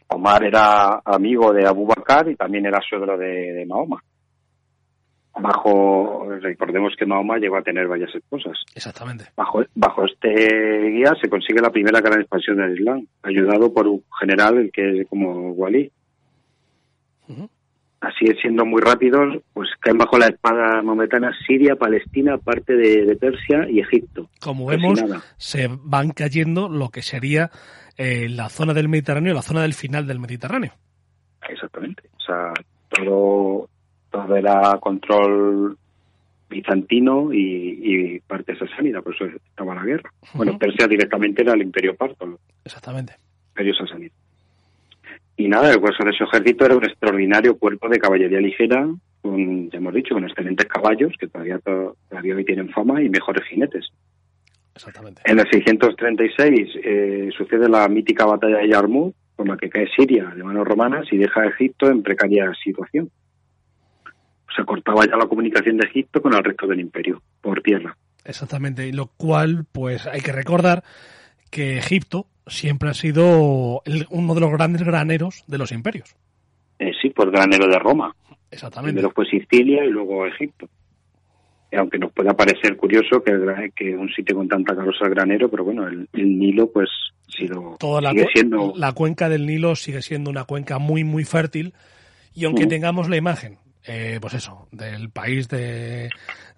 Omar 0.09 0.45
era 0.45 1.01
amigo 1.05 1.53
de 1.53 1.67
Abu 1.67 1.87
Bakr 1.87 2.31
y 2.31 2.37
también 2.37 2.67
era 2.67 2.81
suegro 2.87 3.17
de, 3.17 3.53
de, 3.53 3.67
Mahoma. 3.67 4.03
Bajo, 5.35 6.29
recordemos 6.41 6.93
que 6.99 7.07
Mahoma 7.07 7.39
llegó 7.39 7.57
a 7.57 7.63
tener 7.63 7.89
varias 7.89 8.15
esposas. 8.15 8.59
Exactamente. 8.75 9.25
Bajo, 9.35 9.65
bajo 9.75 10.05
este 10.05 10.29
guía 10.91 11.15
se 11.21 11.31
consigue 11.31 11.63
la 11.63 11.71
primera 11.71 12.01
gran 12.01 12.21
expansión 12.21 12.59
del 12.59 12.79
Islam, 12.79 13.07
ayudado 13.23 13.73
por 13.73 13.89
un 13.89 14.05
general, 14.21 14.59
el 14.59 14.71
que 14.71 15.01
es 15.01 15.09
como 15.09 15.53
Walí. 15.53 15.91
Uh 17.29 17.33
-huh. 17.33 17.49
Así 18.03 18.25
es, 18.25 18.37
siendo 18.41 18.67
muy 18.67 18.83
rápidos, 18.83 19.41
pues 19.53 19.69
caen 19.79 19.97
bajo 19.97 20.19
la 20.19 20.27
espada 20.27 20.83
maometana 20.83 21.31
Siria, 21.47 21.77
Palestina, 21.77 22.37
parte 22.37 22.75
de, 22.75 23.05
de 23.05 23.15
Persia 23.15 23.65
y 23.71 23.79
Egipto. 23.79 24.29
Como 24.41 24.67
vemos, 24.67 25.01
se 25.37 25.69
van 25.71 26.11
cayendo 26.11 26.69
lo 26.69 26.89
que 26.89 27.01
sería 27.03 27.53
eh, 27.97 28.29
la 28.29 28.49
zona 28.49 28.75
del 28.75 28.89
Mediterráneo, 28.89 29.33
la 29.35 29.43
zona 29.43 29.63
del 29.63 29.75
final 29.75 30.09
del 30.09 30.19
Mediterráneo. 30.19 30.73
Exactamente. 31.49 32.03
O 32.17 32.21
sea, 32.21 32.53
todo, 32.89 33.69
todo 34.11 34.37
era 34.37 34.77
control 34.81 35.79
bizantino 36.51 37.33
y, 37.33 37.79
y 38.17 38.21
parte 38.21 38.59
sasánida, 38.59 39.01
por 39.01 39.15
eso 39.15 39.27
estaba 39.27 39.77
la 39.77 39.85
guerra. 39.85 40.11
Uh 40.23 40.27
-huh. 40.27 40.37
Bueno, 40.39 40.59
Persia 40.59 40.89
directamente 40.89 41.43
era 41.43 41.55
el 41.55 41.63
imperio 41.63 41.95
parto. 41.95 42.37
Exactamente. 42.65 43.15
Imperio 43.51 43.75
sasánida. 43.75 44.13
Y 45.37 45.49
nada, 45.49 45.71
el 45.71 45.79
hueso 45.79 46.05
de 46.05 46.13
su 46.13 46.25
ejército 46.25 46.67
era 46.67 46.77
un 46.77 46.85
extraordinario 46.85 47.57
cuerpo 47.59 47.89
de 47.89 47.99
caballería 47.99 48.41
ligera, 48.41 48.87
con, 49.21 49.71
ya 49.71 49.79
hemos 49.79 49.95
dicho, 49.95 50.15
con 50.15 50.25
excelentes 50.25 50.67
caballos, 50.67 51.13
que 51.19 51.29
todavía, 51.29 51.59
todavía 51.59 52.37
hoy 52.37 52.45
tienen 52.45 52.71
fama, 52.71 53.03
y 53.03 53.09
mejores 53.09 53.45
jinetes. 53.45 53.89
Exactamente. 54.75 55.23
En 55.25 55.39
el 55.39 55.47
636 55.51 56.69
eh, 56.83 57.29
sucede 57.37 57.69
la 57.69 57.89
mítica 57.89 58.25
batalla 58.27 58.59
de 58.59 58.69
Yarmouk, 58.69 59.15
con 59.37 59.49
la 59.49 59.57
que 59.57 59.71
cae 59.71 59.89
Siria 59.97 60.33
de 60.37 60.45
manos 60.45 60.67
romanas 60.67 61.07
y 61.11 61.19
deja 61.19 61.43
a 61.43 61.49
Egipto 61.49 61.89
en 61.89 62.03
precaria 62.03 62.53
situación. 62.63 63.11
Se 64.55 64.65
cortaba 64.65 65.07
ya 65.07 65.17
la 65.17 65.27
comunicación 65.27 65.79
de 65.79 65.89
Egipto 65.89 66.21
con 66.21 66.35
el 66.35 66.45
resto 66.45 66.67
del 66.67 66.81
imperio, 66.81 67.23
por 67.41 67.63
tierra. 67.63 67.97
Exactamente, 68.25 68.87
y 68.87 68.93
lo 68.93 69.07
cual, 69.07 69.65
pues 69.71 70.07
hay 70.07 70.21
que 70.21 70.33
recordar 70.33 70.85
que 71.51 71.79
Egipto 71.79 72.27
siempre 72.47 72.91
ha 72.91 72.95
sido 72.95 73.83
el, 73.85 74.07
uno 74.11 74.35
de 74.35 74.41
los 74.41 74.51
grandes 74.53 74.83
graneros 74.83 75.45
de 75.47 75.59
los 75.59 75.73
imperios. 75.73 76.17
Eh, 76.79 76.93
sí, 77.01 77.11
pues 77.11 77.31
granero 77.31 77.67
de 77.69 77.79
Roma. 77.79 78.15
Exactamente. 78.51 78.95
Primero 78.95 79.15
fue 79.15 79.27
Sicilia 79.27 79.85
y 79.85 79.91
luego 79.91 80.27
Egipto 80.27 80.69
aunque 81.77 81.99
nos 81.99 82.13
pueda 82.13 82.35
parecer 82.35 82.77
curioso 82.77 83.23
que, 83.23 83.33
que 83.75 83.97
un 83.97 84.11
sitio 84.11 84.37
con 84.37 84.49
tanta 84.49 84.75
carosa 84.75 85.09
granero, 85.09 85.51
pero 85.51 85.65
bueno, 85.65 85.87
el, 85.87 86.09
el 86.13 86.39
Nilo 86.39 86.71
pues 86.71 86.89
sido, 87.29 87.77
Toda 87.79 88.01
la, 88.01 88.11
sigue 88.11 88.27
siendo... 88.33 88.73
La 88.77 88.93
cuenca 88.93 89.29
del 89.29 89.47
Nilo 89.47 89.75
sigue 89.75 90.03
siendo 90.03 90.31
una 90.31 90.45
cuenca 90.45 90.79
muy, 90.79 91.05
muy 91.05 91.25
fértil 91.25 91.73
y 92.35 92.45
aunque 92.45 92.65
uh 92.65 92.67
-huh. 92.67 92.71
tengamos 92.71 93.09
la 93.09 93.17
imagen, 93.17 93.59
eh, 93.87 94.19
pues 94.21 94.35
eso, 94.35 94.69
del 94.71 95.11
país 95.11 95.49
de, 95.49 96.11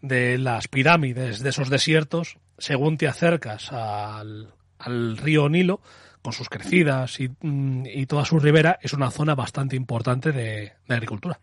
de 0.03 0.39
las 0.39 0.69
pirámides, 0.69 1.43
de 1.43 1.51
esos 1.51 1.71
desiertos, 1.71 2.39
según 2.59 2.97
te 2.97 3.07
acercas 3.07 3.73
al, 3.73 4.49
al 4.85 5.17
río 5.17 5.49
Nilo, 5.49 5.81
con 6.23 6.33
sus 6.33 6.49
crecidas 6.49 7.21
y, 7.21 7.31
y, 7.43 8.07
toda 8.07 8.25
su 8.25 8.39
ribera, 8.39 8.79
es 8.81 8.93
una 8.95 9.11
zona 9.11 9.35
bastante 9.35 9.77
importante 9.77 10.33
de, 10.33 10.73
de 10.89 10.95
agricultura. 10.95 11.39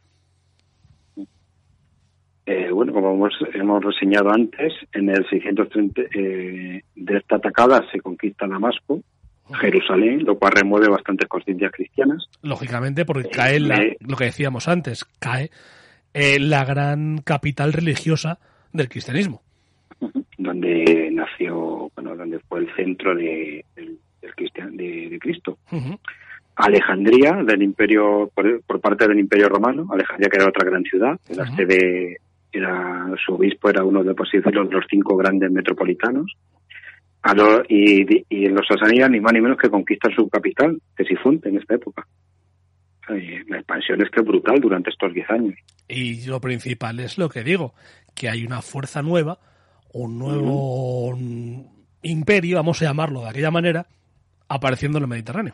Eh, 2.46 2.72
bueno, 2.72 2.92
como 2.92 3.14
hemos, 3.14 3.34
hemos, 3.54 3.84
reseñado 3.84 4.32
antes, 4.32 4.74
en 4.94 5.10
el 5.10 5.28
630 5.30 6.02
eh, 6.02 6.82
de 6.96 7.18
esta 7.18 7.36
atacada 7.36 7.86
se 7.92 8.00
conquista 8.00 8.48
Damasco, 8.48 9.02
Jerusalén, 9.54 10.24
lo 10.26 10.38
cual 10.38 10.54
remueve 10.54 10.90
bastantes 10.90 11.28
conciencias 11.28 11.72
cristianas. 11.72 12.30
Lógicamente, 12.42 13.06
porque 13.06 13.30
cae 13.30 13.60
la, 13.60 13.76
eh, 13.76 13.98
lo 14.00 14.16
que 14.18 14.26
decíamos 14.26 14.68
antes, 14.68 15.06
cae 15.20 15.52
eh, 16.14 16.40
la 16.40 16.66
gran 16.66 17.20
capital 17.20 17.74
religiosa 17.74 18.40
del 18.74 18.90
cristianismo. 18.90 19.42
Donde 20.38 21.10
nació, 21.12 21.51
bueno, 22.02 22.18
donde 22.18 22.40
fue 22.40 22.60
el 22.60 22.76
centro 22.76 23.16
de, 23.16 23.64
del, 23.76 23.98
del 24.22 24.36
cristian, 24.36 24.76
de, 24.76 25.10
de 25.10 25.20
Cristo. 25.20 25.58
Uh 25.72 25.78
-huh. 25.78 26.00
Alejandría, 26.56 27.44
del 27.46 27.64
imperio, 27.64 28.30
por, 28.34 28.62
por, 28.64 28.82
parte 28.82 29.08
del 29.08 29.20
imperio 29.20 29.48
romano, 29.50 29.88
Alejandría 29.92 30.30
que 30.30 30.38
era 30.38 30.50
otra 30.50 30.70
gran 30.70 30.84
ciudad, 30.84 31.20
uh 31.30 31.34
-huh. 31.34 31.56
sede 31.56 32.18
era 32.52 33.10
su 33.26 33.34
obispo 33.34 33.70
era 33.70 33.84
uno 33.86 34.04
de, 34.04 34.14
por 34.14 34.28
así 34.28 34.38
decirlo, 34.38 34.64
los 34.66 34.86
cinco 34.90 35.16
grandes 35.16 35.50
metropolitanos. 35.52 36.34
A 37.22 37.34
lo, 37.34 37.64
y, 37.70 38.26
y 38.30 38.48
los 38.48 38.68
sasánidas 38.68 39.10
ni 39.10 39.20
más 39.20 39.32
ni 39.32 39.42
menos 39.42 39.58
que 39.58 39.70
conquistan 39.70 40.12
su 40.14 40.28
capital, 40.28 40.82
que 40.98 41.06
Sifonte, 41.06 41.50
en 41.50 41.58
esta 41.58 41.76
época. 41.76 42.06
La 43.48 43.58
expansión 43.58 44.02
es 44.02 44.10
que 44.10 44.22
es 44.22 44.26
brutal 44.26 44.60
durante 44.60 44.90
estos 44.90 45.14
diez 45.14 45.30
años. 45.30 45.56
Y 45.88 46.26
lo 46.26 46.40
principal 46.40 47.00
es 47.00 47.18
lo 47.18 47.30
que 47.30 47.44
digo, 47.44 47.74
que 48.16 48.30
hay 48.30 48.46
una 48.46 48.62
fuerza 48.62 49.02
nueva, 49.02 49.38
un 49.94 50.18
nuevo 50.18 51.10
uh 51.10 51.16
-huh. 51.16 51.81
Imperio, 52.04 52.58
vamos 52.58 52.82
a 52.82 52.86
llamarlo 52.86 53.22
de 53.22 53.30
aquella 53.30 53.52
manera, 53.52 53.86
apareciendo 54.48 54.98
en 54.98 55.04
el 55.04 55.10
Mediterráneo. 55.10 55.54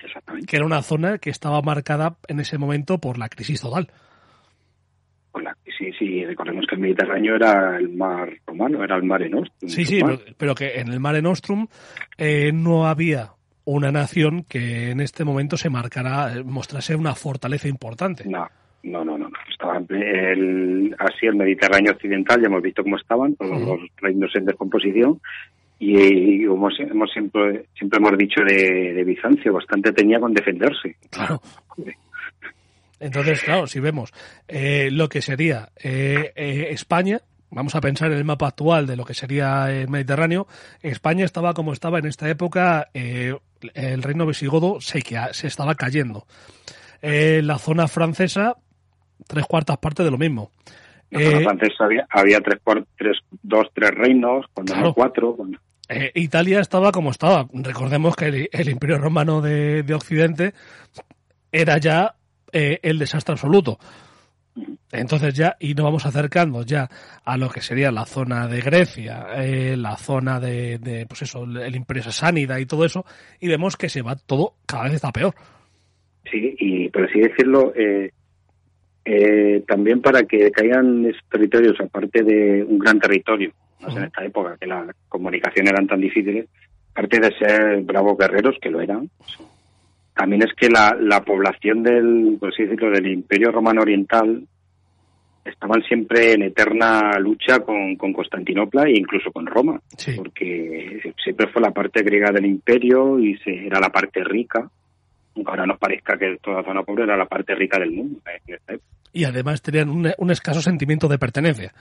Exactamente. 0.00 0.46
Que 0.46 0.56
era 0.56 0.66
una 0.66 0.82
zona 0.82 1.18
que 1.18 1.30
estaba 1.30 1.60
marcada 1.62 2.16
en 2.28 2.40
ese 2.40 2.58
momento 2.58 2.98
por 2.98 3.18
la 3.18 3.28
crisis 3.28 3.60
total 3.60 3.90
sí, 5.80 5.90
sí, 5.98 6.24
recordemos 6.24 6.66
que 6.66 6.74
el 6.74 6.80
Mediterráneo 6.80 7.36
era 7.36 7.78
el 7.78 7.88
mar 7.90 8.30
romano, 8.46 8.84
era 8.84 8.96
el 8.96 9.02
Mare 9.02 9.28
Nostrum. 9.28 9.68
Sí, 9.68 9.84
sí, 9.84 10.00
pero, 10.04 10.18
pero, 10.36 10.54
que 10.54 10.80
en 10.80 10.88
el 10.88 11.00
Mare 11.00 11.22
Nostrum 11.22 11.66
eh, 12.18 12.52
no 12.52 12.86
había 12.86 13.30
una 13.64 13.90
nación 13.90 14.44
que 14.44 14.90
en 14.90 15.00
este 15.00 15.24
momento 15.24 15.56
se 15.56 15.70
marcara, 15.70 16.34
mostrase 16.44 16.94
una 16.94 17.14
fortaleza 17.14 17.68
importante. 17.68 18.28
No, 18.28 18.46
no, 18.82 19.04
no, 19.04 19.16
no. 19.16 19.30
Estaba 19.50 19.78
el, 19.78 20.94
así 20.98 21.26
el 21.26 21.36
Mediterráneo 21.36 21.92
occidental, 21.92 22.40
ya 22.40 22.46
hemos 22.46 22.62
visto 22.62 22.82
cómo 22.82 22.96
estaban, 22.96 23.34
todos 23.36 23.52
uh 23.52 23.54
-huh. 23.54 23.80
los 23.80 23.90
reinos 23.96 24.34
en 24.34 24.44
descomposición, 24.44 25.20
y, 25.80 26.44
y 26.44 26.46
como 26.46 26.68
hemos 26.78 27.10
siempre, 27.10 27.66
siempre 27.76 27.98
hemos 27.98 28.16
dicho 28.16 28.42
de, 28.46 28.92
de 28.94 29.04
Bizancio, 29.04 29.52
bastante 29.52 29.92
tenía 29.92 30.20
con 30.20 30.32
defenderse. 30.32 30.96
Claro. 31.10 31.40
Entonces, 33.00 33.42
claro, 33.42 33.66
si 33.66 33.80
vemos 33.80 34.12
eh, 34.46 34.90
lo 34.92 35.08
que 35.08 35.22
sería 35.22 35.70
eh, 35.82 36.32
eh, 36.36 36.68
España, 36.70 37.18
vamos 37.50 37.74
a 37.74 37.80
pensar 37.80 38.12
en 38.12 38.18
el 38.18 38.24
mapa 38.24 38.48
actual 38.48 38.86
de 38.86 38.94
lo 38.94 39.04
que 39.04 39.14
sería 39.14 39.72
el 39.72 39.88
Mediterráneo, 39.88 40.46
España 40.82 41.24
estaba 41.24 41.54
como 41.54 41.72
estaba 41.72 41.98
en 41.98 42.06
esta 42.06 42.28
época, 42.28 42.88
eh, 42.94 43.34
el 43.74 44.02
reino 44.02 44.26
visigodo 44.26 44.80
se, 44.80 45.02
se 45.32 45.46
estaba 45.46 45.74
cayendo. 45.74 46.26
Eh, 47.00 47.40
la 47.42 47.56
zona 47.56 47.88
francesa, 47.88 48.56
tres 49.26 49.46
cuartas 49.46 49.78
partes 49.78 50.04
de 50.04 50.10
lo 50.10 50.18
mismo. 50.18 50.50
La 51.10 51.22
zona 51.22 51.40
francesa 51.40 51.84
había, 51.84 52.06
había 52.10 52.40
tres, 52.40 52.60
tres, 52.96 53.18
dos, 53.42 53.66
tres 53.74 53.90
reinos, 53.92 54.44
cuando 54.52 54.74
claro. 54.74 54.88
no 54.88 54.94
cuatro. 54.94 55.34
Cuando... 55.34 55.58
Eh, 55.92 56.12
Italia 56.14 56.60
estaba 56.60 56.92
como 56.92 57.10
estaba. 57.10 57.48
Recordemos 57.52 58.14
que 58.14 58.48
el, 58.50 58.68
Imperio 58.68 58.98
Romano 58.98 59.40
de, 59.40 59.82
de 59.82 59.94
Occidente 59.94 60.54
era 61.50 61.78
ya 61.78 62.14
eh, 62.52 62.78
el 62.82 62.98
desastre 62.98 63.32
absoluto. 63.32 63.78
Entonces 64.92 65.34
ya, 65.34 65.56
y 65.58 65.74
nos 65.74 65.84
vamos 65.84 66.06
acercando 66.06 66.64
ya 66.64 66.88
a 67.24 67.36
lo 67.36 67.48
que 67.48 67.60
sería 67.60 67.90
la 67.90 68.04
zona 68.04 68.46
de 68.46 68.60
Grecia, 68.60 69.26
eh, 69.36 69.76
la 69.76 69.96
zona 69.96 70.38
de, 70.38 71.06
pues 71.08 71.22
eso, 71.22 71.44
el, 71.44 71.74
imperio 71.76 72.02
sasánida 72.02 72.60
y 72.60 72.66
todo 72.66 72.84
eso, 72.84 73.04
y 73.40 73.48
vemos 73.48 73.76
que 73.76 73.88
se 73.88 74.02
va 74.02 74.16
todo, 74.16 74.54
cada 74.66 74.84
vez 74.84 74.94
está 74.94 75.12
peor. 75.12 75.34
Sí, 76.30 76.56
y 76.58 76.88
por 76.88 77.08
así 77.08 77.20
decirlo, 77.20 77.72
eh, 77.74 79.62
también 79.66 80.02
para 80.02 80.22
que 80.24 80.50
caigan 80.50 81.06
esos 81.06 81.22
territorios, 81.30 81.80
aparte 81.80 82.22
de 82.22 82.64
un 82.64 82.78
gran 82.78 82.98
territorio, 82.98 83.52
más 83.82 83.96
en 83.96 84.04
esta 84.04 84.24
época 84.24 84.56
que 84.58 84.66
las 84.66 84.94
comunicaciones 85.08 85.72
eran 85.72 85.86
tan 85.86 86.00
difíciles, 86.00 86.46
aparte 86.92 87.20
de 87.20 87.36
ser 87.38 87.82
bravos 87.82 88.18
guerreros, 88.18 88.56
que 88.60 88.70
lo 88.70 88.80
eran, 88.80 89.08
también 90.14 90.42
es 90.42 90.52
que 90.54 90.68
la, 90.68 90.96
la 91.00 91.22
población 91.22 91.82
del, 91.82 92.36
por 92.38 92.50
así 92.52 92.64
decirlo, 92.64 92.90
del 92.90 93.06
Imperio 93.06 93.50
Romano 93.52 93.80
Oriental 93.82 94.44
estaban 95.44 95.82
siempre 95.82 96.34
en 96.34 96.42
eterna 96.42 97.18
lucha 97.18 97.60
con, 97.60 97.96
con 97.96 98.12
Constantinopla 98.12 98.84
e 98.84 98.98
incluso 98.98 99.32
con 99.32 99.46
Roma, 99.46 99.80
Sí. 99.96 100.12
porque 100.16 101.00
siempre 101.22 101.46
fue 101.48 101.62
la 101.62 101.70
parte 101.70 102.02
griega 102.02 102.30
del 102.30 102.44
imperio 102.46 103.18
y 103.18 103.36
se, 103.38 103.66
era 103.66 103.80
la 103.80 103.88
parte 103.88 104.22
rica, 104.22 104.68
aunque 105.34 105.50
ahora 105.50 105.64
nos 105.66 105.78
parezca 105.78 106.18
que 106.18 106.36
toda 106.42 106.62
zona 106.62 106.82
pobre 106.82 107.04
era 107.04 107.16
la 107.16 107.26
parte 107.26 107.54
rica 107.54 107.78
del 107.78 107.92
mundo. 107.92 108.20
¿eh? 108.46 108.78
Y 109.12 109.24
además 109.24 109.62
tenían 109.62 109.88
un, 109.88 110.10
un 110.18 110.30
escaso 110.30 110.60
sentimiento 110.60 111.08
de 111.08 111.18
pertenencia. 111.18 111.72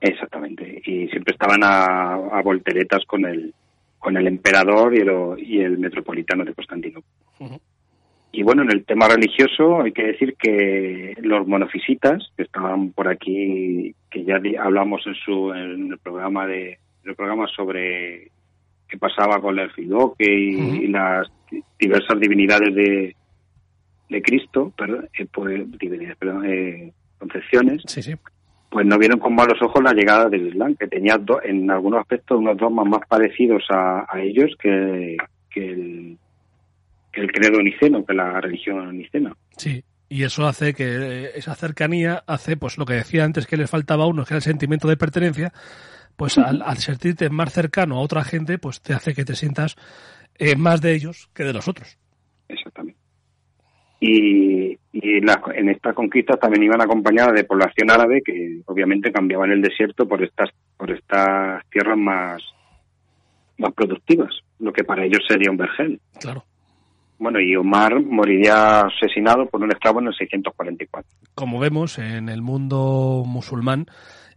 Exactamente, 0.00 0.82
y 0.84 1.08
siempre 1.08 1.32
estaban 1.32 1.62
a, 1.62 2.14
a 2.14 2.42
volteretas 2.42 3.04
con 3.06 3.24
el, 3.24 3.52
con 3.98 4.16
el 4.16 4.26
emperador 4.26 4.94
y 4.94 4.98
el, 4.98 5.10
y 5.38 5.60
el 5.60 5.78
metropolitano 5.78 6.44
de 6.44 6.54
Constantinopla. 6.54 7.10
Y 8.32 8.42
bueno, 8.42 8.62
en 8.62 8.70
el 8.70 8.84
tema 8.84 9.08
religioso 9.08 9.80
hay 9.80 9.92
que 9.92 10.08
decir 10.08 10.36
que 10.38 11.14
los 11.22 11.46
monofisitas, 11.46 12.30
que 12.36 12.42
estaban 12.42 12.92
por 12.92 13.08
aquí, 13.08 13.94
que 14.10 14.24
ya 14.24 14.38
hablamos 14.60 15.06
en 15.06 15.14
su 15.14 15.52
en 15.52 15.92
el 15.92 15.98
programa 15.98 16.46
de 16.46 16.72
en 17.04 17.10
el 17.10 17.14
programa 17.14 17.46
sobre 17.48 18.30
qué 18.88 18.98
pasaba 18.98 19.40
con 19.40 19.58
el 19.58 19.70
Fidoque 19.70 20.26
y, 20.26 20.56
Ujú. 20.56 20.74
y 20.74 20.86
las 20.88 21.28
diversas 21.78 22.20
divinidades 22.20 22.74
de, 22.74 23.16
de 24.10 24.22
Cristo, 24.22 24.72
perdón, 24.76 25.08
eh, 25.18 25.26
pues, 25.32 25.78
divinidades, 25.78 26.18
perdón, 26.18 26.44
eh, 26.46 26.92
concepciones, 27.18 27.82
Sí, 27.86 28.02
sí. 28.02 28.14
Pues 28.70 28.84
no 28.86 28.98
vieron 28.98 29.18
con 29.18 29.34
malos 29.34 29.60
ojos 29.62 29.82
la 29.82 29.92
llegada 29.92 30.28
del 30.28 30.48
Islam, 30.48 30.74
que 30.76 30.86
tenía 30.86 31.16
do- 31.18 31.42
en 31.42 31.70
algunos 31.70 32.00
aspectos 32.00 32.38
unos 32.38 32.56
dogmas 32.56 32.86
más 32.86 33.00
parecidos 33.08 33.64
a, 33.70 34.04
a 34.08 34.20
ellos 34.20 34.50
que, 34.60 35.16
que 35.50 35.70
el, 35.72 36.18
que 37.12 37.20
el 37.20 37.32
credo 37.32 37.62
niceno, 37.62 38.04
que 38.04 38.14
la 38.14 38.40
religión 38.40 38.96
nicena. 38.98 39.34
Sí. 39.56 39.82
Y 40.08 40.22
eso 40.22 40.46
hace 40.46 40.72
que 40.72 40.84
eh, 40.84 41.30
esa 41.34 41.54
cercanía 41.56 42.22
hace, 42.28 42.56
pues 42.56 42.78
lo 42.78 42.84
que 42.86 42.94
decía 42.94 43.24
antes 43.24 43.46
que 43.46 43.56
les 43.56 43.68
faltaba 43.68 44.04
a 44.04 44.06
uno, 44.06 44.24
que 44.24 44.34
era 44.34 44.38
el 44.38 44.42
sentimiento 44.42 44.86
de 44.86 44.96
pertenencia, 44.96 45.52
pues 46.16 46.38
al, 46.38 46.62
al 46.62 46.76
sentirte 46.78 47.28
más 47.28 47.52
cercano 47.52 47.96
a 47.96 48.00
otra 48.02 48.22
gente, 48.22 48.58
pues 48.58 48.80
te 48.80 48.94
hace 48.94 49.14
que 49.14 49.24
te 49.24 49.34
sientas 49.34 49.74
eh, 50.38 50.54
más 50.54 50.80
de 50.80 50.94
ellos 50.94 51.28
que 51.34 51.42
de 51.42 51.52
los 51.52 51.66
otros. 51.66 51.98
Exactamente. 52.48 52.95
Y, 53.98 54.76
y 54.92 55.20
las- 55.22 55.38
en 55.54 55.70
estas 55.70 55.94
conquistas 55.94 56.38
también 56.38 56.64
iban 56.64 56.82
acompañadas 56.82 57.34
de 57.34 57.44
población 57.44 57.90
árabe 57.90 58.22
que 58.24 58.60
obviamente 58.66 59.10
cambiaban 59.10 59.50
el 59.52 59.62
desierto 59.62 60.06
por 60.06 60.22
estas 60.22 60.50
por 60.76 60.90
estas 60.90 61.64
tierras 61.70 61.96
más 61.96 62.42
más 63.58 63.72
productivas, 63.72 64.30
lo 64.58 64.70
que 64.72 64.84
para 64.84 65.04
ellos 65.04 65.20
sería 65.26 65.50
un 65.50 65.56
vergel. 65.56 65.98
Claro. 66.20 66.44
Bueno, 67.18 67.40
y 67.40 67.56
Omar 67.56 67.98
moriría 68.02 68.82
asesinado 68.82 69.46
por 69.46 69.62
un 69.62 69.72
esclavo 69.72 70.00
en 70.00 70.08
el 70.08 70.14
644. 70.14 71.10
Como 71.34 71.58
vemos, 71.58 71.98
en 71.98 72.28
el 72.28 72.42
mundo 72.42 73.22
musulmán 73.26 73.86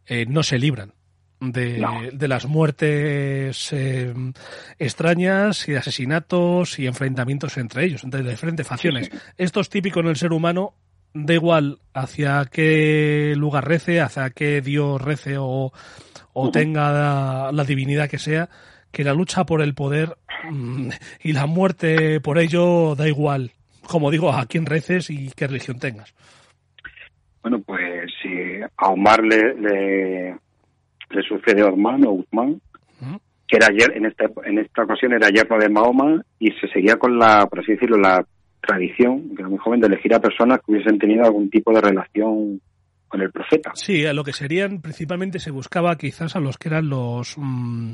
eh, 0.08 0.26
no 0.30 0.42
se 0.44 0.58
libran 0.58 0.94
de, 1.40 1.78
No. 1.80 2.02
de 2.12 2.28
las 2.28 2.46
muertes 2.46 3.72
eh, 3.74 4.14
extrañas 4.78 5.68
y 5.68 5.74
de 5.74 5.78
asesinatos 5.78 6.80
y 6.80 6.88
enfrentamientos 6.88 7.58
entre 7.58 7.86
ellos, 7.86 8.04
entre 8.04 8.24
diferentes 8.24 8.68
facciones. 8.68 9.10
Esto 9.38 9.60
es 9.62 9.70
típico 9.70 10.00
en 10.02 10.08
el 10.08 10.16
ser 10.16 10.34
humano, 10.34 10.74
da 11.14 11.34
igual 11.34 11.80
hacia 11.94 12.46
qué 12.52 13.34
lugar 13.38 13.68
rece, 13.68 14.02
hacia 14.02 14.30
qué 14.32 14.62
Dios 14.62 15.02
rece 15.02 15.38
o, 15.38 15.72
o 16.34 16.52
tenga 16.52 16.92
la, 16.92 17.52
la 17.54 17.64
divinidad 17.64 18.10
que 18.10 18.20
sea, 18.20 18.50
que 18.92 19.04
la 19.04 19.14
lucha 19.14 19.46
por 19.46 19.62
el 19.62 19.74
poder 19.74 20.18
mm, 20.50 20.90
y 21.24 21.34
la 21.34 21.46
muerte 21.46 22.20
por 22.22 22.38
ello 22.38 22.96
da 22.96 23.08
igual, 23.08 23.52
como 23.88 24.12
digo, 24.12 24.32
a 24.34 24.46
quién 24.46 24.66
reces 24.66 25.10
y 25.10 25.32
qué 25.36 25.48
religión 25.48 25.80
tengas. 25.80 26.14
Bueno, 27.42 27.60
pues 27.62 28.12
si 28.22 28.30
a 28.78 28.90
Omar 28.90 29.24
le, 29.24 29.54
le, 29.56 30.36
le 31.10 31.22
sucede 31.24 31.64
Orman 31.64 32.06
o 32.06 32.12
Ujú. 32.12 32.28
que 33.48 33.58
era 33.58 33.68
ayer, 33.68 33.96
en 33.96 34.06
esta, 34.06 34.26
en 34.46 34.60
esta 34.60 34.84
ocasión 34.84 35.14
era 35.14 35.30
yerno 35.30 35.58
de 35.58 35.70
Mahoma 35.70 36.22
y 36.38 36.52
se 36.54 36.68
seguía 36.68 36.98
con 36.98 37.18
la, 37.18 37.46
por 37.48 37.60
así 37.60 37.72
decirlo, 37.74 37.98
la 37.98 38.26
tradición, 38.62 39.30
que 39.36 39.42
era 39.42 39.50
muy 39.50 39.58
joven, 39.58 39.80
de 39.82 39.88
elegir 39.88 40.14
a 40.14 40.20
personas 40.20 40.60
que 40.60 40.72
hubiesen 40.74 41.00
tenido 41.00 41.24
algún 41.26 41.50
tipo 41.50 41.74
de 41.74 41.82
relación 41.82 42.62
con 43.08 43.22
el 43.22 43.32
profeta. 43.32 43.72
Sí, 43.74 44.06
a 44.06 44.14
lo 44.14 44.24
que 44.24 44.34
serían 44.34 44.82
principalmente 44.82 45.40
se 45.40 45.50
buscaba 45.52 45.96
quizás 45.98 46.36
a 46.36 46.40
los 46.40 46.58
que 46.60 46.68
eran 46.70 46.90
los 46.90 47.36
mm, 47.38 47.94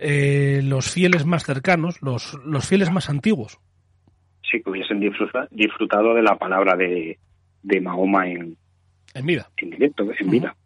eh, 0.00 0.60
los 0.64 0.90
fieles 0.92 1.24
más 1.26 1.44
cercanos, 1.44 2.00
los, 2.02 2.34
los 2.44 2.66
fieles 2.66 2.90
más 2.90 3.10
antiguos. 3.10 3.58
Sí, 4.50 4.62
que 4.62 4.70
hubiesen 4.70 5.00
disfruta- 5.00 5.46
disfrutado 5.50 6.14
de 6.14 6.22
la 6.22 6.36
palabra 6.36 6.74
de, 6.76 7.18
de 7.62 7.80
Mahoma 7.80 8.26
en, 8.28 8.56
En 9.14 9.26
vida. 9.26 9.48
en 9.58 9.70
directo, 9.70 10.04
en 10.18 10.30
vida. 10.30 10.56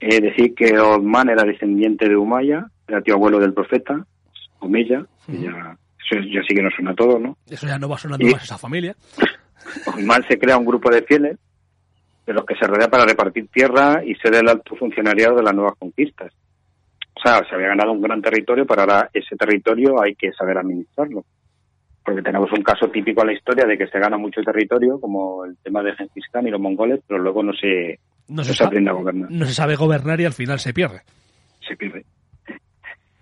Es 0.00 0.20
decir, 0.20 0.54
que 0.54 0.78
Osman 0.78 1.30
era 1.30 1.44
descendiente 1.44 2.08
de 2.08 2.16
Umaya, 2.16 2.66
era 2.86 3.00
tío 3.00 3.14
abuelo 3.14 3.38
del 3.38 3.54
profeta, 3.54 4.04
Omeya, 4.60 5.04
que 5.26 5.40
ya, 5.40 5.76
eso 5.98 6.20
ya 6.32 6.42
sí 6.46 6.54
que 6.54 6.62
nos 6.62 6.74
suena 6.74 6.94
todo, 6.94 7.18
¿no? 7.18 7.36
Eso 7.48 7.66
ya 7.66 7.78
no 7.78 7.88
va 7.88 7.96
sonando 7.98 8.26
Y- 8.26 8.32
más 8.32 8.44
esa 8.44 8.58
familia. 8.58 8.94
Osman 9.86 10.22
se 10.28 10.38
crea 10.38 10.56
un 10.58 10.66
grupo 10.66 10.90
de 10.90 11.02
fieles 11.02 11.38
de 12.26 12.32
los 12.32 12.44
que 12.44 12.56
se 12.56 12.66
rodea 12.66 12.88
para 12.88 13.04
repartir 13.04 13.48
tierra 13.48 14.02
y 14.04 14.14
ser 14.16 14.34
el 14.34 14.48
alto 14.48 14.74
funcionariado 14.76 15.36
de 15.36 15.42
las 15.42 15.54
nuevas 15.54 15.74
conquistas. 15.78 16.32
O 17.14 17.20
sea, 17.20 17.42
se 17.48 17.54
había 17.54 17.68
ganado 17.68 17.92
un 17.92 18.02
gran 18.02 18.20
territorio, 18.20 18.66
pero 18.66 18.82
ahora 18.82 19.08
ese 19.12 19.36
territorio 19.36 20.00
hay 20.02 20.14
que 20.14 20.32
saber 20.32 20.58
administrarlo. 20.58 21.24
Porque 22.04 22.22
tenemos 22.22 22.50
un 22.52 22.62
caso 22.62 22.88
típico 22.90 23.22
en 23.22 23.28
la 23.28 23.32
historia 23.32 23.64
de 23.64 23.78
que 23.78 23.86
se 23.88 23.98
gana 23.98 24.16
mucho 24.18 24.42
territorio, 24.42 25.00
como 25.00 25.44
el 25.44 25.56
tema 25.58 25.82
de 25.82 25.94
Gengis 25.94 26.26
Khan 26.30 26.46
y 26.46 26.50
los 26.50 26.60
mongoles, 26.60 27.00
pero 27.06 27.20
luego 27.20 27.42
no 27.42 27.52
se, 27.54 27.98
No 28.28 28.42
se, 28.44 28.52
se 28.52 28.58
sa- 28.58 28.66
aprende 28.66 28.90
a 28.90 28.94
gobernar. 28.94 29.30
no 29.30 29.46
se 29.46 29.54
sabe 29.54 29.76
gobernar 29.76 30.20
y 30.20 30.24
al 30.24 30.32
final 30.32 30.58
se 30.58 30.72
pierde. 30.74 31.02
se 31.66 31.76
pierde. 31.76 32.04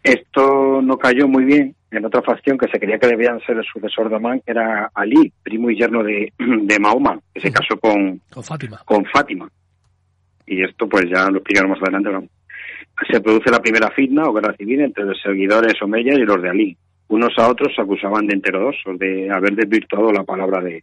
Esto 0.03 0.83
no 0.83 0.99
cayó 0.99 1.27
muy 1.29 1.45
bien 1.45 1.75
en 1.91 2.05
otra 2.05 2.21
facción 2.23 2.59
que 2.59 2.69
se 2.71 2.79
creía 2.79 2.99
que 2.99 3.07
debían 3.07 3.41
ser 3.47 3.57
el 3.57 3.65
sucesor 3.65 4.11
de 4.11 4.17
Omán, 4.17 4.41
que 4.45 4.51
era 4.53 4.91
Ali, 4.95 5.33
primo 5.43 5.71
y 5.71 5.79
yerno 5.79 6.03
de, 6.03 6.33
de 6.39 6.79
Mahoma, 6.79 7.19
que 7.33 7.41
se 7.41 7.51
casó 7.51 7.79
con, 7.81 8.21
Con 8.31 8.43
Fátima. 8.45 8.83
con 8.85 9.05
Fátima. 9.07 9.49
Y 10.47 10.63
esto 10.63 10.87
pues 10.89 11.05
ya 11.09 11.31
lo 11.31 11.39
explicaremos 11.39 11.79
más 11.81 11.89
adelante. 11.89 12.29
Se 13.11 13.21
produce 13.21 13.51
la 13.51 13.61
primera 13.61 13.91
fitna 13.93 14.25
o 14.25 14.33
guerra 14.35 14.55
civil 14.57 14.81
entre 14.83 15.05
los 15.05 15.19
seguidores 15.23 15.81
Omeya 15.83 16.15
y 16.15 16.19
los 16.25 16.43
de 16.43 16.51
Ali. 16.51 16.77
Unos 17.09 17.33
a 17.39 17.49
otros 17.49 17.73
se 17.75 17.81
acusaban 17.83 18.27
de 18.27 18.35
enterodosos, 18.35 18.99
de 18.99 19.31
haber 19.31 19.55
desvirtuado 19.55 20.13
la 20.13 20.23
palabra 20.25 20.61
de... 20.61 20.83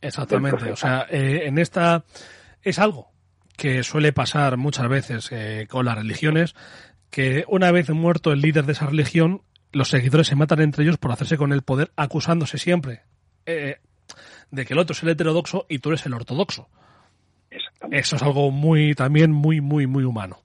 Exactamente. 0.00 0.70
O 0.70 0.76
sea, 0.76 1.06
eh, 1.10 1.42
en 1.46 1.58
esta 1.58 2.04
es 2.62 2.78
algo 2.78 3.08
que 3.56 3.82
suele 3.82 4.12
pasar 4.12 4.56
muchas 4.56 4.88
veces 4.88 5.28
eh, 5.32 5.66
con 5.70 5.84
las 5.86 5.96
religiones, 5.96 6.54
que 7.10 7.44
una 7.48 7.70
vez 7.72 7.90
muerto 7.90 8.32
el 8.32 8.40
líder 8.40 8.64
de 8.66 8.72
esa 8.72 8.86
religión, 8.86 9.42
los 9.72 9.88
seguidores 9.88 10.26
se 10.26 10.36
matan 10.36 10.60
entre 10.60 10.84
ellos 10.84 10.98
por 10.98 11.12
hacerse 11.12 11.36
con 11.36 11.52
el 11.52 11.62
poder, 11.62 11.90
acusándose 11.96 12.58
siempre 12.58 13.02
eh, 13.46 13.76
de 14.50 14.64
que 14.64 14.74
el 14.74 14.78
otro 14.78 14.92
es 14.92 15.02
el 15.02 15.08
heterodoxo 15.10 15.66
y 15.68 15.78
tú 15.78 15.90
eres 15.90 16.04
el 16.06 16.14
ortodoxo. 16.14 16.68
Eso 17.90 18.16
es 18.16 18.22
algo 18.22 18.50
muy, 18.50 18.94
también 18.94 19.30
muy, 19.32 19.60
muy, 19.60 19.86
muy 19.86 20.04
humano. 20.04 20.38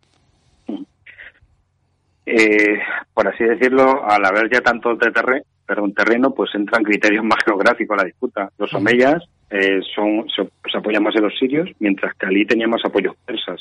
eh, 2.26 2.80
por 3.14 3.28
así 3.28 3.44
decirlo, 3.44 4.04
al 4.10 4.24
haber 4.26 4.50
ya 4.52 4.62
tanto 4.62 4.96
de 4.96 5.12
terre- 5.12 5.44
perdón, 5.66 5.94
terreno, 5.94 6.34
pues 6.34 6.50
entran 6.56 6.84
criterios 6.84 7.24
más 7.26 7.40
geográficos 7.46 7.96
a 7.98 8.02
la 8.04 8.08
disputa. 8.08 8.50
Los 8.58 8.74
omeyas 8.74 9.24
eh, 9.52 9.82
son, 9.94 10.28
se, 10.30 10.44
se 10.72 10.78
apoyan 10.78 11.04
más 11.04 11.16
en 11.16 11.24
los 11.24 11.38
sirios, 11.38 11.70
mientras 11.80 12.16
que 12.16 12.26
Ali 12.26 12.46
tenía 12.46 12.68
más 12.68 12.84
apoyos 12.86 13.16
persas. 13.26 13.60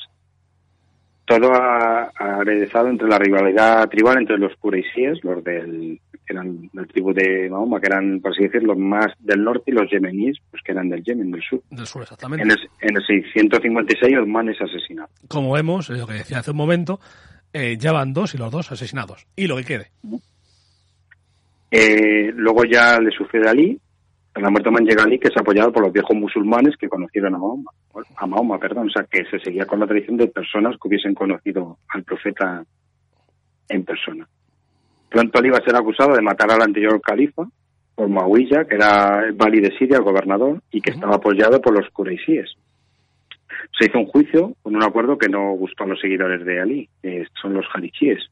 Todo 1.24 1.52
ha, 1.52 2.10
ha 2.16 2.42
entre 2.42 3.08
la 3.08 3.18
rivalidad 3.18 3.88
tribal 3.88 4.18
entre 4.18 4.38
los 4.38 4.54
kureisíes, 4.56 5.22
los 5.22 5.42
del, 5.42 6.00
que 6.26 6.32
eran 6.32 6.70
la 6.72 6.84
tribu 6.84 7.12
de 7.12 7.48
Mahoma, 7.50 7.80
que 7.80 7.86
eran, 7.86 8.20
por 8.20 8.32
así 8.32 8.44
decirlo, 8.44 8.76
más 8.76 9.12
del 9.18 9.42
norte, 9.42 9.70
y 9.70 9.72
los 9.72 9.90
yemeníes, 9.90 10.38
pues 10.50 10.62
que 10.64 10.72
eran 10.72 10.88
del 10.88 11.02
Yemen, 11.02 11.30
del 11.30 11.42
sur. 11.42 11.62
Del 11.70 11.86
sur, 11.86 12.02
exactamente. 12.02 12.44
En 12.44 12.50
el, 12.50 12.58
en 12.80 12.96
el 12.96 13.06
656 13.06 14.18
Osman 14.18 14.48
es 14.48 14.60
asesinado. 14.60 15.08
Como 15.28 15.52
vemos, 15.52 15.90
es 15.90 15.98
lo 15.98 16.06
que 16.06 16.14
decía 16.14 16.38
hace 16.38 16.52
un 16.52 16.56
momento, 16.56 17.00
eh, 17.52 17.76
ya 17.78 17.92
van 17.92 18.12
dos 18.12 18.34
y 18.34 18.38
los 18.38 18.50
dos 18.50 18.70
asesinados. 18.70 19.26
Y 19.34 19.46
lo 19.46 19.56
que 19.56 19.64
quede. 19.64 19.90
Eh, 21.70 22.32
luego 22.34 22.64
ya 22.64 22.98
le 23.00 23.10
sucede 23.10 23.46
a 23.46 23.50
Ali, 23.50 23.78
a 24.34 24.40
la 24.40 24.50
muerte 24.50 24.68
de 24.68 24.72
Man 24.72 24.84
llega 24.84 25.02
Ali, 25.02 25.18
que 25.18 25.28
es 25.28 25.36
apoyado 25.36 25.72
por 25.72 25.82
los 25.82 25.92
viejos 25.92 26.16
musulmanes 26.16 26.76
que 26.76 26.88
conocieron 26.88 27.34
a 27.34 27.38
Mahoma, 27.38 27.70
a 28.16 28.26
Mahoma, 28.26 28.58
perdón, 28.58 28.88
o 28.88 28.90
sea, 28.90 29.04
que 29.10 29.24
se 29.24 29.40
seguía 29.40 29.66
con 29.66 29.80
la 29.80 29.86
tradición 29.86 30.16
de 30.16 30.28
personas 30.28 30.76
que 30.76 30.88
hubiesen 30.88 31.14
conocido 31.14 31.78
al 31.88 32.04
profeta 32.04 32.64
en 33.68 33.84
persona. 33.84 34.28
Pronto 35.08 35.38
Ali 35.38 35.50
va 35.50 35.58
a 35.58 35.64
ser 35.64 35.74
acusado 35.74 36.14
de 36.14 36.22
matar 36.22 36.50
al 36.52 36.62
anterior 36.62 37.00
califa, 37.00 37.48
por 37.96 38.08
Muawiyah, 38.08 38.64
que 38.64 38.76
era 38.76 39.24
el 39.26 39.32
Bali 39.32 39.60
de 39.60 39.76
Siria, 39.76 39.98
el 39.98 40.04
gobernador, 40.04 40.62
y 40.70 40.80
que 40.80 40.90
estaba 40.90 41.16
apoyado 41.16 41.60
por 41.60 41.76
los 41.76 41.90
Quraisíes. 41.90 42.54
Se 43.78 43.86
hizo 43.86 43.98
un 43.98 44.06
juicio 44.06 44.54
con 44.62 44.76
un 44.76 44.82
acuerdo 44.82 45.18
que 45.18 45.28
no 45.28 45.52
gustó 45.52 45.84
a 45.84 45.88
los 45.88 46.00
seguidores 46.00 46.44
de 46.44 46.60
Ali, 46.60 46.88
que 47.02 47.26
son 47.42 47.52
los 47.52 47.66
Jalichíes. 47.66 48.30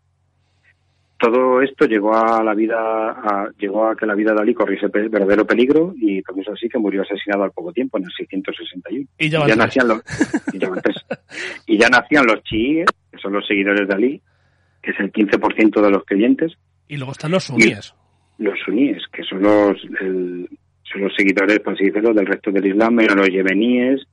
Todo 1.19 1.61
esto 1.63 1.87
llegó 1.87 2.15
a 2.17 2.43
la 2.45 2.55
vida, 2.55 2.77
a, 2.79 3.49
llegó 3.59 3.89
a 3.89 3.97
que 3.97 4.07
la 4.07 4.15
vida 4.15 4.33
de 4.35 4.41
Ali 4.41 4.55
corriese 4.55 4.89
pe- 4.89 5.09
verdadero 5.09 5.45
peligro 5.45 5.93
y 5.97 6.23
también 6.23 6.47
es 6.49 6.55
así 6.55 6.69
que 6.69 6.79
murió 6.79 7.03
asesinado 7.03 7.43
al 7.43 7.51
poco 7.51 7.73
tiempo, 7.73 7.99
en 7.99 8.05
el 8.05 8.11
661. 8.17 9.07
Y 9.19 9.29
ya 9.29 9.39
van 9.41 9.49
tres. 9.49 9.59
nacían 9.59 9.89
los, 9.89 10.01
y 10.53 10.59
ya. 10.59 10.69
Y 11.67 11.79
ya 11.79 11.89
nacían 11.89 12.25
los 12.27 12.43
chiíes, 12.45 12.87
que 13.11 13.19
son 13.19 13.33
los 13.33 13.47
seguidores 13.47 13.89
de 13.89 13.95
Ali, 13.95 14.23
que 14.81 14.93
es 14.93 15.01
el 15.01 15.11
15% 15.13 15.81
de 15.83 15.91
los 15.91 16.05
creyentes, 16.05 16.53
Y 16.87 16.97
luego 16.97 17.11
están 17.13 17.33
los 17.33 17.45
suníes. 17.45 17.95
los 18.39 18.59
suníes, 18.65 19.03
que 19.13 19.25
son 19.25 19.43
los, 19.43 19.77
el- 20.01 20.49
son 20.85 21.03
los 21.03 21.13
seguidores, 21.17 21.59
por 21.61 21.75
así 21.75 21.85
decirlo, 21.87 22.15
del 22.15 22.27
resto 22.27 22.51
del 22.53 22.65
Islam, 22.67 22.99
eran 23.01 23.19
los 23.19 23.29
yemeníes, 23.29 24.07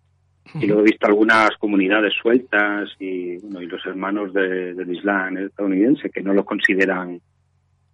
y 0.53 0.67
luego 0.67 0.81
he 0.81 0.85
visto 0.91 1.07
algunas 1.07 1.49
comunidades 1.59 2.13
sueltas 2.22 2.89
y, 2.99 3.38
bueno, 3.38 3.61
y 3.61 3.67
los 3.67 3.85
hermanos 3.85 4.34
de- 4.34 4.73
del 4.73 4.95
Islam 4.95 5.38
estadounidense 5.38 6.09
que 6.09 6.22
no 6.22 6.34
los 6.34 6.45
consideran, 6.45 7.19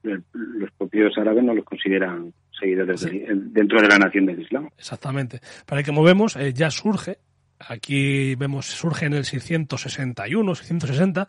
el- 0.04 0.24
los 0.34 0.70
propios 0.78 1.18
árabes 1.18 1.44
no 1.44 1.54
los 1.54 1.64
consideran 1.66 2.34
seguidores 2.60 3.00
Sí. 3.02 3.24
dentro 3.30 3.82
de 3.82 3.88
la 3.88 3.98
nación 3.98 4.26
del 4.26 4.42
Islam. 4.42 4.70
Exactamente. 4.78 5.40
Para 5.66 5.82
que 5.84 5.92
movemos, 5.92 6.36
eh, 6.36 6.54
ya 6.54 6.70
surge, 6.70 7.18
aquí 7.60 8.36
vemos, 8.36 8.66
surge 8.66 9.06
en 9.06 9.14
el 9.14 9.24
661, 9.26 10.56
660, 10.56 11.28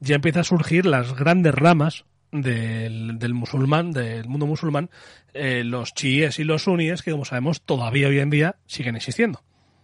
ya 0.00 0.14
empieza 0.16 0.40
a 0.40 0.44
surgir 0.44 0.86
las 0.86 1.14
grandes 1.16 1.54
ramas 1.54 2.04
del, 2.32 3.18
del 3.18 3.34
musulmán, 3.34 3.92
del 3.92 4.26
mundo 4.26 4.46
musulmán, 4.46 4.88
eh, 5.34 5.64
los 5.64 5.92
chiíes 5.94 6.38
y 6.38 6.44
los 6.44 6.62
suníes, 6.62 7.02
que 7.02 7.10
como 7.12 7.24
sabemos 7.26 7.60
todavía 7.62 8.08
hoy 8.08 8.18
en 8.20 8.30
día 8.30 8.56
siguen 8.66 8.96
existiendo. 8.96 9.40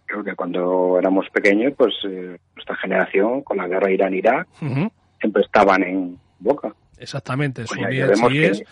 Creo 0.09 0.23
que 0.23 0.35
cuando 0.35 0.97
éramos 0.97 1.27
pequeños, 1.31 1.73
pues 1.77 1.93
eh, 2.03 2.39
nuestra 2.55 2.75
generación, 2.77 3.43
con 3.43 3.57
la 3.57 3.67
guerra 3.67 3.91
Irán-Irak, 3.91 4.47
siempre 5.19 5.43
estaban 5.43 5.83
en 5.83 6.17
boca. 6.39 6.73
Exactamente, 6.97 7.63
Pues 7.65 7.79
ya 7.95 8.07
vemos 8.07 8.31
que, 8.31 8.63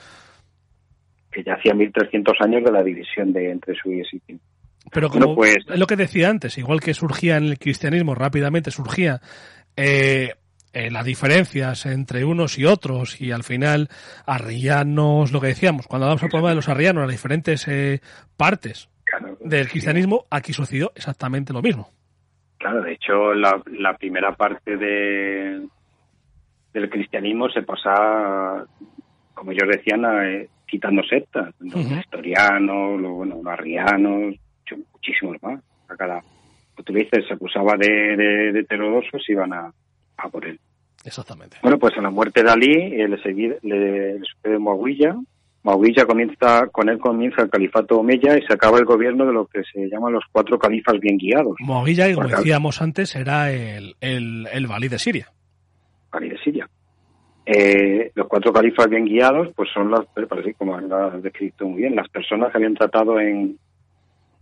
que 1.32 1.44
ya 1.44 1.54
hacía 1.54 1.76
1300 1.76 2.34
años 2.42 2.64
de 2.64 2.72
la 2.72 2.82
división 2.82 3.34
de 3.34 3.52
entre 3.52 3.76
suníes 3.76 4.08
y 4.14 4.20
chiíes. 4.22 4.42
Pero 4.92 5.10
Bueno, 5.10 5.26
como 5.28 5.36
pues- 5.36 5.58
es 5.70 5.78
lo 5.78 5.86
que 5.86 5.96
decía 5.96 6.28
antes, 6.28 6.58
igual 6.58 6.80
que 6.80 6.96
surgía 6.96 7.38
en 7.38 7.44
el 7.44 7.60
cristianismo 7.60 8.16
rápidamente, 8.16 8.72
surgía 8.72 9.22
eh, 9.76 10.34
eh, 10.74 10.90
las 10.90 11.06
diferencias 11.06 11.86
entre 11.86 12.26
unos 12.26 12.58
y 12.58 12.66
otros 12.66 13.22
y 13.22 13.32
al 13.32 13.44
final 13.44 13.90
arrianos, 14.26 15.32
lo 15.32 15.40
que 15.40 15.48
decíamos, 15.48 15.86
cuando 15.86 16.06
hablamos 16.06 16.22
del 16.22 16.32
problema 16.32 16.50
de 16.50 16.56
los 16.56 16.68
arrianos, 16.70 17.04
las 17.04 17.12
diferentes 17.12 17.68
eh, 17.68 18.02
partes 18.38 18.90
del 19.50 19.70
cristianismo, 19.70 20.26
aquí 20.30 20.54
sucedió 20.54 20.92
exactamente 20.96 21.54
lo 21.54 21.62
mismo. 21.62 21.90
Claro, 22.58 22.82
de 22.82 22.94
hecho, 22.94 23.34
la, 23.34 23.62
la 23.80 23.96
primera 23.98 24.36
parte 24.36 24.78
de, 24.78 25.68
del 26.74 26.90
cristianismo 26.90 27.50
se 27.50 27.62
pasa, 27.62 28.66
como 29.34 29.52
ellos 29.52 29.70
decían, 29.70 30.04
eh, 30.26 30.50
quitando 30.66 31.04
sectas. 31.04 31.54
Los 31.60 31.86
Ujú. 31.86 31.96
nestorianos, 31.96 33.00
los, 33.00 33.12
bueno, 33.12 33.36
los 33.44 33.54
arrianos, 33.54 34.36
muchísimos 34.94 35.38
más. 35.42 35.62
A 35.88 35.96
cada, 35.96 36.20
como 36.20 36.84
tú 36.84 36.94
dices, 36.94 37.26
se 37.28 37.34
acusaba 37.36 37.76
de, 37.78 38.18
de, 38.18 38.52
de 38.52 38.60
heterodoxos 38.60 39.24
y 39.30 39.34
iban 39.34 39.54
a, 39.54 39.72
a 40.18 40.30
por 40.30 40.46
él. 40.46 40.60
Exactamente. 41.06 41.58
Bueno, 41.62 41.78
pues 41.78 41.96
a 41.98 42.02
la 42.02 42.10
muerte 42.10 42.44
de 42.44 42.50
Ali 42.50 42.72
eh, 42.72 43.08
le, 43.08 43.22
seguí, 43.22 43.48
le, 43.62 44.20
le 44.20 44.20
sucede 44.26 44.58
Muawiyah. 44.58 45.16
Muawiyah 45.68 46.06
comienza, 46.06 46.68
con 46.68 46.88
él 46.88 46.98
comienza 46.98 47.42
el 47.42 47.50
califato 47.50 48.00
Omeya 48.00 48.38
y 48.38 48.42
se 48.44 48.54
acaba 48.54 48.78
el 48.78 48.86
gobierno 48.86 49.26
de 49.26 49.34
lo 49.34 49.48
que 49.48 49.64
se 49.64 49.90
llaman 49.90 50.14
los 50.14 50.24
cuatro 50.32 50.58
califas 50.58 50.98
bien 51.02 51.18
guiados. 51.18 51.58
Moavilla, 51.60 52.14
como 52.16 52.30
decíamos 52.30 52.82
antes, 52.82 53.14
era 53.18 53.52
el, 53.52 53.98
el, 54.00 54.48
el 54.54 54.68
valí 54.68 54.88
de 54.88 54.98
Siria. 54.98 55.28
Ali 56.12 56.30
de 56.30 56.38
Siria. 56.38 56.70
Eh, 57.46 58.12
los 58.16 58.28
cuatro 58.28 58.54
califas 58.54 58.88
bien 58.90 59.04
guiados, 59.04 59.50
pues 59.58 59.70
son 59.74 59.92
las, 59.92 60.06
parece 60.30 60.54
como 60.54 60.80
lo 60.80 60.96
has 60.96 61.22
descrito 61.22 61.68
muy 61.68 61.82
bien, 61.82 61.98
las 61.98 62.08
personas 62.08 62.50
que 62.52 62.60
habían 62.60 62.76
tratado 62.76 63.20
en, 63.20 63.58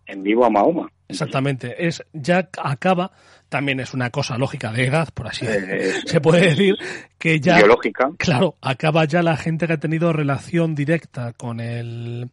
en 0.08 0.24
vivo 0.24 0.46
a 0.46 0.50
Mahoma. 0.50 0.90
Exactamente. 1.08 1.88
Es, 1.88 2.04
ya 2.14 2.50
acaba, 2.62 3.12
también 3.50 3.80
es 3.80 3.94
una 3.94 4.10
cosa 4.10 4.38
lógica 4.38 4.72
de 4.72 4.86
edad, 4.86 5.10
por 5.14 5.28
así 5.28 5.46
Eh, 5.48 5.94
se 6.06 6.20
puede 6.22 6.42
decir, 6.50 6.76
que 7.20 7.40
ya 7.40 7.58
Biológica. 7.58 8.12
Claro, 8.18 8.56
acaba 8.62 9.06
ya 9.06 9.22
la 9.22 9.38
gente 9.38 9.68
que 9.68 9.74
ha 9.74 9.80
tenido 9.80 10.14
relación 10.14 10.74
directa 10.76 11.34
con 11.34 11.60
el, 11.60 12.30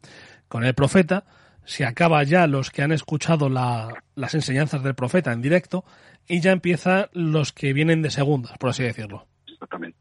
con 0.49 0.65
el 0.65 0.75
profeta, 0.75 1.25
se 1.65 1.85
acaba 1.85 2.23
ya 2.25 2.47
los 2.47 2.71
que 2.71 2.83
han 2.83 2.93
escuchado 2.93 3.49
la- 3.49 4.03
las 4.15 4.35
enseñanzas 4.35 4.83
del 4.83 4.95
profeta 4.95 5.33
en 5.33 5.43
directo 5.43 5.85
y 6.27 6.41
ya 6.41 6.53
empiezan 6.53 7.07
los 7.13 7.53
que 7.53 7.73
vienen 7.73 8.03
de 8.03 8.11
segundas, 8.11 8.57
por 8.59 8.71
así 8.71 8.83
decirlo. 8.83 9.27
Exactamente. 9.47 9.99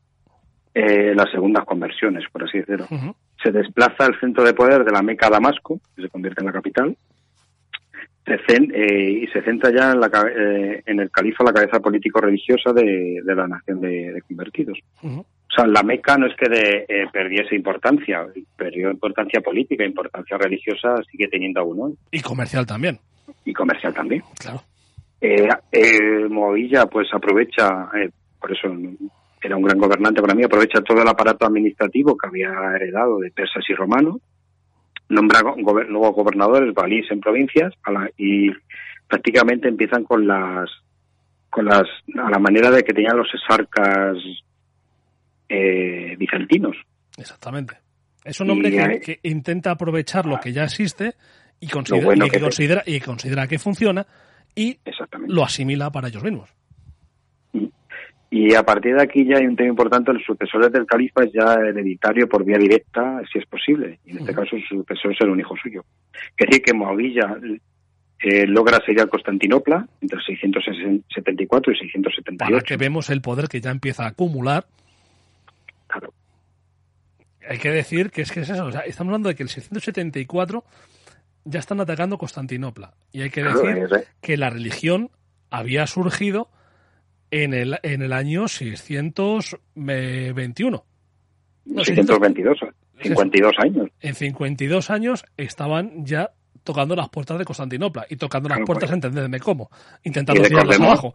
Eh, 0.74 1.14
las 1.14 1.30
segundas 1.32 1.66
conversiones, 1.66 2.24
por 2.32 2.44
así 2.44 2.60
decirlo. 2.60 2.88
Se 3.44 3.52
desplaza 3.52 4.06
el 4.06 4.18
centro 4.20 4.44
de 4.46 4.54
poder 4.54 4.84
de 4.86 4.92
la 4.92 5.02
Meca 5.02 5.28
a 5.28 5.32
Damasco, 5.32 5.82
que 5.96 6.04
se 6.04 6.10
convierte 6.10 6.42
en 6.42 6.46
la 6.48 6.54
capital, 6.54 6.96
eh, 8.74 9.12
y 9.24 9.28
se 9.28 9.42
centra 9.42 9.72
ya 9.72 9.92
en, 9.92 10.00
la, 10.00 10.08
eh, 10.08 10.84
en 10.86 11.00
el 11.00 11.10
califa, 11.12 11.44
la 11.44 11.54
cabeza 11.54 11.80
político-religiosa 11.80 12.74
de, 12.74 13.20
de 13.24 13.36
la 13.36 13.48
nación 13.48 13.82
de, 13.82 14.14
de 14.14 14.22
convertidos. 14.22 14.78
O 15.04 15.26
sea, 15.54 15.68
la 15.68 15.84
Meca 15.84 16.18
no 16.18 16.28
es 16.28 16.36
que 16.38 16.48
de- 16.50 16.86
eh, 16.88 17.06
perdiese 17.12 17.56
importancia, 17.56 18.26
perdió 18.56 18.90
importancia 18.92 19.42
política, 19.42 19.84
importancia 19.84 20.38
religiosa 20.38 20.96
sigue 21.12 21.28
teniendo 21.28 21.60
aún 21.62 21.80
hoy, 21.82 21.94
Y 22.12 22.22
comercial 22.22 22.66
también, 22.66 23.00
y 23.46 23.54
comercial 23.54 23.94
también. 23.94 24.24
claro. 24.40 24.62
Eh, 25.20 25.48
eh, 25.72 26.28
Movilla 26.30 26.86
pues 26.88 27.08
aprovecha, 27.14 27.90
eh, 27.96 28.10
por 28.40 28.52
eso 28.52 28.68
era 29.44 29.56
un 29.58 29.64
gran 29.64 29.78
gobernante 29.78 30.22
para 30.22 30.34
mí, 30.34 30.44
aprovecha 30.44 30.82
todo 30.82 31.02
el 31.02 31.08
aparato 31.08 31.46
administrativo 31.46 32.18
que 32.18 32.28
había 32.28 32.50
heredado 32.76 33.20
de 33.20 33.30
persas 33.32 33.64
y 33.70 33.74
romanos, 33.74 34.18
nombra 35.12 35.42
go- 35.42 35.56
gober- 35.58 35.88
nuevos 35.90 36.16
gobernadores, 36.16 36.74
valís 36.74 37.10
en 37.12 37.20
provincias, 37.20 37.74
a 37.84 37.92
la- 37.92 38.10
y 38.18 38.50
prácticamente 39.08 39.68
empiezan 39.68 40.04
con 40.04 40.26
las, 40.26 40.70
con 41.50 41.66
las, 41.66 41.84
a 42.18 42.30
la 42.30 42.40
manera 42.40 42.72
de 42.72 42.84
que 42.84 42.94
tenían 42.94 43.18
los 43.18 43.28
exarcas 43.34 44.18
eh, 45.50 46.16
bizantinos. 46.18 46.76
Exactamente. 47.18 47.76
Es 48.24 48.40
un 48.40 48.50
hombre 48.52 48.70
Y 48.70 49.00
que, 49.00 49.20
intenta 49.24 49.72
aprovechar 49.72 50.26
lo 50.26 50.40
que 50.40 50.54
ya 50.54 50.64
existe 50.64 51.16
y 51.60 51.68
considera, 51.68 52.06
bueno 52.06 52.26
y 52.26 52.30
que 52.30 52.40
considera, 52.40 52.84
y 52.86 53.00
considera 53.00 53.48
que 53.48 53.60
funciona 53.60 54.06
y 54.56 54.80
lo 55.28 55.44
asimila 55.44 55.92
para 55.92 56.08
ellos 56.10 56.24
mismos. 56.24 56.50
Y 58.34 58.56
a 58.56 58.64
partir 58.64 58.96
de 58.96 59.02
aquí 59.04 59.26
ya 59.26 59.38
hay 59.40 59.46
un 59.46 59.58
tema 59.58 59.70
importante, 59.70 60.14
los 60.14 60.24
sucesores 60.24 60.72
del 60.72 60.86
califa 60.86 61.24
es 61.26 61.34
ya 61.34 61.54
hereditario 61.56 62.30
por 62.30 62.46
vía 62.46 62.58
directa, 62.58 63.22
si 63.32 63.40
es 63.40 63.46
posible. 63.46 64.00
Y 64.06 64.12
en 64.12 64.20
este 64.20 64.34
caso 64.34 64.56
su 64.70 64.78
sucesor 64.78 65.16
será 65.18 65.32
un 65.34 65.40
hijo 65.42 65.54
suyo. 65.62 65.84
Es 66.38 66.48
decir, 66.48 66.64
que 66.64 66.74
Moavilla 66.74 67.36
eh, 68.20 68.48
logra 68.48 68.80
sellar 68.86 69.10
Constantinopla 69.10 69.86
entre 70.00 70.22
674 70.22 71.74
y 71.74 71.76
Para 71.76 71.90
678. 71.92 72.66
que 72.66 72.78
vemos 72.78 73.10
el 73.10 73.22
poder 73.22 73.50
que 73.50 73.60
ya 73.60 73.70
empieza 73.72 74.06
a 74.06 74.08
acumular 74.10 74.66
Claro. 75.88 76.14
Hay 77.50 77.58
que 77.58 77.70
decir 77.70 78.12
que 78.12 78.22
es 78.22 78.32
que 78.32 78.40
es 78.42 78.50
eso. 78.50 78.66
o 78.68 78.72
sea, 78.72 78.82
estamos 78.82 79.10
hablando 79.12 79.28
de 79.28 79.36
que 79.36 79.44
el 79.44 79.50
674 79.50 80.64
ya 81.44 81.60
están 81.60 81.82
atacando 81.82 82.18
Constantinopla. 82.18 82.94
Y 83.12 83.24
hay 83.24 83.30
que 83.30 83.42
Claro, 83.42 83.62
decir 83.62 83.90
que 84.22 84.38
la 84.38 84.50
religión 84.50 85.10
había 85.50 85.86
surgido 85.86 86.48
en 87.32 87.54
el, 87.54 87.78
en 87.84 88.02
el 88.02 88.14
año 88.14 88.48
621. 88.48 90.84
No, 91.66 91.84
622, 91.84 92.60
52 93.02 93.54
años. 93.60 93.90
En 94.02 94.16
52 94.16 94.90
años 94.90 95.26
estaban 95.38 96.06
ya 96.06 96.32
tocando 96.64 96.96
las 96.96 97.10
puertas 97.10 97.38
de 97.40 97.46
Constantinopla. 97.46 98.06
Y 98.10 98.16
tocando 98.18 98.50
las 98.50 98.58
Claro, 98.58 98.66
puertas, 98.68 98.90
pues. 98.90 98.96
entendedme 98.98 99.40
cómo. 99.40 99.70
Intentando 100.04 100.42
tirarlas 100.44 100.80
abajo. 100.80 101.14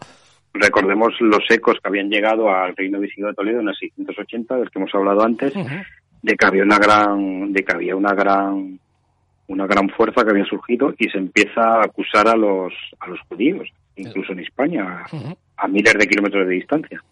Recordemos 0.55 1.13
los 1.21 1.43
ecos 1.51 1.77
que 1.83 1.89
habían 1.89 2.09
llegado 2.09 2.49
al 2.51 2.75
reino 2.75 2.99
visigodo 2.99 3.31
de 3.31 3.35
Toledo 3.37 3.61
en 3.61 3.69
el 3.69 3.77
680, 3.77 4.57
del 4.57 4.71
que 4.71 4.79
hemos 4.79 4.95
hablado 4.95 5.23
antes, 5.23 5.53
de 6.23 6.35
que 6.37 6.47
había 6.47 6.63
una 6.63 6.79
gran, 6.79 7.53
de 7.53 7.63
que 7.63 7.75
había 7.75 7.95
una 7.95 8.15
gran, 8.15 8.81
una 9.49 9.67
gran 9.67 9.91
fuerza 9.91 10.25
que 10.25 10.31
había 10.31 10.47
surgido 10.47 10.95
y 10.99 11.11
se 11.11 11.19
empieza 11.19 11.61
a 11.61 11.85
acusar 11.85 12.27
a 12.29 12.37
los, 12.37 12.73
a 13.01 13.09
los 13.09 13.21
judíos, 13.29 13.69
incluso 13.97 14.33
en 14.33 14.41
España, 14.41 15.05
a, 15.57 15.69
miles 15.69 15.95
de 15.95 16.07
kilómetros 16.07 16.47
de 16.47 16.55
distancia. 16.55 17.03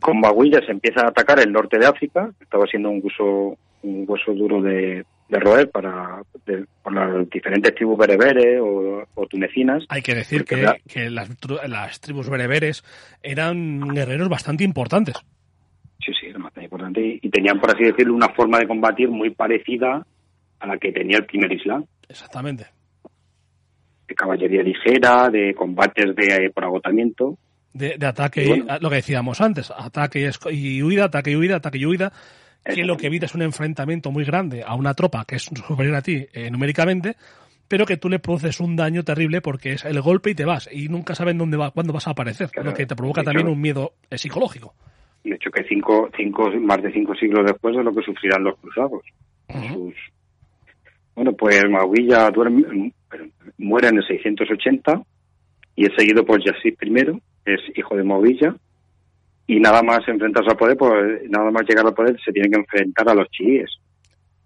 Con 0.00 0.20
Baguilla 0.20 0.60
se 0.64 0.72
empieza 0.72 1.00
a 1.02 1.08
atacar 1.08 1.40
el 1.40 1.52
norte 1.52 1.78
de 1.78 1.86
África, 1.86 2.30
estaba 2.40 2.64
siendo 2.66 2.90
un 2.90 3.00
hueso, 3.02 3.56
un 3.82 4.04
hueso 4.06 4.32
duro 4.32 4.60
de, 4.62 5.04
de 5.28 5.40
roer 5.40 5.70
para 5.70 6.22
de- 6.46 6.64
por 6.82 6.92
las 6.94 7.28
diferentes 7.30 7.74
tribus 7.74 7.98
bereberes 7.98 8.60
o, 8.60 9.02
o 9.14 9.26
tunecinas. 9.26 9.84
Hay 9.88 10.02
que 10.02 10.14
decir 10.14 10.44
que, 10.44 10.58
la- 10.58 10.76
que 10.86 11.10
las, 11.10 12.00
tribus 12.00 12.28
bereberes 12.30 12.84
eran 13.22 13.80
guerreros 13.88 14.28
bastante 14.28 14.64
importantes. 14.64 15.16
Sí, 16.04 16.12
sí, 16.20 16.26
era 16.28 16.38
bastante 16.38 16.64
importante. 16.64 17.00
Y, 17.00 17.18
y 17.22 17.30
tenían, 17.30 17.58
por 17.58 17.70
así 17.74 17.82
decirlo, 17.84 18.14
una 18.14 18.28
forma 18.28 18.58
de 18.58 18.68
combatir 18.68 19.08
muy 19.08 19.30
parecida 19.30 20.06
a 20.60 20.66
la 20.66 20.78
que 20.78 20.92
tenía 20.92 21.18
el 21.18 21.26
primer 21.26 21.50
Islam. 21.52 21.84
Exactamente. 22.08 22.66
De 24.08 24.14
caballería 24.14 24.62
ligera, 24.62 25.28
de 25.28 25.54
combates 25.54 26.16
de 26.16 26.50
por 26.54 26.64
agotamiento. 26.64 27.38
De, 27.72 27.96
de 27.98 28.06
ataque, 28.06 28.44
y, 28.44 28.64
lo 28.80 28.88
que 28.88 28.96
decíamos 28.96 29.40
antes, 29.40 29.70
ataque 29.70 30.30
y 30.50 30.82
huida, 30.82 31.04
ataque 31.04 31.30
y 31.30 31.36
huida, 31.36 31.56
ataque 31.56 31.78
y 31.78 31.86
huida, 31.86 32.12
que 32.64 32.84
lo 32.84 32.96
que 32.96 33.06
evita 33.06 33.26
es 33.26 33.34
un 33.34 33.42
enfrentamiento 33.42 34.10
muy 34.10 34.24
grande 34.24 34.62
a 34.66 34.74
una 34.74 34.94
tropa 34.94 35.24
que 35.26 35.36
es 35.36 35.42
superior 35.68 35.96
a 35.96 36.02
ti 36.02 36.26
eh, 36.32 36.50
numéricamente, 36.50 37.16
pero 37.66 37.84
que 37.84 37.96
tú 37.96 38.08
le 38.08 38.18
produces 38.18 38.60
un 38.60 38.76
daño 38.76 39.04
terrible 39.04 39.40
porque 39.40 39.72
es 39.72 39.84
el 39.84 40.00
golpe 40.00 40.30
y 40.30 40.34
te 40.34 40.44
vas, 40.44 40.68
y 40.72 40.88
nunca 40.88 41.14
saben 41.14 41.38
dónde 41.38 41.56
va, 41.56 41.70
cuándo 41.70 41.92
vas 41.92 42.08
a 42.08 42.12
aparecer, 42.12 42.50
lo 42.62 42.74
que 42.74 42.86
te 42.86 42.96
provoca 42.96 43.22
también 43.22 43.48
un 43.48 43.60
miedo 43.60 43.92
eh, 44.10 44.18
psicológico. 44.18 44.74
De 45.24 45.34
hecho, 45.34 45.50
que 45.50 45.64
cinco, 45.64 46.08
cinco, 46.16 46.50
más 46.60 46.82
de 46.82 46.92
cinco 46.92 47.14
siglos 47.14 47.44
después 47.44 47.76
de 47.76 47.82
lo 47.82 47.92
que 47.92 48.02
sufrirán 48.02 48.44
los 48.44 48.56
cruzados. 48.58 49.02
Sus... 49.72 49.94
Bueno, 51.14 51.32
pues 51.32 51.62
Maguilla 51.68 52.30
duerme, 52.30 52.92
muere 53.58 53.88
en 53.88 53.98
el 53.98 54.06
680 54.06 55.02
y 55.76 55.86
es 55.86 55.92
seguido 55.96 56.24
por 56.24 56.42
Yazid 56.44 56.74
I, 56.80 57.20
es 57.44 57.60
hijo 57.76 57.96
de 57.96 58.02
Maguilla, 58.02 58.54
y 59.48 59.58
nada 59.60 59.82
más 59.82 60.06
enfrentarse 60.06 60.50
al 60.50 60.56
poder, 60.56 60.76
pues 60.76 61.22
nada 61.30 61.50
más 61.50 61.62
llegar 61.66 61.86
al 61.86 61.94
poder 61.94 62.18
se 62.22 62.32
tiene 62.32 62.50
que 62.50 62.58
enfrentar 62.58 63.08
a 63.08 63.14
los 63.14 63.28
chiíes. 63.30 63.70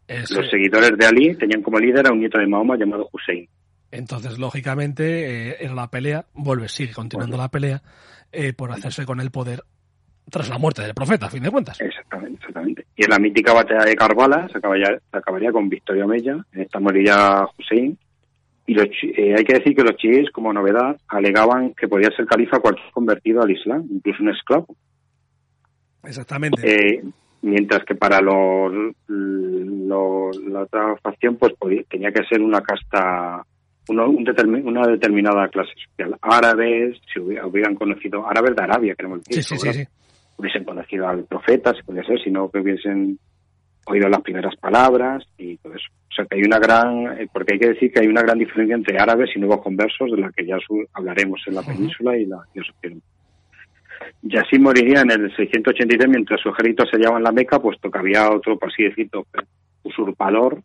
Los 0.09 0.48
seguidores 0.51 0.97
de 0.97 1.06
Ali 1.06 1.34
tenían 1.36 1.62
como 1.62 1.78
líder 1.78 2.06
a 2.06 2.12
un 2.12 2.20
nieto 2.20 2.39
de 2.39 2.47
Mahoma 2.47 2.76
llamado 2.76 3.09
Hussein. 3.12 3.48
Entonces, 3.90 4.39
lógicamente, 4.39 5.51
eh, 5.51 5.56
en 5.60 5.74
la 5.74 5.90
pelea, 5.90 6.26
vuelve, 6.34 6.68
sigue 6.68 6.93
continuando 6.93 7.36
la 7.36 7.51
pelea 7.51 7.82
eh, 8.30 8.52
por 8.52 8.70
hacerse 8.70 9.05
con 9.05 9.20
el 9.20 9.30
poder 9.30 9.64
tras 10.30 10.48
la 10.48 10.59
muerte 10.59 10.82
del 10.82 10.94
profeta, 10.94 11.26
a 11.26 11.30
fin 11.30 11.43
de 11.43 11.51
cuentas. 11.51 11.80
Exactamente, 11.80 12.39
exactamente. 12.39 12.86
Y 12.97 13.05
en 13.05 13.10
la 13.10 13.18
mítica 13.18 13.52
batalla 13.52 13.84
de 13.84 13.97
Karbala 13.97 14.48
se 14.52 14.59
acabaría, 14.59 14.86
se 15.10 15.18
acabaría 15.18 15.51
con 15.51 15.68
Victoria 15.68 16.06
Mella, 16.06 16.36
en 16.52 16.60
esta 16.60 16.78
moriría 16.78 17.44
Hussein. 17.59 17.98
Y 18.66 18.74
los, 18.74 18.86
eh, 19.02 19.34
hay 19.36 19.44
que 19.44 19.55
decir 19.55 19.74
que 19.74 19.82
los 19.82 19.97
chiíes, 19.97 20.30
como 20.30 20.52
novedad, 20.52 20.97
alegaban 21.09 21.74
que 21.74 21.89
podía 21.89 22.10
ser 22.16 22.26
califa 22.26 22.60
cualquier 22.60 22.90
convertido 22.93 23.43
al 23.43 23.51
Islam, 23.51 23.86
incluso 23.90 24.22
un 24.22 24.30
esclavo. 24.30 24.76
Exactamente. 26.05 26.62
Eh, 26.64 27.02
mientras 27.43 27.84
que 27.84 27.94
para 27.94 28.20
los, 28.20 28.72
la 29.09 30.62
otra 30.62 30.97
facción, 31.02 31.36
pues 31.36 31.55
tenía 31.89 32.12
que 32.12 32.24
ser 32.24 32.40
una 32.40 32.60
casta 32.60 33.44
una, 33.89 34.05
una 34.06 34.86
determinada 34.86 35.48
clase 35.48 35.72
social. 35.89 36.16
Árabes, 36.20 36.98
si 37.12 37.18
hubieran 37.18 37.74
conocido, 37.74 38.26
árabes 38.28 38.55
de 38.55 38.62
Arabia, 38.62 38.94
queremos 38.94 39.24
decir. 39.24 39.43
Sí, 39.43 39.56
sí, 39.56 39.72
sí, 39.72 39.84
Hubiesen 40.36 40.64
conocido 40.64 41.09
al 41.09 41.24
profeta, 41.24 41.72
si 41.74 41.82
podía 41.82 42.05
ser, 42.05 42.20
sino 42.22 42.48
que 42.51 42.60
hubiesen 42.60 43.18
oído 43.87 44.09
las 44.09 44.23
primeras 44.23 44.57
palabras 44.57 45.25
y 45.39 45.57
todo 45.59 45.75
eso. 45.75 45.89
O 46.11 46.15
sea 46.15 46.25
que 46.27 46.37
hay 46.37 46.43
una 46.43 46.59
gran, 46.59 47.19
eh, 47.19 47.29
porque 47.33 47.55
hay 47.55 47.59
que 47.59 47.69
decir 47.71 47.93
que 47.93 48.01
hay 48.01 48.07
una 48.07 48.23
gran 48.23 48.39
diferencia 48.39 48.75
entre 48.75 48.99
árabes 48.99 49.31
y 49.35 49.41
nuevos 49.41 49.63
conversos, 49.63 50.11
de 50.11 50.19
la 50.19 50.31
que 50.31 50.47
ya 50.47 50.57
hablaremos 50.93 51.41
en 51.47 51.55
la 51.55 51.63
península 51.63 52.17
y 52.17 52.27
la 52.27 52.39
y 52.55 52.61
y 54.25 54.37
así 54.37 54.59
moriría 54.59 55.01
en 55.01 55.11
el 55.11 55.35
683 55.35 56.09
mientras 56.09 56.41
su 56.41 56.49
ejército 56.51 56.85
se 56.87 56.97
hallaba 56.97 57.19
en 57.19 57.25
la 57.25 57.33
Meca, 57.33 57.61
puesto 57.61 57.91
que 57.91 57.99
había 57.99 58.31
otro, 58.31 58.59
por 58.59 58.71
así 58.71 58.85
decirlo, 58.85 59.27
usurpador 59.83 60.63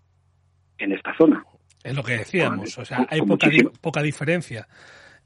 en 0.78 0.92
esta 0.92 1.16
zona. 1.18 1.44
Es 1.84 1.96
lo 1.96 2.04
que 2.04 2.18
decíamos, 2.18 2.78
o 2.78 2.86
sea, 2.86 3.08
hay 3.10 3.22
poca, 3.22 3.48
poca 3.82 4.02
diferencia 4.02 4.68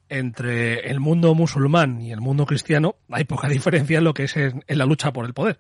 entre 0.10 0.90
el 0.90 1.00
mundo 1.00 1.34
musulmán 1.34 2.02
y 2.02 2.12
el 2.12 2.20
mundo 2.20 2.46
cristiano, 2.46 2.96
hay 3.10 3.24
poca 3.24 3.48
diferencia 3.50 3.98
en 3.98 4.04
lo 4.04 4.14
que 4.14 4.24
es 4.24 4.38
en, 4.38 4.62
la 4.68 4.86
lucha 4.86 5.12
por 5.12 5.26
el 5.26 5.34
poder. 5.34 5.58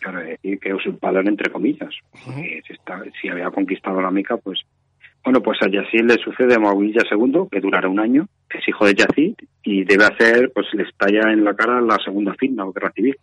Claro, 0.00 0.20
decir 0.20 0.58
que 0.58 0.74
usurpador 0.74 1.28
entre 1.28 1.50
comillas. 1.50 1.94
si, 2.34 2.62
si, 3.20 3.28
había 3.28 3.50
conquistado 3.50 4.00
la 4.00 4.10
Meca, 4.10 4.36
pues 4.38 4.60
bueno, 5.22 5.42
pues 5.42 5.58
a 5.62 5.68
Yazid 5.68 6.04
le 6.04 6.14
sucede 6.14 6.54
a 6.54 6.58
Muawiyah 6.58 7.02
II, 7.10 7.48
que 7.50 7.60
durará 7.60 7.88
un 7.88 8.00
año, 8.00 8.26
que 8.48 8.58
es 8.58 8.68
hijo 8.68 8.86
de 8.86 8.94
Yazid, 8.94 9.34
y 9.62 9.84
debe 9.84 10.04
hacer, 10.04 10.50
pues 10.54 10.66
le 10.72 10.84
estalla 10.84 11.30
en 11.30 11.44
la 11.44 11.54
cara 11.54 11.80
la 11.82 11.98
segunda 12.02 12.34
fitna 12.34 12.64
o 12.64 12.72
guerra 12.72 12.92
civil. 12.92 13.16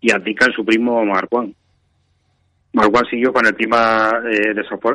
Y 0.00 0.10
abdica 0.10 0.46
en 0.46 0.52
su 0.52 0.64
primo 0.64 1.04
Marwan. 1.04 1.54
Marwan 2.72 3.04
siguió 3.10 3.32
con 3.32 3.46
el 3.46 3.54
clima 3.54 4.22
eh, 4.30 4.54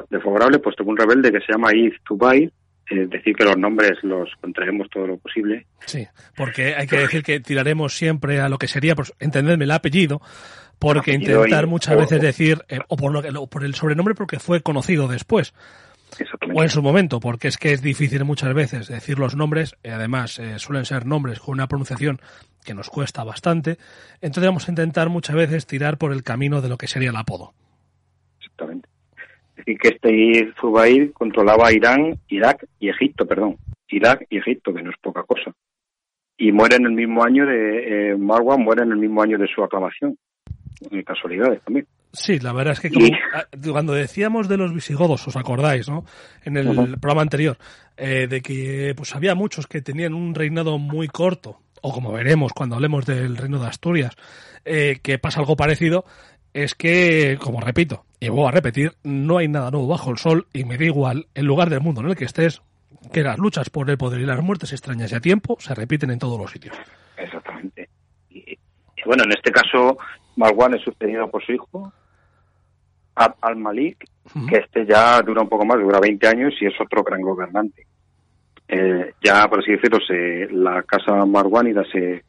desfavorable, 0.09 0.59
puesto 0.59 0.83
que 0.83 0.89
un 0.89 0.97
rebelde 0.97 1.31
que 1.31 1.39
se 1.41 1.53
llama 1.53 1.75
Iz 1.75 1.93
Tubai, 2.03 2.51
es 2.91 3.09
decir, 3.09 3.35
que 3.35 3.43
los 3.43 3.57
nombres 3.57 3.93
los 4.03 4.29
contraemos 4.39 4.89
todo 4.89 5.07
lo 5.07 5.17
posible. 5.17 5.65
Sí, 5.85 6.07
porque 6.35 6.75
hay 6.75 6.87
que 6.87 6.97
decir 6.97 7.23
que 7.23 7.39
tiraremos 7.39 7.95
siempre 7.95 8.39
a 8.39 8.49
lo 8.49 8.57
que 8.57 8.67
sería, 8.67 8.95
por, 8.95 9.07
entendedme, 9.19 9.65
el 9.65 9.71
apellido, 9.71 10.21
porque 10.79 11.13
intentar 11.13 11.67
muchas 11.67 11.97
veces 11.97 12.21
decir, 12.21 12.63
eh, 12.69 12.79
o, 12.87 12.97
por 12.97 13.11
lo 13.11 13.21
que, 13.21 13.31
por 13.49 13.63
el 13.63 13.75
sobrenombre 13.75 14.15
porque 14.15 14.39
fue 14.39 14.61
conocido 14.61 15.07
después 15.07 15.53
o 16.53 16.63
en 16.63 16.69
su 16.69 16.81
momento, 16.81 17.19
porque 17.19 17.47
es 17.47 17.57
que 17.57 17.71
es 17.71 17.81
difícil 17.81 18.25
muchas 18.25 18.53
veces 18.53 18.87
decir 18.87 19.17
los 19.17 19.35
nombres, 19.35 19.75
y 19.83 19.89
además 19.89 20.39
eh, 20.39 20.59
suelen 20.59 20.85
ser 20.85 21.05
nombres 21.05 21.39
con 21.39 21.53
una 21.53 21.67
pronunciación 21.67 22.19
que 22.63 22.73
nos 22.73 22.89
cuesta 22.89 23.23
bastante, 23.23 23.77
entonces 24.21 24.47
vamos 24.47 24.67
a 24.67 24.71
intentar 24.71 25.09
muchas 25.09 25.35
veces 25.35 25.65
tirar 25.65 25.97
por 25.97 26.11
el 26.11 26.23
camino 26.23 26.61
de 26.61 26.69
lo 26.69 26.77
que 26.77 26.87
sería 26.87 27.09
el 27.09 27.15
apodo. 27.15 27.53
Exactamente. 28.39 28.89
Decir, 29.65 29.77
que 29.79 29.87
este 29.89 30.53
Zubair 30.59 31.13
controlaba 31.13 31.71
Irán, 31.71 32.19
Irak 32.27 32.67
y 32.79 32.89
Egipto, 32.89 33.25
perdón. 33.25 33.57
Irak 33.89 34.25
y 34.29 34.37
Egipto, 34.37 34.73
que 34.73 34.81
no 34.81 34.89
es 34.89 34.97
poca 35.01 35.23
cosa. 35.23 35.51
Y 36.37 36.51
muere 36.51 36.77
en 36.77 36.85
el 36.85 36.93
mismo 36.93 37.23
año 37.23 37.45
de, 37.45 38.11
eh, 38.11 38.17
Marwan 38.17 38.61
muere 38.61 38.83
en 38.83 38.91
el 38.91 38.97
mismo 38.97 39.21
año 39.21 39.37
de 39.37 39.47
su 39.47 39.63
aclamación. 39.63 40.17
En 40.89 41.03
casualidades 41.03 41.61
también. 41.63 41.85
Sí, 42.13 42.39
la 42.39 42.51
verdad 42.51 42.73
es 42.73 42.79
que 42.79 42.89
ah, 43.33 43.45
cuando 43.71 43.93
decíamos 43.93 44.49
de 44.49 44.57
los 44.57 44.73
visigodos, 44.73 45.25
os 45.27 45.35
acordáis, 45.37 45.87
¿no? 45.87 46.03
En 46.43 46.57
el 46.57 46.97
programa 46.99 47.21
anterior, 47.21 47.57
eh, 47.95 48.27
de 48.27 48.41
que 48.41 48.93
pues 48.97 49.15
había 49.15 49.35
muchos 49.35 49.67
que 49.67 49.81
tenían 49.81 50.13
un 50.13 50.35
reinado 50.35 50.77
muy 50.77 51.07
corto, 51.07 51.61
o 51.81 51.93
como 51.93 52.11
veremos 52.11 52.51
cuando 52.53 52.75
hablemos 52.75 53.05
del 53.05 53.37
reino 53.37 53.59
de 53.59 53.67
Asturias, 53.67 54.15
eh, 54.65 54.99
que 55.01 55.19
pasa 55.19 55.39
algo 55.39 55.55
parecido, 55.55 56.03
es 56.53 56.75
que, 56.75 57.37
como 57.41 57.61
repito, 57.61 58.05
y 58.19 58.29
voy 58.29 58.47
a 58.47 58.51
repetir, 58.51 58.93
no 59.03 59.37
hay 59.37 59.47
nada 59.47 59.71
nuevo 59.71 59.87
bajo 59.87 60.11
el 60.11 60.17
sol 60.17 60.47
y 60.53 60.63
me 60.63 60.77
da 60.77 60.85
igual 60.85 61.27
el 61.33 61.45
lugar 61.45 61.69
del 61.69 61.81
mundo 61.81 62.01
en 62.01 62.09
el 62.09 62.15
que 62.15 62.25
estés, 62.25 62.61
que 63.11 63.23
las 63.23 63.37
luchas 63.37 63.69
por 63.69 63.89
el 63.89 63.97
poder 63.97 64.21
y 64.21 64.25
las 64.25 64.41
muertes 64.41 64.71
extrañas 64.73 65.11
y 65.11 65.15
a 65.15 65.19
tiempo 65.19 65.57
se 65.59 65.73
repiten 65.73 66.11
en 66.11 66.19
todos 66.19 66.39
los 66.39 66.51
sitios. 66.51 66.75
Exactamente. 67.17 67.89
Y, 68.29 68.57
bueno, 69.05 69.23
en 69.23 69.31
este 69.31 69.51
caso, 69.51 69.97
Marwan 70.35 70.75
es 70.75 70.83
sucedido 70.83 71.29
por 71.29 71.43
su 71.43 71.53
hijo, 71.53 71.91
al-Malik, 73.15 74.05
que 74.49 74.57
este 74.57 74.85
ya 74.85 75.21
dura 75.21 75.41
un 75.41 75.49
poco 75.49 75.65
más, 75.65 75.79
dura 75.79 75.99
20 75.99 76.27
años 76.27 76.53
y 76.59 76.67
es 76.67 76.73
otro 76.79 77.03
gran 77.03 77.21
gobernante. 77.21 77.85
Eh, 78.67 79.13
ya, 79.23 79.47
por 79.47 79.59
así 79.59 79.71
decirlo, 79.71 79.99
se, 79.99 80.47
la 80.51 80.83
casa 80.83 81.25
marwánida 81.25 81.83
se, 81.91 82.23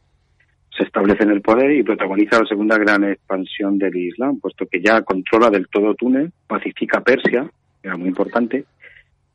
se 0.76 0.84
establece 0.84 1.24
en 1.24 1.30
el 1.30 1.42
poder 1.42 1.70
y 1.72 1.82
protagoniza 1.82 2.40
la 2.40 2.46
segunda 2.46 2.78
gran 2.78 3.04
expansión 3.04 3.78
del 3.78 3.94
Islam, 3.96 4.40
puesto 4.40 4.66
que 4.66 4.80
ya 4.80 5.02
controla 5.02 5.50
del 5.50 5.68
todo 5.68 5.94
Túnez, 5.94 6.30
pacifica 6.46 7.00
Persia, 7.00 7.50
que 7.80 7.88
era 7.88 7.96
muy 7.96 8.08
importante. 8.08 8.64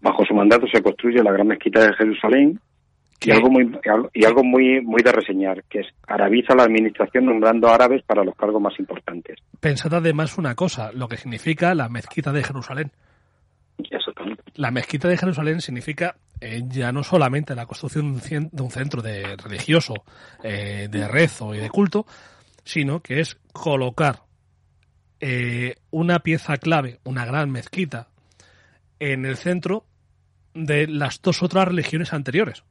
Bajo 0.01 0.25
su 0.25 0.33
mandato 0.33 0.67
se 0.71 0.81
construye 0.81 1.21
la 1.23 1.31
gran 1.31 1.47
mezquita 1.47 1.85
de 1.85 1.93
Jerusalén, 1.93 2.59
y 3.19 3.31
algo 3.31 3.49
muy 3.49 3.71
y 4.13 4.25
algo 4.25 4.43
muy 4.43 4.79
muy 4.81 5.01
de 5.01 5.11
reseñar, 5.11 5.63
que 5.69 5.79
es 5.79 5.87
arabiza 6.07 6.55
la 6.55 6.63
administración 6.63 7.25
nombrando 7.25 7.67
árabes 7.67 8.03
para 8.03 8.23
los 8.23 8.35
cargos 8.35 8.61
más 8.61 8.79
importantes. 8.79 9.39
Pensad 9.59 9.93
además 9.93 10.37
una 10.37 10.53
cosa, 10.53 10.91
lo 10.93 11.07
que 11.07 11.17
significa 11.17 11.73
la 11.73 11.89
mezquita 11.89 12.31
de 12.31 12.43
Jerusalén. 12.43 12.91
La 14.55 14.71
mezquita 14.71 15.07
de 15.07 15.17
Jerusalén 15.17 15.61
significa 15.61 16.15
eh, 16.39 16.63
ya 16.67 16.91
no 16.91 17.03
solamente 17.03 17.55
la 17.55 17.65
construcción 17.65 18.19
de 18.51 18.61
un 18.61 18.71
centro 18.71 19.01
de 19.01 19.35
religioso, 19.37 19.95
eh, 20.43 20.87
de 20.89 21.07
rezo 21.07 21.55
y 21.55 21.59
de 21.59 21.69
culto, 21.69 22.05
sino 22.63 23.01
que 23.01 23.19
es 23.19 23.37
colocar 23.53 24.23
eh, 25.19 25.75
una 25.89 26.19
pieza 26.19 26.57
clave, 26.57 26.99
una 27.03 27.25
gran 27.25 27.49
mezquita, 27.49 28.07
en 28.99 29.25
el 29.25 29.37
centro 29.37 29.85
de 30.53 30.87
las 30.87 31.21
dos 31.21 31.43
otras 31.43 31.67
religiones 31.67 32.13
anteriores 32.13 32.63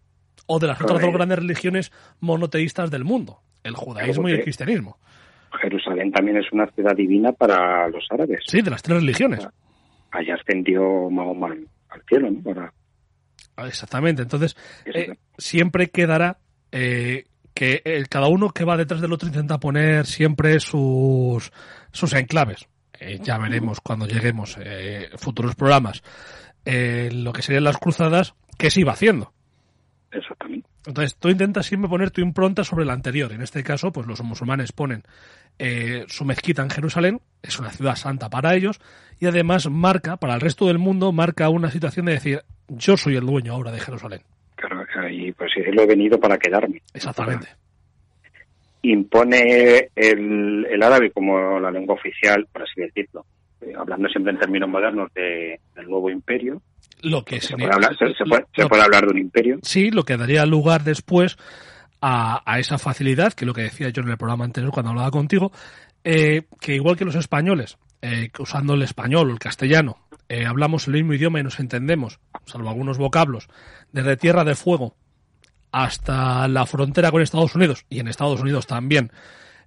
o 0.47 0.59
de 0.59 0.67
las 0.69 0.81
otras 0.81 1.01
dos 1.01 1.13
grandes 1.13 1.39
religiones 1.39 1.93
monoteístas 2.21 2.91
del 2.91 3.05
mundo, 3.05 3.41
el 3.65 3.75
judaísmo 3.75 4.29
y 4.29 4.33
el 4.33 4.43
cristianismo. 4.43 4.99
Jerusalén 5.61 6.13
también 6.13 6.37
es 6.37 6.53
una 6.53 6.67
ciudad 6.69 6.95
divina 6.95 7.33
para 7.33 7.89
los 7.89 8.07
árabes. 8.11 8.41
Sí, 8.47 8.61
de 8.61 8.71
las 8.71 8.83
tres 8.83 9.01
religiones. 9.01 9.49
Allá 10.11 10.35
ascendió 10.35 11.11
Mahoma 11.11 11.57
al 11.89 12.03
cielo, 12.09 12.31
¿no? 12.31 12.61
Ah, 12.61 12.73
exactamente, 13.59 14.23
entonces 14.23 14.57
eh, 14.85 15.17
siempre 15.39 15.91
quedará 15.91 16.39
eh, 16.73 17.25
que 17.55 18.05
cada 18.11 18.29
uno 18.29 18.51
que 18.51 18.65
va 18.65 18.77
detrás 18.77 19.01
del 19.01 19.13
otro 19.13 19.29
intenta 19.29 19.59
poner 19.59 20.07
siempre 20.07 20.61
sus, 20.61 21.53
sus 21.93 22.13
enclaves. 22.13 22.67
Eh, 22.99 23.19
ya 23.23 23.39
veremos 23.39 23.81
cuando 23.81 24.07
lleguemos 24.07 24.59
futuros 25.17 25.55
programas 25.55 26.03
lo 26.65 27.33
que 27.33 27.43
serían 27.43 27.65
las 27.65 27.79
cruzadas, 27.79 28.35
que 28.59 28.71
se 28.71 28.81
iba 28.81 28.93
haciendo 28.93 29.33
Exactamente. 30.11 30.69
Entonces, 30.87 31.17
tú 31.17 31.29
intentas 31.29 31.67
siempre 31.67 31.89
poner 31.89 32.11
tu 32.11 32.21
impronta 32.21 32.63
sobre 32.63 32.85
la 32.85 32.93
anterior. 32.93 33.33
En 33.33 33.43
este 33.43 33.63
caso, 33.65 33.93
pues 33.93 34.07
los 34.07 34.23
musulmanes 34.23 34.73
ponen 34.73 35.03
eh, 35.59 36.05
su 36.09 36.25
mezquita 36.25 36.63
en 36.63 36.71
Jerusalén, 36.71 37.21
es 37.43 37.59
una 37.59 37.71
ciudad 37.71 37.97
santa 37.97 38.31
para 38.31 38.55
ellos, 38.55 38.81
y 39.19 39.27
además 39.27 39.69
marca, 39.69 40.17
para 40.17 40.35
el 40.35 40.41
resto 40.41 40.67
del 40.67 40.79
mundo, 40.79 41.11
marca 41.13 41.49
una 41.49 41.71
situación 41.71 42.07
de 42.07 42.13
decir, 42.13 42.43
yo 42.69 42.97
soy 42.97 43.17
el 43.17 43.27
dueño 43.27 43.53
ahora 43.53 43.73
de 43.73 43.81
Jerusalén. 43.81 44.21
Claro, 44.55 44.85
y 45.11 45.33
pues 45.33 45.53
lo 45.73 45.83
he 45.83 45.87
venido 45.87 46.19
para 46.19 46.39
quedarme. 46.39 46.83
Exactamente. 46.95 47.49
Impone 48.83 49.91
el, 49.95 50.67
el 50.71 50.83
árabe 50.83 51.11
como 51.11 51.61
la 51.61 51.71
lengua 51.71 51.95
oficial, 51.95 52.47
por 52.53 52.63
así 52.63 52.81
decirlo, 52.81 53.27
eh, 53.61 53.73
hablando 53.77 54.09
siempre 54.09 54.33
en 54.33 54.39
términos 54.39 54.69
modernos 54.69 55.13
de, 55.15 55.61
del 55.75 55.89
nuevo 55.89 56.11
imperio. 56.11 56.63
Lo 57.03 57.25
que 57.25 57.41
se, 57.41 57.57
puede 57.57 57.73
hablar, 57.73 57.97
se, 57.97 58.25
puede, 58.25 58.47
se 58.55 58.67
puede 58.67 58.83
hablar 58.83 59.05
de 59.05 59.13
un 59.13 59.19
imperio. 59.19 59.59
Sí, 59.63 59.91
lo 59.91 60.05
que 60.05 60.17
daría 60.17 60.47
lugar 60.47 60.83
después 60.85 61.37
a, 62.01 62.43
a, 62.51 62.59
esa 62.59 62.79
facilidad, 62.79 63.33
que 63.33 63.45
lo 63.45 63.53
que 63.53 63.63
decía 63.63 63.91
yo 63.91 64.03
en 64.03 64.09
el 64.09 64.17
programa 64.17 64.45
anterior 64.45 64.73
cuando 64.73 64.91
hablaba 64.91 65.11
contigo, 65.11 65.53
eh, 66.05 66.43
que 66.61 66.75
igual 66.75 66.97
que 66.97 67.05
los 67.05 67.17
españoles, 67.17 67.79
eh, 68.01 68.31
usando 68.39 68.75
el 68.75 68.83
español 68.83 69.29
o 69.29 69.33
el 69.33 69.39
castellano, 69.39 70.06
eh, 70.29 70.47
hablamos 70.47 70.87
el 70.87 70.95
mismo 70.95 71.15
idioma 71.15 71.41
y 71.41 71.43
nos 71.43 71.61
entendemos, 71.61 72.19
salvo 72.45 72.69
algunos 72.69 72.99
vocablos, 72.99 73.49
desde 73.93 74.17
Tierra 74.17 74.45
de 74.45 74.55
Fuego 74.55 74.97
hasta 75.73 76.49
la 76.49 76.65
frontera 76.67 77.11
con 77.11 77.23
Estados 77.23 77.55
Unidos, 77.55 77.85
y 77.89 78.01
en 78.01 78.09
Estados 78.09 78.41
Unidos 78.41 78.67
también, 78.67 79.13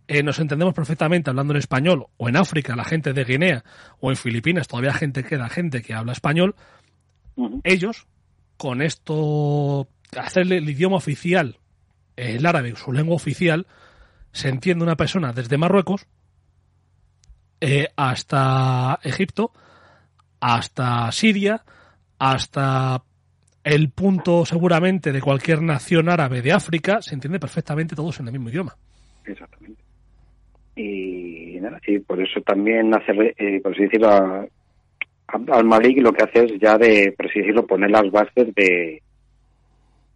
eh, 0.08 0.24
nos 0.24 0.40
entendemos 0.40 0.74
perfectamente 0.74 1.30
hablando 1.30 1.54
en 1.54 1.60
español, 1.60 2.08
o 2.18 2.28
en 2.28 2.36
África, 2.36 2.76
la 2.76 2.84
gente 2.84 3.14
de 3.14 3.24
Guinea, 3.24 3.64
o 4.00 4.10
en 4.10 4.18
Filipinas, 4.18 4.68
todavía 4.68 4.94
gente 4.94 5.24
queda 5.24 5.50
gente 5.50 5.82
que 5.82 5.94
habla 5.94 6.14
español, 6.14 6.56
uh 7.36 7.48
-huh. 7.50 7.62
ellos, 7.64 8.08
con 8.58 8.82
esto, 8.82 9.88
hacerle 10.18 10.58
el 10.58 10.70
idioma 10.70 10.98
oficial, 10.98 11.60
el 12.16 12.46
árabe, 12.46 12.76
su 12.76 12.92
lengua 12.92 13.16
oficial, 13.16 13.68
se 14.32 14.50
entiende 14.50 14.84
una 14.84 14.98
persona 14.98 15.32
desde 15.32 15.58
Marruecos 15.58 16.08
eh, 17.62 17.88
hasta 17.96 19.00
Egipto, 19.04 19.52
hasta 20.40 21.12
Siria, 21.12 21.62
hasta 22.18 23.04
el 23.64 23.90
punto 23.90 24.46
seguramente 24.46 25.12
de 25.12 25.22
cualquier 25.22 25.62
nación 25.62 26.10
árabe 26.10 26.42
de 26.42 26.52
África, 26.52 27.02
se 27.02 27.14
entiende 27.14 27.40
perfectamente 27.40 27.96
todos 27.96 28.20
en 28.20 28.28
el 28.28 28.34
mismo 28.34 28.50
idioma. 28.50 28.76
Exactamente. 29.26 29.82
Y 30.76 31.60
sí, 31.86 32.00
por 32.00 32.22
eso 32.22 32.42
también 32.42 32.94
hace, 32.94 33.36
eh, 33.38 33.60
por 33.62 33.74
así 33.74 33.84
decirlo, 33.84 34.48
al 35.28 35.66
Malik 35.66 36.02
lo 36.02 36.14
que 36.14 36.24
hace 36.24 36.46
es 36.46 36.60
ya 36.60 36.78
de, 36.78 37.14
por 37.16 37.28
así 37.28 37.40
decirlo, 37.40 37.68
poner 37.68 37.92
las 37.92 38.10
bases 38.12 38.54
de, 38.56 39.02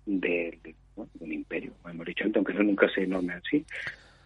de, 0.06 0.58
un 1.20 1.32
imperio, 1.32 1.72
hemos 1.90 2.06
dicho 2.06 2.24
antes, 2.24 2.38
aunque 2.38 2.54
eso 2.54 2.64
nunca 2.64 2.88
se 2.90 3.04
enorme 3.04 3.34
así. 3.34 3.66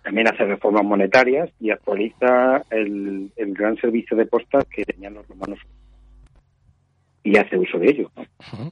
También 0.04 0.28
hace 0.28 0.46
reformas 0.46 0.86
monetarias 0.86 1.50
y 1.60 1.70
actualiza 1.70 2.64
el 2.70 3.32
gran 3.36 3.76
servicio 3.78 4.16
de 4.16 4.26
postas 4.26 4.66
que 4.66 4.86
tenían 4.86 5.16
los 5.16 5.28
romanos 5.28 5.60
y 7.28 7.38
hace 7.38 7.58
uso 7.58 7.78
de 7.78 7.90
ello. 7.90 8.12
¿no? 8.16 8.22
Uh 8.22 8.26
-huh. 8.66 8.72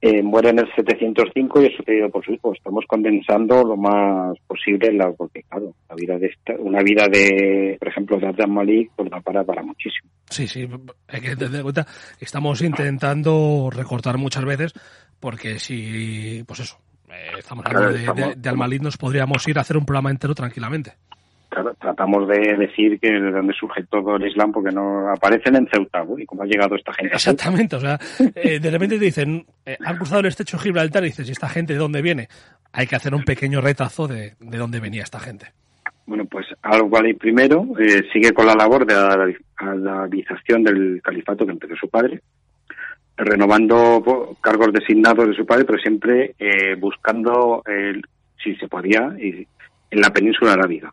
eh, 0.00 0.22
muere 0.22 0.50
en 0.50 0.60
el 0.60 0.72
705 0.74 1.62
y 1.62 1.66
es 1.66 1.76
sucedido 1.76 2.08
por 2.10 2.24
su 2.24 2.32
hijo. 2.32 2.52
Estamos 2.52 2.84
condensando 2.86 3.64
lo 3.64 3.76
más 3.76 4.38
posible, 4.46 4.92
la, 4.92 5.10
porque 5.12 5.42
claro, 5.42 5.74
la 5.88 5.94
vida 5.96 6.18
de 6.18 6.26
esta, 6.26 6.54
una 6.58 6.82
vida 6.82 7.06
de, 7.08 7.76
por 7.78 7.88
ejemplo, 7.88 8.18
de 8.18 8.28
Abdel 8.28 8.48
Malik, 8.48 8.90
pues 8.94 9.10
da 9.10 9.20
para, 9.20 9.42
para 9.44 9.62
muchísimo. 9.62 10.10
Sí, 10.30 10.46
sí, 10.46 10.68
hay 11.08 11.20
que 11.20 11.36
tener 11.36 11.56
en 11.56 11.62
cuenta, 11.62 11.86
estamos 12.20 12.62
intentando 12.62 13.68
recortar 13.72 14.18
muchas 14.18 14.44
veces, 14.44 14.74
porque 15.20 15.58
si, 15.58 16.42
pues 16.46 16.60
eso, 16.60 16.78
eh, 17.08 17.38
estamos 17.38 17.64
hablando 17.66 17.96
claro, 17.96 18.14
de, 18.14 18.28
de, 18.28 18.34
de 18.36 18.48
Al-Malik, 18.48 18.82
nos 18.82 18.96
podríamos 18.96 19.46
ir 19.48 19.58
a 19.58 19.62
hacer 19.62 19.76
un 19.76 19.86
programa 19.86 20.10
entero 20.10 20.34
tranquilamente. 20.34 20.92
Claro, 21.48 21.74
tratamos 21.96 22.28
de 22.28 22.56
decir 22.58 23.00
que 23.00 23.10
de 23.10 23.30
dónde 23.30 23.54
surge 23.54 23.84
todo 23.84 24.16
el 24.16 24.26
Islam 24.26 24.52
porque 24.52 24.70
no 24.70 25.10
aparecen 25.10 25.56
en 25.56 25.66
Ceuta 25.68 26.04
y 26.18 26.26
cómo 26.26 26.42
ha 26.42 26.46
llegado 26.46 26.76
esta 26.76 26.92
gente. 26.92 27.14
Exactamente, 27.14 27.76
o 27.76 27.80
sea, 27.80 27.98
eh, 28.34 28.60
de 28.60 28.70
repente 28.70 28.98
te 28.98 29.04
dicen, 29.06 29.46
eh, 29.64 29.78
han 29.82 29.96
cruzado 29.96 30.20
el 30.20 30.26
estrecho 30.26 30.58
Gibraltar 30.58 31.02
y 31.04 31.06
dices, 31.06 31.28
¿y 31.28 31.32
esta 31.32 31.48
gente 31.48 31.72
de 31.72 31.78
dónde 31.78 32.02
viene? 32.02 32.28
Hay 32.72 32.86
que 32.86 32.96
hacer 32.96 33.14
un 33.14 33.24
pequeño 33.24 33.62
retazo 33.62 34.06
de, 34.06 34.34
de 34.38 34.58
dónde 34.58 34.78
venía 34.80 35.02
esta 35.02 35.18
gente. 35.18 35.46
Bueno, 36.04 36.26
pues 36.26 36.46
Al-Wali 36.62 37.14
primero 37.14 37.66
eh, 37.80 38.02
sigue 38.12 38.32
con 38.32 38.46
la 38.46 38.54
labor 38.54 38.86
de 38.86 38.94
la 38.94 39.26
arabización 39.56 40.62
del 40.62 41.00
califato 41.02 41.46
que 41.46 41.52
empezó 41.52 41.74
su 41.76 41.88
padre, 41.88 42.20
renovando 43.16 44.36
cargos 44.42 44.72
designados 44.72 45.28
de 45.28 45.34
su 45.34 45.46
padre, 45.46 45.64
pero 45.64 45.78
siempre 45.78 46.34
eh, 46.38 46.74
buscando, 46.78 47.62
el, 47.66 48.02
si 48.42 48.54
se 48.56 48.68
podía, 48.68 49.16
y, 49.18 49.46
en 49.90 50.00
la 50.00 50.10
península 50.10 50.52
arábiga 50.52 50.92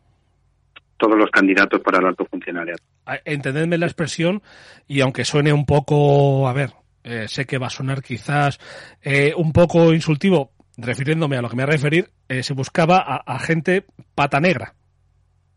todos 0.97 1.17
los 1.17 1.29
candidatos 1.29 1.81
para 1.81 1.99
el 1.99 2.05
alto 2.05 2.25
funcionariado. 2.25 2.79
Entendedme 3.25 3.77
la 3.77 3.85
expresión 3.85 4.41
y 4.87 5.01
aunque 5.01 5.25
suene 5.25 5.51
un 5.51 5.65
poco, 5.65 6.47
a 6.47 6.53
ver, 6.53 6.71
eh, 7.03 7.27
sé 7.27 7.45
que 7.45 7.57
va 7.57 7.67
a 7.67 7.71
sonar 7.71 8.01
quizás 8.01 8.59
eh, 9.01 9.33
un 9.35 9.51
poco 9.51 9.93
insultivo, 9.93 10.51
refiriéndome 10.77 11.37
a 11.37 11.41
lo 11.41 11.49
que 11.49 11.55
me 11.55 11.63
voy 11.63 11.73
a 11.73 11.75
referir, 11.75 12.09
eh, 12.27 12.43
se 12.43 12.53
buscaba 12.53 12.97
a, 12.97 13.23
a, 13.25 13.39
gente 13.39 13.85
pata 14.15 14.39
negra. 14.39 14.73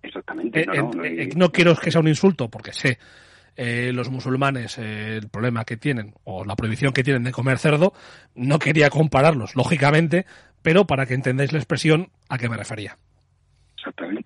Exactamente. 0.03 0.67
No, 0.67 0.91
no, 0.91 1.03
no, 1.37 1.53
quiero 1.53 1.75
que 1.77 1.91
sea 1.91 2.01
un 2.01 2.09
insulto, 2.09 2.49
porque 2.49 2.73
sé 2.73 2.99
eh, 3.57 3.91
los 3.95 4.11
musulmanes 4.11 4.77
eh, 4.77 5.17
el 5.17 5.31
problema 5.31 5.65
que 5.65 5.79
tienen 5.79 6.13
o 6.25 6.45
la 6.45 6.57
prohibición 6.57 6.93
que 6.93 7.03
tienen 7.03 7.25
de 7.25 7.33
comer 7.33 7.59
cerdo, 7.59 7.95
no 8.35 8.59
quería 8.59 8.91
compararlos, 8.91 9.57
lógicamente, 9.57 10.27
pero 10.61 10.87
para 10.87 11.07
que 11.07 11.15
entendáis 11.15 11.53
la 11.53 11.59
expresión 11.59 12.11
a 12.29 12.37
qué 12.37 12.51
me 12.51 12.59
refería. 12.59 12.99
Exactamente. 13.79 14.26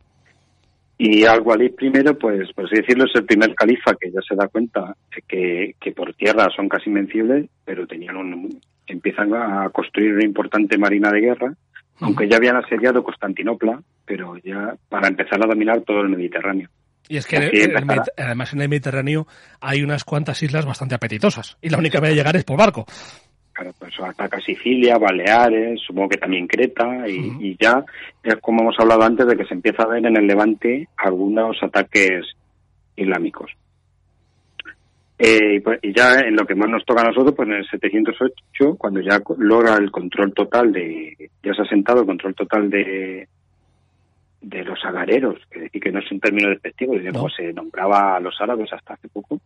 Y 1.03 1.25
Al-Walid 1.25 1.77
primero, 1.77 2.19
pues 2.19 2.53
por 2.53 2.67
así 2.67 2.77
decirlo, 2.77 3.07
es 3.07 3.15
el 3.15 3.25
primer 3.25 3.55
califa 3.55 3.95
que 3.99 4.11
ya 4.11 4.21
se 4.21 4.35
da 4.35 4.49
cuenta 4.49 4.95
que, 5.27 5.75
que 5.81 5.93
por 5.93 6.13
tierra 6.13 6.49
son 6.55 6.69
casi 6.69 6.91
invencibles, 6.91 7.49
pero 7.65 7.87
tenían 7.87 8.17
un, 8.17 8.61
empiezan 8.87 9.33
a 9.33 9.71
construir 9.71 10.13
una 10.13 10.25
importante 10.25 10.77
marina 10.77 11.11
de 11.11 11.23
guerra, 11.23 11.55
aunque 12.01 12.29
ya 12.29 12.37
habían 12.37 12.57
asediado 12.57 13.03
Constantinopla, 13.03 13.81
pero 14.05 14.37
ya 14.45 14.75
para 14.91 15.09
empezar 15.09 15.43
a 15.43 15.49
dominar 15.49 15.81
todo 15.87 16.03
el 16.03 16.11
Mediterráneo. 16.11 16.69
Y 17.09 17.17
es 17.17 17.27
que 17.27 17.37
el, 17.37 17.71
el, 17.71 18.03
además 18.19 18.53
en 18.53 18.61
el 18.61 18.69
Mediterráneo 18.69 19.27
hay 19.59 19.83
unas 19.83 20.05
cuantas 20.05 20.43
islas 20.43 20.67
bastante 20.67 20.97
apetitosas 20.97 21.57
y 21.63 21.71
la 21.71 21.79
única 21.79 21.97
manera 21.97 22.11
de 22.11 22.21
llegar 22.21 22.37
es 22.37 22.45
por 22.45 22.59
barco. 22.59 22.85
Claro, 23.61 23.75
pues 23.79 23.93
ataca 24.01 24.41
Sicilia, 24.41 24.97
Baleares, 24.97 25.83
supongo 25.87 26.09
que 26.09 26.17
también 26.17 26.47
Creta, 26.47 27.07
y, 27.07 27.19
uh 27.19 27.33
-huh. 27.33 27.43
y 27.43 27.57
ya, 27.61 27.85
es 28.23 28.37
como 28.37 28.63
hemos 28.63 28.81
hablado 28.81 29.03
antes, 29.03 29.27
de 29.27 29.37
que 29.37 29.45
se 29.45 29.53
empieza 29.53 29.83
a 29.83 29.89
ver 29.89 30.07
en 30.07 30.17
el 30.17 30.27
Levante 30.27 30.89
algunos 30.97 31.63
ataques 31.63 32.25
islámicos. 32.97 33.53
Eh, 35.19 35.57
y, 35.57 35.61
pues, 35.61 35.79
y, 35.83 35.93
ya 35.93 36.21
en 36.21 36.37
lo 36.37 36.47
que 36.47 36.55
más 36.55 36.71
nos 36.71 36.87
toca 36.87 37.03
a 37.03 37.09
nosotros, 37.09 37.35
pues 37.37 37.51
en 37.51 37.57
el 37.57 37.69
708, 37.69 38.77
cuando 38.79 39.01
ya 39.01 39.21
logra 39.37 39.75
el 39.75 39.91
control 39.91 40.33
total 40.33 40.73
de, 40.73 41.29
ya 41.43 41.53
se 41.53 41.61
ha 41.61 41.67
sentado 41.67 42.01
el 42.01 42.07
control 42.07 42.35
total 42.35 42.71
de, 42.71 43.29
de 44.41 44.65
los 44.65 44.83
agareros, 44.87 45.39
que, 45.51 45.69
y 45.71 45.81
que 45.81 45.93
no 45.93 45.99
es 45.99 46.11
un 46.11 46.21
término 46.21 46.49
despectivo, 46.49 46.95
no. 46.95 47.29
se 47.29 47.53
nombraba 47.53 48.17
a 48.17 48.21
los 48.21 48.41
árabes 48.41 48.73
hasta 48.73 48.95
hace 48.95 49.09
poco, 49.09 49.39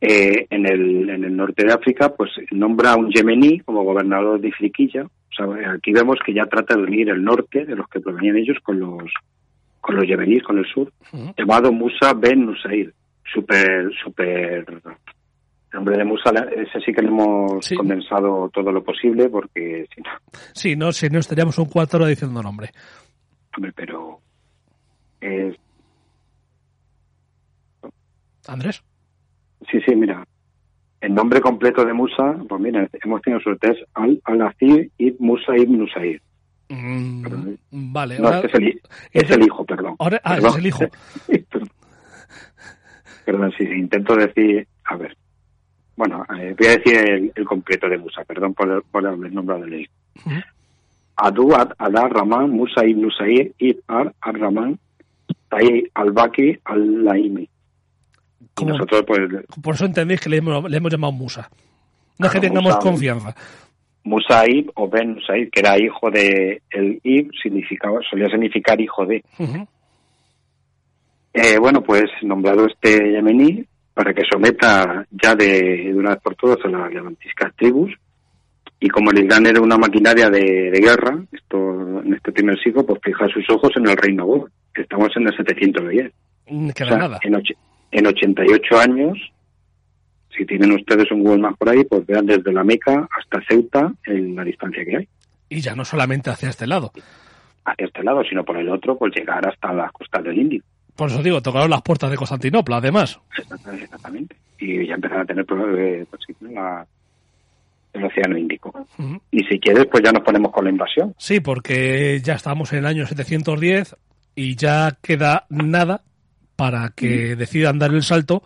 eh, 0.00 0.46
en, 0.50 0.66
el, 0.66 1.10
en 1.10 1.24
el 1.24 1.36
norte 1.36 1.64
de 1.64 1.72
África, 1.72 2.14
pues 2.14 2.30
nombra 2.50 2.92
a 2.92 2.96
un 2.96 3.10
yemení 3.10 3.60
como 3.60 3.84
gobernador 3.84 4.40
de. 4.40 4.48
O 4.48 5.32
sea, 5.36 5.72
aquí 5.72 5.92
vemos 5.92 6.18
que 6.24 6.34
ya 6.34 6.46
trata 6.46 6.74
de 6.74 6.82
unir 6.82 7.08
el 7.10 7.22
norte, 7.22 7.64
de 7.64 7.76
los 7.76 7.88
que 7.88 8.00
provenían 8.00 8.36
ellos, 8.36 8.58
con 8.62 8.78
los 8.80 9.10
con 9.80 9.96
los 9.96 10.06
yemeníes, 10.06 10.42
con 10.42 10.58
el 10.58 10.66
sur, 10.66 10.92
uh 11.12 11.16
-huh. 11.16 11.34
llamado 11.36 11.72
Musa 11.72 12.12
ben 12.14 12.44
Nusair. 12.44 12.92
Súper, 13.32 13.90
súper... 14.02 14.64
El 15.70 15.74
nombre 15.74 15.98
de 15.98 16.04
Musa, 16.04 16.30
ese 16.56 16.80
sí 16.80 16.92
que 16.92 17.02
le 17.02 17.08
hemos 17.08 17.64
sí. 17.64 17.76
condensado 17.76 18.48
todo 18.48 18.72
lo 18.72 18.82
posible, 18.82 19.28
porque 19.28 19.86
si 19.94 20.00
no... 20.00 20.10
Sí, 20.54 20.76
no, 20.76 20.92
si 20.92 21.08
no 21.10 21.18
estaríamos 21.18 21.58
un 21.58 21.66
cuatro 21.66 22.06
diciendo 22.06 22.42
nombre. 22.42 22.70
Hombre, 23.54 23.72
pero... 23.76 24.18
Es... 25.20 25.56
Andrés. 28.46 28.82
Sí, 29.70 29.80
sí, 29.86 29.94
mira. 29.94 30.24
El 31.00 31.14
nombre 31.14 31.40
completo 31.40 31.84
de 31.84 31.92
Musa, 31.92 32.36
pues 32.48 32.60
mira, 32.60 32.88
hemos 33.04 33.22
tenido 33.22 33.40
suerte, 33.40 33.70
es 33.70 33.78
Al-Azir 34.24 34.90
ibn 34.98 35.16
Musa 35.24 35.56
ibn 35.56 35.78
Nusair. 35.78 36.20
Mm, 36.68 37.24
vale. 37.92 38.18
No, 38.18 38.28
ahora, 38.28 38.40
es, 38.40 38.54
el, 38.54 38.80
es 39.12 39.30
el, 39.30 39.42
hijo, 39.42 39.64
perdón. 39.64 39.96
Ahora, 39.98 40.20
ah, 40.24 40.34
perdón. 40.34 40.50
es 40.50 40.56
el 40.56 40.66
hijo. 40.66 40.84
perdón, 43.24 43.52
sí, 43.56 43.64
intento 43.64 44.16
decir, 44.16 44.66
a 44.84 44.96
ver. 44.96 45.16
Bueno, 45.96 46.24
eh, 46.38 46.54
voy 46.58 46.68
a 46.68 46.76
decir 46.76 46.96
el, 46.96 47.32
el, 47.34 47.44
completo 47.44 47.88
de 47.88 47.98
Musa, 47.98 48.24
perdón 48.24 48.54
por, 48.54 48.84
por 48.84 49.04
el 49.06 49.34
nombre 49.34 49.58
del 49.60 49.80
hijo. 49.80 49.92
Uh 50.26 50.30
-huh. 50.30 50.44
Adu 51.16 51.52
al-Rahman 51.54 52.50
Musa 52.50 52.86
ibn 52.86 53.02
Nusair 53.02 53.52
ibn 53.58 53.82
al-Rahman 54.22 54.78
Ta'i 55.48 55.84
al-Baki 55.94 56.58
al-Laimi. 56.64 57.48
Nosotros, 58.66 59.04
pues, 59.06 59.20
por 59.62 59.74
eso 59.74 59.84
entendéis 59.84 60.20
que 60.20 60.28
le 60.28 60.38
hemos, 60.38 60.70
le 60.70 60.76
hemos 60.76 60.92
llamado 60.92 61.12
Musa. 61.12 61.48
No 62.18 62.26
es 62.26 62.32
que 62.32 62.40
tengamos 62.40 62.74
Musa, 62.74 62.78
confianza. 62.78 63.34
Musaib 64.04 64.70
o 64.74 64.88
Ben 64.88 65.14
Musaib, 65.14 65.50
que 65.50 65.60
era 65.60 65.78
hijo 65.78 66.10
de 66.10 66.62
el 66.70 67.00
Ib, 67.02 67.30
significaba, 67.42 68.00
solía 68.08 68.28
significar 68.28 68.80
hijo 68.80 69.06
de. 69.06 69.22
Eh, 71.34 71.58
bueno, 71.58 71.82
pues 71.82 72.04
nombrado 72.22 72.66
este 72.66 73.12
yemení 73.12 73.64
para 73.94 74.14
que 74.14 74.22
someta 74.30 75.04
ya 75.10 75.34
de, 75.34 75.92
una 75.94 76.10
vez 76.10 76.20
por 76.22 76.34
todas 76.36 76.58
a 76.64 76.68
las 76.68 76.92
levantiscas 76.92 77.54
tribus. 77.56 77.92
Y 78.80 78.88
como 78.88 79.10
el 79.10 79.24
Islam 79.24 79.46
era 79.46 79.60
una 79.60 79.76
maquinaria 79.76 80.30
de, 80.30 80.70
guerra, 80.80 81.18
esto 81.32 82.00
en 82.04 82.14
este 82.14 82.30
primer 82.30 82.56
siglo, 82.62 82.86
pues 82.86 83.00
fija 83.02 83.26
sus 83.26 83.44
ojos 83.50 83.72
en 83.76 83.88
el 83.88 83.96
reino 83.96 84.46
que 84.72 84.82
estamos 84.82 85.08
en 85.16 85.26
el 85.26 85.36
710. 85.36 86.12
Mm, 86.48 86.70
que 86.70 86.84
nada. 86.84 87.18
En, 87.22 87.34
en 87.90 88.06
88 88.06 88.78
años, 88.78 89.18
si 90.36 90.44
tienen 90.44 90.72
ustedes 90.72 91.10
un 91.10 91.22
Google 91.22 91.42
Maps 91.42 91.56
por 91.58 91.68
ahí, 91.70 91.84
pues 91.84 92.06
vean 92.06 92.26
desde 92.26 92.52
la 92.52 92.64
Meca 92.64 93.08
hasta 93.18 93.42
Ceuta 93.48 93.92
en 94.04 94.36
la 94.36 94.44
distancia 94.44 94.84
que 94.84 94.96
hay. 94.96 95.08
Y 95.48 95.60
ya 95.60 95.74
no 95.74 95.84
solamente 95.84 96.30
hacia 96.30 96.50
este 96.50 96.66
lado. 96.66 96.92
Hacia 97.64 97.86
este 97.86 98.04
lado, 98.04 98.22
sino 98.24 98.44
por 98.44 98.56
el 98.56 98.68
otro, 98.68 98.96
pues 98.96 99.14
llegar 99.14 99.46
hasta 99.48 99.72
las 99.72 99.90
costas 99.92 100.22
del 100.24 100.38
Índico. 100.38 100.66
Por 100.94 101.08
eso 101.10 101.22
digo, 101.22 101.40
tocaron 101.40 101.70
las 101.70 101.82
puertas 101.82 102.10
de 102.10 102.16
Constantinopla, 102.16 102.78
además. 102.78 103.20
Exactamente. 103.72 104.36
Y 104.58 104.86
ya 104.86 104.94
empezaron 104.94 105.22
a 105.22 105.26
tener 105.26 105.46
eh, 105.78 106.04
pues, 106.10 106.22
el 107.92 108.04
Océano 108.04 108.36
Índico. 108.36 108.72
Y 109.30 109.44
si 109.44 109.60
quieres, 109.60 109.86
pues 109.86 110.02
ya 110.04 110.12
nos 110.12 110.24
ponemos 110.24 110.50
con 110.52 110.64
la 110.64 110.70
invasión. 110.70 111.14
Sí, 111.16 111.40
porque 111.40 112.20
ya 112.22 112.34
estamos 112.34 112.72
en 112.72 112.80
el 112.80 112.86
año 112.86 113.06
710 113.06 113.96
y 114.34 114.56
ya 114.56 114.98
queda 115.00 115.46
nada 115.48 116.02
para 116.58 116.88
que 116.88 117.36
decidan 117.36 117.78
dar 117.78 117.94
el 117.94 118.02
salto 118.02 118.42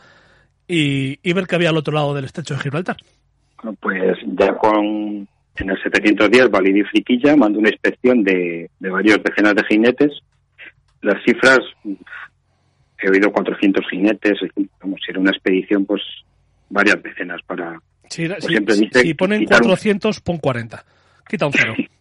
y, 0.68 1.32
ver 1.32 1.46
qué 1.46 1.54
había 1.54 1.70
al 1.70 1.78
otro 1.78 1.94
lado 1.94 2.12
del 2.12 2.26
estrecho 2.26 2.52
de 2.52 2.60
Gibraltar. 2.60 2.98
pues 3.80 4.18
ya 4.36 4.54
con 4.58 5.26
en 5.56 5.70
el 5.70 5.82
710 5.82 6.50
Validi 6.50 6.82
Friquilla 6.82 7.34
mandó 7.36 7.58
una 7.58 7.70
inspección 7.70 8.22
de, 8.22 8.68
de 8.78 8.90
varios 8.90 9.22
decenas 9.22 9.54
de 9.54 9.64
jinetes. 9.64 10.12
Las 11.00 11.24
cifras 11.24 11.60
he 12.98 13.10
oído 13.10 13.32
400 13.32 13.82
jinetes, 13.90 14.40
como 14.78 14.96
si 14.98 15.10
era 15.10 15.18
una 15.18 15.30
expedición, 15.30 15.86
pues 15.86 16.02
varias 16.68 17.02
decenas 17.02 17.40
para... 17.46 17.80
Si, 18.10 18.28
pues 18.28 18.44
siempre 18.44 18.74
si 18.74 19.14
ponen 19.14 19.46
400, 19.46 20.20
pon 20.20 20.36
40. 20.36 20.84
Quita 21.26 21.46
un 21.46 21.52
cero. 21.54 21.74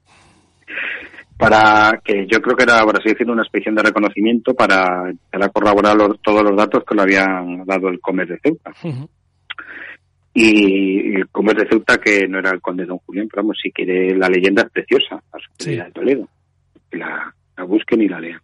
para 1.42 2.00
que 2.04 2.28
yo 2.28 2.40
creo 2.40 2.56
que 2.56 2.64
era, 2.64 2.84
por 2.84 2.96
así 2.96 3.10
decirlo, 3.10 3.34
una 3.34 3.42
expedición 3.42 3.74
de 3.74 3.82
reconocimiento 3.82 4.54
para, 4.54 5.12
para 5.32 5.50
corroborar 5.50 5.98
todos 6.22 6.44
los 6.44 6.56
datos 6.56 6.84
que 6.88 6.94
le 6.94 7.02
habían 7.02 7.66
dado 7.66 7.90
el 7.90 8.00
Comer 8.00 8.28
de 8.28 8.40
Ceuta. 8.40 8.72
Y 10.36 11.16
el 11.16 11.28
Comer 11.30 11.58
de 11.58 11.68
Ceuta, 11.68 11.98
que 11.98 12.28
no 12.28 12.38
era 12.38 12.52
el 12.52 12.62
conde 12.62 12.86
Don 12.86 13.00
Julián, 13.00 13.28
pero 13.28 13.42
vamos, 13.42 13.58
si 13.62 13.72
quiere, 13.72 14.16
la 14.16 14.30
leyenda 14.30 14.62
es 14.62 14.70
preciosa, 14.70 15.24
la 15.66 15.86
de 15.86 15.92
Toledo. 15.92 16.30
La, 16.92 17.34
la 17.58 17.64
busquen 17.64 18.04
y 18.04 18.08
la 18.08 18.20
lean. 18.20 18.42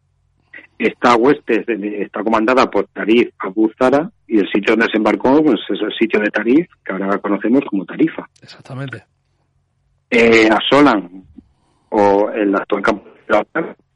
Esta 0.80 1.16
hueste 1.16 1.66
está 2.02 2.24
comandada 2.24 2.66
por 2.66 2.88
Tarif 2.88 3.30
Abu 3.38 3.72
Zara 3.78 4.10
y 4.28 4.40
el 4.40 4.48
sitio 4.52 4.76
donde 4.76 4.92
se 4.92 4.98
embarcó 4.98 5.44
pues, 5.44 5.60
es 5.70 5.82
el 5.82 5.94
sitio 5.94 6.20
de 6.20 6.32
Tarif, 6.32 6.68
que 6.84 6.94
ahora 6.94 7.20
conocemos 7.20 7.62
como 7.70 7.86
Tarifa. 7.86 8.28
Exactamente. 8.42 9.04
Eh, 10.10 10.50
asolan 10.50 11.28
o 11.90 12.30
el 12.32 12.56
actual 12.56 12.82
campo 12.82 13.04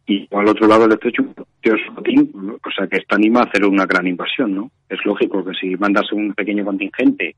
y 0.06 0.28
al 0.32 0.48
otro 0.48 0.68
lado 0.68 0.84
del 0.84 0.94
estrecho 0.94 1.24
o 1.24 2.72
sea 2.76 2.88
que 2.88 2.98
esto 2.98 3.16
anima 3.16 3.42
a 3.42 3.44
hacer 3.44 3.66
una 3.66 3.86
gran 3.86 4.08
invasión, 4.08 4.56
¿no? 4.56 4.72
Es 4.90 5.00
lógico 5.06 5.44
que 5.46 5.54
si 5.54 5.76
mandas 5.78 6.12
un 6.12 6.34
pequeño 6.34 6.66
contingente 6.66 7.36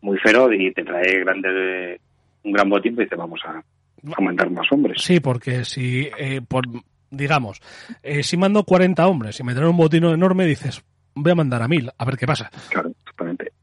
muy 0.00 0.18
feroz 0.18 0.50
y 0.54 0.72
te 0.72 0.84
trae 0.84 1.20
grande, 1.20 2.00
un 2.44 2.52
gran 2.52 2.68
botín, 2.68 2.94
pues 2.94 3.08
te 3.08 3.16
vamos 3.16 3.40
a, 3.44 3.58
a 3.58 4.20
mandar 4.20 4.50
más 4.50 4.66
hombres. 4.72 5.02
Sí, 5.02 5.20
porque 5.20 5.64
si 5.64 6.08
eh, 6.18 6.40
por 6.46 6.64
digamos, 7.10 7.60
eh, 8.02 8.22
si 8.22 8.36
mando 8.36 8.64
40 8.64 9.06
hombres 9.06 9.38
y 9.40 9.44
me 9.44 9.54
traen 9.54 9.70
un 9.70 9.76
botín 9.76 10.04
enorme, 10.04 10.46
dices, 10.46 10.82
voy 11.14 11.32
a 11.32 11.36
mandar 11.36 11.62
a 11.62 11.68
mil, 11.68 11.90
a 11.96 12.04
ver 12.04 12.16
qué 12.16 12.26
pasa. 12.26 12.50
Claro. 12.70 12.92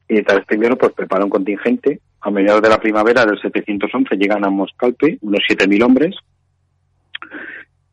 Y 0.08 0.22
tras 0.22 0.46
primero, 0.46 0.78
pues 0.78 0.94
prepara 0.94 1.24
un 1.24 1.30
contingente. 1.30 2.00
A 2.22 2.32
mediados 2.32 2.62
de 2.62 2.70
la 2.70 2.80
primavera 2.80 3.26
del 3.26 3.40
711 3.40 4.16
llegan 4.16 4.46
a 4.46 4.50
Moscalpe, 4.50 5.18
unos 5.22 5.42
7.000 5.48 5.84
hombres. 5.84 6.16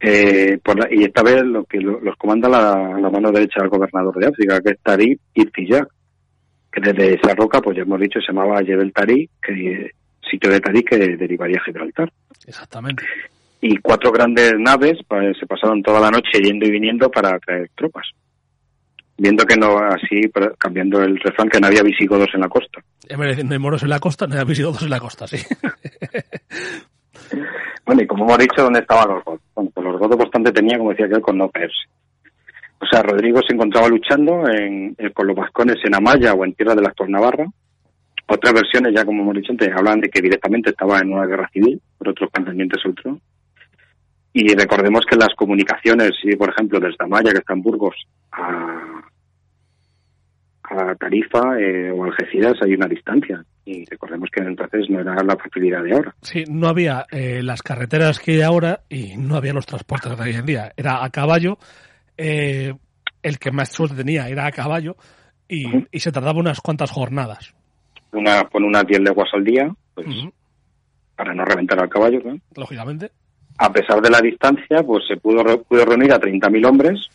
Eh, 0.01 0.59
y 0.91 1.05
esta 1.05 1.23
vez 1.23 1.43
lo 1.45 1.65
que 1.65 1.79
los 1.79 2.17
comanda 2.17 2.49
la, 2.49 2.99
la, 2.99 3.11
mano 3.11 3.31
derecha 3.31 3.61
del 3.61 3.69
gobernador 3.69 4.19
de 4.19 4.27
África, 4.27 4.61
que 4.61 4.73
es 4.73 4.81
Tariq 4.83 5.21
Irtijak, 5.35 5.89
que 6.73 6.81
desde 6.81 7.15
esa 7.15 7.35
roca, 7.35 7.61
pues 7.61 7.77
ya 7.77 7.83
hemos 7.83 8.01
dicho, 8.01 8.21
se 8.21 8.33
llamaba 8.33 8.63
Yebel 8.63 8.93
Tariq, 8.93 9.31
que 9.41 9.93
sitio 10.29 10.51
de 10.51 10.61
Tariq 10.61 10.89
que 10.89 10.99
derivaría 11.17 11.59
a 11.59 11.65
Gibraltar. 11.65 12.13
Exactamente 12.47 13.05
y 13.63 13.77
cuatro 13.77 14.11
grandes 14.11 14.53
naves 14.59 14.99
pues, 15.09 15.39
se 15.39 15.47
pasaron 15.47 15.83
toda 15.83 16.01
la 16.01 16.11
noche 16.11 16.41
yendo 16.43 16.67
y 16.67 16.71
viniendo 16.71 17.09
para 17.11 17.39
traer 17.39 17.71
tropas. 17.77 18.07
Viendo 19.23 19.45
que 19.45 19.57
no, 19.57 19.79
así, 19.79 20.21
cambiando 20.59 21.01
el 21.01 21.17
refrán, 21.21 21.49
que 21.49 21.61
no 21.61 21.69
había 21.69 21.85
visigodos 21.85 22.29
en 22.35 22.41
la 22.41 22.49
costa. 22.49 22.83
No 23.17 23.23
hay 23.23 23.59
moros 23.61 23.85
en 23.85 23.91
la 23.91 24.01
costa, 24.01 24.27
no 24.27 24.37
hay 24.37 24.45
visigodos 24.45 24.83
en 24.83 24.91
la 24.91 24.99
costa, 24.99 25.29
sí. 25.29 25.37
bueno, 27.87 28.03
y 28.03 28.07
como 28.09 28.25
hemos 28.25 28.39
dicho, 28.39 28.65
¿dónde 28.65 28.81
estaban 28.81 29.15
los 29.15 29.25
godos? 29.25 29.41
Bueno, 29.55 29.71
pues 29.73 29.87
los 29.87 30.01
godos 30.01 30.19
bastante 30.19 30.51
tenía, 30.51 30.77
como 30.77 30.91
decía 30.91 31.07
aquel, 31.07 31.21
con 31.21 31.39
no 31.39 31.49
perse. 31.49 31.87
O 32.81 32.87
sea, 32.91 33.05
Rodrigo 33.05 33.39
se 33.47 33.55
encontraba 33.55 33.87
luchando 33.87 34.43
en, 34.49 34.97
con 35.15 35.29
los 35.29 35.37
vascones 35.37 35.77
en 35.85 35.95
Amaya 35.95 36.35
o 36.35 36.45
en 36.45 36.55
tierra 36.55 36.75
de 36.75 36.83
la 36.83 36.89
actual 36.89 37.13
Navarra. 37.13 37.47
Otras 38.27 38.53
versiones, 38.53 38.93
ya 38.93 39.05
como 39.05 39.23
hemos 39.23 39.37
dicho 39.37 39.53
antes, 39.53 39.71
hablan 39.73 40.01
de 40.01 40.09
que 40.09 40.21
directamente 40.21 40.71
estaba 40.71 40.99
en 40.99 41.13
una 41.13 41.27
guerra 41.27 41.49
civil 41.53 41.81
por 41.97 42.09
otros 42.09 42.29
contendientes 42.33 42.85
otros. 42.85 43.19
Y 44.33 44.53
recordemos 44.53 45.07
que 45.09 45.15
las 45.15 45.33
comunicaciones, 45.37 46.11
por 46.37 46.51
ejemplo 46.51 46.81
desde 46.81 46.97
Amaya, 46.99 47.31
que 47.31 47.39
está 47.39 47.53
en 47.53 47.63
Burgos, 47.63 47.95
a, 48.33 48.92
a 50.65 50.95
Tarifa 50.95 51.59
eh, 51.59 51.91
o 51.91 52.05
Algeciras 52.05 52.55
hay 52.63 52.75
una 52.75 52.87
distancia. 52.87 53.45
Y 53.65 53.85
recordemos 53.85 54.29
que 54.31 54.43
entonces 54.43 54.91
no 54.91 55.01
era 55.01 55.15
la 55.23 55.37
facilidad 55.37 55.83
de 55.83 55.93
ahora. 55.93 56.15
Sí, 56.21 56.45
no 56.49 56.69
había 56.69 57.07
eh, 57.11 57.43
las 57.43 57.63
carreteras 57.63 58.19
que 58.19 58.33
hay 58.33 58.43
ahora 58.43 58.81
y 58.89 59.17
no 59.17 59.37
había 59.37 59.53
los 59.53 59.67
transportes 59.67 60.17
de 60.17 60.23
hoy 60.23 60.35
en 60.35 60.47
día. 60.47 60.73
Era 60.77 61.05
a 61.05 61.11
caballo, 61.11 61.59
eh, 62.17 62.75
el 63.23 63.39
que 63.39 63.53
más 63.53 63.71
suerte 63.71 63.97
tenía 63.97 64.29
era 64.29 64.47
a 64.47 64.53
caballo 64.53 64.97
y, 65.49 65.65
y 65.91 66.01
se 66.01 66.11
tardaba 66.11 66.41
unas 66.41 66.61
cuantas 66.61 66.91
jornadas. 66.91 67.55
Una, 68.13 68.45
con 68.45 68.65
unas 68.65 68.87
10 68.87 69.01
leguas 69.01 69.31
al 69.33 69.45
día, 69.45 69.73
pues, 69.95 70.07
para 71.17 71.33
no 71.33 71.45
reventar 71.45 71.81
al 71.81 71.89
caballo. 71.89 72.21
Lógicamente 72.57 73.11
a 73.59 73.73
pesar 73.73 74.01
de 74.01 74.11
la 74.11 74.21
distancia, 74.21 74.83
pues 74.83 75.05
se 75.07 75.17
pudo, 75.17 75.63
pudo 75.63 75.85
reunir 75.85 76.13
a 76.13 76.21
30.000 76.21 76.67
hombres. 76.67 77.09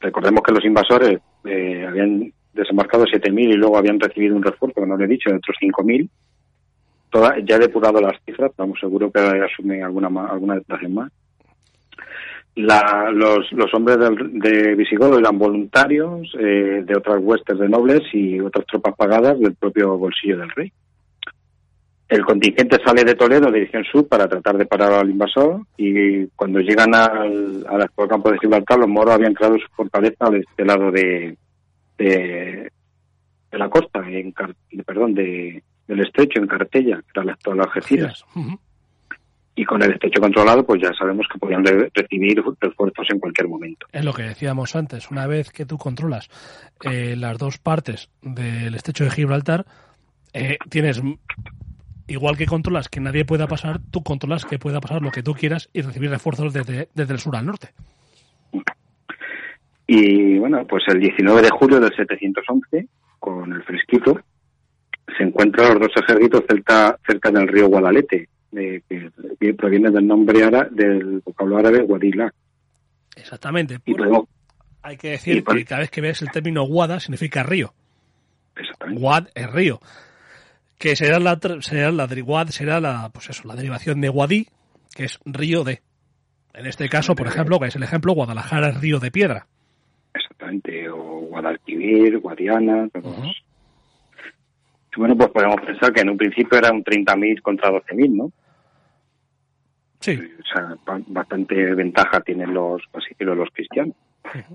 Recordemos 0.00 0.42
que 0.42 0.52
los 0.52 0.64
invasores 0.64 1.20
eh, 1.44 1.86
habían 1.86 2.32
desembarcado 2.52 3.04
7.000 3.04 3.50
y 3.50 3.52
luego 3.54 3.76
habían 3.76 4.00
recibido 4.00 4.36
un 4.36 4.42
refuerzo, 4.42 4.80
que 4.80 4.86
no 4.86 5.00
he 5.00 5.06
dicho, 5.06 5.30
de 5.30 5.36
otros 5.36 5.56
5.000. 5.60 6.08
Toda, 7.10 7.38
ya 7.40 7.56
he 7.56 7.60
depurado 7.60 8.00
las 8.00 8.18
cifras, 8.24 8.50
estamos 8.50 8.78
seguros 8.80 9.12
que 9.12 9.20
asumen 9.20 9.84
alguna 9.84 10.08
alguna 10.30 10.54
detalle 10.54 10.88
más. 10.88 11.12
La, 12.54 13.10
los, 13.10 13.50
los 13.52 13.72
hombres 13.72 13.98
de, 13.98 14.50
de 14.50 14.74
Visigodo 14.74 15.18
eran 15.18 15.38
voluntarios 15.38 16.30
eh, 16.38 16.82
de 16.84 16.96
otras 16.96 17.18
huestes 17.20 17.58
de 17.58 17.68
nobles 17.68 18.02
y 18.12 18.40
otras 18.40 18.66
tropas 18.66 18.94
pagadas 18.94 19.38
del 19.40 19.54
propio 19.54 19.96
bolsillo 19.96 20.38
del 20.38 20.50
rey. 20.50 20.72
El 22.08 22.26
contingente 22.26 22.78
sale 22.84 23.04
de 23.04 23.14
Toledo, 23.14 23.50
dirección 23.50 23.84
sur, 23.84 24.06
para 24.06 24.28
tratar 24.28 24.58
de 24.58 24.66
parar 24.66 24.92
al 24.92 25.08
invasor 25.08 25.62
y 25.78 26.26
cuando 26.36 26.60
llegan 26.60 26.94
al, 26.94 27.64
al 27.66 27.90
campo 28.06 28.30
de 28.30 28.38
Gibraltar, 28.38 28.78
los 28.78 28.88
moros 28.88 29.14
habían 29.14 29.32
creado 29.32 29.56
su 29.58 29.66
fortaleza 29.74 30.26
al 30.26 30.34
este 30.34 30.62
lado 30.66 30.90
de, 30.90 31.38
de, 32.04 32.72
la 33.52 33.68
costa, 33.68 34.02
en, 34.08 34.32
perdón, 34.84 35.14
de, 35.14 35.62
del 35.86 36.00
estrecho, 36.00 36.40
en 36.40 36.46
Cartella, 36.46 36.96
que 36.96 37.10
era 37.14 37.24
la 37.24 37.32
actual 37.32 37.60
Algeciras. 37.60 38.24
Y 39.54 39.64
con 39.66 39.82
el 39.82 39.92
estrecho 39.92 40.20
controlado, 40.20 40.64
pues 40.64 40.80
ya 40.82 40.94
sabemos 40.94 41.26
que 41.30 41.38
podían 41.38 41.62
recibir 41.64 42.42
refuerzos 42.58 43.06
en 43.10 43.20
cualquier 43.20 43.48
momento. 43.48 43.86
Es 43.92 44.02
lo 44.02 44.14
que 44.14 44.22
decíamos 44.22 44.74
antes, 44.74 45.10
una 45.10 45.26
vez 45.26 45.50
que 45.50 45.66
tú 45.66 45.76
controlas 45.76 46.30
eh, 46.84 47.16
las 47.16 47.36
dos 47.36 47.58
partes 47.58 48.08
del 48.22 48.74
estrecho 48.74 49.04
de 49.04 49.10
Gibraltar, 49.10 49.66
eh, 50.32 50.56
tienes 50.70 51.02
igual 52.06 52.36
que 52.38 52.46
controlas 52.46 52.88
que 52.88 53.00
nadie 53.00 53.26
pueda 53.26 53.46
pasar, 53.46 53.80
tú 53.90 54.02
controlas 54.02 54.46
que 54.46 54.58
pueda 54.58 54.80
pasar 54.80 55.02
lo 55.02 55.10
que 55.10 55.22
tú 55.22 55.34
quieras 55.34 55.68
y 55.74 55.82
recibir 55.82 56.10
refuerzos 56.10 56.52
desde, 56.54 56.88
desde 56.94 57.12
el 57.12 57.20
sur 57.20 57.36
al 57.36 57.46
norte. 57.46 57.70
Y 59.94 60.38
bueno, 60.38 60.66
pues 60.66 60.84
el 60.88 61.00
19 61.00 61.42
de 61.42 61.50
julio 61.50 61.78
del 61.78 61.94
711, 61.94 62.88
con 63.18 63.52
el 63.52 63.62
fresquito, 63.62 64.18
se 65.18 65.22
encuentran 65.22 65.74
los 65.74 65.80
dos 65.80 66.02
ejércitos 66.02 66.44
cerca, 66.48 66.98
cerca 67.06 67.30
del 67.30 67.46
río 67.46 67.68
Guadalete, 67.68 68.26
que 68.50 69.54
proviene 69.54 69.90
del 69.90 70.06
nombre 70.06 70.44
árabe, 70.44 70.70
del 70.72 71.20
vocablo 71.22 71.58
árabe 71.58 71.82
Guadilá. 71.82 72.32
Exactamente. 73.16 73.80
hay 74.82 74.96
que 74.96 75.10
decir 75.10 75.44
que 75.44 75.64
cada 75.66 75.82
vez 75.82 75.90
que 75.90 76.00
ves 76.00 76.22
el 76.22 76.30
término 76.30 76.62
Guada 76.62 76.98
significa 76.98 77.42
río. 77.42 77.74
Guad 78.92 79.26
es 79.34 79.52
río 79.52 79.78
que 80.78 80.96
será 80.96 81.18
la, 81.20 81.38
será 81.60 81.92
la, 81.92 82.08
será 82.48 82.80
la, 82.80 83.10
pues 83.10 83.28
eso, 83.28 83.46
la 83.46 83.56
derivación 83.56 84.00
de 84.00 84.08
Guadí, 84.08 84.48
que 84.94 85.04
es 85.04 85.20
río 85.26 85.64
de. 85.64 85.82
En 86.54 86.64
este 86.64 86.88
caso, 86.88 87.14
por 87.14 87.26
ejemplo, 87.26 87.60
que 87.60 87.66
es 87.66 87.76
el 87.76 87.82
ejemplo, 87.82 88.14
Guadalajara 88.14 88.70
es 88.70 88.80
río 88.80 88.98
de 88.98 89.10
piedra. 89.10 89.46
Exactamente, 90.42 90.88
o 90.90 91.20
Guadalquivir, 91.28 92.18
Guadiana. 92.18 92.88
Bueno, 94.96 95.16
pues 95.16 95.30
podemos 95.30 95.60
pensar 95.60 95.92
que 95.92 96.00
en 96.00 96.10
un 96.10 96.16
principio 96.16 96.58
eran 96.58 96.82
30.000 96.82 97.40
contra 97.40 97.70
12.000, 97.70 98.10
¿no? 98.10 98.32
Sí. 100.00 100.18
O 100.18 100.44
sea, 100.44 100.76
bastante 101.06 101.74
ventaja 101.74 102.20
tienen 102.20 102.52
los, 102.52 102.82
así 102.92 103.14
los 103.20 103.48
cristianos. 103.50 103.94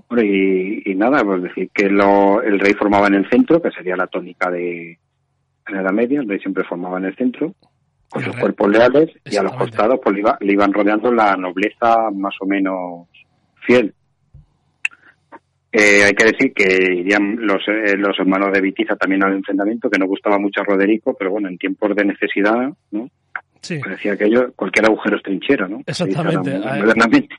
Bueno, 0.08 0.24
y, 0.24 0.94
nada, 0.94 1.24
pues 1.24 1.42
decir 1.42 1.70
que 1.72 1.88
lo, 1.88 2.42
el 2.42 2.60
rey 2.60 2.74
formaba 2.74 3.06
en 3.06 3.14
el 3.14 3.28
centro, 3.30 3.60
que 3.60 3.70
sería 3.70 3.96
la 3.96 4.06
tónica 4.06 4.50
de 4.50 4.98
la 5.68 5.80
Edad 5.80 5.92
Media, 5.92 6.20
el 6.20 6.28
rey 6.28 6.38
siempre 6.38 6.64
formaba 6.64 6.98
en 6.98 7.06
el 7.06 7.16
centro, 7.16 7.54
con 8.10 8.22
sus 8.22 8.36
cuerpos 8.36 8.68
leales, 8.68 9.10
y 9.24 9.36
a 9.36 9.42
los 9.42 9.54
costados 9.54 10.00
pues 10.02 10.16
le, 10.40 10.52
iban 10.52 10.72
rodeando 10.72 11.12
la 11.12 11.36
nobleza 11.36 12.10
más 12.12 12.34
o 12.40 12.46
menos 12.46 13.08
fiel. 13.66 13.94
Eh, 15.70 16.02
hay 16.02 16.14
que 16.14 16.24
decir 16.24 16.52
que 16.54 16.64
irían 16.64 17.36
los, 17.40 17.62
eh, 17.68 17.96
los 17.96 18.18
hermanos 18.18 18.52
de 18.52 18.60
Vitiza 18.60 18.96
también 18.96 19.22
al 19.22 19.34
enfrentamiento, 19.34 19.90
que 19.90 19.98
no 19.98 20.06
gustaba 20.06 20.38
mucho 20.38 20.62
a 20.62 20.64
Roderico, 20.64 21.14
pero 21.18 21.30
bueno, 21.30 21.48
en 21.48 21.58
tiempos 21.58 21.94
de 21.94 22.04
necesidad, 22.06 22.70
¿no? 22.90 23.10
Sí. 23.60 23.78
Parecía 23.78 24.16
que 24.16 24.24
ello, 24.24 24.52
cualquier 24.54 24.86
agujero 24.86 25.16
es 25.16 25.22
trinchera, 25.22 25.68
¿no? 25.68 25.82
Exactamente. 25.84 26.58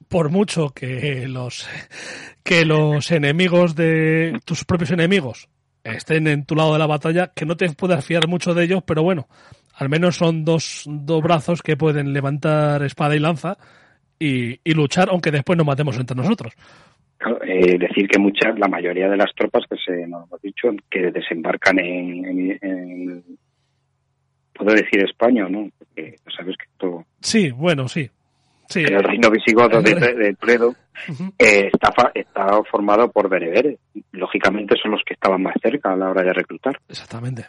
Por 0.08 0.30
mucho 0.30 0.70
que 0.70 1.28
los, 1.28 1.68
que 2.44 2.66
los 2.66 3.10
enemigos 3.12 3.76
de 3.76 4.40
tus 4.46 4.64
propios 4.66 4.92
enemigos 4.92 5.50
estén 5.84 6.28
en 6.28 6.46
tu 6.46 6.56
lado 6.56 6.74
de 6.74 6.80
la 6.80 6.88
batalla, 6.88 7.32
que 7.34 7.46
no 7.46 7.56
te 7.56 7.70
puedas 7.72 8.06
fiar 8.06 8.28
mucho 8.28 8.54
de 8.54 8.66
ellos, 8.66 8.84
pero 8.86 9.02
bueno, 9.02 9.28
al 9.74 9.90
menos 9.90 10.18
son 10.18 10.44
dos, 10.44 10.84
dos 10.86 11.24
brazos 11.24 11.64
que 11.64 11.78
pueden 11.78 12.14
levantar 12.14 12.84
espada 12.84 13.16
y 13.16 13.20
lanza 13.20 13.58
y, 14.20 14.60
y 14.64 14.74
luchar, 14.74 15.10
aunque 15.10 15.32
después 15.32 15.58
nos 15.58 15.66
matemos 15.66 15.98
entre 15.98 16.18
nosotros. 16.18 16.54
Eh, 17.46 17.78
decir 17.78 18.08
que 18.08 18.18
muchas, 18.18 18.58
la 18.58 18.70
mayoría 18.70 19.10
de 19.10 19.18
las 19.18 19.34
tropas 19.36 19.66
que 19.70 19.76
se 19.76 20.08
nos 20.08 20.26
hemos 20.28 20.42
dicho 20.42 20.70
que 20.90 21.12
desembarcan 21.12 21.78
en, 21.80 22.58
en, 22.62 23.24
puedo 24.54 24.74
decir 24.74 25.04
España 25.04 25.46
o 25.46 25.50
no, 25.50 25.70
porque 25.78 26.16
sabes 26.36 26.56
que 26.58 26.66
todo. 26.78 27.06
Sí, 27.20 27.52
bueno, 27.52 27.90
sí. 27.90 28.10
sí. 28.70 28.84
El 28.84 29.04
reino 29.04 29.30
visigodo 29.30 29.82
de, 29.82 29.96
de 29.96 30.34
Toledo 30.36 30.74
eh, 31.38 31.70
está, 31.74 32.12
está 32.14 32.64
formado 32.64 33.12
por 33.12 33.28
bereberes. 33.28 33.80
Lógicamente 34.14 34.76
son 34.82 34.92
los 34.92 35.02
que 35.06 35.16
estaban 35.16 35.44
más 35.44 35.56
cerca 35.62 35.92
a 35.92 35.98
la 35.98 36.10
hora 36.10 36.24
de 36.24 36.32
reclutar. 36.32 36.80
Exactamente. 36.88 37.48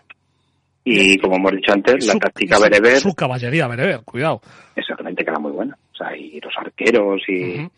Y 0.82 1.18
como 1.18 1.36
hemos 1.36 1.52
dicho 1.52 1.72
antes, 1.72 2.06
la 2.06 2.14
táctica 2.14 2.59
bereber. 2.59 2.97
Su 2.97 3.14
caballería 3.14 3.68
bereber, 3.68 4.01
cuidado. 4.05 4.40
Exactamente, 4.74 5.22
que 5.22 5.30
era 5.30 5.38
muy 5.38 5.52
buena. 5.52 5.76
O 5.92 5.97
sea, 5.97 6.16
y 6.16 6.40
los 6.40 6.55
arqueros 6.56 7.22
y. 7.28 7.68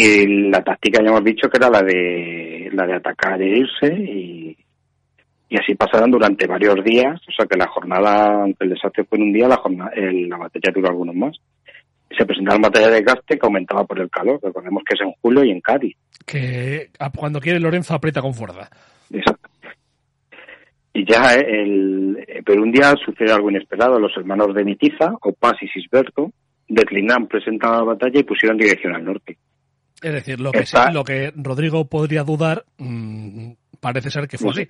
Y 0.00 0.48
la 0.48 0.62
táctica 0.62 1.02
ya 1.02 1.08
hemos 1.08 1.24
dicho 1.24 1.48
que 1.48 1.56
era 1.56 1.68
la 1.68 1.82
de 1.82 2.70
la 2.72 2.86
de 2.86 2.94
atacar 2.94 3.42
e 3.42 3.58
irse 3.58 3.92
y, 3.92 4.56
y 5.48 5.56
así 5.56 5.74
pasaron 5.74 6.12
durante 6.12 6.46
varios 6.46 6.84
días, 6.84 7.20
o 7.26 7.32
sea 7.32 7.46
que 7.46 7.56
la 7.56 7.66
jornada, 7.66 8.42
aunque 8.42 8.62
el 8.62 8.70
desastre 8.70 9.02
fue 9.02 9.18
en 9.18 9.24
un 9.24 9.32
día, 9.32 9.48
la 9.48 9.56
jornada, 9.56 9.90
la 9.96 10.36
batalla 10.36 10.72
duró 10.72 10.88
algunos 10.88 11.16
más. 11.16 11.36
Se 12.16 12.24
presentaron 12.24 12.62
batallas 12.62 12.92
de 12.92 13.02
gaste 13.02 13.36
que 13.36 13.44
aumentaba 13.46 13.84
por 13.86 13.98
el 13.98 14.08
calor, 14.08 14.38
recordemos 14.40 14.84
que 14.88 14.94
es 14.94 15.00
en 15.00 15.12
julio 15.20 15.42
y 15.42 15.50
en 15.50 15.60
Cádiz. 15.60 15.96
Que 16.24 16.90
cuando 17.16 17.40
quiere 17.40 17.58
Lorenzo 17.58 17.94
aprieta 17.94 18.22
con 18.22 18.34
fuerza. 18.34 18.70
Exacto. 19.10 19.48
Y 20.92 21.04
ya 21.10 21.34
el, 21.34 22.24
pero 22.46 22.62
un 22.62 22.70
día 22.70 22.94
sucede 23.04 23.32
algo 23.32 23.50
inesperado. 23.50 23.98
Los 23.98 24.16
hermanos 24.16 24.54
de 24.54 24.64
Mitiza, 24.64 25.12
Opas 25.22 25.60
y 25.60 25.66
Sisberto, 25.66 26.30
declinan 26.68 27.26
presentar 27.26 27.72
la 27.72 27.82
batalla 27.82 28.20
y 28.20 28.22
pusieron 28.22 28.56
dirección 28.56 28.94
al 28.94 29.04
norte. 29.04 29.36
Es 30.02 30.12
decir, 30.12 30.40
lo 30.40 30.52
que, 30.52 30.64
lo 30.92 31.04
que 31.04 31.32
Rodrigo 31.36 31.84
podría 31.86 32.22
dudar 32.22 32.64
mm, 32.78 33.50
parece 33.80 34.10
ser 34.10 34.28
que 34.28 34.38
fue 34.38 34.50
así. 34.50 34.68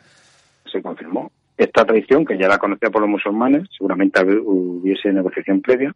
Se 0.71 0.83
confirmó. 0.83 1.31
Esta 1.57 1.85
traición, 1.85 2.25
que 2.25 2.39
ya 2.39 2.49
la 2.49 2.59
conocía 2.59 2.89
por 2.91 3.03
los 3.03 3.11
musulmanes, 3.11 3.69
seguramente 3.77 4.23
hubiese 4.23 5.13
negociación 5.13 5.61
previa, 5.61 5.93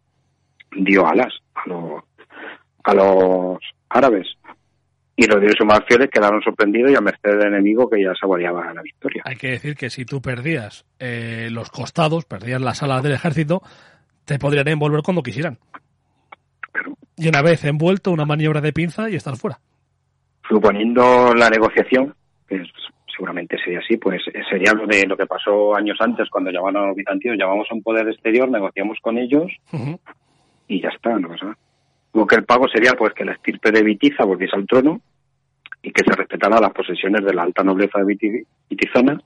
dio 0.77 1.07
alas 1.07 1.33
a 1.55 1.69
los, 1.69 2.03
a 2.85 2.95
los 2.95 3.59
árabes. 3.89 4.27
Y 5.15 5.27
los 5.27 5.41
dioses 5.41 5.65
más 5.65 5.81
fieles 5.87 6.11
quedaron 6.11 6.43
sorprendidos 6.43 6.91
y 6.91 6.97
a 6.97 7.01
merced 7.01 7.39
del 7.39 7.49
enemigo 7.49 7.89
que 7.89 8.03
ya 8.03 8.13
saboreaba 8.19 8.73
la 8.75 8.83
victoria. 8.83 9.23
Hay 9.25 9.37
que 9.37 9.51
decir 9.51 9.77
que 9.77 9.89
si 9.89 10.05
tú 10.05 10.21
perdías 10.21 10.85
eh, 10.99 11.49
los 11.51 11.71
costados, 11.71 12.25
perdías 12.25 12.61
las 12.61 12.83
alas 12.83 13.03
del 13.03 13.13
ejército, 13.13 13.63
te 14.25 14.39
podrían 14.39 14.69
envolver 14.69 15.03
cuando 15.03 15.23
quisieran 15.23 15.59
y 17.23 17.29
una 17.29 17.43
vez 17.43 17.65
envuelto, 17.65 18.11
una 18.11 18.25
maniobra 18.25 18.61
de 18.61 18.73
pinza 18.73 19.09
y 19.09 19.15
estar 19.15 19.37
fuera. 19.37 19.59
Suponiendo 20.49 21.33
la 21.35 21.49
negociación, 21.49 22.15
que 22.49 22.63
seguramente 23.15 23.57
sería 23.63 23.79
así, 23.79 23.97
pues 23.97 24.23
sería 24.51 24.73
lo 24.73 24.87
de 24.87 25.07
lo 25.07 25.17
que 25.17 25.27
pasó 25.27 25.77
años 25.77 25.97
antes 26.01 26.29
cuando 26.31 26.51
llamaban 26.51 26.77
a 26.77 26.87
los 26.89 26.97
bizantinos, 26.97 27.39
llamamos 27.39 27.69
a 27.71 27.75
un 27.75 27.83
poder 27.83 28.09
exterior, 28.09 28.51
negociamos 28.51 28.99
con 29.01 29.19
ellos 29.19 29.47
y 30.67 30.83
ya 30.83 30.89
está, 30.89 31.19
¿no? 31.19 31.29
O 32.13 32.27
que 32.27 32.37
el 32.37 32.45
pago 32.45 32.67
sería 32.69 32.93
pues 32.93 33.15
que 33.15 33.25
la 33.25 33.33
estirpe 33.33 33.71
de 33.71 33.83
Vitiza 33.83 34.25
volviese 34.25 34.57
al 34.57 34.67
trono 34.67 35.01
y 35.83 35.93
que 35.93 36.03
se 36.05 36.15
respetara 36.17 36.61
las 36.61 36.73
posesiones 36.73 37.25
de 37.25 37.35
la 37.35 37.43
alta 37.43 37.63
nobleza 37.63 38.01
de 38.01 38.45
Vitizana 38.69 39.21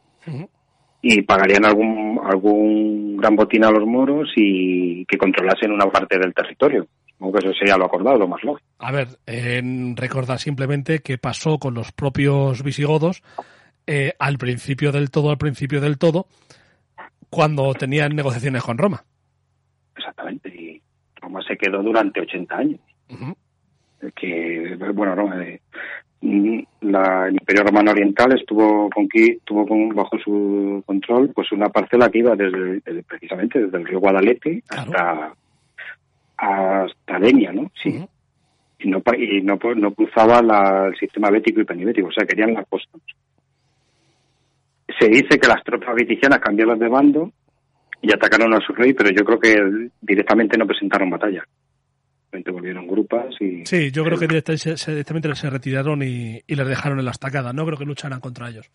y 1.03 1.23
pagarían 1.23 1.65
algún 1.65 2.21
algún 2.25 3.17
gran 3.17 3.37
botín 3.37 3.65
a 3.65 3.71
los 3.71 3.87
moros 3.87 4.31
y 4.37 5.05
que 5.07 5.19
controlasen 5.19 5.73
una 5.73 5.87
parte 5.87 6.19
del 6.19 6.35
territorio. 6.35 6.87
Aunque 7.21 7.39
eso 7.39 7.53
sería 7.59 7.77
lo 7.77 7.87
acordado, 7.87 8.19
lo 8.19 8.29
más 8.29 8.43
lógico. 8.45 8.69
A 8.79 8.93
ver, 8.93 9.09
eh, 9.27 9.63
recordar 9.95 10.39
simplemente 10.39 11.01
que 11.01 11.19
pasó 11.19 11.59
con 11.59 11.75
los 11.75 11.93
propios 11.93 12.63
visigodos 12.63 13.23
eh, 13.87 14.13
al 14.19 14.37
principio 14.37 14.93
del 14.93 15.11
todo, 15.11 15.31
al 15.31 15.39
principio 15.39 15.81
del 15.81 15.99
todo, 15.99 16.27
cuando 17.31 17.73
tenían 17.75 18.15
negociaciones 18.15 18.63
con 18.63 18.79
Roma. 18.79 19.05
Exactamente, 19.97 20.49
y 20.49 20.83
Roma 21.17 21.41
se 21.47 21.57
quedó 21.57 21.83
durante 21.83 22.21
80 22.21 22.57
años. 22.57 22.81
Que, 24.15 24.77
bueno, 24.93 25.17
no, 25.17 25.41
eh, 25.41 25.61
la, 26.81 27.29
el 27.29 27.35
Imperio 27.35 27.65
Romano 27.65 27.91
Oriental 27.93 28.33
estuvo 28.39 28.91
con, 28.91 29.09
tuvo 29.45 29.67
con, 29.67 29.89
bajo 29.91 30.19
su 30.19 30.83
control 30.87 31.31
pues 31.35 31.53
una 31.53 31.69
parcela 31.69 32.09
que 32.11 32.19
iba 32.19 32.35
desde, 32.35 32.81
precisamente 33.03 33.61
desde 33.61 33.79
el 33.79 33.87
río 33.87 34.01
Guadalete 34.01 34.63
hasta 34.69 35.35
hasta 36.37 37.19
Denia, 37.19 37.53
¿no? 37.53 37.71
Sí. 37.83 38.07
Y 38.79 38.89
no, 38.89 39.03
y 39.19 39.43
no, 39.43 39.59
no 39.77 39.95
cruzaba 39.95 40.43
la, 40.43 40.89
el 40.89 40.97
sistema 40.99 41.31
bético 41.31 41.61
y 41.61 41.65
penibético, 41.65 42.09
o 42.09 42.13
sea, 42.13 42.27
querían 42.27 42.55
la 42.55 42.65
costa. 42.65 42.99
Se 44.99 45.09
dice 45.09 45.39
que 45.41 45.49
las 45.49 45.63
tropas 45.65 45.95
viticianas 45.95 46.41
cambiaron 46.41 46.79
de 46.79 46.89
bando 46.89 47.33
y 48.03 48.13
atacaron 48.13 48.53
a 48.55 48.61
su 48.61 48.73
rey, 48.73 48.93
pero 48.93 49.11
yo 49.11 49.25
creo 49.25 49.39
que 49.39 49.91
directamente 50.01 50.59
no 50.59 50.67
presentaron 50.67 51.11
batalla. 51.11 51.43
Volvieron 52.53 52.87
grupas 52.87 53.35
y... 53.41 53.65
Sí, 53.65 53.91
yo 53.91 54.05
creo 54.05 54.19
que 54.19 54.27
directamente 54.27 54.77
se, 54.77 54.91
directamente 54.91 55.35
se 55.35 55.49
retiraron 55.49 56.03
y, 56.03 56.43
y 56.47 56.55
les 56.55 56.69
dejaron 56.69 56.99
en 56.99 57.07
la 57.07 57.13
estacada. 57.13 57.55
No 57.55 57.65
creo 57.65 57.79
que 57.79 57.87
lucharan 57.87 58.21
contra 58.21 58.51
ellos 58.51 58.71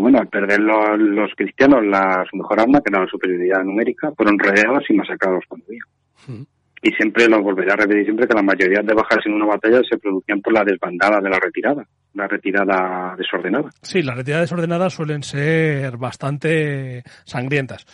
bueno, 0.00 0.18
al 0.18 0.28
perder 0.28 0.60
los, 0.60 1.30
cristianos 1.36 1.84
la, 1.84 2.24
su 2.30 2.36
mejor 2.36 2.60
arma, 2.60 2.80
que 2.80 2.90
era 2.90 3.04
la 3.04 3.10
superioridad 3.10 3.62
numérica, 3.62 4.12
fueron 4.16 4.38
rodeados 4.38 4.84
y 4.88 4.94
masacrados 4.94 5.44
cuando 5.48 5.66
huían. 5.68 6.46
Y 6.82 6.90
siempre 6.92 7.26
lo 7.28 7.42
volveré 7.42 7.72
a 7.72 7.76
repetir 7.76 8.04
siempre 8.04 8.26
que 8.26 8.34
la 8.34 8.42
mayoría 8.42 8.82
de 8.82 8.92
bajas 8.92 9.24
en 9.24 9.32
una 9.32 9.46
batalla 9.46 9.80
se 9.88 9.98
producían 9.98 10.40
por 10.42 10.52
la 10.52 10.64
desbandada 10.64 11.18
de 11.20 11.30
la 11.30 11.38
retirada, 11.38 11.86
la 12.12 12.28
retirada 12.28 13.16
desordenada. 13.16 13.70
Sí, 13.80 14.02
las 14.02 14.16
retiradas 14.16 14.50
desordenadas 14.50 14.92
suelen 14.92 15.22
ser 15.22 15.96
bastante 15.96 17.02
sangrientas. 17.24 17.86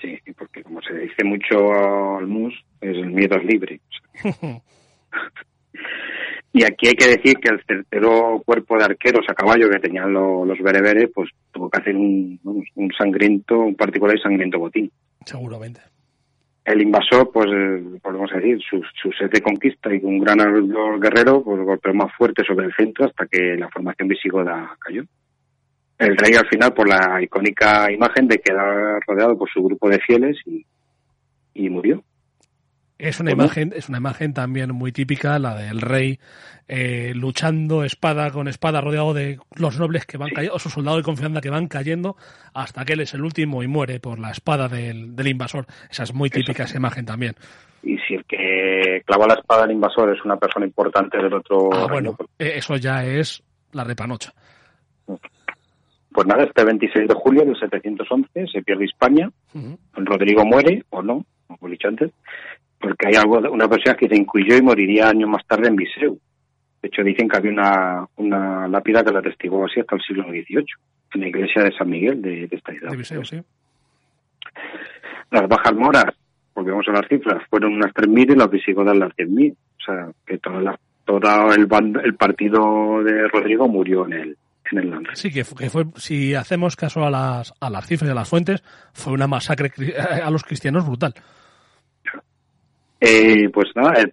Sí, 0.00 0.16
porque 0.38 0.62
como 0.62 0.80
se 0.80 0.94
dice 0.94 1.24
mucho 1.24 2.16
al 2.18 2.26
mus, 2.26 2.54
el 2.80 3.10
miedo 3.10 3.36
es 3.36 3.44
libre. 3.44 3.80
Y 6.52 6.64
aquí 6.64 6.88
hay 6.88 6.94
que 6.94 7.08
decir 7.08 7.34
que 7.36 7.48
el 7.48 7.64
tercero 7.64 8.42
cuerpo 8.44 8.76
de 8.76 8.84
arqueros 8.84 9.24
a 9.28 9.34
caballo 9.34 9.70
que 9.70 9.78
tenían 9.78 10.12
los 10.12 10.58
bereberes, 10.58 11.10
pues 11.14 11.30
tuvo 11.52 11.70
que 11.70 11.80
hacer 11.80 11.94
un, 11.94 12.40
un 12.42 12.92
sangriento, 12.98 13.60
un 13.60 13.76
particular 13.76 14.16
y 14.16 14.20
sangriento 14.20 14.58
botín. 14.58 14.90
Seguramente. 15.24 15.80
El 16.64 16.82
invasor, 16.82 17.30
pues 17.32 17.46
eh, 17.52 17.98
podemos 18.02 18.30
decir, 18.32 18.58
su, 18.68 18.82
su 19.00 19.10
sed 19.12 19.30
de 19.30 19.40
conquista 19.40 19.94
y 19.94 19.98
un 20.02 20.18
gran 20.18 20.38
guerrero, 21.00 21.42
pues 21.42 21.62
golpeó 21.62 21.94
más 21.94 22.12
fuerte 22.16 22.44
sobre 22.44 22.66
el 22.66 22.74
centro 22.74 23.06
hasta 23.06 23.26
que 23.26 23.56
la 23.56 23.68
formación 23.70 24.08
visigoda 24.08 24.76
cayó. 24.80 25.04
El 25.98 26.16
rey 26.16 26.34
al 26.34 26.48
final, 26.48 26.72
por 26.74 26.88
la 26.88 27.22
icónica 27.22 27.90
imagen 27.92 28.26
de 28.26 28.38
quedar 28.38 29.00
rodeado 29.06 29.38
por 29.38 29.48
su 29.50 29.62
grupo 29.62 29.88
de 29.88 30.00
fieles 30.00 30.36
y, 30.46 30.64
y 31.54 31.68
murió. 31.68 32.02
Es 33.00 33.18
una 33.18 33.32
imagen, 33.32 33.72
es 33.74 33.88
una 33.88 33.98
imagen 33.98 34.34
también 34.34 34.72
muy 34.72 34.92
típica, 34.92 35.38
la 35.38 35.54
del 35.54 35.80
rey 35.80 36.18
eh, 36.68 37.12
luchando 37.14 37.82
espada 37.82 38.30
con 38.30 38.46
espada, 38.46 38.80
rodeado 38.80 39.14
de 39.14 39.38
los 39.56 39.78
nobles 39.78 40.04
que 40.06 40.18
van 40.18 40.28
cayendo, 40.30 40.54
o 40.56 40.58
sus 40.58 40.72
soldados 40.74 40.98
de 41.00 41.04
confianza 41.04 41.40
que 41.40 41.48
van 41.50 41.66
cayendo, 41.66 42.16
hasta 42.52 42.84
que 42.84 42.92
él 42.92 43.00
es 43.00 43.14
el 43.14 43.22
último 43.24 43.62
y 43.62 43.66
muere 43.68 44.00
por 44.00 44.18
la 44.18 44.30
espada 44.30 44.68
del, 44.68 45.16
del 45.16 45.28
invasor. 45.28 45.66
Esa 45.90 46.02
es 46.02 46.12
muy 46.12 46.28
típica 46.30 46.64
esa 46.64 46.76
imagen 46.76 47.06
también. 47.06 47.34
Y 47.82 47.96
si 48.06 48.14
el 48.14 48.24
que 48.26 49.02
clava 49.06 49.26
la 49.26 49.34
espada 49.34 49.64
al 49.64 49.72
invasor 49.72 50.14
es 50.14 50.22
una 50.24 50.36
persona 50.36 50.66
importante 50.66 51.16
del 51.16 51.32
otro 51.32 51.70
Ah, 51.72 51.86
bueno, 51.90 52.14
pues, 52.16 52.28
eh, 52.38 52.52
eso 52.56 52.76
ya 52.76 53.02
es 53.04 53.42
la 53.72 53.84
repanocha. 53.84 54.32
pues 55.06 56.26
nada, 56.26 56.44
este 56.44 56.64
26 56.64 57.08
de 57.08 57.14
julio 57.14 57.44
de 57.44 57.54
711 57.54 58.46
se 58.52 58.62
pierde 58.62 58.84
España, 58.84 59.30
Ujú. 59.54 59.78
Rodrigo 59.94 60.44
muere, 60.44 60.84
o 60.90 61.02
no, 61.02 61.24
como 61.46 61.68
he 61.68 61.70
dicho 61.70 61.88
antes, 61.88 62.10
porque 62.80 63.08
hay 63.08 63.14
algo, 63.14 63.38
una 63.50 63.68
persona 63.68 63.94
que 63.96 64.08
dicen 64.08 64.24
que 64.24 64.38
huyó 64.42 64.56
y 64.56 64.62
moriría 64.62 65.08
años 65.08 65.28
más 65.28 65.46
tarde 65.46 65.68
en 65.68 65.76
Viseu. 65.76 66.18
De 66.82 66.88
hecho, 66.88 67.02
dicen 67.02 67.28
que 67.28 67.36
había 67.36 67.50
una, 67.52 68.06
una 68.16 68.66
lápida 68.68 69.04
que 69.04 69.12
la 69.12 69.18
atestiguó 69.18 69.66
así 69.66 69.80
hasta 69.80 69.96
el 69.96 70.02
siglo 70.02 70.24
XVIII, 70.24 70.64
en 71.14 71.20
la 71.20 71.28
iglesia 71.28 71.62
de 71.62 71.72
San 71.76 71.90
Miguel 71.90 72.22
de, 72.22 72.46
de 72.46 72.56
esta 72.56 72.72
ciudad. 72.72 72.90
De 72.90 72.96
Viseu, 72.96 73.24
sí. 73.24 73.40
Las 75.30 75.46
bajas 75.48 75.74
moras, 75.74 76.14
volvemos 76.54 76.86
a 76.88 76.92
las 76.92 77.06
cifras, 77.08 77.42
fueron 77.50 77.74
unas 77.74 77.92
3.000 77.92 78.32
y 78.32 78.36
las 78.36 78.50
visigodas 78.50 78.96
las 78.96 79.10
10.000. 79.16 79.52
O 79.52 79.82
sea, 79.84 80.08
que 80.26 80.38
toda 80.38 80.60
la, 80.60 80.78
todo 81.04 81.52
el, 81.54 81.66
bando- 81.66 82.00
el 82.02 82.14
partido 82.14 83.02
de 83.04 83.28
Rodrigo 83.28 83.68
murió 83.68 84.06
en 84.06 84.12
el, 84.14 84.36
en 84.72 84.78
el 84.78 84.90
Lanre. 84.90 85.16
Sí, 85.16 85.30
que, 85.30 85.44
que 85.56 85.70
fue, 85.70 85.84
si 85.96 86.34
hacemos 86.34 86.76
caso 86.76 87.04
a 87.04 87.10
las, 87.10 87.52
a 87.60 87.70
las 87.70 87.86
cifras 87.86 88.08
y 88.08 88.12
a 88.12 88.14
las 88.14 88.28
fuentes, 88.28 88.62
fue 88.92 89.12
una 89.12 89.26
masacre 89.26 89.70
a 90.24 90.30
los 90.30 90.42
cristianos 90.44 90.86
brutal. 90.86 91.14
Eh, 93.00 93.48
pues 93.50 93.68
nada, 93.74 93.94
el, 94.00 94.12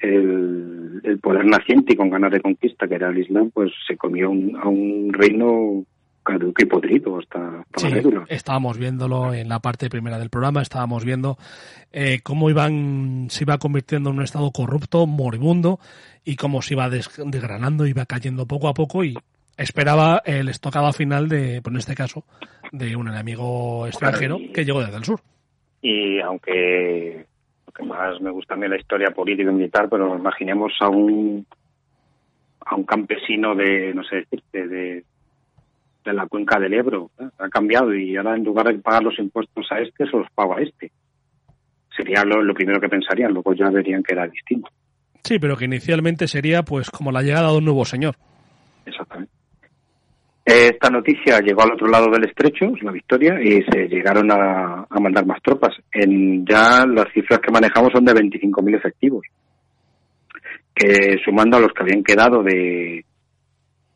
el, 0.00 1.00
el 1.02 1.18
poder 1.18 1.44
naciente 1.44 1.92
y 1.92 1.96
con 1.96 2.10
ganas 2.10 2.30
de 2.32 2.40
conquista, 2.40 2.86
que 2.86 2.94
era 2.94 3.08
el 3.10 3.18
Islam, 3.18 3.50
pues 3.52 3.72
se 3.86 3.96
comió 3.96 4.30
un- 4.30 4.56
a 4.56 4.68
un 4.68 5.12
reino 5.12 5.84
caduco 6.22 6.62
y 6.62 6.66
podrido 6.66 7.18
hasta, 7.18 7.60
hasta 7.74 7.88
Sí, 7.88 8.10
la 8.10 8.24
estábamos 8.28 8.76
viéndolo 8.78 9.32
en 9.32 9.48
la 9.48 9.60
parte 9.60 9.88
primera 9.88 10.18
del 10.18 10.28
programa, 10.28 10.60
estábamos 10.62 11.04
viendo 11.04 11.38
eh, 11.90 12.20
cómo 12.22 12.50
iban, 12.50 13.28
se 13.30 13.44
iba 13.44 13.56
convirtiendo 13.58 14.10
en 14.10 14.16
un 14.18 14.22
estado 14.24 14.50
corrupto, 14.52 15.06
moribundo, 15.06 15.80
y 16.24 16.36
cómo 16.36 16.60
se 16.60 16.74
iba 16.74 16.90
des- 16.90 17.10
desgranando, 17.24 17.86
iba 17.86 18.04
cayendo 18.04 18.46
poco 18.46 18.68
a 18.68 18.74
poco 18.74 19.02
y 19.04 19.14
esperaba 19.56 20.22
el 20.26 20.48
estocado 20.50 20.92
final 20.92 21.28
de, 21.30 21.62
pues 21.62 21.72
en 21.72 21.78
este 21.78 21.94
caso, 21.94 22.24
de 22.72 22.94
un 22.94 23.08
enemigo 23.08 23.86
extranjero 23.86 24.38
y- 24.38 24.52
que 24.52 24.64
llegó 24.66 24.82
desde 24.82 24.98
el 24.98 25.04
sur. 25.04 25.20
Y 25.80 26.20
aunque 26.20 27.24
que 27.78 27.84
más 27.84 28.20
me 28.20 28.30
gusta 28.30 28.54
a 28.54 28.56
mí 28.56 28.68
la 28.68 28.76
historia 28.76 29.10
política 29.10 29.50
y 29.50 29.54
militar, 29.54 29.88
pero 29.88 30.16
imaginemos 30.16 30.72
a 30.80 30.88
un 30.88 31.46
a 32.60 32.74
un 32.74 32.84
campesino 32.84 33.54
de, 33.54 33.94
no 33.94 34.02
sé 34.04 34.16
decirte, 34.16 34.68
de, 34.68 35.04
de 36.04 36.12
la 36.12 36.26
cuenca 36.26 36.58
del 36.58 36.74
Ebro. 36.74 37.10
¿eh? 37.18 37.28
Ha 37.38 37.48
cambiado 37.48 37.94
y 37.94 38.16
ahora 38.16 38.36
en 38.36 38.44
lugar 38.44 38.66
de 38.66 38.78
pagar 38.78 39.02
los 39.02 39.18
impuestos 39.18 39.66
a 39.70 39.80
este, 39.80 40.04
se 40.04 40.16
los 40.16 40.30
pago 40.34 40.56
a 40.56 40.60
este. 40.60 40.90
Sería 41.96 42.24
lo, 42.24 42.42
lo 42.42 42.52
primero 42.52 42.80
que 42.80 42.88
pensarían, 42.88 43.32
luego 43.32 43.54
ya 43.54 43.70
verían 43.70 44.02
que 44.02 44.12
era 44.12 44.26
distinto. 44.28 44.68
Sí, 45.24 45.38
pero 45.38 45.56
que 45.56 45.64
inicialmente 45.64 46.28
sería 46.28 46.62
pues 46.62 46.90
como 46.90 47.10
la 47.10 47.22
llegada 47.22 47.50
de 47.50 47.58
un 47.58 47.64
nuevo 47.64 47.84
señor. 47.84 48.16
Exactamente. 48.84 49.17
Esta 50.50 50.88
noticia 50.88 51.40
llegó 51.40 51.60
al 51.60 51.74
otro 51.74 51.88
lado 51.88 52.06
del 52.10 52.24
estrecho, 52.24 52.72
es 52.74 52.82
la 52.82 52.90
victoria, 52.90 53.38
y 53.38 53.60
se 53.70 53.86
llegaron 53.86 54.32
a, 54.32 54.86
a 54.88 54.98
mandar 54.98 55.26
más 55.26 55.42
tropas. 55.42 55.76
En 55.92 56.46
ya 56.46 56.86
las 56.86 57.12
cifras 57.12 57.40
que 57.40 57.52
manejamos 57.52 57.90
son 57.92 58.02
de 58.06 58.14
25.000 58.14 58.76
efectivos, 58.76 59.26
que 60.74 61.18
sumando 61.22 61.58
a 61.58 61.60
los 61.60 61.70
que 61.74 61.82
habían 61.82 62.02
quedado 62.02 62.42
de, 62.42 63.04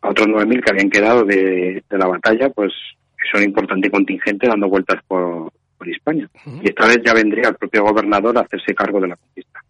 a 0.02 0.10
otros 0.10 0.26
9.000 0.26 0.62
que 0.62 0.70
habían 0.72 0.90
quedado 0.90 1.24
de, 1.24 1.82
de 1.88 1.98
la 1.98 2.06
batalla, 2.06 2.50
pues 2.50 2.70
es 3.16 3.40
un 3.40 3.44
importante 3.44 3.90
contingente 3.90 4.46
dando 4.46 4.68
vueltas 4.68 5.02
por, 5.08 5.50
por 5.78 5.88
España. 5.88 6.28
Y 6.62 6.68
esta 6.68 6.86
vez 6.86 6.98
ya 7.02 7.14
vendría 7.14 7.48
el 7.48 7.54
propio 7.54 7.82
gobernador 7.82 8.36
a 8.36 8.42
hacerse 8.42 8.74
cargo 8.74 9.00
de 9.00 9.08
la 9.08 9.16
conquista. 9.16 9.60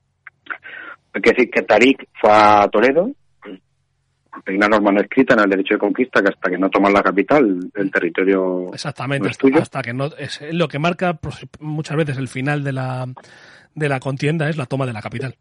Hay 1.12 1.22
que 1.22 1.30
decir 1.30 1.48
que 1.48 1.62
Tarik 1.62 2.08
fue 2.20 2.30
a 2.32 2.66
Toledo, 2.66 3.12
hay 4.46 4.56
una 4.56 4.68
norma 4.68 4.92
no 4.92 5.00
escrita 5.00 5.34
en 5.34 5.40
el 5.40 5.50
derecho 5.50 5.74
de 5.74 5.80
conquista 5.80 6.22
que 6.22 6.28
hasta 6.30 6.50
que 6.50 6.58
no 6.58 6.70
toman 6.70 6.92
la 6.92 7.02
capital, 7.02 7.58
el 7.74 7.90
territorio 7.90 8.72
Exactamente, 8.72 9.24
no 9.24 9.30
es 9.30 9.38
tuyo. 9.38 9.58
hasta 9.60 9.82
que 9.82 9.92
no 9.92 10.06
es 10.18 10.40
lo 10.52 10.68
que 10.68 10.78
marca 10.78 11.14
pues, 11.14 11.46
muchas 11.60 11.96
veces 11.96 12.16
el 12.18 12.28
final 12.28 12.64
de 12.64 12.72
la 12.72 13.06
de 13.74 13.88
la 13.88 14.00
contienda 14.00 14.48
es 14.48 14.56
la 14.56 14.66
toma 14.66 14.86
de 14.86 14.92
la 14.92 15.00
capital. 15.02 15.34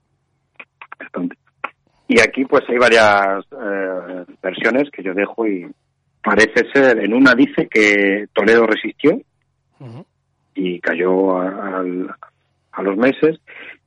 Y 2.07 2.19
aquí 2.19 2.45
pues 2.45 2.63
hay 2.69 2.77
varias 2.77 3.45
eh, 3.51 4.26
versiones 4.41 4.89
que 4.91 5.01
yo 5.03 5.13
dejo 5.13 5.47
y 5.47 5.65
parece 6.23 6.65
ser, 6.73 6.99
en 6.99 7.13
una 7.13 7.34
dice 7.34 7.68
que 7.69 8.27
Toledo 8.34 8.68
resistió 8.68 9.19
y 10.53 10.80
cayó 10.80 11.39
a, 11.39 11.77
al- 11.80 12.13
a 12.73 12.81
los 12.84 12.95
meses 12.97 13.39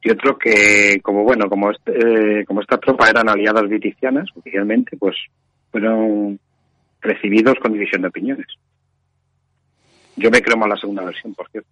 y 0.05 0.11
otro 0.11 0.39
que 0.39 1.01
como 1.03 1.25
bueno 1.25 1.49
como 1.49 1.71
este, 1.71 2.41
eh, 2.41 2.45
como 2.45 2.61
estas 2.61 2.79
tropas 2.81 3.11
eran 3.11 3.29
aliadas 3.29 3.69
viticianas 3.69 4.29
oficialmente 4.37 4.97
pues 4.99 5.17
fueron 5.73 6.39
recibidos 7.01 7.55
con 7.61 7.73
división 7.73 8.03
de 8.03 8.09
opiniones 8.09 8.47
yo 10.17 10.31
me 10.31 10.43
creo 10.43 10.59
más 10.59 10.69
la 10.69 10.77
segunda 10.77 11.05
versión 11.05 11.35
por 11.35 11.51
cierto 11.51 11.69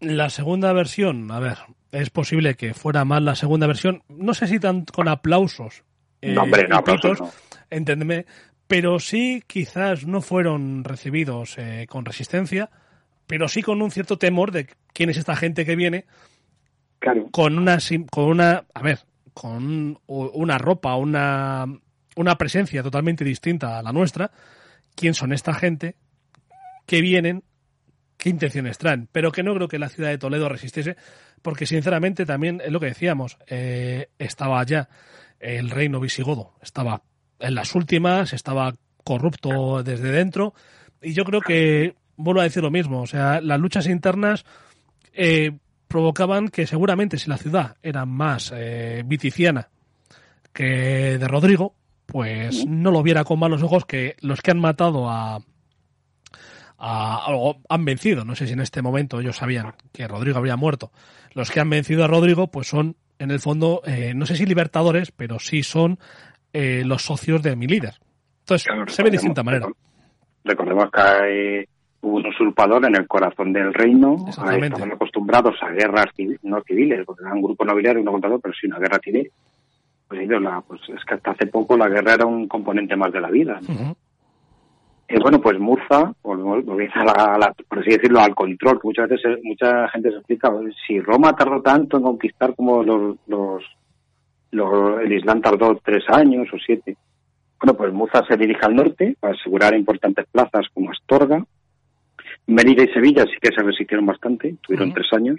La 0.00 0.30
segunda 0.30 0.72
versión, 0.72 1.30
a 1.32 1.40
ver, 1.40 1.58
es 1.90 2.10
posible 2.10 2.54
que 2.54 2.72
fuera 2.74 3.04
más 3.04 3.22
la 3.22 3.34
segunda 3.34 3.66
versión, 3.66 4.02
no 4.08 4.32
sé 4.34 4.46
si 4.46 4.60
tan 4.60 4.84
con 4.84 5.08
aplausos. 5.08 5.82
eh, 6.22 6.32
no 6.32 6.42
hombre 6.42 6.68
no 6.68 6.76
aplausos 6.76 7.18
pitos, 7.18 7.20
no. 7.20 7.66
Enténdeme, 7.70 8.26
pero 8.66 8.98
sí 8.98 9.42
quizás 9.46 10.06
no 10.06 10.20
fueron 10.20 10.84
recibidos 10.84 11.58
eh, 11.58 11.86
con 11.88 12.04
resistencia, 12.04 12.70
pero 13.26 13.48
sí 13.48 13.62
con 13.62 13.82
un 13.82 13.90
cierto 13.90 14.16
temor 14.16 14.52
de 14.52 14.68
quién 14.92 15.10
es 15.10 15.16
esta 15.16 15.36
gente 15.36 15.64
que 15.64 15.76
viene 15.76 16.04
con 17.30 17.58
una 17.58 17.78
con 18.10 18.24
una 18.24 18.64
a 18.74 18.82
ver 18.82 19.00
con 19.32 19.98
una 20.06 20.58
ropa 20.58 20.96
una 20.96 21.66
una 22.16 22.36
presencia 22.36 22.82
totalmente 22.82 23.24
distinta 23.24 23.78
a 23.78 23.82
la 23.82 23.92
nuestra 23.92 24.30
quién 24.94 25.14
son 25.14 25.32
esta 25.32 25.54
gente 25.54 25.96
que 26.86 27.00
vienen 27.00 27.42
qué 28.16 28.28
intenciones 28.28 28.78
traen 28.78 29.08
pero 29.10 29.32
que 29.32 29.42
no 29.42 29.54
creo 29.54 29.68
que 29.68 29.78
la 29.78 29.88
ciudad 29.88 30.10
de 30.10 30.18
Toledo 30.18 30.48
resistiese 30.48 30.96
porque 31.42 31.66
sinceramente 31.66 32.26
también 32.26 32.60
es 32.62 32.70
lo 32.70 32.80
que 32.80 32.86
decíamos 32.86 33.38
eh, 33.46 34.08
estaba 34.18 34.62
ya 34.64 34.88
el 35.38 35.70
reino 35.70 36.00
visigodo 36.00 36.54
estaba 36.60 37.02
en 37.38 37.54
las 37.54 37.74
últimas 37.74 38.34
estaba 38.34 38.74
corrupto 39.04 39.82
desde 39.82 40.10
dentro 40.10 40.52
y 41.00 41.14
yo 41.14 41.24
creo 41.24 41.40
que 41.40 41.94
vuelvo 42.16 42.40
a 42.40 42.44
decir 42.44 42.62
lo 42.62 42.70
mismo 42.70 43.00
o 43.00 43.06
sea 43.06 43.40
las 43.40 43.58
luchas 43.58 43.86
internas 43.86 44.44
eh, 45.14 45.52
provocaban 45.90 46.48
que 46.48 46.66
seguramente 46.68 47.18
si 47.18 47.28
la 47.28 47.36
ciudad 47.36 47.76
era 47.82 48.06
más 48.06 48.52
eh, 48.54 49.02
viticiana 49.04 49.68
que 50.52 51.18
de 51.18 51.28
Rodrigo, 51.28 51.74
pues 52.06 52.64
no 52.66 52.90
lo 52.92 53.02
viera 53.02 53.24
con 53.24 53.38
malos 53.40 53.62
ojos 53.62 53.84
que 53.84 54.14
los 54.20 54.40
que 54.40 54.52
han 54.52 54.60
matado 54.60 55.10
a, 55.10 55.40
a- 56.78 57.24
o 57.28 57.56
han 57.68 57.84
vencido, 57.84 58.24
no 58.24 58.34
sé 58.34 58.46
si 58.46 58.52
en 58.52 58.60
este 58.60 58.82
momento 58.82 59.20
ellos 59.20 59.36
sabían 59.36 59.74
que 59.92 60.06
Rodrigo 60.08 60.38
habría 60.38 60.56
muerto, 60.56 60.92
los 61.34 61.50
que 61.50 61.60
han 61.60 61.70
vencido 61.70 62.04
a 62.04 62.08
Rodrigo 62.08 62.46
pues 62.50 62.68
son 62.68 62.96
en 63.18 63.30
el 63.30 63.40
fondo, 63.40 63.82
eh, 63.84 64.12
no 64.14 64.24
sé 64.26 64.36
si 64.36 64.46
libertadores, 64.46 65.10
pero 65.12 65.38
sí 65.38 65.62
son 65.62 65.98
eh, 66.52 66.82
los 66.86 67.02
socios 67.02 67.42
de 67.42 67.54
mi 67.56 67.66
líder. 67.66 68.00
Entonces 68.40 68.66
Claro, 68.66 68.88
se 68.88 69.02
ve 69.02 69.10
de 69.10 69.16
distinta 69.16 69.42
manera. 69.42 69.66
Recordemos 70.44 70.88
que 70.90 71.00
hay- 71.00 71.64
hubo 72.02 72.16
un 72.16 72.26
usurpador 72.26 72.84
en 72.86 72.96
el 72.96 73.06
corazón 73.06 73.52
del 73.52 73.72
reino. 73.74 74.16
Estaban 74.74 74.92
acostumbrados 74.92 75.56
a 75.62 75.68
guerras 75.70 76.06
civi- 76.16 76.38
no 76.42 76.60
civiles, 76.62 77.04
porque 77.04 77.22
era 77.24 77.34
un 77.34 77.42
grupo 77.42 77.64
nobiliario 77.64 78.00
uno 78.02 78.12
contra 78.12 78.28
otro, 78.30 78.40
pero 78.40 78.54
sí 78.54 78.66
una 78.66 78.78
guerra 78.78 78.98
civil. 79.02 79.30
Pues, 80.08 80.20
ellos 80.22 80.42
la- 80.42 80.60
pues 80.62 80.80
es 80.88 81.04
que 81.04 81.14
hasta 81.14 81.32
hace 81.32 81.46
poco 81.46 81.76
la 81.76 81.88
guerra 81.88 82.14
era 82.14 82.26
un 82.26 82.48
componente 82.48 82.96
más 82.96 83.12
de 83.12 83.20
la 83.20 83.30
vida. 83.30 83.60
¿no? 83.68 83.96
Eh, 85.08 85.18
bueno, 85.20 85.40
pues 85.40 85.58
Murza, 85.58 86.12
volvemos 86.22 86.64
a 86.94 87.04
la, 87.04 87.12
a 87.34 87.38
la- 87.38 87.54
por 87.68 87.80
así 87.80 87.90
decirlo, 87.90 88.20
al 88.20 88.34
control, 88.34 88.80
que 88.80 88.86
muchas 88.88 89.08
veces 89.08 89.38
mucha 89.42 89.88
gente 89.88 90.10
se 90.10 90.16
explica, 90.18 90.50
si 90.86 91.00
Roma 91.00 91.34
tardó 91.34 91.60
tanto 91.62 91.96
en 91.96 92.04
conquistar 92.04 92.54
como 92.54 92.82
los, 92.84 93.16
los, 93.26 93.62
los- 94.52 95.00
el 95.02 95.12
Islam 95.12 95.40
tardó 95.42 95.78
tres 95.84 96.04
años 96.08 96.46
o 96.52 96.56
siete. 96.64 96.96
Bueno, 97.60 97.74
pues 97.76 97.92
Murza 97.92 98.24
se 98.26 98.36
dirige 98.36 98.60
al 98.64 98.74
norte 98.76 99.16
para 99.20 99.34
asegurar 99.34 99.74
importantes 99.74 100.26
plazas 100.30 100.66
como 100.72 100.90
Astorga. 100.92 101.44
Mérida 102.46 102.84
y 102.84 102.92
Sevilla 102.92 103.24
sí 103.24 103.36
que 103.40 103.54
se 103.54 103.62
resistieron 103.62 104.06
bastante, 104.06 104.56
tuvieron 104.62 104.92
tres 104.92 105.06
años. 105.12 105.38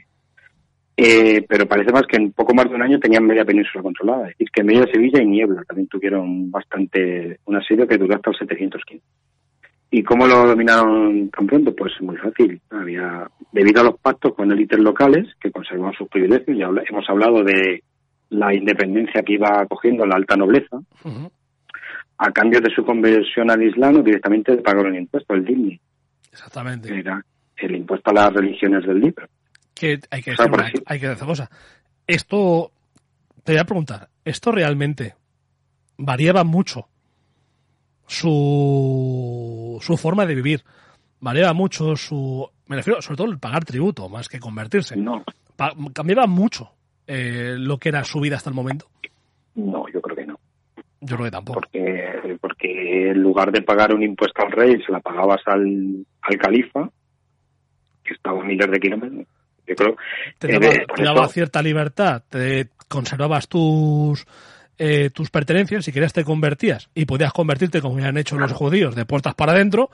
Eh, 0.98 1.45
pero 1.48 1.65
parece 1.65 1.91
más 1.91 2.03
que 2.03 2.18
en 2.18 2.32
poco 2.32 2.53
más 2.53 2.69
de 2.69 2.76
un 2.76 2.84
año 2.84 2.99
tenían 2.99 3.26
media 3.26 3.45
península 3.45 3.82
controlada. 3.82 4.23
Es 4.23 4.38
decir, 4.38 4.49
que 4.52 4.64
Mérida, 4.64 4.86
Sevilla 4.91 5.22
y 5.22 5.28
Niebla 5.28 5.64
también 5.64 5.88
tuvieron 5.88 6.52
bastante 6.52 7.40
un 7.45 7.56
asedio 7.56 7.88
que 7.88 7.98
duró 7.98 8.15
hasta 8.15 8.32
el 8.32 8.38
715. 8.38 9.03
¿Y 9.94 10.03
cómo 10.03 10.26
lo 10.26 10.48
dominaron 10.48 11.30
tan 11.30 11.48
pronto? 11.48 11.76
Pues 11.76 11.91
muy 11.99 12.15
fácil. 12.15 12.61
Había, 12.69 13.30
debido 13.52 13.82
a 13.82 13.84
los 13.86 13.99
pactos 13.99 14.34
con 14.34 14.49
élites 14.49 14.80
locales 14.80 15.28
que 15.40 15.52
conservaban 15.52 15.94
sus 15.94 16.07
privilegios, 16.07 16.57
ya 16.57 16.69
hemos 16.90 17.10
hablado 17.10 17.44
de 17.44 17.84
la 18.30 18.53
independencia 18.53 19.22
que 19.22 19.34
iba 19.34 19.65
cogiendo 19.68 20.06
la 20.06 20.15
alta 20.15 20.38
nobleza, 20.38 20.80
a 22.18 22.32
cambio 22.32 22.61
de 22.61 22.73
su 22.73 22.86
conversión 22.86 23.52
al 23.52 23.61
Islam, 23.61 24.02
directamente 24.02 24.56
de 24.56 24.61
pagar 24.61 24.88
un 24.88 24.95
impuesto, 24.95 25.34
el 25.34 25.44
dhimmi. 25.44 25.78
Exactamente. 26.31 26.97
Era 26.97 27.23
el 27.57 27.75
impuesto 27.75 28.09
a 28.11 28.13
las 28.13 28.33
religiones 28.33 28.85
del 28.85 28.99
libro. 28.99 29.27
Que 29.73 29.99
hay 30.09 30.21
que 30.21 30.31
decir, 30.31 30.83
hay 30.85 30.99
que 30.99 31.07
decir 31.07 31.27
cosa. 31.27 31.49
Esto, 32.07 32.71
te 33.43 33.53
voy 33.53 33.59
a 33.59 33.65
preguntar, 33.65 34.09
¿esto 34.25 34.51
realmente 34.51 35.15
variaba 35.97 36.43
mucho 36.43 36.87
su, 38.07 39.77
su 39.81 39.97
forma 39.97 40.25
de 40.25 40.35
vivir? 40.35 40.63
¿Variaba 41.19 41.53
mucho 41.53 41.95
su... 41.95 42.49
Me 42.67 42.75
refiero 42.77 43.01
sobre 43.01 43.17
todo 43.17 43.31
el 43.31 43.39
pagar 43.39 43.65
tributo, 43.65 44.09
más 44.09 44.27
que 44.27 44.39
convertirse. 44.39 44.95
No. 44.95 45.23
¿Cambiaba 45.93 46.25
mucho 46.25 46.71
eh, 47.05 47.55
lo 47.57 47.77
que 47.77 47.89
era 47.89 48.03
su 48.03 48.19
vida 48.19 48.37
hasta 48.37 48.49
el 48.49 48.55
momento? 48.55 48.87
No. 49.55 49.85
Yo 51.02 51.15
creo 51.15 51.26
que 51.26 51.32
tampoco. 51.32 51.61
Porque, 51.61 52.38
porque 52.40 53.11
en 53.11 53.22
lugar 53.22 53.52
de 53.52 53.64
pagar 53.64 53.94
un 53.94 54.03
impuesto 54.03 54.44
al 54.44 54.52
rey, 54.52 54.82
se 54.86 54.91
la 54.91 54.99
pagabas 54.99 55.41
al, 55.48 56.06
al 56.22 56.38
califa, 56.38 56.90
que 58.03 58.14
estaba 58.14 58.40
a 58.40 58.44
miles 58.44 58.69
de 58.69 58.80
kilómetros. 58.80 59.26
Yo 59.68 59.76
creo 59.76 59.95
te 60.38 60.48
daba, 60.48 60.65
eh, 60.68 60.86
te 60.95 61.03
daba 61.03 61.28
cierta 61.28 61.61
libertad, 61.61 62.23
te 62.30 62.69
conservabas 62.88 63.48
tus 63.48 64.26
eh, 64.78 65.10
tus 65.11 65.30
pertenencias, 65.30 65.86
si 65.86 65.91
querías 65.91 66.14
te 66.14 66.23
convertías 66.23 66.90
y 66.94 67.06
podías 67.06 67.32
convertirte 67.34 67.82
como 67.82 68.03
han 68.03 68.18
hecho 68.18 68.38
los 68.38 68.52
judíos, 68.52 68.95
de 68.95 69.06
puertas 69.06 69.36
para 69.36 69.53
adentro, 69.53 69.91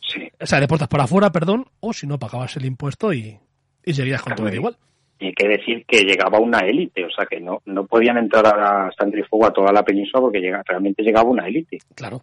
sí. 0.00 0.30
o 0.38 0.46
sea, 0.46 0.60
de 0.60 0.68
puertas 0.68 0.88
para 0.88 1.04
afuera, 1.04 1.32
perdón, 1.32 1.66
o 1.80 1.92
si 1.92 2.06
no 2.06 2.18
pagabas 2.18 2.56
el 2.56 2.66
impuesto 2.66 3.12
y, 3.12 3.38
y 3.84 3.94
seguías 3.94 4.22
con 4.22 4.34
todo 4.34 4.52
igual. 4.52 4.76
Y 5.20 5.26
hay 5.26 5.32
que 5.32 5.48
decir 5.48 5.84
que 5.86 6.04
llegaba 6.04 6.38
una 6.38 6.60
élite, 6.60 7.04
o 7.04 7.10
sea 7.10 7.26
que 7.26 7.40
no, 7.40 7.60
no 7.66 7.86
podían 7.86 8.18
entrar 8.18 8.46
a 8.46 8.90
fuego 9.28 9.46
a 9.46 9.52
toda 9.52 9.72
la 9.72 9.82
península 9.82 10.22
porque 10.22 10.40
llega, 10.40 10.62
realmente 10.66 11.02
llegaba 11.02 11.28
una 11.28 11.46
élite. 11.46 11.78
Claro. 11.94 12.22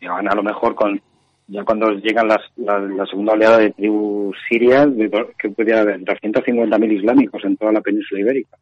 Llegaban 0.00 0.28
a 0.28 0.34
lo 0.34 0.42
mejor 0.42 0.74
con, 0.74 1.00
ya 1.46 1.64
cuando 1.64 1.90
llegan 1.90 2.28
las, 2.28 2.40
la, 2.56 3.06
segunda 3.06 3.32
oleada 3.32 3.58
de 3.58 3.70
tribus 3.70 4.36
sirias, 4.48 4.88
que 5.38 5.50
podía 5.50 5.80
haber 5.80 6.00
250.000 6.00 6.92
islámicos 6.92 7.44
en 7.44 7.56
toda 7.56 7.72
la 7.72 7.80
península 7.80 8.20
ibérica. 8.20 8.56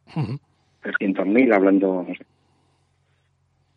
300.000, 0.83 1.55
hablando, 1.55 2.05
no 2.09 2.15
sé. 2.15 2.25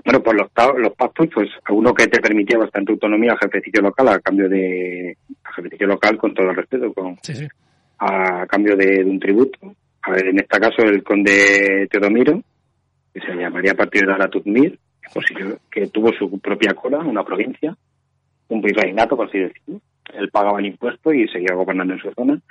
Bueno, 0.04 0.24
pues 0.24 0.38
los, 0.38 0.78
los 0.78 0.94
pactos, 0.94 1.28
pues 1.34 1.50
uno 1.70 1.94
que 1.94 2.08
te 2.08 2.20
permitía 2.20 2.58
bastante 2.58 2.92
autonomía 2.92 3.34
al 3.34 3.38
jefecillo 3.38 3.82
local 3.82 4.08
a 4.08 4.20
cambio 4.20 4.50
de 4.50 5.16
al 5.44 5.54
jefecillo 5.54 5.88
local 5.88 6.18
con 6.18 6.34
todo 6.34 6.50
el 6.50 6.56
respeto, 6.56 6.92
con 6.94 7.18
a 8.02 8.48
cambio 8.48 8.76
de, 8.76 9.04
un 9.04 9.20
tributo. 9.20 9.76
A 10.02 10.12
ver, 10.12 10.28
en 10.28 10.40
este 10.40 10.60
caso 10.60 10.82
el 10.82 11.04
conde 11.04 11.88
Teodomiro, 11.90 12.42
que 13.14 13.22
se 13.22 13.36
llamaría 13.36 13.74
a 13.74 13.76
partir 13.76 14.06
de 14.06 14.14
Aratuzmir, 14.14 14.80
que, 15.36 15.58
que 15.70 15.88
tuvo 15.88 16.12
su 16.14 16.40
propia 16.40 16.74
cola, 16.74 16.98
una 16.98 17.24
provincia, 17.24 17.76
un 18.48 18.62
virreinato, 18.62 19.16
por 19.16 19.28
así 19.28 19.38
decirlo. 19.38 19.82
Él 20.14 20.30
pagaba 20.30 20.60
el 20.60 20.66
impuesto 20.66 21.14
y 21.14 21.28
seguía 21.28 21.54
gobernando 21.54 21.94
en 21.94 22.00
su 22.00 22.12
zona. 22.12 22.42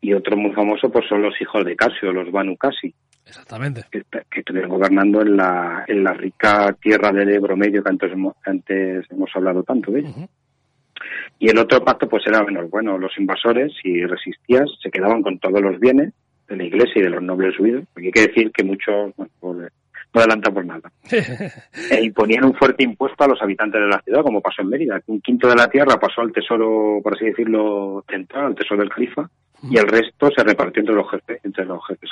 Y 0.00 0.12
otro 0.12 0.36
muy 0.36 0.52
famoso 0.52 0.90
pues 0.90 1.08
son 1.08 1.22
los 1.22 1.40
hijos 1.40 1.64
de 1.64 1.74
Casio, 1.74 2.12
los 2.12 2.30
Banu 2.30 2.56
Casi. 2.56 2.94
Exactamente. 3.26 3.84
Que, 3.90 4.04
estuvieron 4.38 4.70
gobernando 4.70 5.22
en 5.22 5.36
la, 5.36 5.84
en 5.88 6.04
la 6.04 6.12
rica 6.12 6.76
tierra 6.80 7.10
del 7.12 7.30
Ebro 7.30 7.56
Medio 7.56 7.82
que 7.82 7.90
antes, 7.90 8.12
antes 8.44 9.06
hemos 9.10 9.30
hablado 9.34 9.62
tanto 9.62 9.90
de 9.90 10.00
ello. 10.00 10.28
Y 11.38 11.50
el 11.50 11.58
otro 11.58 11.84
pacto 11.84 12.08
pues 12.08 12.26
era 12.26 12.42
menos 12.42 12.70
bueno, 12.70 12.98
los 12.98 13.16
invasores, 13.18 13.72
si 13.82 14.04
resistías, 14.04 14.68
se 14.82 14.90
quedaban 14.90 15.22
con 15.22 15.38
todos 15.38 15.60
los 15.60 15.78
bienes 15.78 16.12
de 16.48 16.56
la 16.56 16.64
iglesia 16.64 17.00
y 17.00 17.02
de 17.02 17.10
los 17.10 17.22
nobles 17.22 17.54
subidos. 17.56 17.84
Porque 17.92 18.06
hay 18.08 18.12
que 18.12 18.26
decir 18.28 18.50
que 18.52 18.64
muchos, 18.64 19.14
bueno, 19.16 19.30
pues, 19.40 19.72
no 20.14 20.20
adelanta 20.20 20.50
por 20.50 20.64
nada. 20.64 20.90
e 21.90 22.02
imponían 22.02 22.44
un 22.44 22.54
fuerte 22.54 22.84
impuesto 22.84 23.24
a 23.24 23.28
los 23.28 23.42
habitantes 23.42 23.80
de 23.80 23.88
la 23.88 24.00
ciudad, 24.00 24.22
como 24.22 24.40
pasó 24.40 24.62
en 24.62 24.68
Mérida. 24.68 25.00
Un 25.06 25.20
quinto 25.20 25.48
de 25.48 25.56
la 25.56 25.68
tierra 25.68 25.98
pasó 26.00 26.22
al 26.22 26.32
tesoro, 26.32 27.00
por 27.02 27.14
así 27.14 27.26
decirlo, 27.26 28.04
central, 28.08 28.46
al 28.46 28.54
tesoro 28.54 28.80
del 28.80 28.90
califa, 28.90 29.28
y 29.70 29.76
el 29.76 29.86
resto 29.86 30.30
se 30.34 30.44
repartió 30.44 30.80
entre 30.80 30.94
los 30.94 31.10
jefes, 31.10 31.40
entre 31.44 31.64
los 31.64 31.84
jefes 31.86 32.10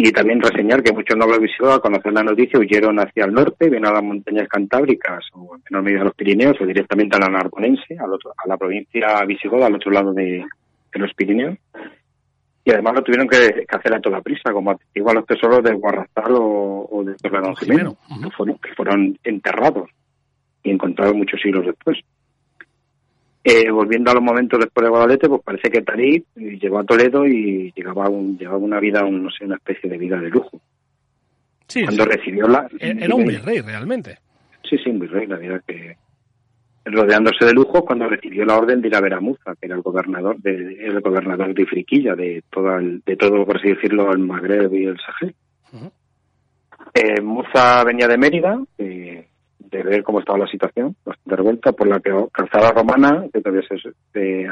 Y 0.00 0.12
también 0.12 0.40
reseñar 0.40 0.80
que 0.80 0.92
muchos 0.92 1.16
nobles 1.16 1.40
visigodos, 1.40 1.74
al 1.74 1.80
conocer 1.80 2.12
la 2.12 2.22
noticia, 2.22 2.60
huyeron 2.60 3.00
hacia 3.00 3.24
el 3.24 3.32
norte, 3.32 3.68
ven 3.68 3.84
a 3.84 3.92
las 3.92 4.02
montañas 4.02 4.46
cantábricas, 4.46 5.24
o 5.32 5.56
en 5.56 5.62
menor 5.68 5.82
medida 5.82 6.02
a 6.02 6.04
los 6.04 6.14
Pirineos, 6.14 6.60
o 6.60 6.66
directamente 6.66 7.16
a 7.16 7.20
la 7.20 7.28
Narbonense, 7.28 7.98
al 7.98 8.12
otro, 8.12 8.30
a 8.30 8.46
la 8.46 8.56
provincia 8.56 9.24
visigoda, 9.26 9.66
al 9.66 9.74
otro 9.74 9.90
lado 9.90 10.12
de, 10.12 10.44
de 10.92 10.98
los 11.00 11.12
Pirineos 11.14 11.58
y 12.68 12.70
además 12.70 12.96
lo 12.96 13.02
tuvieron 13.02 13.26
que, 13.26 13.64
hacer 13.66 13.94
a 13.94 14.00
toda 14.00 14.20
prisa, 14.20 14.52
como 14.52 14.78
igual 14.94 15.16
los 15.16 15.24
tesoros 15.24 15.62
de 15.62 15.72
Guarrazal 15.72 16.34
o, 16.36 17.02
de 17.02 17.14
Torredón 17.14 17.56
Jimeno, 17.56 17.96
que, 18.22 18.30
fueron, 18.30 18.58
que 18.58 18.74
fueron 18.74 19.18
enterrados 19.24 19.88
y 20.62 20.72
encontrados 20.72 21.16
muchos 21.16 21.40
siglos 21.40 21.64
después. 21.64 21.96
Eh, 23.44 23.70
volviendo 23.70 24.10
a 24.10 24.14
los 24.14 24.22
momentos 24.22 24.58
después 24.58 24.84
de 24.84 24.90
Guadalete, 24.90 25.28
pues 25.28 25.42
parece 25.42 25.70
que 25.70 25.82
Tarí 25.82 26.24
llegó 26.34 26.80
a 26.80 26.84
Toledo 26.84 27.26
y 27.26 27.72
llegaba 27.74 28.08
un, 28.08 28.36
llevaba 28.36 28.58
una 28.58 28.80
vida, 28.80 29.04
un, 29.04 29.22
no 29.22 29.30
sé, 29.30 29.44
una 29.44 29.56
especie 29.56 29.88
de 29.88 29.96
vida 29.96 30.20
de 30.20 30.28
lujo. 30.28 30.60
Sí, 31.66 31.84
Cuando 31.84 32.04
recibió 32.04 32.46
la... 32.48 32.68
Era 32.80 33.14
un 33.14 33.26
virrey, 33.26 33.60
realmente. 33.60 34.18
Sí, 34.68 34.76
sí, 34.82 34.90
un 34.90 34.98
virrey, 34.98 35.26
la 35.26 35.36
vida 35.36 35.62
que, 35.66 35.96
rodeándose 36.90 37.44
de 37.44 37.52
lujo 37.52 37.84
cuando 37.84 38.08
recibió 38.08 38.44
la 38.44 38.56
orden 38.56 38.80
de 38.80 38.88
ir 38.88 38.96
a 38.96 39.00
ver 39.00 39.14
a 39.14 39.20
Muza, 39.20 39.54
que 39.60 39.66
era 39.66 39.76
el 39.76 39.82
gobernador 39.82 40.36
de, 40.38 40.84
el 40.84 41.00
gobernador 41.00 41.54
de 41.54 41.66
Friquilla, 41.66 42.14
de 42.14 42.42
todo, 42.50 42.76
el, 42.76 43.02
de 43.04 43.16
todo, 43.16 43.44
por 43.44 43.56
así 43.58 43.68
decirlo, 43.68 44.10
el 44.12 44.18
Magreb 44.18 44.72
y 44.74 44.86
el 44.86 44.96
Sahel. 44.98 45.34
eh, 46.94 47.20
Muza 47.20 47.84
venía 47.84 48.08
de 48.08 48.18
Mérida, 48.18 48.58
de 49.70 49.82
ver 49.82 50.02
cómo 50.02 50.20
estaba 50.20 50.38
la 50.38 50.46
situación, 50.46 50.96
bastante 51.04 51.36
revuelta, 51.36 51.72
por 51.72 51.88
la 51.88 52.00
que 52.00 52.10
calzada 52.32 52.72
romana, 52.72 53.26
que 53.32 53.40
todavía 53.40 53.66
se, 53.68 54.46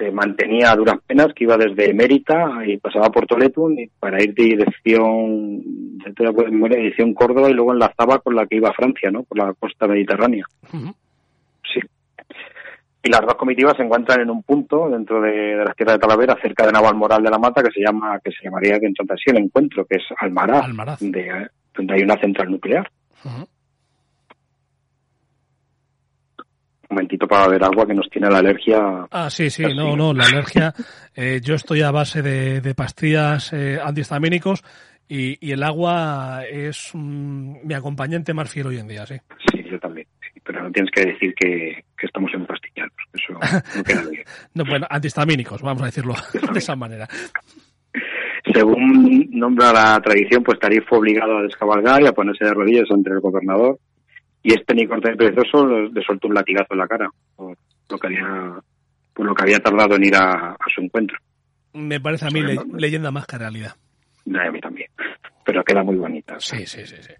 se 0.00 0.10
mantenía 0.10 0.70
a 0.70 0.76
duras 0.76 0.98
penas, 1.06 1.28
que 1.34 1.44
iba 1.44 1.58
desde 1.58 1.92
Mérita 1.92 2.64
y 2.66 2.78
pasaba 2.78 3.10
por 3.10 3.26
Toledo 3.26 3.68
para 3.98 4.22
ir 4.22 4.32
de 4.32 4.44
dirección, 4.44 5.60
de 5.98 6.76
dirección 6.76 7.12
Córdoba 7.12 7.50
y 7.50 7.52
luego 7.52 7.74
enlazaba 7.74 8.18
con 8.20 8.34
la 8.34 8.46
que 8.46 8.56
iba 8.56 8.70
a 8.70 8.74
Francia, 8.74 9.10
¿no? 9.10 9.24
Por 9.24 9.36
la 9.36 9.52
costa 9.52 9.86
mediterránea. 9.86 10.46
Sí. 10.72 11.80
Y 13.02 13.10
las 13.10 13.20
dos 13.20 13.34
comitivas 13.34 13.76
se 13.76 13.82
encuentran 13.82 14.22
en 14.22 14.30
un 14.30 14.42
punto 14.42 14.88
dentro 14.88 15.20
de, 15.20 15.56
las 15.56 15.76
tierras 15.76 15.96
de 15.96 16.00
Talavera, 16.00 16.38
cerca 16.40 16.66
de 16.66 16.72
Navalmoral 16.72 17.22
de 17.22 17.30
la 17.30 17.38
Mata, 17.38 17.62
que 17.62 17.70
se 17.70 17.84
llama, 17.84 18.18
que 18.24 18.30
se 18.30 18.44
llamaría 18.44 18.78
entonces 18.80 19.14
así 19.14 19.30
el 19.30 19.44
encuentro, 19.44 19.84
que 19.84 19.96
es 19.96 20.04
Almaraz, 20.18 20.66
Donde, 20.98 21.48
donde 21.74 21.94
hay 21.94 22.02
una 22.02 22.18
central 22.18 22.50
nuclear. 22.50 22.90
Momentito 26.90 27.26
para 27.26 27.46
beber 27.46 27.64
agua 27.64 27.86
que 27.86 27.94
nos 27.94 28.08
tiene 28.10 28.28
la 28.28 28.38
alergia. 28.38 29.06
Ah, 29.10 29.30
sí, 29.30 29.48
sí, 29.48 29.62
no, 29.74 29.96
no, 29.96 30.12
la 30.12 30.24
alergia. 30.24 30.74
Eh, 31.14 31.40
yo 31.42 31.54
estoy 31.54 31.82
a 31.82 31.90
base 31.90 32.20
de, 32.22 32.74
pastillas 32.74 33.52
eh, 33.52 33.78
antihistamínicos 33.82 34.62
y, 35.08 35.38
y, 35.44 35.52
el 35.52 35.62
agua 35.62 36.44
es 36.48 36.92
mi 36.94 37.74
acompañante 37.74 38.32
más 38.32 38.50
fiel 38.50 38.68
hoy 38.68 38.78
en 38.78 38.88
día, 38.88 39.06
sí. 39.06 39.16
Sí, 39.50 39.64
yo 39.68 39.78
también. 39.78 40.06
pero 40.44 40.62
no 40.62 40.70
tienes 40.70 40.90
que 40.92 41.04
decir 41.04 41.34
que, 41.34 41.84
estamos 42.00 42.32
en 42.34 42.46
pastillados. 42.46 42.92
Eso 43.12 43.32
no 43.34 43.84
queda 43.84 44.02
bien. 44.10 44.24
no, 44.54 44.64
bueno, 44.64 44.86
antihistamínicos, 44.88 45.62
vamos 45.62 45.82
a 45.82 45.86
decirlo 45.86 46.14
de 46.52 46.58
esa 46.58 46.76
manera. 46.76 47.08
Según 48.52 49.28
nombra 49.30 49.72
la 49.72 50.00
tradición, 50.00 50.42
pues 50.42 50.58
Tarif 50.58 50.84
fue 50.88 50.98
obligado 50.98 51.38
a 51.38 51.42
descabalgar 51.42 52.02
y 52.02 52.06
a 52.06 52.12
ponerse 52.12 52.44
de 52.44 52.54
rodillas 52.54 52.90
ante 52.90 53.10
el 53.10 53.20
gobernador 53.20 53.78
y 54.42 54.52
este 54.52 54.74
ni 54.74 54.86
perezoso 54.86 55.66
le 55.66 56.02
soltó 56.02 56.28
un 56.28 56.34
latigazo 56.34 56.68
en 56.72 56.78
la 56.78 56.88
cara 56.88 57.10
por 57.36 57.56
lo 57.90 57.98
que 57.98 58.06
había, 58.06 58.54
por 59.12 59.26
lo 59.26 59.34
que 59.34 59.42
había 59.42 59.58
tardado 59.58 59.96
en 59.96 60.04
ir 60.04 60.14
a, 60.16 60.56
su 60.74 60.80
encuentro. 60.80 61.18
Me 61.74 62.00
parece 62.00 62.26
a 62.26 62.30
mí 62.30 62.40
leyenda 62.74 63.10
más 63.10 63.26
que 63.26 63.38
realidad. 63.38 63.72
a 63.72 64.50
mí 64.50 64.60
también, 64.60 64.88
pero 65.44 65.62
queda 65.62 65.82
muy 65.82 65.96
bonita. 65.96 66.36
Sí, 66.38 66.66
sí, 66.66 66.86
sí. 66.86 66.96
sí. 67.00 67.12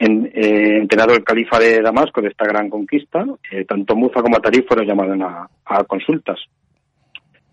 En, 0.00 0.26
eh, 0.26 0.78
enterado 0.78 1.14
el 1.14 1.24
califa 1.24 1.58
de 1.58 1.80
Damasco 1.82 2.20
de 2.22 2.28
esta 2.28 2.46
gran 2.46 2.70
conquista, 2.70 3.24
eh, 3.50 3.64
tanto 3.64 3.96
Muza 3.96 4.22
como 4.22 4.38
Tarif 4.38 4.66
fueron 4.66 4.86
llamados 4.86 5.20
a, 5.20 5.48
a, 5.64 5.84
consultas. 5.84 6.38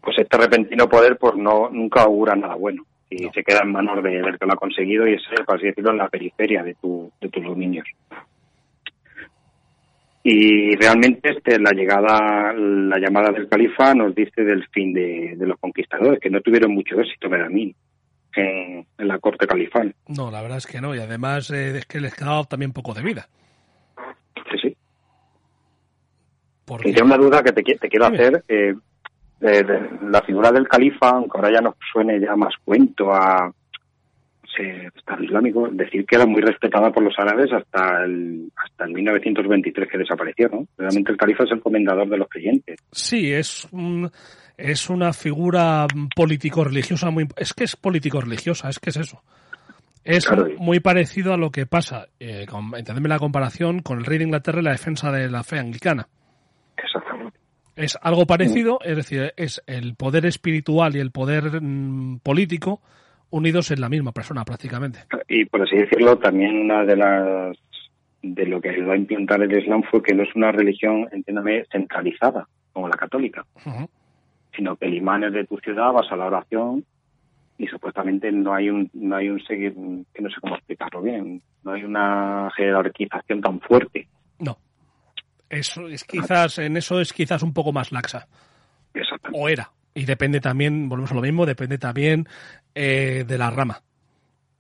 Pues 0.06 0.20
este 0.20 0.38
repentino 0.38 0.88
poder 0.88 1.18
pues 1.18 1.36
no 1.36 1.70
nunca 1.70 2.04
augura 2.04 2.36
nada 2.36 2.56
bueno 2.56 2.86
y 3.10 3.28
se 3.34 3.44
queda 3.44 3.62
en 3.64 3.72
manos 3.72 4.04
de, 4.04 4.22
del 4.22 4.38
que 4.38 4.46
lo 4.46 4.54
ha 4.54 4.58
conseguido 4.58 5.08
y 5.08 5.16
es, 5.16 5.22
por 5.46 5.58
así 5.58 5.68
decirlo, 5.68 5.92
en 5.92 5.98
la 5.98 6.10
periferia 6.10 6.64
de, 6.64 6.76
tu, 6.76 7.12
de 7.20 7.30
tus 7.30 7.44
dominios. 7.44 7.88
Y 10.24 10.76
realmente 10.76 11.32
este, 11.32 11.60
la 11.60 11.72
llegada, 11.72 12.52
la 12.54 12.98
llamada 12.98 13.32
del 13.32 13.48
califa 13.48 13.94
nos 13.94 14.16
dice 14.16 14.44
del 14.44 14.68
fin 14.70 14.92
de, 14.92 15.36
los 15.40 15.60
conquistadores, 15.60 16.20
que 16.20 16.32
no 16.32 16.42
tuvieron 16.42 16.74
mucho 16.74 17.00
éxito, 17.00 17.30
mí 17.30 17.76
en, 18.36 18.86
en 18.98 19.08
la 19.08 19.20
corte 19.20 19.46
califal. 19.46 19.94
No, 20.08 20.32
la 20.32 20.42
verdad 20.42 20.58
es 20.58 20.68
que 20.68 20.82
no, 20.82 20.96
y 20.96 21.00
además 21.00 21.52
eh, 21.52 21.78
es 21.78 21.86
que 21.86 22.00
les 22.00 22.16
quedaba 22.16 22.44
también 22.46 22.74
poco 22.74 22.94
de 22.94 23.04
vida. 23.04 23.28
Y 26.84 26.94
tengo 26.94 27.06
una 27.06 27.18
duda 27.18 27.44
que 27.44 27.52
te, 27.52 27.62
te 27.62 27.90
quiero 27.90 28.08
hacer. 28.08 28.44
Eh, 28.48 28.74
de, 29.40 29.64
de 29.64 29.90
la 30.10 30.22
figura 30.22 30.52
del 30.52 30.68
califa, 30.68 31.10
aunque 31.10 31.38
ahora 31.38 31.52
ya 31.54 31.62
nos 31.62 31.76
suene 31.92 32.20
ya 32.20 32.36
más 32.36 32.54
cuento 32.64 33.12
a 33.14 33.52
Estado 34.58 35.24
Islámico, 35.24 35.68
decir 35.72 36.06
que 36.06 36.16
era 36.16 36.26
muy 36.26 36.42
respetada 36.42 36.92
por 36.92 37.04
los 37.04 37.14
árabes 37.18 37.52
hasta 37.52 38.04
el, 38.04 38.52
hasta 38.56 38.86
el 38.86 38.94
1923 38.94 39.90
que 39.90 39.98
desapareció, 39.98 40.50
¿no? 40.50 40.66
Realmente 40.78 41.12
el 41.12 41.18
califa 41.18 41.44
es 41.44 41.52
el 41.52 41.62
comendador 41.62 42.08
de 42.10 42.18
los 42.18 42.30
creyentes. 42.30 42.80
Sí, 42.92 43.32
es 43.32 43.68
un, 43.72 44.10
es 44.58 44.90
una 44.90 45.14
figura 45.14 45.86
político-religiosa 46.16 47.10
muy... 47.10 47.28
Es 47.38 47.54
que 47.54 47.66
es 47.66 47.76
político-religiosa, 47.76 48.70
es 48.70 48.80
que 48.80 48.92
es 48.92 48.98
eso. 48.98 49.22
Es 50.04 50.26
Claro. 50.28 50.48
muy 50.60 50.80
parecido 50.80 51.34
a 51.34 51.38
lo 51.38 51.50
que 51.50 51.66
pasa, 51.66 52.08
eh, 52.20 52.46
con, 52.50 52.76
entendedme 52.78 53.10
la 53.10 53.20
comparación, 53.20 53.80
con 53.82 53.98
el 54.00 54.06
rey 54.06 54.20
de 54.20 54.26
Inglaterra 54.26 54.62
y 54.62 54.64
la 54.64 54.72
defensa 54.72 55.12
de 55.12 55.30
la 55.30 55.44
fe 55.44 55.60
anglicana. 55.60 56.08
Es 57.76 57.98
algo 58.02 58.26
parecido, 58.26 58.80
es 58.84 58.96
decir, 58.96 59.34
es 59.36 59.62
el 59.68 59.96
poder 59.96 60.26
espiritual 60.26 60.96
y 60.96 61.00
el 61.00 61.12
poder 61.12 61.62
mm, 61.62 62.20
político 62.20 62.82
unidos 63.32 63.72
en 63.72 63.82
la 63.82 63.90
misma 63.90 64.12
persona 64.12 64.46
prácticamente. 64.46 65.00
Y 65.28 65.46
por 65.46 65.62
así 65.62 65.76
decirlo, 65.76 66.18
también 66.18 66.56
una 66.58 66.86
de 66.86 66.96
las 66.96 67.58
de 68.22 68.46
lo 68.48 68.60
que 68.60 68.70
ayudó 68.70 68.94
a 68.94 68.98
implantar 68.98 69.42
el 69.44 69.56
Islam 69.56 69.84
fue 69.84 70.02
que 70.02 70.16
no 70.16 70.24
es 70.24 70.36
una 70.36 70.52
religión, 70.52 71.08
entiéndame, 71.12 71.66
centralizada, 71.72 72.48
como 72.74 72.88
la 72.88 72.96
católica, 72.96 73.46
sino 74.56 74.76
que 74.78 74.86
el 74.86 74.96
imán 74.96 75.26
es 75.26 75.34
de 75.34 75.46
tu 75.46 75.58
ciudad, 75.58 75.92
vas 75.92 76.12
a 76.12 76.16
la 76.16 76.26
oración 76.26 76.86
y 77.58 77.68
supuestamente 77.68 78.32
no 78.32 78.54
hay 78.54 78.70
un 78.70 78.90
no 78.94 79.16
hay 79.16 79.30
un 79.30 79.40
seguir 79.42 79.74
que 80.14 80.22
no 80.22 80.30
sé 80.30 80.36
cómo 80.42 80.56
explicarlo 80.56 81.02
bien, 81.02 81.42
no 81.64 81.72
hay 81.72 81.84
una 81.84 82.50
jerarquización 82.56 83.42
tan 83.42 83.60
fuerte. 83.60 84.08
Eso 85.50 85.88
es 85.88 86.04
quizás, 86.04 86.58
en 86.60 86.78
eso 86.78 87.00
es 87.00 87.14
quizás 87.14 87.44
un 87.44 87.54
poco 87.54 87.72
más 87.72 87.92
laxa. 87.92 88.28
O 89.34 89.50
era. 89.50 89.70
Y 89.94 90.06
depende 90.06 90.40
también, 90.42 90.90
volvemos 90.90 91.12
a 91.12 91.16
lo 91.16 91.22
mismo, 91.22 91.46
depende 91.46 91.78
también 91.78 92.28
eh, 92.74 93.24
de 93.28 93.38
la 93.38 93.50
rama. 93.50 93.82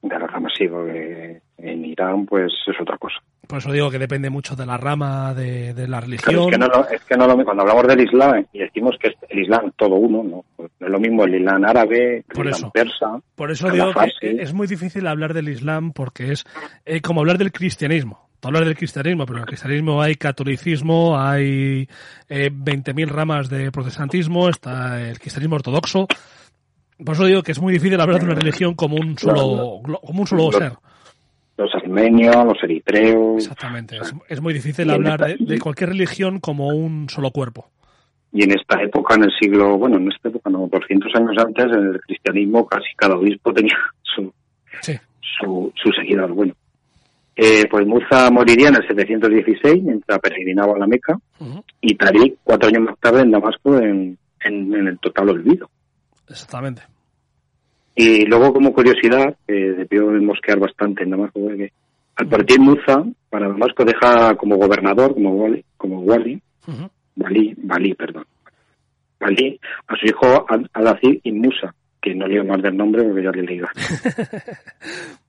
De 0.01 0.17
la 0.19 0.27
rama 0.27 0.49
sí, 0.57 0.67
porque 0.67 1.41
en 1.57 1.85
Irán 1.85 2.25
pues 2.25 2.53
es 2.67 2.79
otra 2.79 2.97
cosa. 2.97 3.17
Por 3.47 3.59
eso 3.59 3.71
digo 3.71 3.91
que 3.91 3.99
depende 3.99 4.29
mucho 4.29 4.55
de 4.55 4.65
la 4.65 4.77
rama 4.77 5.33
de, 5.33 5.73
de 5.73 5.87
la 5.87 5.99
Claro, 5.99 6.05
religión. 6.05 6.39
es 6.45 6.51
que 6.51 6.57
no, 6.57 6.67
lo- 6.67 6.89
es 6.89 7.03
que 7.03 7.17
no 7.17 7.27
lo- 7.27 7.43
cuando 7.45 7.61
hablamos 7.63 7.87
del 7.87 8.01
Islam 8.01 8.45
y 8.53 8.59
decimos 8.59 8.95
que 8.99 9.09
es 9.09 9.13
el 9.29 9.39
Islam 9.39 9.71
todo 9.75 9.95
uno, 9.95 10.23
no, 10.23 10.45
Pues 10.55 10.71
no 10.79 10.87
es 10.87 10.91
lo 10.91 10.99
mismo 10.99 11.23
el 11.25 11.35
Islam 11.35 11.63
árabe, 11.65 12.17
el 12.17 12.23
Por 12.23 12.45
Islam 12.47 12.57
eso. 12.59 12.71
persa. 12.71 13.19
Por 13.35 13.51
eso 13.51 13.69
digo 13.69 13.91
que 14.19 14.41
es 14.41 14.53
muy 14.53 14.67
difícil 14.67 15.05
hablar 15.07 15.33
del 15.33 15.49
Islam 15.49 15.91
porque 15.91 16.31
es 16.31 16.45
eh, 16.85 17.01
como 17.01 17.19
hablar 17.21 17.37
del 17.37 17.51
cristianismo. 17.51 18.29
Tú 18.45 18.49
hablas 18.49 18.65
del 18.65 18.77
cristianismo, 18.77 19.25
pero 19.25 19.39
en 19.39 19.41
el 19.41 19.47
cristianismo 19.47 20.03
hay 20.03 20.13
catolicismo, 20.13 21.19
hay 21.19 21.89
eh, 22.29 22.51
20.000 22.51 23.07
ramas 23.07 23.49
de 23.49 23.71
protestantismo, 23.71 24.49
está 24.49 25.01
el 25.01 25.17
cristianismo 25.17 25.55
ortodoxo. 25.55 26.07
Por 27.03 27.15
eso 27.15 27.25
digo 27.25 27.41
que 27.41 27.53
es 27.53 27.59
muy 27.59 27.73
difícil 27.73 27.99
hablar 27.99 28.19
de 28.19 28.25
una 28.25 28.35
religión 28.35 28.75
como 28.75 28.97
un 28.97 29.17
solo, 29.17 29.81
como 29.99 30.21
un 30.21 30.27
solo 30.27 30.51
ser. 30.51 30.73
Los 31.57 31.73
armenios, 31.73 32.35
los 32.35 32.63
eritreos. 32.63 33.37
Exactamente. 33.37 33.97
Es, 33.97 34.13
es 34.29 34.41
muy 34.41 34.53
difícil 34.53 34.91
hablar 34.91 35.37
de, 35.39 35.59
cualquier 35.59 35.89
religión 35.89 36.39
como 36.39 36.67
un 36.67 37.09
solo 37.09 37.31
cuerpo. 37.31 37.71
Y 38.31 38.43
en 38.43 38.51
esta 38.51 38.79
época, 38.79 39.15
en 39.15 39.23
el 39.23 39.31
siglo, 39.41 39.75
bueno, 39.79 39.97
en 39.97 40.11
esta 40.11 40.29
época, 40.29 40.51
no, 40.51 40.69
200 40.71 41.15
años 41.15 41.35
antes, 41.43 41.65
en 41.65 41.93
el 41.95 42.01
cristianismo 42.01 42.67
casi 42.67 42.93
cada 42.95 43.15
obispo 43.15 43.51
tenía 43.51 43.75
su, 44.03 44.31
Sí. 44.81 44.93
su, 45.39 45.73
su 45.75 45.89
seguidor. 45.93 46.31
Bueno, 46.31 46.53
eh, 47.35 47.65
pues 47.69 47.85
Musa 47.85 48.29
moriría 48.31 48.69
en 48.69 48.75
el 48.75 48.87
716 48.87 49.83
mientras 49.83 50.19
peregrinaba 50.19 50.73
a 50.75 50.79
la 50.79 50.87
Meca 50.87 51.17
y 51.81 51.95
Tariq 51.95 52.37
cuatro 52.43 52.69
años 52.69 52.83
más 52.83 52.99
tarde 52.99 53.21
en 53.21 53.31
Damasco 53.31 53.77
en, 53.77 54.17
en, 54.41 54.73
en 54.73 54.87
el 54.87 54.99
total 54.99 55.29
olvido. 55.29 55.69
Exactamente. 56.29 56.81
Y 57.95 58.25
luego, 58.25 58.51
como 58.53 58.73
curiosidad, 58.73 59.35
eh, 59.47 59.73
debió 59.77 60.11
mosquear 60.21 60.59
bastante 60.59 61.03
en 61.03 61.11
Damasco, 61.11 61.39
porque 61.39 61.71
al 62.17 62.27
partir 62.27 62.59
Musa, 62.59 63.03
para 63.29 63.47
Damasco 63.47 63.85
deja 63.85 64.35
como 64.35 64.57
gobernador, 64.57 65.13
como 65.13 65.31
Wali, 65.35 65.63
como 65.77 65.99
Wali. 66.01 66.41
Balí, 67.15 67.53
Balí, 67.57 67.93
perdón. 67.93 68.25
Balí, 69.19 69.59
a 69.87 69.95
su 69.95 70.05
hijo 70.07 70.45
Al- 70.49 70.69
Al-Aziz 70.73 71.21
y 71.23 71.31
Musa, 71.31 71.73
que 72.01 72.13
no 72.13 72.27
leo 72.27 72.43
más 72.43 72.61
del 72.61 72.75
nombre 72.75 73.03
porque 73.03 73.23
ya 73.23 73.31
le 73.31 73.43
leído. 73.43 73.67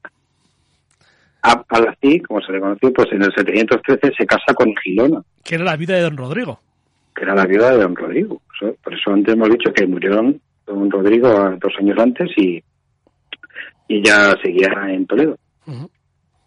Al-Aziz, 1.68 2.22
como 2.26 2.40
se 2.40 2.52
le 2.52 2.60
conoció, 2.60 2.92
pues 2.92 3.08
en 3.12 3.22
el 3.22 3.32
713 3.34 4.12
se 4.16 4.26
casa 4.26 4.54
con 4.54 4.74
Gilona, 4.82 5.22
Que 5.44 5.54
era 5.56 5.64
la 5.64 5.76
vida 5.76 5.94
de 5.96 6.02
Don 6.02 6.16
Rodrigo. 6.16 6.60
que 7.14 7.22
era 7.24 7.34
la 7.34 7.46
viuda 7.46 7.70
de 7.70 7.78
don 7.82 7.96
Rodrigo. 7.96 8.42
Por 8.82 8.92
eso 8.94 9.10
antes 9.10 9.32
hemos 9.34 9.48
dicho 9.48 9.72
que 9.72 9.86
murió 9.86 10.14
don, 10.66 10.90
Rodrigo 10.90 11.28
dos 11.58 11.72
años 11.78 11.98
antes 11.98 12.28
y, 12.36 12.62
y 13.88 14.02
ya 14.04 14.34
seguía 14.42 14.68
en 14.88 15.06
Toledo. 15.06 15.38
Ujú. 15.66 15.90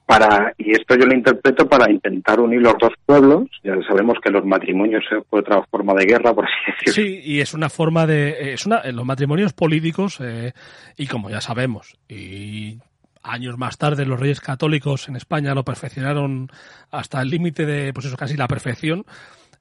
Para, 0.05 0.53
y 0.57 0.71
esto 0.71 0.95
yo 0.95 1.05
lo 1.05 1.13
interpreto 1.13 1.67
para 1.69 1.91
intentar 1.91 2.39
unir 2.39 2.61
los 2.61 2.73
dos 2.79 2.91
pueblos. 3.05 3.47
Ya 3.63 3.75
sabemos 3.87 4.17
que 4.23 4.31
los 4.31 4.43
matrimonios 4.43 5.03
es 5.11 5.23
otra 5.29 5.61
forma 5.69 5.93
de 5.93 6.05
guerra, 6.05 6.33
por 6.33 6.45
así 6.45 6.55
decirlo. 6.85 6.93
Sí, 6.93 7.21
y 7.23 7.39
es 7.41 7.53
una 7.53 7.69
forma 7.69 8.07
de. 8.07 8.29
eh, 8.29 8.53
Es 8.53 8.65
una, 8.65 8.81
en 8.83 8.95
los 8.95 9.05
matrimonios 9.05 9.53
políticos, 9.53 10.19
eh, 10.21 10.51
y 10.97 11.05
como 11.07 11.29
ya 11.29 11.41
sabemos, 11.41 11.95
y 12.07 12.79
años 13.23 13.57
más 13.57 13.77
tarde 13.77 14.05
los 14.05 14.19
reyes 14.19 14.41
católicos 14.41 15.07
en 15.09 15.15
España 15.15 15.53
lo 15.53 15.65
perfeccionaron 15.65 16.49
hasta 16.91 17.21
el 17.21 17.29
límite 17.29 17.65
de, 17.65 17.93
pues 17.93 18.05
eso, 18.05 18.17
casi 18.17 18.35
la 18.37 18.47
perfección. 18.47 19.05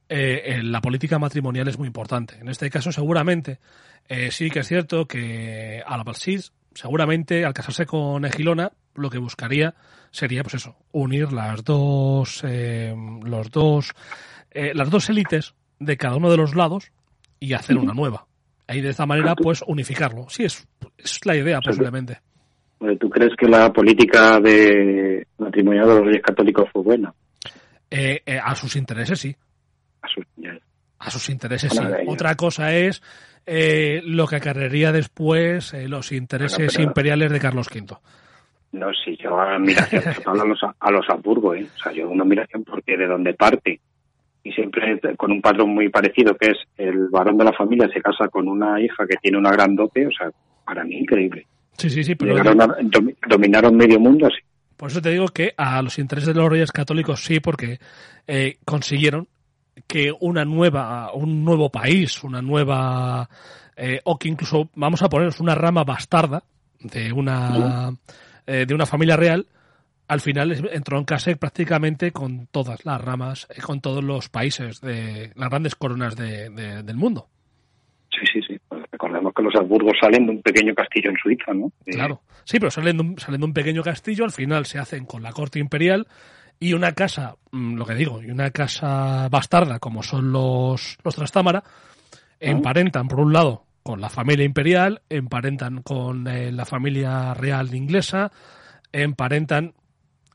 eh, 0.08 0.60
la 0.62 0.80
política 0.80 1.18
matrimonial 1.18 1.68
es 1.68 1.78
muy 1.78 1.86
importante. 1.86 2.38
En 2.40 2.48
este 2.48 2.70
caso, 2.70 2.92
seguramente, 2.92 3.58
eh, 4.08 4.30
sí 4.30 4.50
que 4.50 4.60
es 4.60 4.66
cierto 4.68 5.06
que 5.06 5.82
Al-Abalsid, 5.86 6.40
seguramente, 6.74 7.44
al 7.44 7.52
casarse 7.52 7.84
con 7.84 8.24
Egilona, 8.24 8.72
lo 8.94 9.10
que 9.10 9.18
buscaría 9.18 9.74
sería, 10.10 10.42
pues 10.42 10.54
eso, 10.54 10.76
unir 10.92 11.32
las 11.32 11.62
dos, 11.62 12.42
eh, 12.44 12.94
los 13.22 13.50
dos, 13.50 13.92
eh, 14.50 14.72
las 14.74 14.88
dos 14.90 15.10
élites 15.10 15.54
de 15.78 15.96
cada 15.96 16.16
uno 16.16 16.30
de 16.30 16.38
los 16.38 16.54
lados 16.54 16.90
y 17.38 17.52
hacer 17.52 17.76
una 17.76 17.92
nueva. 17.92 18.26
Y 18.66 18.80
de 18.80 18.90
esta 18.90 19.06
manera, 19.06 19.34
pues, 19.36 19.62
unificarlo. 19.66 20.26
Sí, 20.28 20.44
es, 20.44 20.66
es 20.96 21.24
la 21.24 21.36
idea, 21.36 21.60
posiblemente. 21.60 22.20
Eh, 22.80 22.96
¿Tú 22.98 23.10
crees 23.10 23.34
que 23.36 23.46
la 23.48 23.72
política 23.72 24.38
de 24.40 25.26
matrimonial 25.38 25.88
de 25.88 25.94
los 25.94 26.04
reyes 26.06 26.22
católicos 26.22 26.68
fue 26.72 26.82
buena? 26.82 27.12
Eh, 27.90 28.20
eh, 28.24 28.38
a 28.42 28.54
sus 28.54 28.76
intereses, 28.76 29.18
sí. 29.18 29.34
A 31.00 31.10
sus 31.10 31.28
intereses, 31.30 31.72
sí. 31.72 31.78
Otra 32.06 32.34
cosa 32.34 32.74
es 32.74 33.02
eh, 33.46 34.00
lo 34.04 34.26
que 34.26 34.36
acarrearía 34.36 34.92
después 34.92 35.72
eh, 35.74 35.88
los 35.88 36.12
intereses 36.12 36.58
Bueno, 36.58 36.72
pero- 36.72 36.84
imperiales 36.84 37.32
de 37.32 37.40
Carlos 37.40 37.68
V. 37.74 37.96
No, 38.72 38.88
sí, 39.02 39.16
yo 39.16 39.40
admiración 39.40 40.02
total 40.16 40.40
a 40.40 40.44
los, 40.44 40.60
a 40.78 40.90
los 40.90 41.08
Habsburgo, 41.08 41.54
¿eh? 41.54 41.66
O 41.74 41.82
sea, 41.82 41.90
yo 41.92 42.08
una 42.10 42.24
admiración 42.24 42.64
porque 42.64 42.96
de 42.98 43.06
donde 43.06 43.32
parte 43.32 43.80
y 44.44 44.52
siempre 44.52 45.00
con 45.16 45.32
un 45.32 45.40
patrón 45.40 45.70
muy 45.70 45.88
parecido 45.88 46.34
que 46.36 46.48
es 46.50 46.58
el 46.76 47.08
varón 47.08 47.38
de 47.38 47.44
la 47.44 47.52
familia 47.52 47.88
se 47.92 48.02
casa 48.02 48.28
con 48.28 48.46
una 48.46 48.80
hija 48.80 49.06
que 49.06 49.16
tiene 49.16 49.38
una 49.38 49.50
gran 49.52 49.74
dote, 49.74 50.06
o 50.06 50.10
sea, 50.10 50.30
para 50.64 50.84
mí 50.84 50.96
increíble. 50.98 51.46
Sí, 51.78 51.88
sí, 51.90 52.04
sí, 52.04 52.14
pero 52.16 52.32
Llegaron 52.36 52.60
a, 52.60 52.66
domi- 52.80 53.16
dominaron 53.28 53.76
medio 53.76 53.98
mundo 54.00 54.26
así. 54.26 54.36
por 54.76 54.90
eso 54.90 55.00
te 55.00 55.10
digo 55.10 55.28
que 55.28 55.54
a 55.56 55.80
los 55.80 55.98
intereses 55.98 56.34
de 56.34 56.40
los 56.40 56.50
reyes 56.50 56.72
católicos 56.72 57.24
sí, 57.24 57.40
porque 57.40 57.78
eh, 58.26 58.58
consiguieron 58.64 59.28
que 59.86 60.12
una 60.20 60.44
nueva, 60.44 61.12
un 61.14 61.44
nuevo 61.44 61.70
país, 61.70 62.22
una 62.24 62.42
nueva, 62.42 63.28
eh, 63.76 64.00
o 64.04 64.18
que 64.18 64.28
incluso 64.28 64.68
vamos 64.74 65.02
a 65.02 65.08
ponernos 65.08 65.38
una 65.40 65.54
rama 65.54 65.84
bastarda 65.84 66.42
de 66.80 67.12
una, 67.12 67.92
eh, 68.46 68.64
de 68.66 68.74
una 68.74 68.86
familia 68.86 69.16
real, 69.16 69.46
al 70.08 70.20
final 70.20 70.68
entró 70.72 70.98
en 70.98 71.04
casa 71.04 71.34
prácticamente 71.36 72.10
con 72.12 72.46
todas 72.48 72.84
las 72.84 73.00
ramas, 73.00 73.46
eh, 73.56 73.60
con 73.60 73.80
todos 73.80 74.02
los 74.02 74.28
países, 74.28 74.80
de 74.80 75.30
las 75.36 75.48
grandes 75.50 75.74
coronas 75.76 76.16
de- 76.16 76.50
de- 76.50 76.82
del 76.82 76.96
mundo. 76.96 77.28
Sí, 78.10 78.26
sí, 78.32 78.40
sí. 78.47 78.47
Que 79.38 79.44
los 79.44 79.54
Habsburgos 79.54 79.96
salen 80.00 80.26
de 80.26 80.32
un 80.32 80.42
pequeño 80.42 80.74
castillo 80.74 81.10
en 81.10 81.16
Suiza, 81.16 81.54
¿no? 81.54 81.70
Claro. 81.86 82.20
Sí, 82.44 82.58
pero 82.58 82.70
salen 82.70 82.96
de, 82.96 83.02
un, 83.02 83.18
salen 83.18 83.40
de 83.40 83.46
un 83.46 83.52
pequeño 83.52 83.82
castillo, 83.82 84.24
al 84.24 84.32
final 84.32 84.66
se 84.66 84.78
hacen 84.78 85.06
con 85.06 85.22
la 85.22 85.32
corte 85.32 85.58
imperial 85.58 86.06
y 86.58 86.72
una 86.72 86.92
casa, 86.92 87.36
mm, 87.52 87.76
lo 87.76 87.86
que 87.86 87.94
digo, 87.94 88.20
y 88.22 88.30
una 88.30 88.50
casa 88.50 89.28
bastarda 89.28 89.78
como 89.78 90.02
son 90.02 90.32
los, 90.32 90.98
los 91.04 91.14
Trastámara, 91.14 91.62
emparentan 92.40 93.06
por 93.06 93.20
un 93.20 93.32
lado 93.32 93.64
con 93.82 94.00
la 94.00 94.10
familia 94.10 94.44
imperial, 94.44 95.02
emparentan 95.08 95.82
con 95.82 96.26
eh, 96.26 96.50
la 96.50 96.64
familia 96.64 97.32
real 97.34 97.72
inglesa, 97.74 98.32
emparentan 98.92 99.74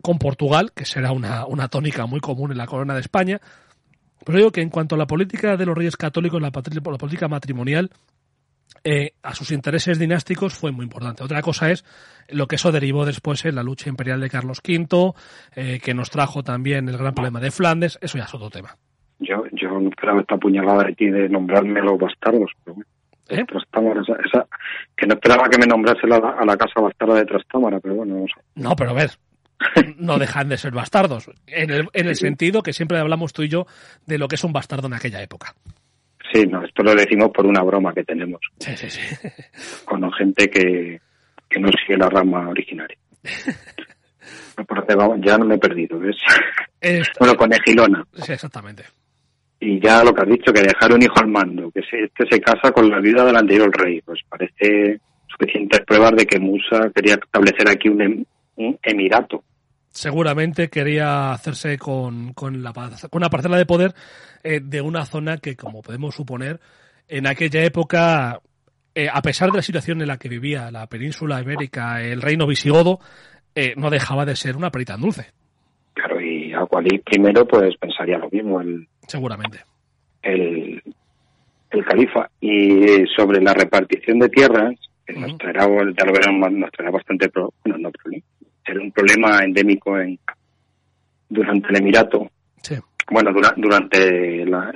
con 0.02 0.18
Portugal, 0.18 0.72
que 0.74 0.86
será 0.86 1.12
una, 1.12 1.46
una 1.46 1.68
tónica 1.68 2.06
muy 2.06 2.20
común 2.20 2.52
en 2.52 2.58
la 2.58 2.68
corona 2.68 2.94
de 2.94 3.02
España. 3.02 3.42
Pero 4.26 4.38
digo 4.38 4.52
que 4.52 4.62
en 4.62 4.70
cuanto 4.70 4.96
a 4.96 4.98
la 4.98 5.08
política 5.08 5.58
de 5.58 5.66
los 5.66 5.78
reyes 5.78 5.98
católicos, 5.98 6.42
la, 6.42 6.52
la 6.54 6.98
política 6.98 7.28
matrimonial, 7.28 7.90
eh, 8.84 9.12
a 9.24 9.34
sus 9.36 9.52
intereses 9.52 10.00
dinásticos 10.00 10.54
fue 10.54 10.72
muy 10.72 10.84
importante. 10.84 11.24
Otra 11.24 11.42
cosa 11.42 11.72
es 11.72 11.86
lo 12.30 12.48
que 12.48 12.56
eso 12.56 12.72
derivó 12.72 13.06
después 13.06 13.44
en 13.46 13.56
la 13.56 13.64
lucha 13.64 13.90
imperial 13.90 14.20
de 14.22 14.30
Carlos 14.30 14.60
V, 14.68 15.14
eh, 15.56 15.80
que 15.84 15.94
nos 15.94 16.10
trajo 16.10 16.44
también 16.44 16.88
el 16.90 16.98
gran 16.98 17.14
problema 17.14 17.40
de 17.40 17.52
Flandes, 17.52 17.98
eso 18.02 18.18
ya 18.18 18.26
es 18.26 18.34
otro 18.34 18.50
tema. 18.50 18.76
Yo, 19.20 19.44
yo 19.54 19.70
no 19.80 19.90
esperaba 19.90 20.22
esta 20.22 20.38
puñalada 20.38 20.84
de 20.86 20.94
ti 20.96 21.06
de 21.10 21.30
nombrarme 21.30 21.82
los 21.82 21.98
bastardos, 22.00 22.52
pero. 22.64 22.78
¿Eh? 23.30 23.46
Trastámara, 23.48 24.02
esa, 24.02 24.14
esa- 24.26 24.48
que 24.98 25.08
no 25.08 25.14
esperaba 25.14 25.48
que 25.50 25.58
me 25.58 25.66
nombrase 25.66 26.06
la- 26.08 26.36
a 26.38 26.44
la 26.46 26.58
casa 26.58 26.82
bastarda 26.82 27.16
de 27.16 27.26
Trastámara, 27.26 27.80
pero 27.80 27.96
bueno, 27.96 28.16
no 28.16 28.26
sé. 28.28 28.34
No, 28.56 28.76
pero 28.76 28.90
a 28.90 28.94
ver, 28.94 29.12
no 29.98 30.18
dejan 30.20 30.50
de 30.50 30.58
ser 30.58 30.74
bastardos. 30.74 31.30
En 31.48 31.70
el, 31.72 31.88
en 31.94 32.08
el 32.08 32.16
sentido 32.18 32.64
que 32.64 32.74
siempre 32.74 33.00
hablamos 33.00 33.32
tú 33.32 33.44
y 33.44 33.48
yo 33.48 33.66
de 34.06 34.18
lo 34.18 34.28
que 34.28 34.36
es 34.36 34.44
un 34.44 34.52
bastardo 34.52 34.88
en 34.88 34.94
aquella 34.94 35.22
época. 35.22 35.54
Sí, 36.34 36.46
no, 36.48 36.64
esto 36.66 36.82
lo 36.84 36.96
decimos 36.96 37.30
por 37.32 37.46
una 37.46 37.62
broma 37.62 37.94
que 37.94 38.04
tenemos 38.04 38.42
Sí, 38.60 38.76
sí, 38.76 38.90
sí. 38.90 39.28
con 39.86 40.12
gente 40.14 40.50
que, 40.50 41.00
que 41.50 41.60
no 41.60 41.70
sigue 41.70 41.98
la 41.98 42.10
rama 42.10 42.50
originaria. 42.50 42.98
Aparte, 44.56 44.96
vamos, 44.96 45.20
ya 45.24 45.38
no 45.38 45.46
me 45.46 45.56
he 45.56 45.60
perdido, 45.60 46.00
¿ves? 46.00 46.16
Es- 46.80 47.10
Bueno, 47.20 47.36
con 47.36 47.52
Egilona. 47.54 48.06
sí, 48.14 48.32
exactamente. 48.34 48.84
Y 49.60 49.80
ya 49.80 50.04
lo 50.04 50.14
que 50.14 50.22
has 50.22 50.28
dicho, 50.30 50.52
que 50.52 50.62
dejar 50.62 50.92
un 50.94 51.02
hijo 51.02 51.20
al 51.20 51.28
mando, 51.30 51.72
que 51.72 51.82
se, 51.84 52.04
este 52.04 52.26
se 52.30 52.42
casa 52.42 52.72
con 52.72 52.90
la 52.90 53.00
viuda 53.00 53.24
del 53.26 53.38
anterior 53.38 53.72
rey, 53.78 54.02
pues 54.02 54.20
parece 54.28 55.00
suficientes 55.28 55.80
pruebas 55.82 56.12
de 56.18 56.26
que 56.26 56.38
Musa 56.40 56.92
quería 56.94 57.14
establecer 57.16 57.70
aquí 57.70 57.88
un, 57.90 58.02
em- 58.02 58.26
un 58.58 58.78
emirato. 58.84 59.44
Seguramente 59.94 60.70
quería 60.70 61.32
hacerse 61.32 61.78
con, 61.78 62.34
con, 62.34 62.64
la, 62.64 62.74
con 62.74 63.22
una 63.22 63.30
parcela 63.30 63.58
de 63.58 63.68
poder 63.68 63.94
eh, 64.44 64.60
de 64.60 64.82
una 64.82 65.06
zona 65.06 65.38
que, 65.38 65.56
como 65.56 65.84
podemos 65.84 66.16
suponer, 66.16 66.60
en 67.08 67.28
aquella 67.28 67.64
época, 67.64 68.40
eh, 68.96 69.08
a 69.12 69.22
pesar 69.22 69.52
de 69.52 69.58
la 69.58 69.62
situación 69.62 70.02
en 70.02 70.08
la 70.08 70.18
que 70.18 70.30
vivía 70.30 70.72
la 70.72 70.88
península 70.88 71.42
ibérica, 71.42 72.02
el 72.02 72.24
reino 72.24 72.48
visigodo, 72.48 73.00
eh, 73.54 73.76
no 73.78 73.92
dejaba 73.92 74.26
de 74.26 74.36
ser 74.36 74.58
una 74.58 74.72
perita 74.72 74.96
en 74.96 75.02
dulce, 75.02 75.28
Claro, 75.94 76.20
y 76.20 76.52
Agualí 76.54 76.98
primero 77.06 77.46
pues 77.46 77.78
pensaría 77.78 78.18
lo 78.18 78.28
mismo, 78.32 78.60
el, 78.62 78.88
seguramente. 79.08 79.60
el, 80.24 80.82
el 81.70 81.86
califa. 81.86 82.30
Y 82.42 83.06
sobre 83.16 83.42
la 83.42 83.54
repartición 83.54 84.18
de 84.18 84.30
tierras, 84.30 84.74
que 85.06 85.14
nos 85.14 85.38
traerá, 85.38 85.68
nos 85.68 85.96
traerá 85.96 86.92
bastante, 86.92 87.30
pro, 87.30 87.54
no, 87.66 87.78
no 87.78 87.92
problema, 87.92 88.26
era 88.66 88.80
un 88.82 88.92
problema 88.92 89.40
endémico 89.44 89.98
en, 90.00 90.18
durante 91.30 91.70
el 91.70 91.78
emirato, 91.78 92.30
Sí. 92.62 92.76
bueno, 93.12 93.32
dura- 93.34 93.54
durante 93.58 94.46
la 94.46 94.74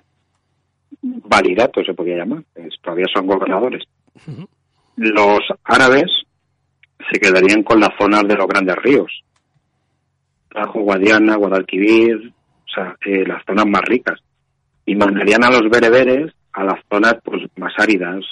validato 1.02 1.84
se 1.84 1.94
podría 1.94 2.18
llamar, 2.18 2.44
pues, 2.54 2.74
todavía 2.82 3.06
son 3.14 3.28
gobernadores. 3.28 3.84
Los 4.98 5.40
árabes 5.64 6.06
se 7.12 7.20
quedarían 7.20 7.64
con 7.64 7.80
las 7.80 7.92
zonas 8.00 8.24
de 8.28 8.36
los 8.36 8.48
grandes 8.48 8.76
ríos, 8.78 9.24
Tajo, 10.50 10.80
Guadiana, 10.82 11.36
Guadalquivir, 11.36 12.34
o 12.34 12.70
sea, 12.74 12.96
eh, 13.06 13.24
las 13.26 13.44
zonas 13.46 13.66
más 13.68 13.82
ricas, 13.84 14.20
y 14.86 14.96
mandarían 14.96 15.44
a 15.44 15.52
los 15.52 15.70
bereberes 15.70 16.34
a 16.54 16.64
las 16.64 16.80
zonas 16.90 17.16
pues 17.24 17.44
más 17.58 17.74
áridas, 17.78 18.26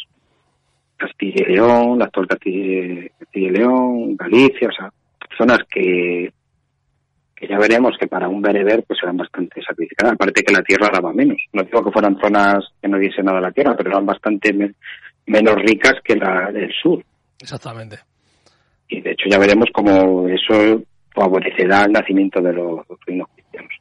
Castilla 0.97 1.43
y 1.47 1.53
León, 1.53 1.99
la 1.99 2.05
actual 2.05 2.27
Castilla, 2.27 3.07
Castilla 3.19 3.47
y 3.47 3.51
León, 3.51 4.15
Galicia, 4.15 4.69
o 4.69 4.71
sea, 4.71 4.91
zonas 5.37 5.59
que 5.69 6.31
que 7.35 7.47
ya 7.49 7.57
veremos 7.57 7.97
que 7.99 8.07
para 8.07 8.29
un 8.29 8.41
bereber 8.41 8.83
pues 8.87 8.97
eran 9.03 9.17
bastante 9.17 9.61
sacrificadas, 9.61 10.13
aparte 10.13 10.41
que 10.41 10.53
la 10.53 10.61
tierra 10.63 10.89
daba 10.91 11.11
menos. 11.11 11.37
No 11.51 11.63
digo 11.63 11.83
que 11.83 11.91
fueran 11.91 12.17
zonas 12.21 12.63
que 12.81 12.87
no 12.87 12.97
diese 12.97 13.21
nada 13.21 13.39
a 13.39 13.41
la 13.41 13.51
tierra, 13.51 13.75
pero 13.75 13.89
eran 13.89 14.05
bastante 14.05 14.53
me- 14.53 14.73
menos 15.25 15.55
ricas 15.55 15.95
que 16.03 16.15
la 16.15 16.49
del 16.53 16.71
sur. 16.81 17.03
Exactamente. 17.41 17.99
Y 18.87 19.01
de 19.01 19.11
hecho 19.11 19.25
ya 19.29 19.37
veremos 19.37 19.65
cómo 19.73 20.29
eso 20.29 20.81
favorecerá 21.13 21.83
el 21.83 21.91
nacimiento 21.91 22.41
de 22.41 22.53
los 22.53 22.85
reinos 23.05 23.27
cristianos. 23.35 23.73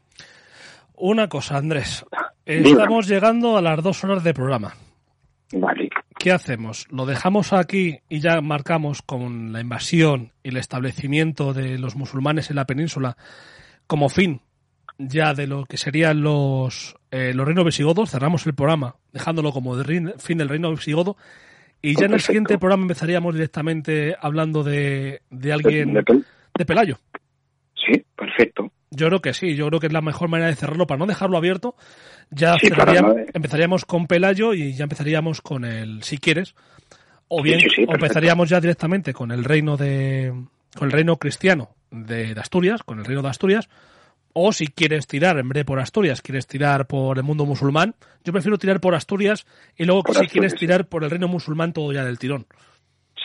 Una 0.96 1.28
cosa, 1.28 1.56
Andrés. 1.58 2.04
Estamos 2.44 3.06
llegando 3.06 3.56
a 3.56 3.62
las 3.62 3.80
dos 3.82 4.02
horas 4.02 4.24
de 4.24 4.34
programa. 4.34 4.72
Vale. 5.52 5.88
¿Qué 6.24 6.32
hacemos? 6.32 6.86
¿Lo 6.90 7.04
dejamos 7.04 7.52
aquí 7.52 7.98
y 8.08 8.20
ya 8.20 8.40
marcamos 8.40 9.02
con 9.02 9.52
la 9.52 9.60
invasión 9.60 10.32
y 10.42 10.48
el 10.48 10.56
establecimiento 10.56 11.52
de 11.52 11.76
los 11.76 11.96
musulmanes 11.96 12.48
en 12.48 12.56
la 12.56 12.64
península 12.64 13.18
como 13.86 14.08
fin 14.08 14.40
ya 14.96 15.34
de 15.34 15.46
lo 15.46 15.66
que 15.66 15.76
serían 15.76 16.22
los, 16.22 16.96
eh, 17.10 17.34
los 17.34 17.46
reinos 17.46 17.66
visigodos? 17.66 18.10
Cerramos 18.10 18.46
el 18.46 18.54
programa 18.54 18.96
dejándolo 19.12 19.52
como 19.52 19.76
de 19.76 20.14
fin 20.16 20.38
del 20.38 20.48
reino 20.48 20.70
visigodo 20.70 21.18
y 21.82 21.94
ya 21.94 22.06
en 22.06 22.14
el 22.14 22.22
siguiente 22.22 22.56
programa 22.56 22.84
empezaríamos 22.84 23.34
directamente 23.34 24.16
hablando 24.18 24.64
de, 24.64 25.20
de 25.28 25.52
alguien 25.52 25.92
de 25.92 26.64
Pelayo. 26.64 27.00
Sí, 27.74 28.02
perfecto. 28.16 28.72
Yo 28.90 29.08
creo 29.08 29.20
que 29.20 29.34
sí, 29.34 29.56
yo 29.56 29.68
creo 29.68 29.78
que 29.78 29.88
es 29.88 29.92
la 29.92 30.00
mejor 30.00 30.28
manera 30.28 30.48
de 30.48 30.56
cerrarlo 30.56 30.86
para 30.86 31.00
no 31.00 31.06
dejarlo 31.06 31.36
abierto. 31.36 31.76
Ya 32.30 32.56
Sí, 32.58 32.68
para 32.70 32.92
cerraríamos- 32.92 33.16
no- 33.16 33.22
empezaríamos 33.34 33.84
con 33.84 34.06
Pelayo 34.06 34.54
y 34.54 34.72
ya 34.74 34.84
empezaríamos 34.84 35.40
con 35.40 35.64
el, 35.64 36.02
si 36.02 36.18
quieres, 36.18 36.54
o 37.28 37.42
bien 37.42 37.60
Sí, 37.60 37.66
sí, 37.68 37.74
sí, 37.76 37.82
o 37.82 37.86
perfecto. 37.86 38.06
empezaríamos 38.06 38.48
ya 38.48 38.60
directamente 38.60 39.12
con 39.12 39.30
el 39.30 39.44
reino 39.44 39.76
de 39.76 40.32
con 40.76 40.86
el 40.86 40.92
reino 40.92 41.16
cristiano 41.18 41.70
de, 41.90 42.34
de 42.34 42.40
Asturias, 42.40 42.82
con 42.82 42.98
el 42.98 43.04
reino 43.04 43.22
de 43.22 43.28
Asturias, 43.28 43.68
o 44.32 44.52
si 44.52 44.66
quieres 44.66 45.06
tirar 45.06 45.38
en 45.38 45.48
breve 45.48 45.64
por 45.64 45.78
Asturias, 45.78 46.20
quieres 46.20 46.48
tirar 46.48 46.88
por 46.88 47.16
el 47.18 47.22
mundo 47.22 47.46
musulmán, 47.46 47.94
yo 48.24 48.32
prefiero 48.32 48.58
tirar 48.58 48.80
por 48.80 48.96
Asturias 48.96 49.46
y 49.76 49.84
luego 49.84 50.02
Por 50.02 50.16
si 50.16 50.22
Asturias, 50.22 50.32
quieres 50.32 50.54
tirar 50.56 50.86
por 50.88 51.04
el 51.04 51.10
reino 51.10 51.28
musulmán 51.28 51.72
todo 51.72 51.92
ya 51.92 52.04
del 52.04 52.18
tirón. 52.18 52.46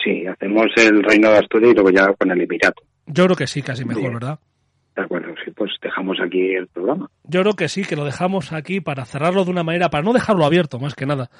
Sí, 0.04 0.24
hacemos 0.26 0.66
el 0.76 1.02
reino 1.02 1.30
de 1.32 1.38
Asturias 1.38 1.72
y 1.72 1.74
luego 1.74 1.90
ya 1.90 2.06
con 2.14 2.30
el 2.30 2.40
Emirato. 2.40 2.82
Yo 3.06 3.24
creo 3.24 3.36
que 3.36 3.48
sí, 3.48 3.60
casi 3.62 3.84
mejor, 3.84 4.02
Bien. 4.04 4.14
¿verdad? 4.14 4.38
De 4.96 5.02
acuerdo, 5.02 5.34
sí, 5.44 5.50
pues 5.52 5.70
dejamos 5.80 6.18
aquí 6.20 6.54
el 6.54 6.66
programa. 6.66 7.08
Yo 7.24 7.42
creo 7.42 7.54
que 7.54 7.68
sí, 7.68 7.84
que 7.84 7.96
lo 7.96 8.04
dejamos 8.04 8.52
aquí 8.52 8.80
para 8.80 9.04
cerrarlo 9.04 9.44
de 9.44 9.50
una 9.50 9.62
manera, 9.62 9.88
para 9.88 10.02
no 10.02 10.12
dejarlo 10.12 10.44
abierto, 10.44 10.78
más 10.78 10.94
que 10.94 11.06
nada. 11.06 11.30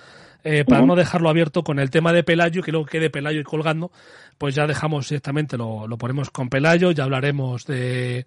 Eh, 0.42 0.64
para 0.64 0.86
no 0.86 0.96
dejarlo 0.96 1.28
abierto 1.28 1.62
con 1.62 1.78
el 1.78 1.90
tema 1.90 2.12
de 2.12 2.22
Pelayo, 2.22 2.62
que 2.62 2.72
luego 2.72 2.86
quede 2.86 3.10
Pelayo 3.10 3.40
y 3.40 3.44
colgando, 3.44 3.90
pues 4.38 4.54
ya 4.54 4.66
dejamos 4.66 5.08
directamente, 5.08 5.58
lo, 5.58 5.86
lo 5.86 5.98
ponemos 5.98 6.30
con 6.30 6.48
Pelayo, 6.48 6.92
ya 6.92 7.04
hablaremos 7.04 7.66
de, 7.66 8.24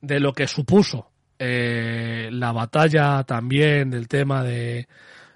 de 0.00 0.20
lo 0.20 0.32
que 0.32 0.46
supuso 0.46 1.10
eh, 1.38 2.28
la 2.30 2.52
batalla 2.52 3.24
también, 3.24 3.90
del 3.90 4.06
tema 4.06 4.44
de 4.44 4.86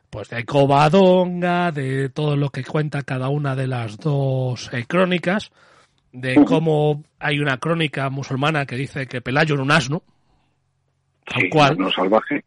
pues 0.09 0.28
de 0.31 0.44
Covadonga, 0.44 1.73
de 1.73 2.09
todo 2.11 2.36
lo 2.36 2.51
que 2.51 2.65
cuenta 2.65 3.03
cada 3.03 3.28
una 3.28 3.57
de 3.57 3.66
las 3.66 3.98
dos 3.98 4.70
eh, 4.73 4.85
crónicas, 4.86 5.51
de 6.20 6.44
cómo 6.44 7.02
hay 7.18 7.38
una 7.40 7.59
crónica 7.59 8.09
musulmana 8.10 8.64
que 8.66 8.76
dice 8.76 9.06
que 9.06 9.20
Pelayo 9.20 9.55
era 9.55 9.62
un 9.62 9.70
asno, 9.70 10.02
tal 11.26 11.43
Sí, 11.43 11.48
cual, 11.51 11.76
no 11.78 11.90
salvaje. 11.90 12.44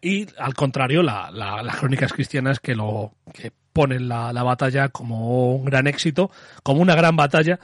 y 0.00 0.26
al 0.38 0.54
contrario, 0.54 1.02
la- 1.02 1.30
la- 1.30 1.62
las 1.62 1.76
crónicas 1.76 2.12
cristianas 2.12 2.60
que 2.60 2.74
lo 2.74 3.12
que 3.34 3.52
ponen 3.72 4.08
la, 4.08 4.32
la 4.32 4.42
batalla 4.42 4.88
como 4.90 5.54
un 5.56 5.64
gran 5.64 5.86
éxito, 5.86 6.30
como 6.62 6.80
una 6.82 6.94
gran 6.94 7.16
batalla, 7.16 7.58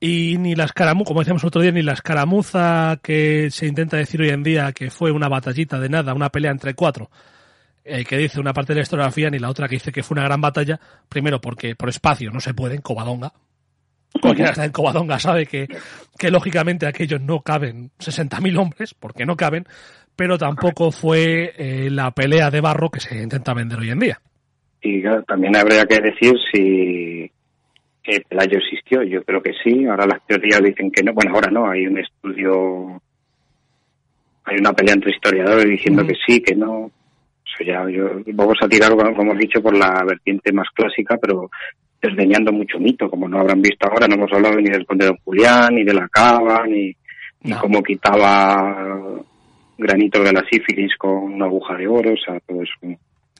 y 0.00 0.36
ni 0.38 0.54
la 0.54 0.64
escaramuza, 0.64 1.08
como 1.08 1.20
decíamos 1.20 1.44
otro 1.44 1.62
día, 1.62 1.70
ni 1.72 1.82
la 1.82 1.92
escaramuza 1.92 2.98
que 3.02 3.50
se 3.50 3.66
intenta 3.66 3.96
decir 3.96 4.20
hoy 4.22 4.30
en 4.30 4.42
día 4.42 4.72
que 4.72 4.90
fue 4.90 5.10
una 5.12 5.28
batallita 5.28 5.78
de 5.78 5.88
nada, 5.88 6.14
una 6.14 6.30
pelea 6.30 6.50
entre 6.50 6.74
cuatro, 6.74 7.10
eh, 7.84 8.04
que 8.04 8.16
dice 8.18 8.40
una 8.40 8.52
parte 8.52 8.72
de 8.72 8.78
la 8.80 8.82
historiografía, 8.82 9.30
ni 9.30 9.38
la 9.38 9.50
otra 9.50 9.68
que 9.68 9.76
dice 9.76 9.92
que 9.92 10.02
fue 10.02 10.14
una 10.16 10.24
gran 10.24 10.40
batalla, 10.40 10.80
primero 11.08 11.40
porque 11.40 11.76
por 11.76 11.88
espacio 11.90 12.30
no 12.30 12.40
se 12.40 12.54
puede 12.54 12.74
en 12.74 12.82
Covadonga. 12.82 13.32
Cualquiera 14.20 14.50
que 14.50 14.52
está 14.52 14.64
en 14.64 14.72
Covadonga 14.72 15.18
sabe 15.18 15.46
que, 15.46 15.66
que 16.18 16.30
lógicamente 16.30 16.86
aquellos 16.86 17.20
no 17.20 17.40
caben 17.40 17.90
60.000 17.98 18.58
hombres, 18.58 18.94
porque 18.94 19.26
no 19.26 19.36
caben, 19.36 19.66
pero 20.16 20.38
tampoco 20.38 20.90
fue 20.90 21.52
eh, 21.56 21.90
la 21.90 22.10
pelea 22.12 22.50
de 22.50 22.60
barro 22.60 22.90
que 22.90 23.00
se 23.00 23.20
intenta 23.20 23.54
vender 23.54 23.80
hoy 23.80 23.90
en 23.90 23.98
día. 23.98 24.20
Y 24.80 25.02
claro, 25.02 25.22
también 25.24 25.56
habría 25.56 25.86
que 25.86 25.98
decir 25.98 26.34
si 26.52 27.30
que 28.04 28.20
Pelayo 28.28 28.58
existió. 28.58 29.02
Yo 29.02 29.24
creo 29.24 29.42
que 29.42 29.52
sí. 29.64 29.86
Ahora 29.86 30.06
las 30.06 30.24
teorías 30.26 30.62
dicen 30.62 30.90
que 30.92 31.02
no. 31.02 31.14
Bueno, 31.14 31.32
ahora 31.34 31.50
no. 31.50 31.68
Hay 31.70 31.86
un 31.86 31.98
estudio, 31.98 33.00
hay 34.44 34.56
una 34.58 34.72
pelea 34.72 34.94
entre 34.94 35.12
historiadores 35.12 35.64
diciendo 35.64 36.06
que 36.06 36.14
sí, 36.26 36.40
que 36.40 36.54
no. 36.54 36.90
Eso 37.46 37.64
ya, 37.64 37.88
yo, 37.90 38.20
vamos 38.34 38.58
a 38.60 38.68
tirar, 38.68 38.90
como 38.92 39.22
hemos 39.22 39.38
dicho, 39.38 39.62
por 39.62 39.76
la 39.76 40.04
vertiente 40.06 40.52
más 40.52 40.68
clásica, 40.74 41.16
pero 41.16 41.50
desdeñando 42.08 42.52
mucho 42.52 42.78
mito, 42.78 43.08
como 43.08 43.28
no 43.28 43.40
habrán 43.40 43.62
visto 43.62 43.88
ahora. 43.88 44.06
No 44.06 44.14
hemos 44.16 44.32
hablado 44.32 44.56
ni 44.60 44.70
del 44.70 44.86
conde 44.86 45.06
Don 45.06 45.16
Julián, 45.24 45.74
ni 45.74 45.84
de 45.84 45.94
la 45.94 46.08
cava, 46.08 46.66
ni, 46.66 46.94
ni 47.42 47.50
No. 47.50 47.60
cómo 47.60 47.82
quitaba 47.82 49.20
granitos 49.78 50.24
de 50.24 50.32
la 50.32 50.42
sífilis 50.50 50.96
con 50.98 51.10
una 51.34 51.46
aguja 51.46 51.74
de 51.76 51.86
oro, 51.88 52.12
o 52.12 52.16
sea, 52.16 52.38
todo 52.46 52.62
eso. 52.62 52.74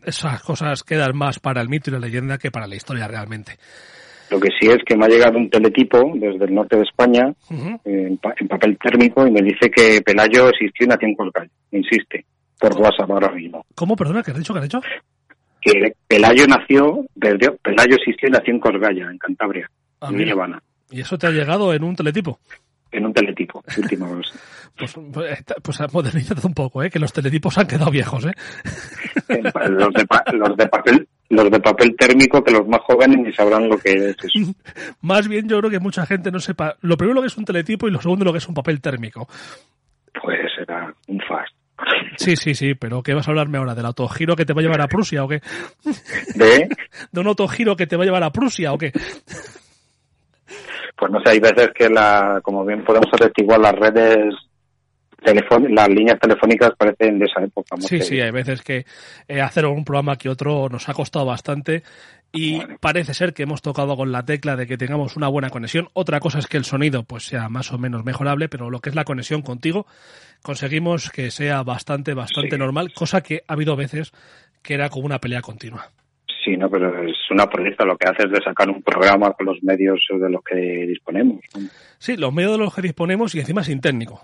Esas 0.05 0.43
cosas 0.43 0.83
quedan 0.83 1.17
más 1.17 1.39
para 1.39 1.61
el 1.63 1.69
mito 1.69 1.91
y 1.91 1.93
la 1.95 1.99
leyenda 2.01 2.39
que 2.39 2.51
para 2.51 2.67
la 2.67 2.75
historia 2.77 3.07
realmente. 3.09 3.53
Lo 4.31 4.41
que 4.41 4.49
sí 4.59 4.69
es 4.69 4.79
que 4.85 4.97
me 4.97 5.05
ha 5.05 5.09
llegado 5.09 5.39
un 5.39 5.49
teletipo 5.49 6.13
desde 6.15 6.45
el 6.47 6.55
norte 6.55 6.77
de 6.77 6.83
España 6.83 7.33
Ujú. 7.51 7.81
en, 7.85 8.17
pa- 8.19 8.35
en 8.39 8.49
papel 8.49 8.77
térmico 8.79 9.27
y 9.27 9.31
me 9.31 9.43
dice 9.43 9.71
que 9.71 10.01
Pelayo 10.05 10.49
existió 10.49 10.87
y 10.87 10.89
nació 10.89 11.09
en 11.09 11.15
Colcal. 11.15 11.51
Insiste, 11.71 12.25
por 12.59 12.73
WhatsApp 12.81 13.11
ahora 13.11 13.31
mismo. 13.33 13.65
¿Cómo? 13.75 13.95
Perdona, 13.97 14.23
¿qué 14.23 14.33
has 14.33 14.39
dicho? 14.39 14.53
¿Qué 14.53 14.59
has 14.61 14.65
dicho? 14.65 14.81
Que 15.65 15.95
Pelayo 16.07 16.47
nació, 16.47 17.07
Pelayo 17.19 17.97
existió 17.97 18.29
y 18.29 18.33
nació 18.33 18.53
en 18.55 18.61
Cosgaya, 18.61 19.11
en 19.11 19.19
Cantabria, 19.19 19.71
Ah, 20.01 20.09
en. 20.11 20.19
Llevana. 20.19 20.63
Y 20.91 21.01
eso 21.01 21.17
te 21.17 21.27
ha 21.27 21.31
llegado 21.31 21.73
en 21.73 21.83
un 21.83 21.97
teletipo. 21.97 22.39
en 22.93 23.07
un 23.07 23.15
teletipo. 23.15 23.65
Últimos. 23.79 24.33
pues, 24.79 24.95
pues, 25.13 25.45
pues 25.63 25.93
modernízate 25.93 26.47
un 26.47 26.55
poco, 26.55 26.83
¿eh? 26.83 26.91
que 26.91 26.99
los 26.99 27.13
teletipos 27.13 27.57
han 27.59 27.67
quedado 27.67 27.91
viejos. 27.91 28.27
¿eh? 28.27 28.33
los, 29.71 29.93
de 29.95 30.07
pa- 30.07 30.25
los 30.33 30.57
de 30.57 30.67
papel 30.69 31.09
los 31.31 31.51
de 31.51 31.59
papel 31.59 31.97
térmico 31.97 32.45
que 32.45 32.53
los 32.53 32.69
más 32.69 32.83
jóvenes 32.83 33.19
ni 33.19 33.33
sabrán 33.33 33.69
lo 33.69 33.79
que 33.79 33.91
es 33.93 34.17
eso. 34.23 34.55
Más 35.01 35.27
bien 35.27 35.49
yo 35.49 35.59
creo 35.59 35.71
que 35.71 35.81
mucha 35.81 36.05
gente 36.07 36.31
no 36.31 36.39
sepa 36.39 36.77
lo 36.83 36.97
primero 36.99 37.15
lo 37.15 37.21
que 37.23 37.29
es 37.29 37.37
un 37.39 37.45
teletipo 37.47 37.89
y 37.89 37.91
lo 37.91 38.01
segundo 38.01 38.25
lo 38.27 38.33
que 38.33 38.39
es 38.39 38.47
un 38.49 38.55
papel 38.55 38.81
térmico. 38.81 39.27
Pues 40.23 40.39
era 40.61 40.95
un 41.09 41.19
fast. 41.27 41.53
Sí, 42.17 42.37
sí, 42.37 42.55
sí, 42.55 42.75
pero 42.75 43.03
¿qué 43.03 43.15
vas 43.15 43.27
a 43.27 43.31
hablarme 43.31 43.59
ahora? 43.59 43.75
¿Del 43.75 43.87
autogiro 43.87 44.37
que 44.37 44.45
te 44.45 44.53
va 44.53 44.61
a 44.61 44.63
llevar 44.63 44.81
a 44.81 44.89
Prusia 44.89 45.25
o 45.25 45.29
qué? 45.29 45.41
De, 46.35 46.69
¿De 47.13 47.21
un 47.21 47.27
autogiro 47.27 47.77
que 47.77 47.87
te 47.87 47.97
va 47.97 48.03
a 48.03 48.07
llevar 48.07 48.23
a 48.23 48.31
Prusia 48.31 48.73
o 48.73 48.79
qué? 48.79 48.93
pues 50.97 51.11
no 51.11 51.21
sé, 51.25 51.33
hay 51.33 51.41
veces 51.41 51.71
que 51.75 51.89
la, 51.89 52.41
como 52.43 52.65
bien 52.65 52.85
podemos 52.85 53.09
atestiguar 53.13 53.61
las 53.61 53.75
redes 53.75 54.35
las 55.71 55.89
líneas 55.89 56.19
telefónicas 56.21 56.73
parecen 56.77 57.19
de 57.19 57.25
esa 57.25 57.43
época. 57.43 57.77
Sí, 57.79 58.01
sí, 58.01 58.21
hay 58.21 58.31
veces 58.31 58.61
que 58.63 58.85
eh, 59.27 59.41
hacer 59.41 59.65
un 59.65 59.85
programa 59.85 60.17
que 60.17 60.29
otro 60.29 60.69
nos 60.69 60.87
ha 60.89 60.93
costado 60.93 61.25
bastante 61.25 61.83
y 62.35 62.61
parece 62.81 63.15
ser 63.15 63.33
que 63.33 63.45
hemos 63.45 63.63
tocado 63.63 63.97
con 63.97 64.11
la 64.13 64.25
tecla 64.25 64.57
de 64.57 64.67
que 64.67 64.77
tengamos 64.77 65.17
una 65.17 65.29
buena 65.29 65.51
conexión. 65.51 65.89
Otra 65.93 66.21
cosa 66.21 66.41
es 66.41 66.47
que 66.49 66.57
el 66.57 66.65
sonido 66.65 67.05
pues 67.05 67.25
sea 67.27 67.49
más 67.49 67.73
o 67.73 67.79
menos 67.79 68.05
mejorable, 68.05 68.49
pero 68.49 68.71
lo 68.71 68.81
que 68.81 68.91
es 68.91 68.97
la 68.97 69.05
conexión 69.05 69.41
contigo 69.43 69.87
conseguimos 70.43 71.11
que 71.11 71.31
sea 71.31 71.63
bastante, 71.63 72.13
bastante 72.13 72.57
Sí. 72.57 72.59
normal, 72.59 72.93
cosa 72.93 73.23
que 73.23 73.43
ha 73.47 73.53
habido 73.55 73.77
veces 73.77 74.13
que 74.63 74.75
era 74.75 74.89
como 74.91 75.07
una 75.07 75.21
pelea 75.21 75.41
continua. 75.41 75.91
Sí, 76.45 76.57
no, 76.59 76.69
pero 76.69 77.03
es 77.09 77.17
una 77.31 77.49
proyecta 77.49 77.85
lo 77.87 77.97
que 77.97 78.09
hace 78.09 78.25
es 78.25 78.31
de 78.33 78.43
sacar 78.43 78.69
un 78.69 78.83
programa 78.83 79.33
con 79.33 79.47
los 79.47 79.63
medios 79.63 80.01
de 80.11 80.29
los 80.29 80.43
que 80.45 80.57
disponemos. 80.87 81.41
Sí, 81.99 82.17
los 82.17 82.35
medios 82.35 82.53
de 82.53 82.59
los 82.59 82.75
que 82.75 82.83
disponemos 82.83 83.35
y 83.35 83.41
encima 83.41 83.65
sin 83.65 83.81
técnico. 83.81 84.23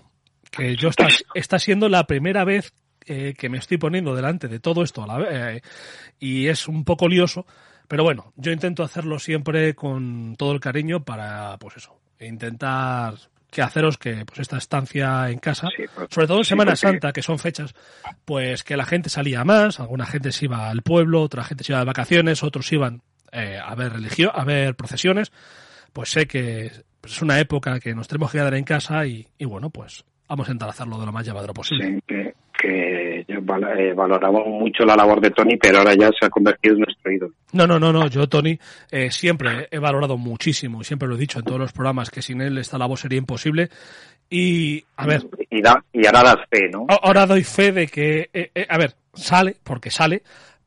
Que 0.51 0.77
yo 0.77 0.89
está, 0.89 1.07
está 1.35 1.59
siendo 1.59 1.89
la 1.89 2.07
primera 2.07 2.45
vez 2.45 2.75
eh, 3.07 3.35
que 3.39 3.49
me 3.49 3.57
estoy 3.59 3.79
poniendo 3.79 4.15
delante 4.15 4.49
de 4.49 4.61
todo 4.61 4.83
esto 4.83 5.03
a 5.03 5.07
la 5.07 5.55
eh, 5.55 5.63
y 6.19 6.49
es 6.49 6.69
un 6.69 6.85
poco 6.85 7.09
lioso, 7.09 7.47
pero 7.91 8.05
bueno, 8.05 8.33
yo 8.37 8.53
intento 8.53 8.85
hacerlo 8.85 9.19
siempre 9.19 9.75
con 9.75 10.37
todo 10.37 10.53
el 10.53 10.61
cariño 10.61 11.05
para, 11.05 11.57
pues 11.59 11.77
eso, 11.79 11.99
intentar 12.21 13.15
que 13.51 13.63
haceros 13.63 13.99
que 13.99 14.25
pues 14.25 14.39
esta 14.39 14.59
estancia 14.59 15.29
en 15.29 15.41
casa, 15.41 15.67
Sí, 15.77 15.83
pues- 15.93 16.07
sobre 16.09 16.29
todo 16.29 16.39
en 16.39 16.45
sí, 16.45 16.51
Semana 16.51 16.71
porque- 16.71 16.77
Santa, 16.77 17.13
que 17.13 17.21
son 17.23 17.41
fechas, 17.41 17.75
pues 18.25 18.63
que 18.63 18.77
la 18.77 18.87
gente 18.87 19.11
salía 19.11 19.43
más, 19.45 19.81
alguna 19.81 20.07
gente 20.07 20.31
se 20.31 20.45
iba 20.45 20.71
al 20.71 20.83
pueblo, 20.83 21.21
otra 21.23 21.43
gente 21.43 21.65
se 21.65 21.73
iba 21.73 21.81
de 21.81 21.85
vacaciones, 21.87 22.45
otros 22.45 22.71
iban 22.73 23.03
eh, 23.33 23.59
a 23.61 23.75
ver 23.75 23.93
religión, 23.95 24.31
a 24.35 24.45
ver 24.45 24.77
procesiones, 24.77 25.33
pues 25.93 26.11
sé 26.13 26.27
que 26.29 26.71
pues, 27.01 27.15
es 27.15 27.23
una 27.23 27.41
época 27.41 27.81
que 27.81 27.93
nos 27.93 28.07
tenemos 28.07 28.31
que 28.31 28.39
quedar 28.39 28.55
en 28.55 28.63
casa 28.65 29.05
y, 29.05 29.27
y 29.37 29.45
bueno, 29.47 29.71
pues 29.71 30.05
vamos 30.29 30.47
a 30.49 30.53
intentar 30.53 30.69
hacerlo 30.71 31.01
de 31.01 31.07
lo 31.07 31.13
más 31.13 31.27
llevadero 31.27 31.53
posible. 31.53 31.87
Sí, 31.89 31.99
que, 32.07 32.35
eh, 33.57 33.93
valoramos 33.95 34.47
mucho 34.47 34.85
la 34.85 34.97
labor 34.97 35.21
de 35.21 35.31
Tony, 35.31 35.57
pero 35.57 35.79
ahora 35.79 35.95
ya 35.95 36.11
se 36.19 36.27
ha 36.27 36.31
convertido 36.31 36.75
en 36.75 36.81
nuestro 36.81 37.13
ídolo. 37.13 37.35
No, 37.53 37.67
no, 37.67 37.79
no, 37.79 37.93
no. 37.93 38.07
Yo, 38.09 38.29
Tony, 38.29 38.59
eh, 38.91 39.11
siempre 39.11 39.69
he 39.71 39.79
valorado 39.79 40.17
muchísimo 40.17 40.81
siempre 40.83 41.09
lo 41.09 41.15
he 41.15 41.19
dicho 41.19 41.39
en 41.39 41.45
todos 41.45 41.61
los 41.61 41.73
programas 41.73 42.11
que 42.11 42.23
sin 42.23 42.41
él 42.41 42.59
esta 42.59 42.79
labor 42.79 42.99
sería 42.99 43.19
imposible. 43.19 43.69
Y, 44.29 44.85
a 44.97 45.07
ver, 45.07 45.27
Y, 45.51 45.61
da, 45.61 45.85
y 45.93 46.07
ahora 46.07 46.23
das 46.23 46.37
fe, 46.49 46.69
¿no? 46.69 46.87
ahora 46.89 47.27
doy 47.27 47.43
fe 47.43 47.73
de 47.73 47.89
que, 47.89 48.31
eh, 48.33 48.51
eh, 48.55 48.67
a 48.69 48.79
ver, 48.79 48.95
sale, 49.13 49.57
porque 49.65 49.91
sale, 49.91 50.23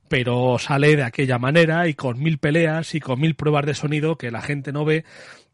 pero 0.09 0.57
sale 0.59 0.95
de 0.97 1.03
aquella 1.03 1.37
manera 1.39 1.87
y 1.87 1.93
con 1.93 2.21
mil 2.21 2.39
peleas 2.39 2.93
y 2.93 2.99
con 2.99 3.21
mil 3.21 3.35
pruebas 3.35 3.65
de 3.65 3.73
sonido 3.73 4.17
que 4.17 4.31
la 4.31 4.41
gente 4.41 4.73
no 4.73 4.83
ve 4.83 5.05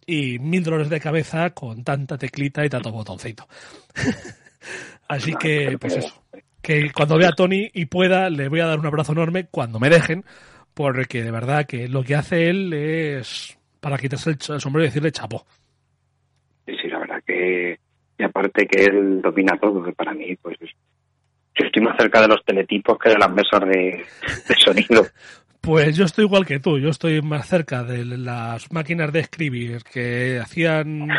y 0.07 0.39
mil 0.39 0.64
dolores 0.64 0.89
de 0.89 0.99
cabeza 0.99 1.51
con 1.51 1.84
tanta 1.84 2.18
teclita 2.18 2.65
y 2.65 2.69
tanto 2.69 2.91
botoncito. 2.91 3.47
Así 5.07 5.34
que, 5.35 5.77
pues 5.80 5.97
eso, 5.97 6.23
que 6.61 6.91
cuando 6.91 7.18
vea 7.18 7.30
a 7.30 7.36
Tony 7.36 7.69
y 7.73 7.86
pueda, 7.86 8.30
le 8.30 8.49
voy 8.49 8.60
a 8.60 8.68
dar 8.68 8.80
un 8.80 8.86
abrazo 8.86 9.14
enorme 9.14 9.48
cuando 9.49 9.80
me 9.80 9.90
dejen, 9.90 10.23
porque 10.73 11.23
de 11.23 11.31
verdad 11.31 11.65
que 11.65 11.88
lo 11.88 12.03
que 12.03 12.15
hace 12.15 12.49
él 12.49 12.73
es 12.73 13.57
para 13.80 13.98
quitarse 13.98 14.31
el 14.31 14.61
sombrero 14.61 14.86
y 14.86 14.88
decirle 14.88 15.11
chapó. 15.11 15.45
Sí, 16.65 16.76
sí, 16.81 16.88
la 16.88 16.99
verdad 16.99 17.23
que... 17.26 17.80
Y 18.18 18.23
aparte 18.23 18.68
que 18.68 18.84
él 18.84 19.22
domina 19.22 19.57
todo, 19.60 19.84
que 19.84 19.94
para 19.94 20.14
mí, 20.14 20.36
pues... 20.36 20.57
Yo 20.60 21.65
estoy 21.65 21.84
más 21.84 21.98
cerca 21.98 22.22
de 22.22 22.27
los 22.27 22.44
teletipos 22.45 22.98
que 22.99 23.10
de 23.10 23.18
las 23.18 23.31
mesas 23.31 23.61
de, 23.61 24.06
de 24.48 24.56
sonido. 24.64 25.06
Pues 25.61 25.98
yo 25.98 26.06
estoy 26.06 26.23
igual 26.23 26.45
que 26.45 26.60
tú, 26.60 26.80
yo 26.80 26.90
estoy 26.90 27.22
más 27.22 27.45
cerca 27.48 27.84
de 27.84 28.06
las 28.06 28.72
máquinas 28.72 29.11
de 29.11 29.19
escribir 29.19 29.84
que 29.84 30.40
hacían 30.41 31.10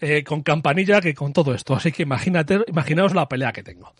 eh, 0.00 0.24
con 0.24 0.42
campanilla 0.42 1.00
que 1.00 1.14
con 1.14 1.32
todo 1.32 1.54
esto, 1.54 1.74
así 1.74 1.92
que 1.92 2.02
imagínate, 2.02 2.58
imaginaos 2.66 3.14
la 3.14 3.28
pelea 3.28 3.52
que 3.52 3.62
tengo. 3.62 3.92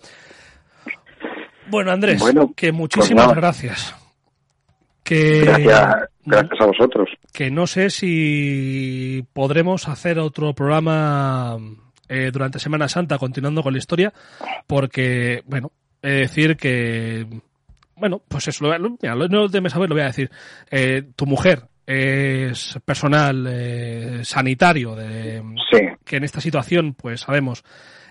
Bueno, 1.75 1.91
Andrés, 1.93 2.21
Bueno, 2.21 2.53
que 2.57 2.69
pues 2.69 2.75
muchísimas 2.79 3.35
gracias. 3.35 3.95
Que, 5.03 5.41
Gracias, 5.43 6.09
gracias 6.25 6.61
a 6.61 6.67
vosotros. 6.67 7.09
que 7.33 7.51
no 7.51 7.67
sé 7.67 7.91
si 7.91 9.23
podremos 9.35 9.87
hacer 9.89 10.19
otro 10.19 10.55
programa 10.55 11.59
eh, 12.09 12.31
durante 12.33 12.59
Semana 12.59 12.89
Santa 12.89 13.19
continuando 13.19 13.63
con 13.63 13.73
la 13.75 13.79
historia, 13.79 14.13
porque, 14.67 15.43
bueno, 15.47 15.73
he 16.03 16.09
de 16.11 16.17
decir 16.21 16.57
que, 16.57 17.27
bueno, 17.97 18.23
pues 18.29 18.49
eso, 18.49 18.65
lo- 18.67 18.97
mira, 19.03 19.15
lo- 19.15 19.29
no 19.29 19.49
debes 19.49 19.73
saber, 19.73 19.89
lo 19.91 19.95
voy 19.97 20.05
a 20.05 20.07
decir. 20.09 20.31
Eh, 20.71 21.03
tu 21.17 21.27
mujer 21.27 21.65
es 21.87 22.79
personal 22.85 23.47
eh, 23.51 24.21
sanitario 24.25 24.95
de, 24.95 25.43
Sí, 25.71 25.81
que 26.05 26.17
en 26.17 26.25
esta 26.25 26.41
situación, 26.41 26.95
pues 26.95 27.21
sabemos 27.21 27.63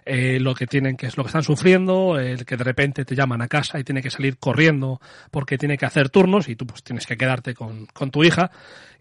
eh, 0.06 0.40
lo 0.40 0.54
que 0.56 0.68
tienen, 0.68 0.96
que 0.98 1.08
es 1.08 1.18
lo 1.18 1.24
que 1.24 1.28
están 1.30 1.44
sufriendo, 1.44 2.18
el 2.20 2.46
que 2.46 2.58
de 2.58 2.64
repente 2.64 3.06
te 3.06 3.16
llaman 3.16 3.42
a 3.42 3.48
casa 3.48 3.80
y 3.80 3.84
tiene 3.84 4.02
que 4.02 4.10
salir 4.10 4.38
corriendo 4.38 5.00
porque 5.32 5.58
tiene 5.58 5.78
que 5.78 5.86
hacer 5.86 6.10
turnos 6.10 6.50
y 6.50 6.56
tú 6.56 6.66
pues 6.66 6.84
tienes 6.84 7.06
que 7.06 7.18
quedarte 7.18 7.54
con, 7.54 7.86
con 7.88 8.12
tu 8.12 8.24
hija. 8.24 8.52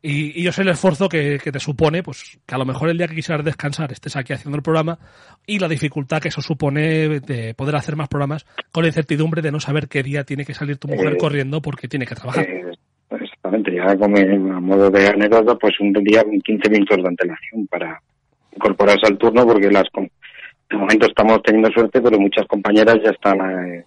Y, 0.04 0.40
y 0.40 0.42
yo 0.42 0.50
sé 0.50 0.62
el 0.62 0.68
esfuerzo 0.68 1.08
que, 1.08 1.38
que 1.42 1.52
te 1.52 1.60
supone, 1.60 2.02
pues 2.02 2.38
que 2.44 2.54
a 2.54 2.58
lo 2.58 2.64
mejor 2.64 2.88
el 2.90 2.98
día 2.98 3.06
que 3.06 3.14
quisieras 3.14 3.44
descansar 3.44 3.92
estés 3.92 4.16
aquí 4.16 4.32
haciendo 4.32 4.56
el 4.56 4.62
programa 4.62 4.98
y 5.46 5.60
la 5.60 5.68
dificultad 5.68 6.20
que 6.20 6.28
eso 6.28 6.42
supone 6.42 7.20
de 7.20 7.54
poder 7.54 7.76
hacer 7.76 7.94
más 7.94 8.08
programas 8.08 8.44
con 8.72 8.82
la 8.82 8.88
incertidumbre 8.88 9.42
de 9.42 9.52
no 9.52 9.60
saber 9.60 9.86
qué 9.88 10.02
día 10.02 10.24
tiene 10.24 10.44
que 10.44 10.54
salir 10.54 10.76
tu 10.78 10.88
mujer 10.88 11.12
Eh, 11.12 11.18
corriendo 11.18 11.62
porque 11.62 11.86
tiene 11.86 12.04
que 12.04 12.16
trabajar. 12.16 12.44
eh, 12.48 12.72
exactamente. 13.10 13.72
Ya 13.76 13.96
como 13.96 14.16
a 14.16 14.60
modo 14.60 14.90
de 14.90 15.06
anécdota, 15.06 15.54
pues 15.54 15.74
un 15.78 15.92
día 15.92 16.24
con 16.24 16.40
15 16.40 16.68
minutos 16.70 16.96
de 16.96 17.08
antelación 17.08 17.66
para 17.68 18.00
incorporarse 18.56 19.06
al 19.06 19.18
turno, 19.18 19.46
porque 19.46 19.70
las 19.70 19.88
de 20.72 20.78
momento 20.78 21.06
estamos 21.06 21.42
teniendo 21.42 21.70
suerte, 21.70 22.00
pero 22.00 22.18
muchas 22.18 22.46
compañeras 22.46 22.96
ya 23.04 23.10
están, 23.10 23.38
eh, 23.68 23.84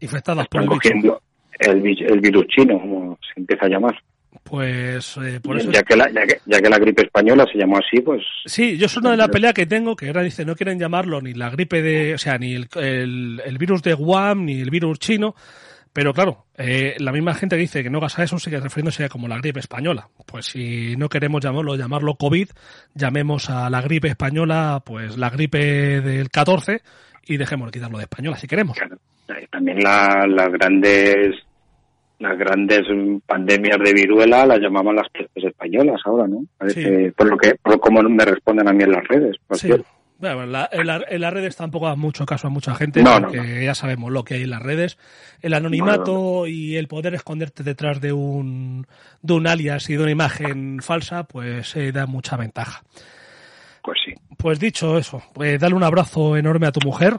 Infectadas 0.00 0.46
por 0.48 0.62
el 0.62 0.68
cogiendo 0.68 1.20
el, 1.58 1.80
vi- 1.80 2.04
el 2.04 2.20
virus 2.20 2.46
chino, 2.48 2.78
como 2.80 3.18
se 3.32 3.40
empieza 3.40 3.66
a 3.66 3.68
llamar. 3.68 3.94
Pues 4.42 5.16
eh, 5.18 5.40
por 5.42 5.56
eso 5.56 5.70
ya, 5.70 5.82
que 5.82 5.96
la, 5.96 6.10
ya, 6.10 6.26
que, 6.26 6.38
ya 6.44 6.60
que 6.60 6.68
la 6.68 6.78
gripe 6.78 7.02
española 7.04 7.46
se 7.50 7.56
llamó 7.58 7.78
así, 7.78 8.00
pues 8.02 8.22
Sí, 8.44 8.76
yo 8.76 8.88
soy 8.88 9.00
una 9.00 9.12
de 9.12 9.16
la 9.16 9.28
pelea 9.28 9.52
que 9.52 9.64
tengo, 9.64 9.94
que 9.96 10.08
ahora 10.08 10.22
dice, 10.22 10.44
no 10.44 10.56
quieren 10.56 10.78
llamarlo 10.78 11.20
ni 11.22 11.32
la 11.32 11.48
gripe 11.50 11.80
de, 11.80 12.14
o 12.14 12.18
sea, 12.18 12.36
ni 12.38 12.54
el, 12.54 12.66
el, 12.76 13.40
el 13.44 13.58
virus 13.58 13.82
de 13.82 13.94
Wuhan, 13.94 14.44
ni 14.44 14.60
el 14.60 14.70
virus 14.70 14.98
chino, 14.98 15.34
pero 15.94 16.12
claro, 16.12 16.44
eh, 16.58 16.96
la 16.98 17.12
misma 17.12 17.32
gente 17.32 17.56
que 17.56 17.60
dice 17.62 17.82
que 17.82 17.88
no 17.88 17.98
hagas 17.98 18.18
a 18.18 18.24
eso 18.24 18.38
sigue 18.38 18.60
refiriéndose 18.60 19.04
a 19.04 19.08
como 19.08 19.28
la 19.28 19.38
gripe 19.38 19.60
española. 19.60 20.08
Pues 20.26 20.44
si 20.46 20.94
no 20.96 21.08
queremos 21.08 21.42
llamarlo, 21.42 21.76
llamarlo 21.76 22.16
COVID, 22.16 22.48
llamemos 22.94 23.48
a 23.48 23.70
la 23.70 23.80
gripe 23.80 24.08
española, 24.08 24.82
pues 24.84 25.16
la 25.16 25.30
gripe 25.30 26.00
del 26.02 26.28
14 26.28 26.82
y 27.26 27.38
dejemos 27.38 27.68
de 27.68 27.72
quitarlo 27.78 27.96
de 27.96 28.04
española 28.04 28.36
si 28.36 28.46
queremos. 28.46 28.76
claro, 28.76 28.96
eh, 29.28 29.46
también 29.50 29.78
la- 29.78 30.26
las 30.28 30.52
grandes 30.52 31.16
las 32.20 32.38
grandes 32.38 32.82
pandemias 33.26 33.76
de 33.84 33.92
viruela 33.92 34.46
las 34.46 34.58
llamaban 34.60 34.94
las 34.96 35.08
pestes 35.10 35.44
españolas 35.44 36.00
ahora, 36.04 36.26
¿no? 36.28 36.44
Parece, 36.56 37.12
Por 37.16 37.28
lo 37.28 37.36
que, 37.36 37.54
por 37.56 37.78
cómo 37.80 38.02
me 38.02 38.24
responden 38.24 38.68
a 38.68 38.72
mí 38.72 38.84
en 38.84 38.92
las 38.92 39.06
redes, 39.08 39.36
por 39.46 39.58
Sí. 39.58 39.66
cierto. 39.66 39.86
Bueno, 40.18 40.44
en, 40.44 40.52
la- 40.52 40.68
en 40.72 40.86
la- 40.86 41.04
en 41.08 41.20
las 41.20 41.32
redes 41.32 41.56
tampoco 41.56 41.86
da 41.86 41.96
mucho 41.96 42.24
caso 42.24 42.46
a 42.46 42.50
mucha 42.50 42.74
gente, 42.74 43.02
No, 43.02 43.18
no, 43.20 43.28
porque 43.28 43.64
ya 43.64 43.74
sabemos 43.74 44.12
lo 44.12 44.24
que 44.24 44.34
hay 44.34 44.42
en 44.42 44.50
las 44.50 44.62
redes. 44.62 44.96
El 45.42 45.54
anonimato 45.54 46.46
y 46.46 46.76
el 46.76 46.86
poder 46.88 47.14
esconderte 47.14 47.62
detrás 47.62 48.00
de 48.00 48.12
un, 48.12 48.86
de 49.22 49.32
un 49.34 49.46
alias 49.46 49.90
y 49.90 49.96
de 49.96 50.02
una 50.02 50.12
imagen 50.12 50.80
falsa, 50.82 51.24
pues 51.24 51.74
eh, 51.76 51.90
da 51.92 52.06
mucha 52.06 52.36
ventaja. 52.36 52.82
Pues 53.82 53.98
sí. 54.06 54.14
Pues 54.38 54.58
dicho 54.60 54.96
eso, 54.98 55.22
eh, 55.42 55.58
dale 55.58 55.74
un 55.74 55.82
abrazo 55.84 56.36
enorme 56.36 56.66
a 56.68 56.72
tu 56.72 56.80
mujer, 56.86 57.18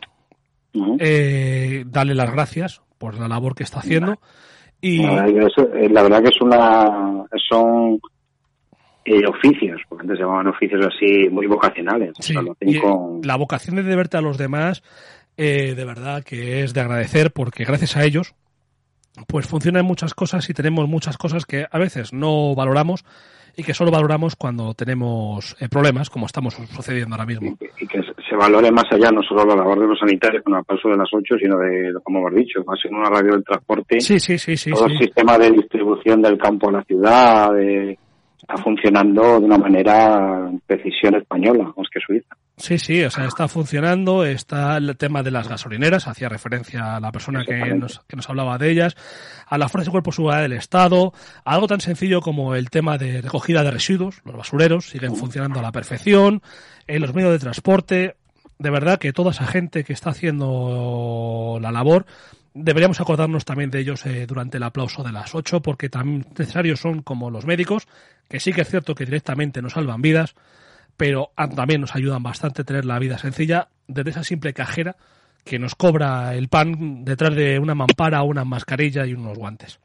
eh, 0.99 1.83
dale 1.87 2.15
las 2.15 2.31
gracias 2.31 2.81
por 2.97 3.19
la 3.19 3.27
labor 3.27 3.55
que 3.55 3.63
está 3.63 3.79
haciendo 3.79 4.19
y 4.81 5.03
La 5.03 5.25
verdad, 5.25 5.47
es- 5.47 5.57
eh, 5.75 5.89
la 5.89 6.01
verdad 6.03 6.21
que 6.23 6.29
es 6.29 6.41
una 6.41 7.25
son 7.49 7.99
eh, 9.05 9.21
oficios, 9.27 9.81
porque 9.87 10.01
antes 10.03 10.17
se 10.17 10.23
llamaban 10.23 10.47
oficios 10.47 10.85
así 10.85 11.29
muy 11.29 11.45
vocacionales. 11.47 12.13
o 12.17 12.21
sea, 12.21 12.41
con- 12.81 13.21
la 13.23 13.35
vocación 13.37 13.75
de 13.75 13.83
deberte 13.83 14.17
a 14.17 14.21
los 14.21 14.37
demás, 14.37 14.83
eh, 15.37 15.75
de 15.75 15.85
verdad 15.85 16.23
que 16.23 16.63
es 16.63 16.73
de 16.73 16.81
agradecer 16.81 17.31
porque 17.31 17.65
gracias 17.65 17.95
a 17.97 18.03
ellos 18.03 18.33
pues 19.27 19.47
funcionan 19.47 19.85
muchas 19.85 20.13
cosas 20.13 20.49
y 20.49 20.53
tenemos 20.53 20.89
muchas 20.89 21.17
cosas 21.17 21.45
que 21.45 21.65
a 21.69 21.79
veces 21.79 22.11
no 22.11 22.53
valoramos 22.55 23.05
y 23.55 23.63
que 23.63 23.73
solo 23.73 23.89
valoramos 23.89 24.35
cuando 24.35 24.73
tenemos 24.73 25.55
eh, 25.61 25.69
problemas, 25.69 26.09
como 26.09 26.25
estamos 26.25 26.55
sucediendo 26.55 27.15
ahora 27.15 27.25
mismo. 27.25 27.57
Y 27.79 27.87
que 27.87 28.01
se 28.29 28.35
valore 28.35 28.69
más 28.71 28.83
allá, 28.91 29.11
no 29.11 29.21
solo 29.23 29.45
la 29.45 29.55
labor 29.55 29.79
de 29.79 29.87
los 29.87 29.97
sanitarios 29.99 30.43
con 30.43 30.55
el 30.55 30.63
paso 30.65 30.89
de 30.89 30.97
las 30.97 31.07
8, 31.13 31.35
sino 31.41 31.57
de, 31.59 31.93
como 32.03 32.19
hemos 32.19 32.35
dicho, 32.35 32.61
más 32.65 32.77
en 32.83 32.95
una 32.95 33.09
radio 33.09 33.31
del 33.31 33.43
transporte. 33.45 34.01
Sí, 34.01 34.19
sí, 34.19 34.37
sí. 34.37 34.71
Todo 34.71 34.87
el 34.87 34.97
sistema 34.97 35.37
de 35.37 35.51
distribución 35.51 36.21
del 36.21 36.37
campo 36.37 36.67
a 36.67 36.73
la 36.73 36.83
ciudad 36.83 37.51
está 38.47 38.61
funcionando 38.61 39.39
de 39.39 39.45
una 39.45 39.57
manera 39.57 40.51
precisión 40.67 41.15
española, 41.15 41.73
más 41.75 41.87
que 41.91 41.99
suiza. 41.99 42.35
Sí, 42.57 42.77
sí, 42.77 43.03
o 43.03 43.09
sea, 43.09 43.25
está 43.25 43.47
funcionando, 43.47 44.23
está 44.23 44.77
el 44.77 44.95
tema 44.95 45.23
de 45.23 45.31
las 45.31 45.49
gasolineras, 45.49 46.07
hacía 46.07 46.29
referencia 46.29 46.95
a 46.95 46.99
la 46.99 47.11
persona 47.11 47.43
que 47.43 47.73
nos, 47.73 47.99
que 48.07 48.15
nos 48.15 48.29
hablaba 48.29 48.57
de 48.57 48.71
ellas, 48.71 48.95
a 49.47 49.57
la 49.57 49.67
Fuerza 49.67 49.89
de 49.89 49.91
Cuerpo 49.91 50.11
Seguridad 50.11 50.43
del 50.43 50.53
Estado, 50.53 51.11
algo 51.43 51.67
tan 51.67 51.81
sencillo 51.81 52.21
como 52.21 52.55
el 52.55 52.69
tema 52.69 52.97
de 52.97 53.21
recogida 53.21 53.63
de 53.63 53.71
residuos, 53.71 54.21
los 54.23 54.37
basureros 54.37 54.89
siguen 54.89 55.15
funcionando 55.15 55.59
a 55.59 55.63
la 55.63 55.71
perfección, 55.71 56.41
en 56.87 57.01
los 57.01 57.13
medios 57.13 57.31
de 57.31 57.39
transporte, 57.39 58.15
de 58.57 58.69
verdad 58.69 58.99
que 58.99 59.11
toda 59.11 59.31
esa 59.31 59.47
gente 59.47 59.83
que 59.83 59.93
está 59.93 60.11
haciendo 60.11 61.57
la 61.61 61.71
labor, 61.71 62.05
deberíamos 62.55 62.99
acordarnos 63.01 63.45
también 63.45 63.69
de 63.69 63.79
ellos 63.79 64.05
eh, 64.05 64.25
durante 64.25 64.57
el 64.57 64.63
aplauso 64.63 65.03
de 65.03 65.11
las 65.11 65.35
8, 65.35 65.61
porque 65.61 65.89
tan 65.89 66.25
necesarios 66.37 66.79
son 66.79 67.03
como 67.03 67.29
los 67.29 67.45
médicos, 67.45 67.87
que 68.29 68.39
sí 68.39 68.53
que 68.53 68.61
es 68.61 68.69
cierto 68.69 68.95
que 68.95 69.05
directamente 69.05 69.61
nos 69.61 69.73
salvan 69.73 70.01
vidas, 70.01 70.35
pero 70.97 71.31
también 71.55 71.81
nos 71.81 71.95
ayudan 71.95 72.23
bastante 72.23 72.61
a 72.61 72.65
tener 72.65 72.85
la 72.85 72.97
vida 72.97 73.17
sencilla 73.17 73.67
desde 73.87 74.11
esa 74.11 74.23
simple 74.23 74.53
cajera 74.53 74.95
que 75.43 75.59
nos 75.59 75.75
cobra 75.75 76.33
el 76.33 76.47
pan 76.47 77.03
detrás 77.03 77.35
de 77.35 77.59
una 77.59 77.75
mampara, 77.75 78.23
una 78.23 78.45
mascarilla 78.45 79.05
y 79.05 79.13
unos 79.13 79.37
guantes. 79.37 79.79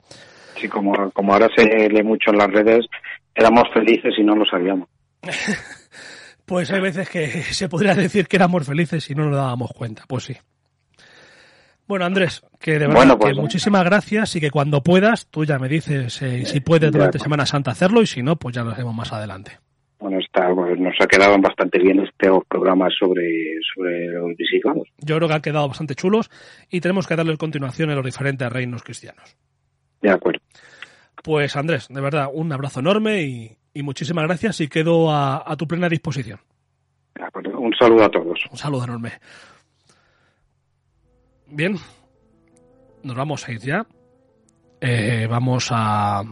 Sí, 0.57 0.69
como, 0.69 1.11
como 1.11 1.33
ahora 1.33 1.49
se 1.55 1.89
lee 1.89 2.03
mucho 2.03 2.31
en 2.31 2.39
las 2.39 2.51
redes, 2.51 2.87
éramos 3.35 3.65
felices 3.75 4.15
y 4.17 4.23
no 4.23 4.37
lo 4.37 4.47
sabíamos. 4.47 4.89
pues 6.47 6.71
hay 6.71 6.81
veces 6.81 7.11
que 7.11 7.29
se 7.43 7.69
podría 7.69 7.95
decir 7.95 8.29
que 8.29 8.37
éramos 8.37 8.67
felices 8.67 9.11
y 9.11 9.15
no 9.15 9.25
nos 9.25 9.37
dábamos 9.37 9.73
cuenta, 9.73 10.05
pues 10.07 10.25
sí. 10.25 10.37
Bueno, 11.91 12.05
Andrés, 12.05 12.47
que 12.61 12.79
de 12.79 12.87
verdad 12.87 13.19
pues 13.19 13.35
que 13.35 13.41
muchísimas 13.41 13.85
gracias 13.85 14.37
y 14.37 14.41
que 14.41 14.53
cuando 14.53 14.81
puedas, 14.81 15.27
tú 15.27 15.45
ya 15.45 15.59
me 15.59 15.69
dices 15.69 16.23
eh, 16.23 16.47
si 16.47 16.61
puedes 16.61 16.93
durante 16.93 17.19
Semana 17.19 17.45
Santa 17.45 17.73
hacerlo 17.73 18.01
y 18.01 18.07
si 18.07 18.23
no, 18.23 18.37
pues 18.37 18.55
ya 18.55 18.63
lo 18.63 18.71
hacemos 18.71 18.95
más 18.95 19.13
adelante 19.13 19.59
bueno, 19.99 20.19
está, 20.19 20.49
nos 20.49 20.95
ha 21.01 21.07
quedado 21.07 21.37
bastante 21.41 21.79
bien 21.79 22.01
este 22.01 22.29
programa 22.49 22.89
sobre, 22.97 23.59
sobre 23.75 24.07
los 24.09 24.37
visigodos. 24.37 24.89
Yo 24.99 25.17
creo 25.17 25.29
que 25.29 25.35
han 25.35 25.43
quedado 25.43 25.69
bastante 25.69 25.95
chulos 25.95 26.31
y 26.71 26.81
tenemos 26.81 27.07
que 27.07 27.17
darle 27.17 27.37
continuación 27.37 27.91
a 27.91 27.95
los 27.95 28.05
diferentes 28.05 28.51
reinos 28.51 28.83
cristianos. 28.83 29.37
De 30.01 30.11
acuerdo. 30.11 30.41
Pues 31.23 31.55
Andrés, 31.57 31.89
de 31.91 32.01
verdad, 32.01 32.29
un 32.33 32.51
abrazo 32.53 32.81
enorme 32.81 33.23
y, 33.23 33.83
muchísimas 33.83 34.25
gracias 34.25 34.61
y 34.61 34.69
quedo 34.69 35.11
a, 35.11 35.55
tu 35.59 35.67
plena 35.67 35.89
disposición. 35.89 36.39
De 37.15 37.25
acuerdo. 37.25 37.59
Un 37.59 37.75
saludo 37.75 38.05
a 38.05 38.09
todos. 38.09 38.47
Un 38.51 38.57
saludo 38.57 38.85
enorme. 38.85 39.11
Bien, 41.51 41.77
nos 43.03 43.17
vamos 43.17 43.47
a 43.47 43.53
ir 43.53 43.61
ya. 43.61 43.87
Eh, 44.81 45.27
vamos 45.29 45.69
a, 45.71 46.23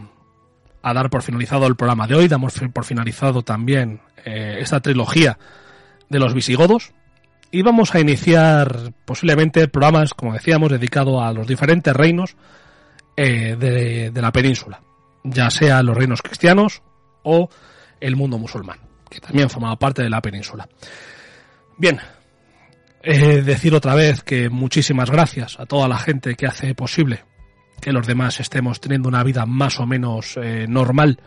a 0.81 0.93
dar 0.93 1.09
por 1.09 1.21
finalizado 1.21 1.67
el 1.67 1.75
programa 1.75 2.07
de 2.07 2.15
hoy, 2.15 2.27
damos 2.27 2.59
por 2.73 2.85
finalizado 2.85 3.43
también 3.43 4.01
eh, 4.25 4.57
esta 4.59 4.79
trilogía 4.79 5.37
de 6.09 6.19
los 6.19 6.33
visigodos. 6.33 6.93
Y 7.51 7.63
vamos 7.63 7.93
a 7.95 7.99
iniciar 7.99 8.93
posiblemente 9.05 9.67
programas, 9.67 10.13
como 10.13 10.33
decíamos, 10.33 10.69
dedicado 10.69 11.21
a 11.21 11.33
los 11.33 11.47
diferentes 11.47 11.93
reinos 11.93 12.37
eh, 13.17 13.55
de, 13.59 14.11
de, 14.11 14.21
la 14.21 14.31
península, 14.31 14.81
ya 15.23 15.49
sea 15.49 15.83
los 15.83 15.97
reinos 15.97 16.21
cristianos 16.21 16.81
o 17.23 17.49
el 17.99 18.15
mundo 18.15 18.37
musulmán, 18.37 18.79
que 19.09 19.19
también 19.19 19.49
formaba 19.49 19.77
parte 19.77 20.03
de 20.03 20.09
la 20.09 20.21
península. 20.21 20.69
Bien, 21.77 21.99
eh, 23.01 23.41
decir 23.41 23.73
otra 23.75 23.95
vez 23.95 24.23
que 24.23 24.49
muchísimas 24.49 25.09
gracias 25.09 25.59
a 25.59 25.65
toda 25.65 25.87
la 25.87 25.97
gente 25.97 26.35
que 26.35 26.47
hace 26.47 26.75
posible 26.75 27.23
que 27.79 27.91
los 27.93 28.05
demás 28.05 28.39
estemos 28.39 28.79
teniendo 28.79 29.07
una 29.07 29.23
vida 29.23 29.45
más 29.45 29.79
o 29.79 29.85
menos 29.85 30.37
eh, 30.37 30.65
normal 30.67 31.19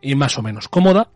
y 0.00 0.14
más 0.14 0.38
o 0.38 0.42
menos 0.42 0.68
cómoda. 0.68 1.08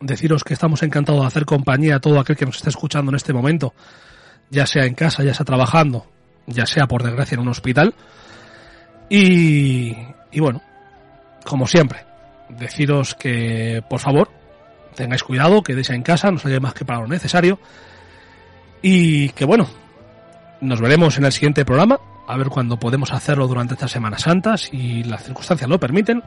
Deciros 0.00 0.44
que 0.44 0.54
estamos 0.54 0.82
encantados 0.82 1.20
de 1.20 1.26
hacer 1.26 1.44
compañía 1.44 1.96
a 1.96 2.00
todo 2.00 2.20
aquel 2.20 2.36
que 2.36 2.46
nos 2.46 2.56
esté 2.56 2.70
escuchando 2.70 3.10
en 3.10 3.16
este 3.16 3.32
momento, 3.32 3.74
ya 4.48 4.66
sea 4.66 4.86
en 4.86 4.94
casa, 4.94 5.22
ya 5.24 5.34
sea 5.34 5.44
trabajando, 5.44 6.06
ya 6.46 6.66
sea 6.66 6.86
por 6.86 7.02
desgracia 7.02 7.34
en 7.34 7.40
un 7.40 7.48
hospital. 7.48 7.94
Y, 9.08 9.94
y 10.30 10.40
bueno, 10.40 10.62
como 11.44 11.66
siempre, 11.66 12.06
deciros 12.48 13.14
que 13.14 13.82
por 13.90 14.00
favor 14.00 14.30
tengáis 14.94 15.22
cuidado, 15.22 15.62
que 15.62 15.72
en 15.72 16.02
casa, 16.02 16.30
no 16.30 16.38
salgáis 16.38 16.62
más 16.62 16.74
que 16.74 16.84
para 16.84 17.00
lo 17.00 17.08
necesario. 17.08 17.58
Y 18.82 19.30
que 19.30 19.44
bueno, 19.44 19.68
nos 20.60 20.80
veremos 20.80 21.18
en 21.18 21.24
el 21.24 21.32
siguiente 21.32 21.64
programa 21.64 21.98
a 22.26 22.36
ver 22.36 22.48
cuándo 22.48 22.78
podemos 22.78 23.12
hacerlo 23.12 23.48
durante 23.48 23.74
estas 23.74 23.90
Semanas 23.90 24.22
Santas 24.22 24.62
si 24.62 25.02
las 25.02 25.24
circunstancias 25.24 25.68
lo 25.68 25.80
permiten. 25.80 26.22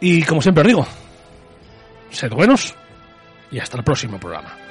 Y 0.00 0.22
como 0.24 0.42
siempre 0.42 0.62
os 0.62 0.66
digo, 0.66 0.86
sed 2.10 2.30
buenos 2.30 2.74
y 3.50 3.58
hasta 3.58 3.78
el 3.78 3.84
próximo 3.84 4.18
programa. 4.18 4.65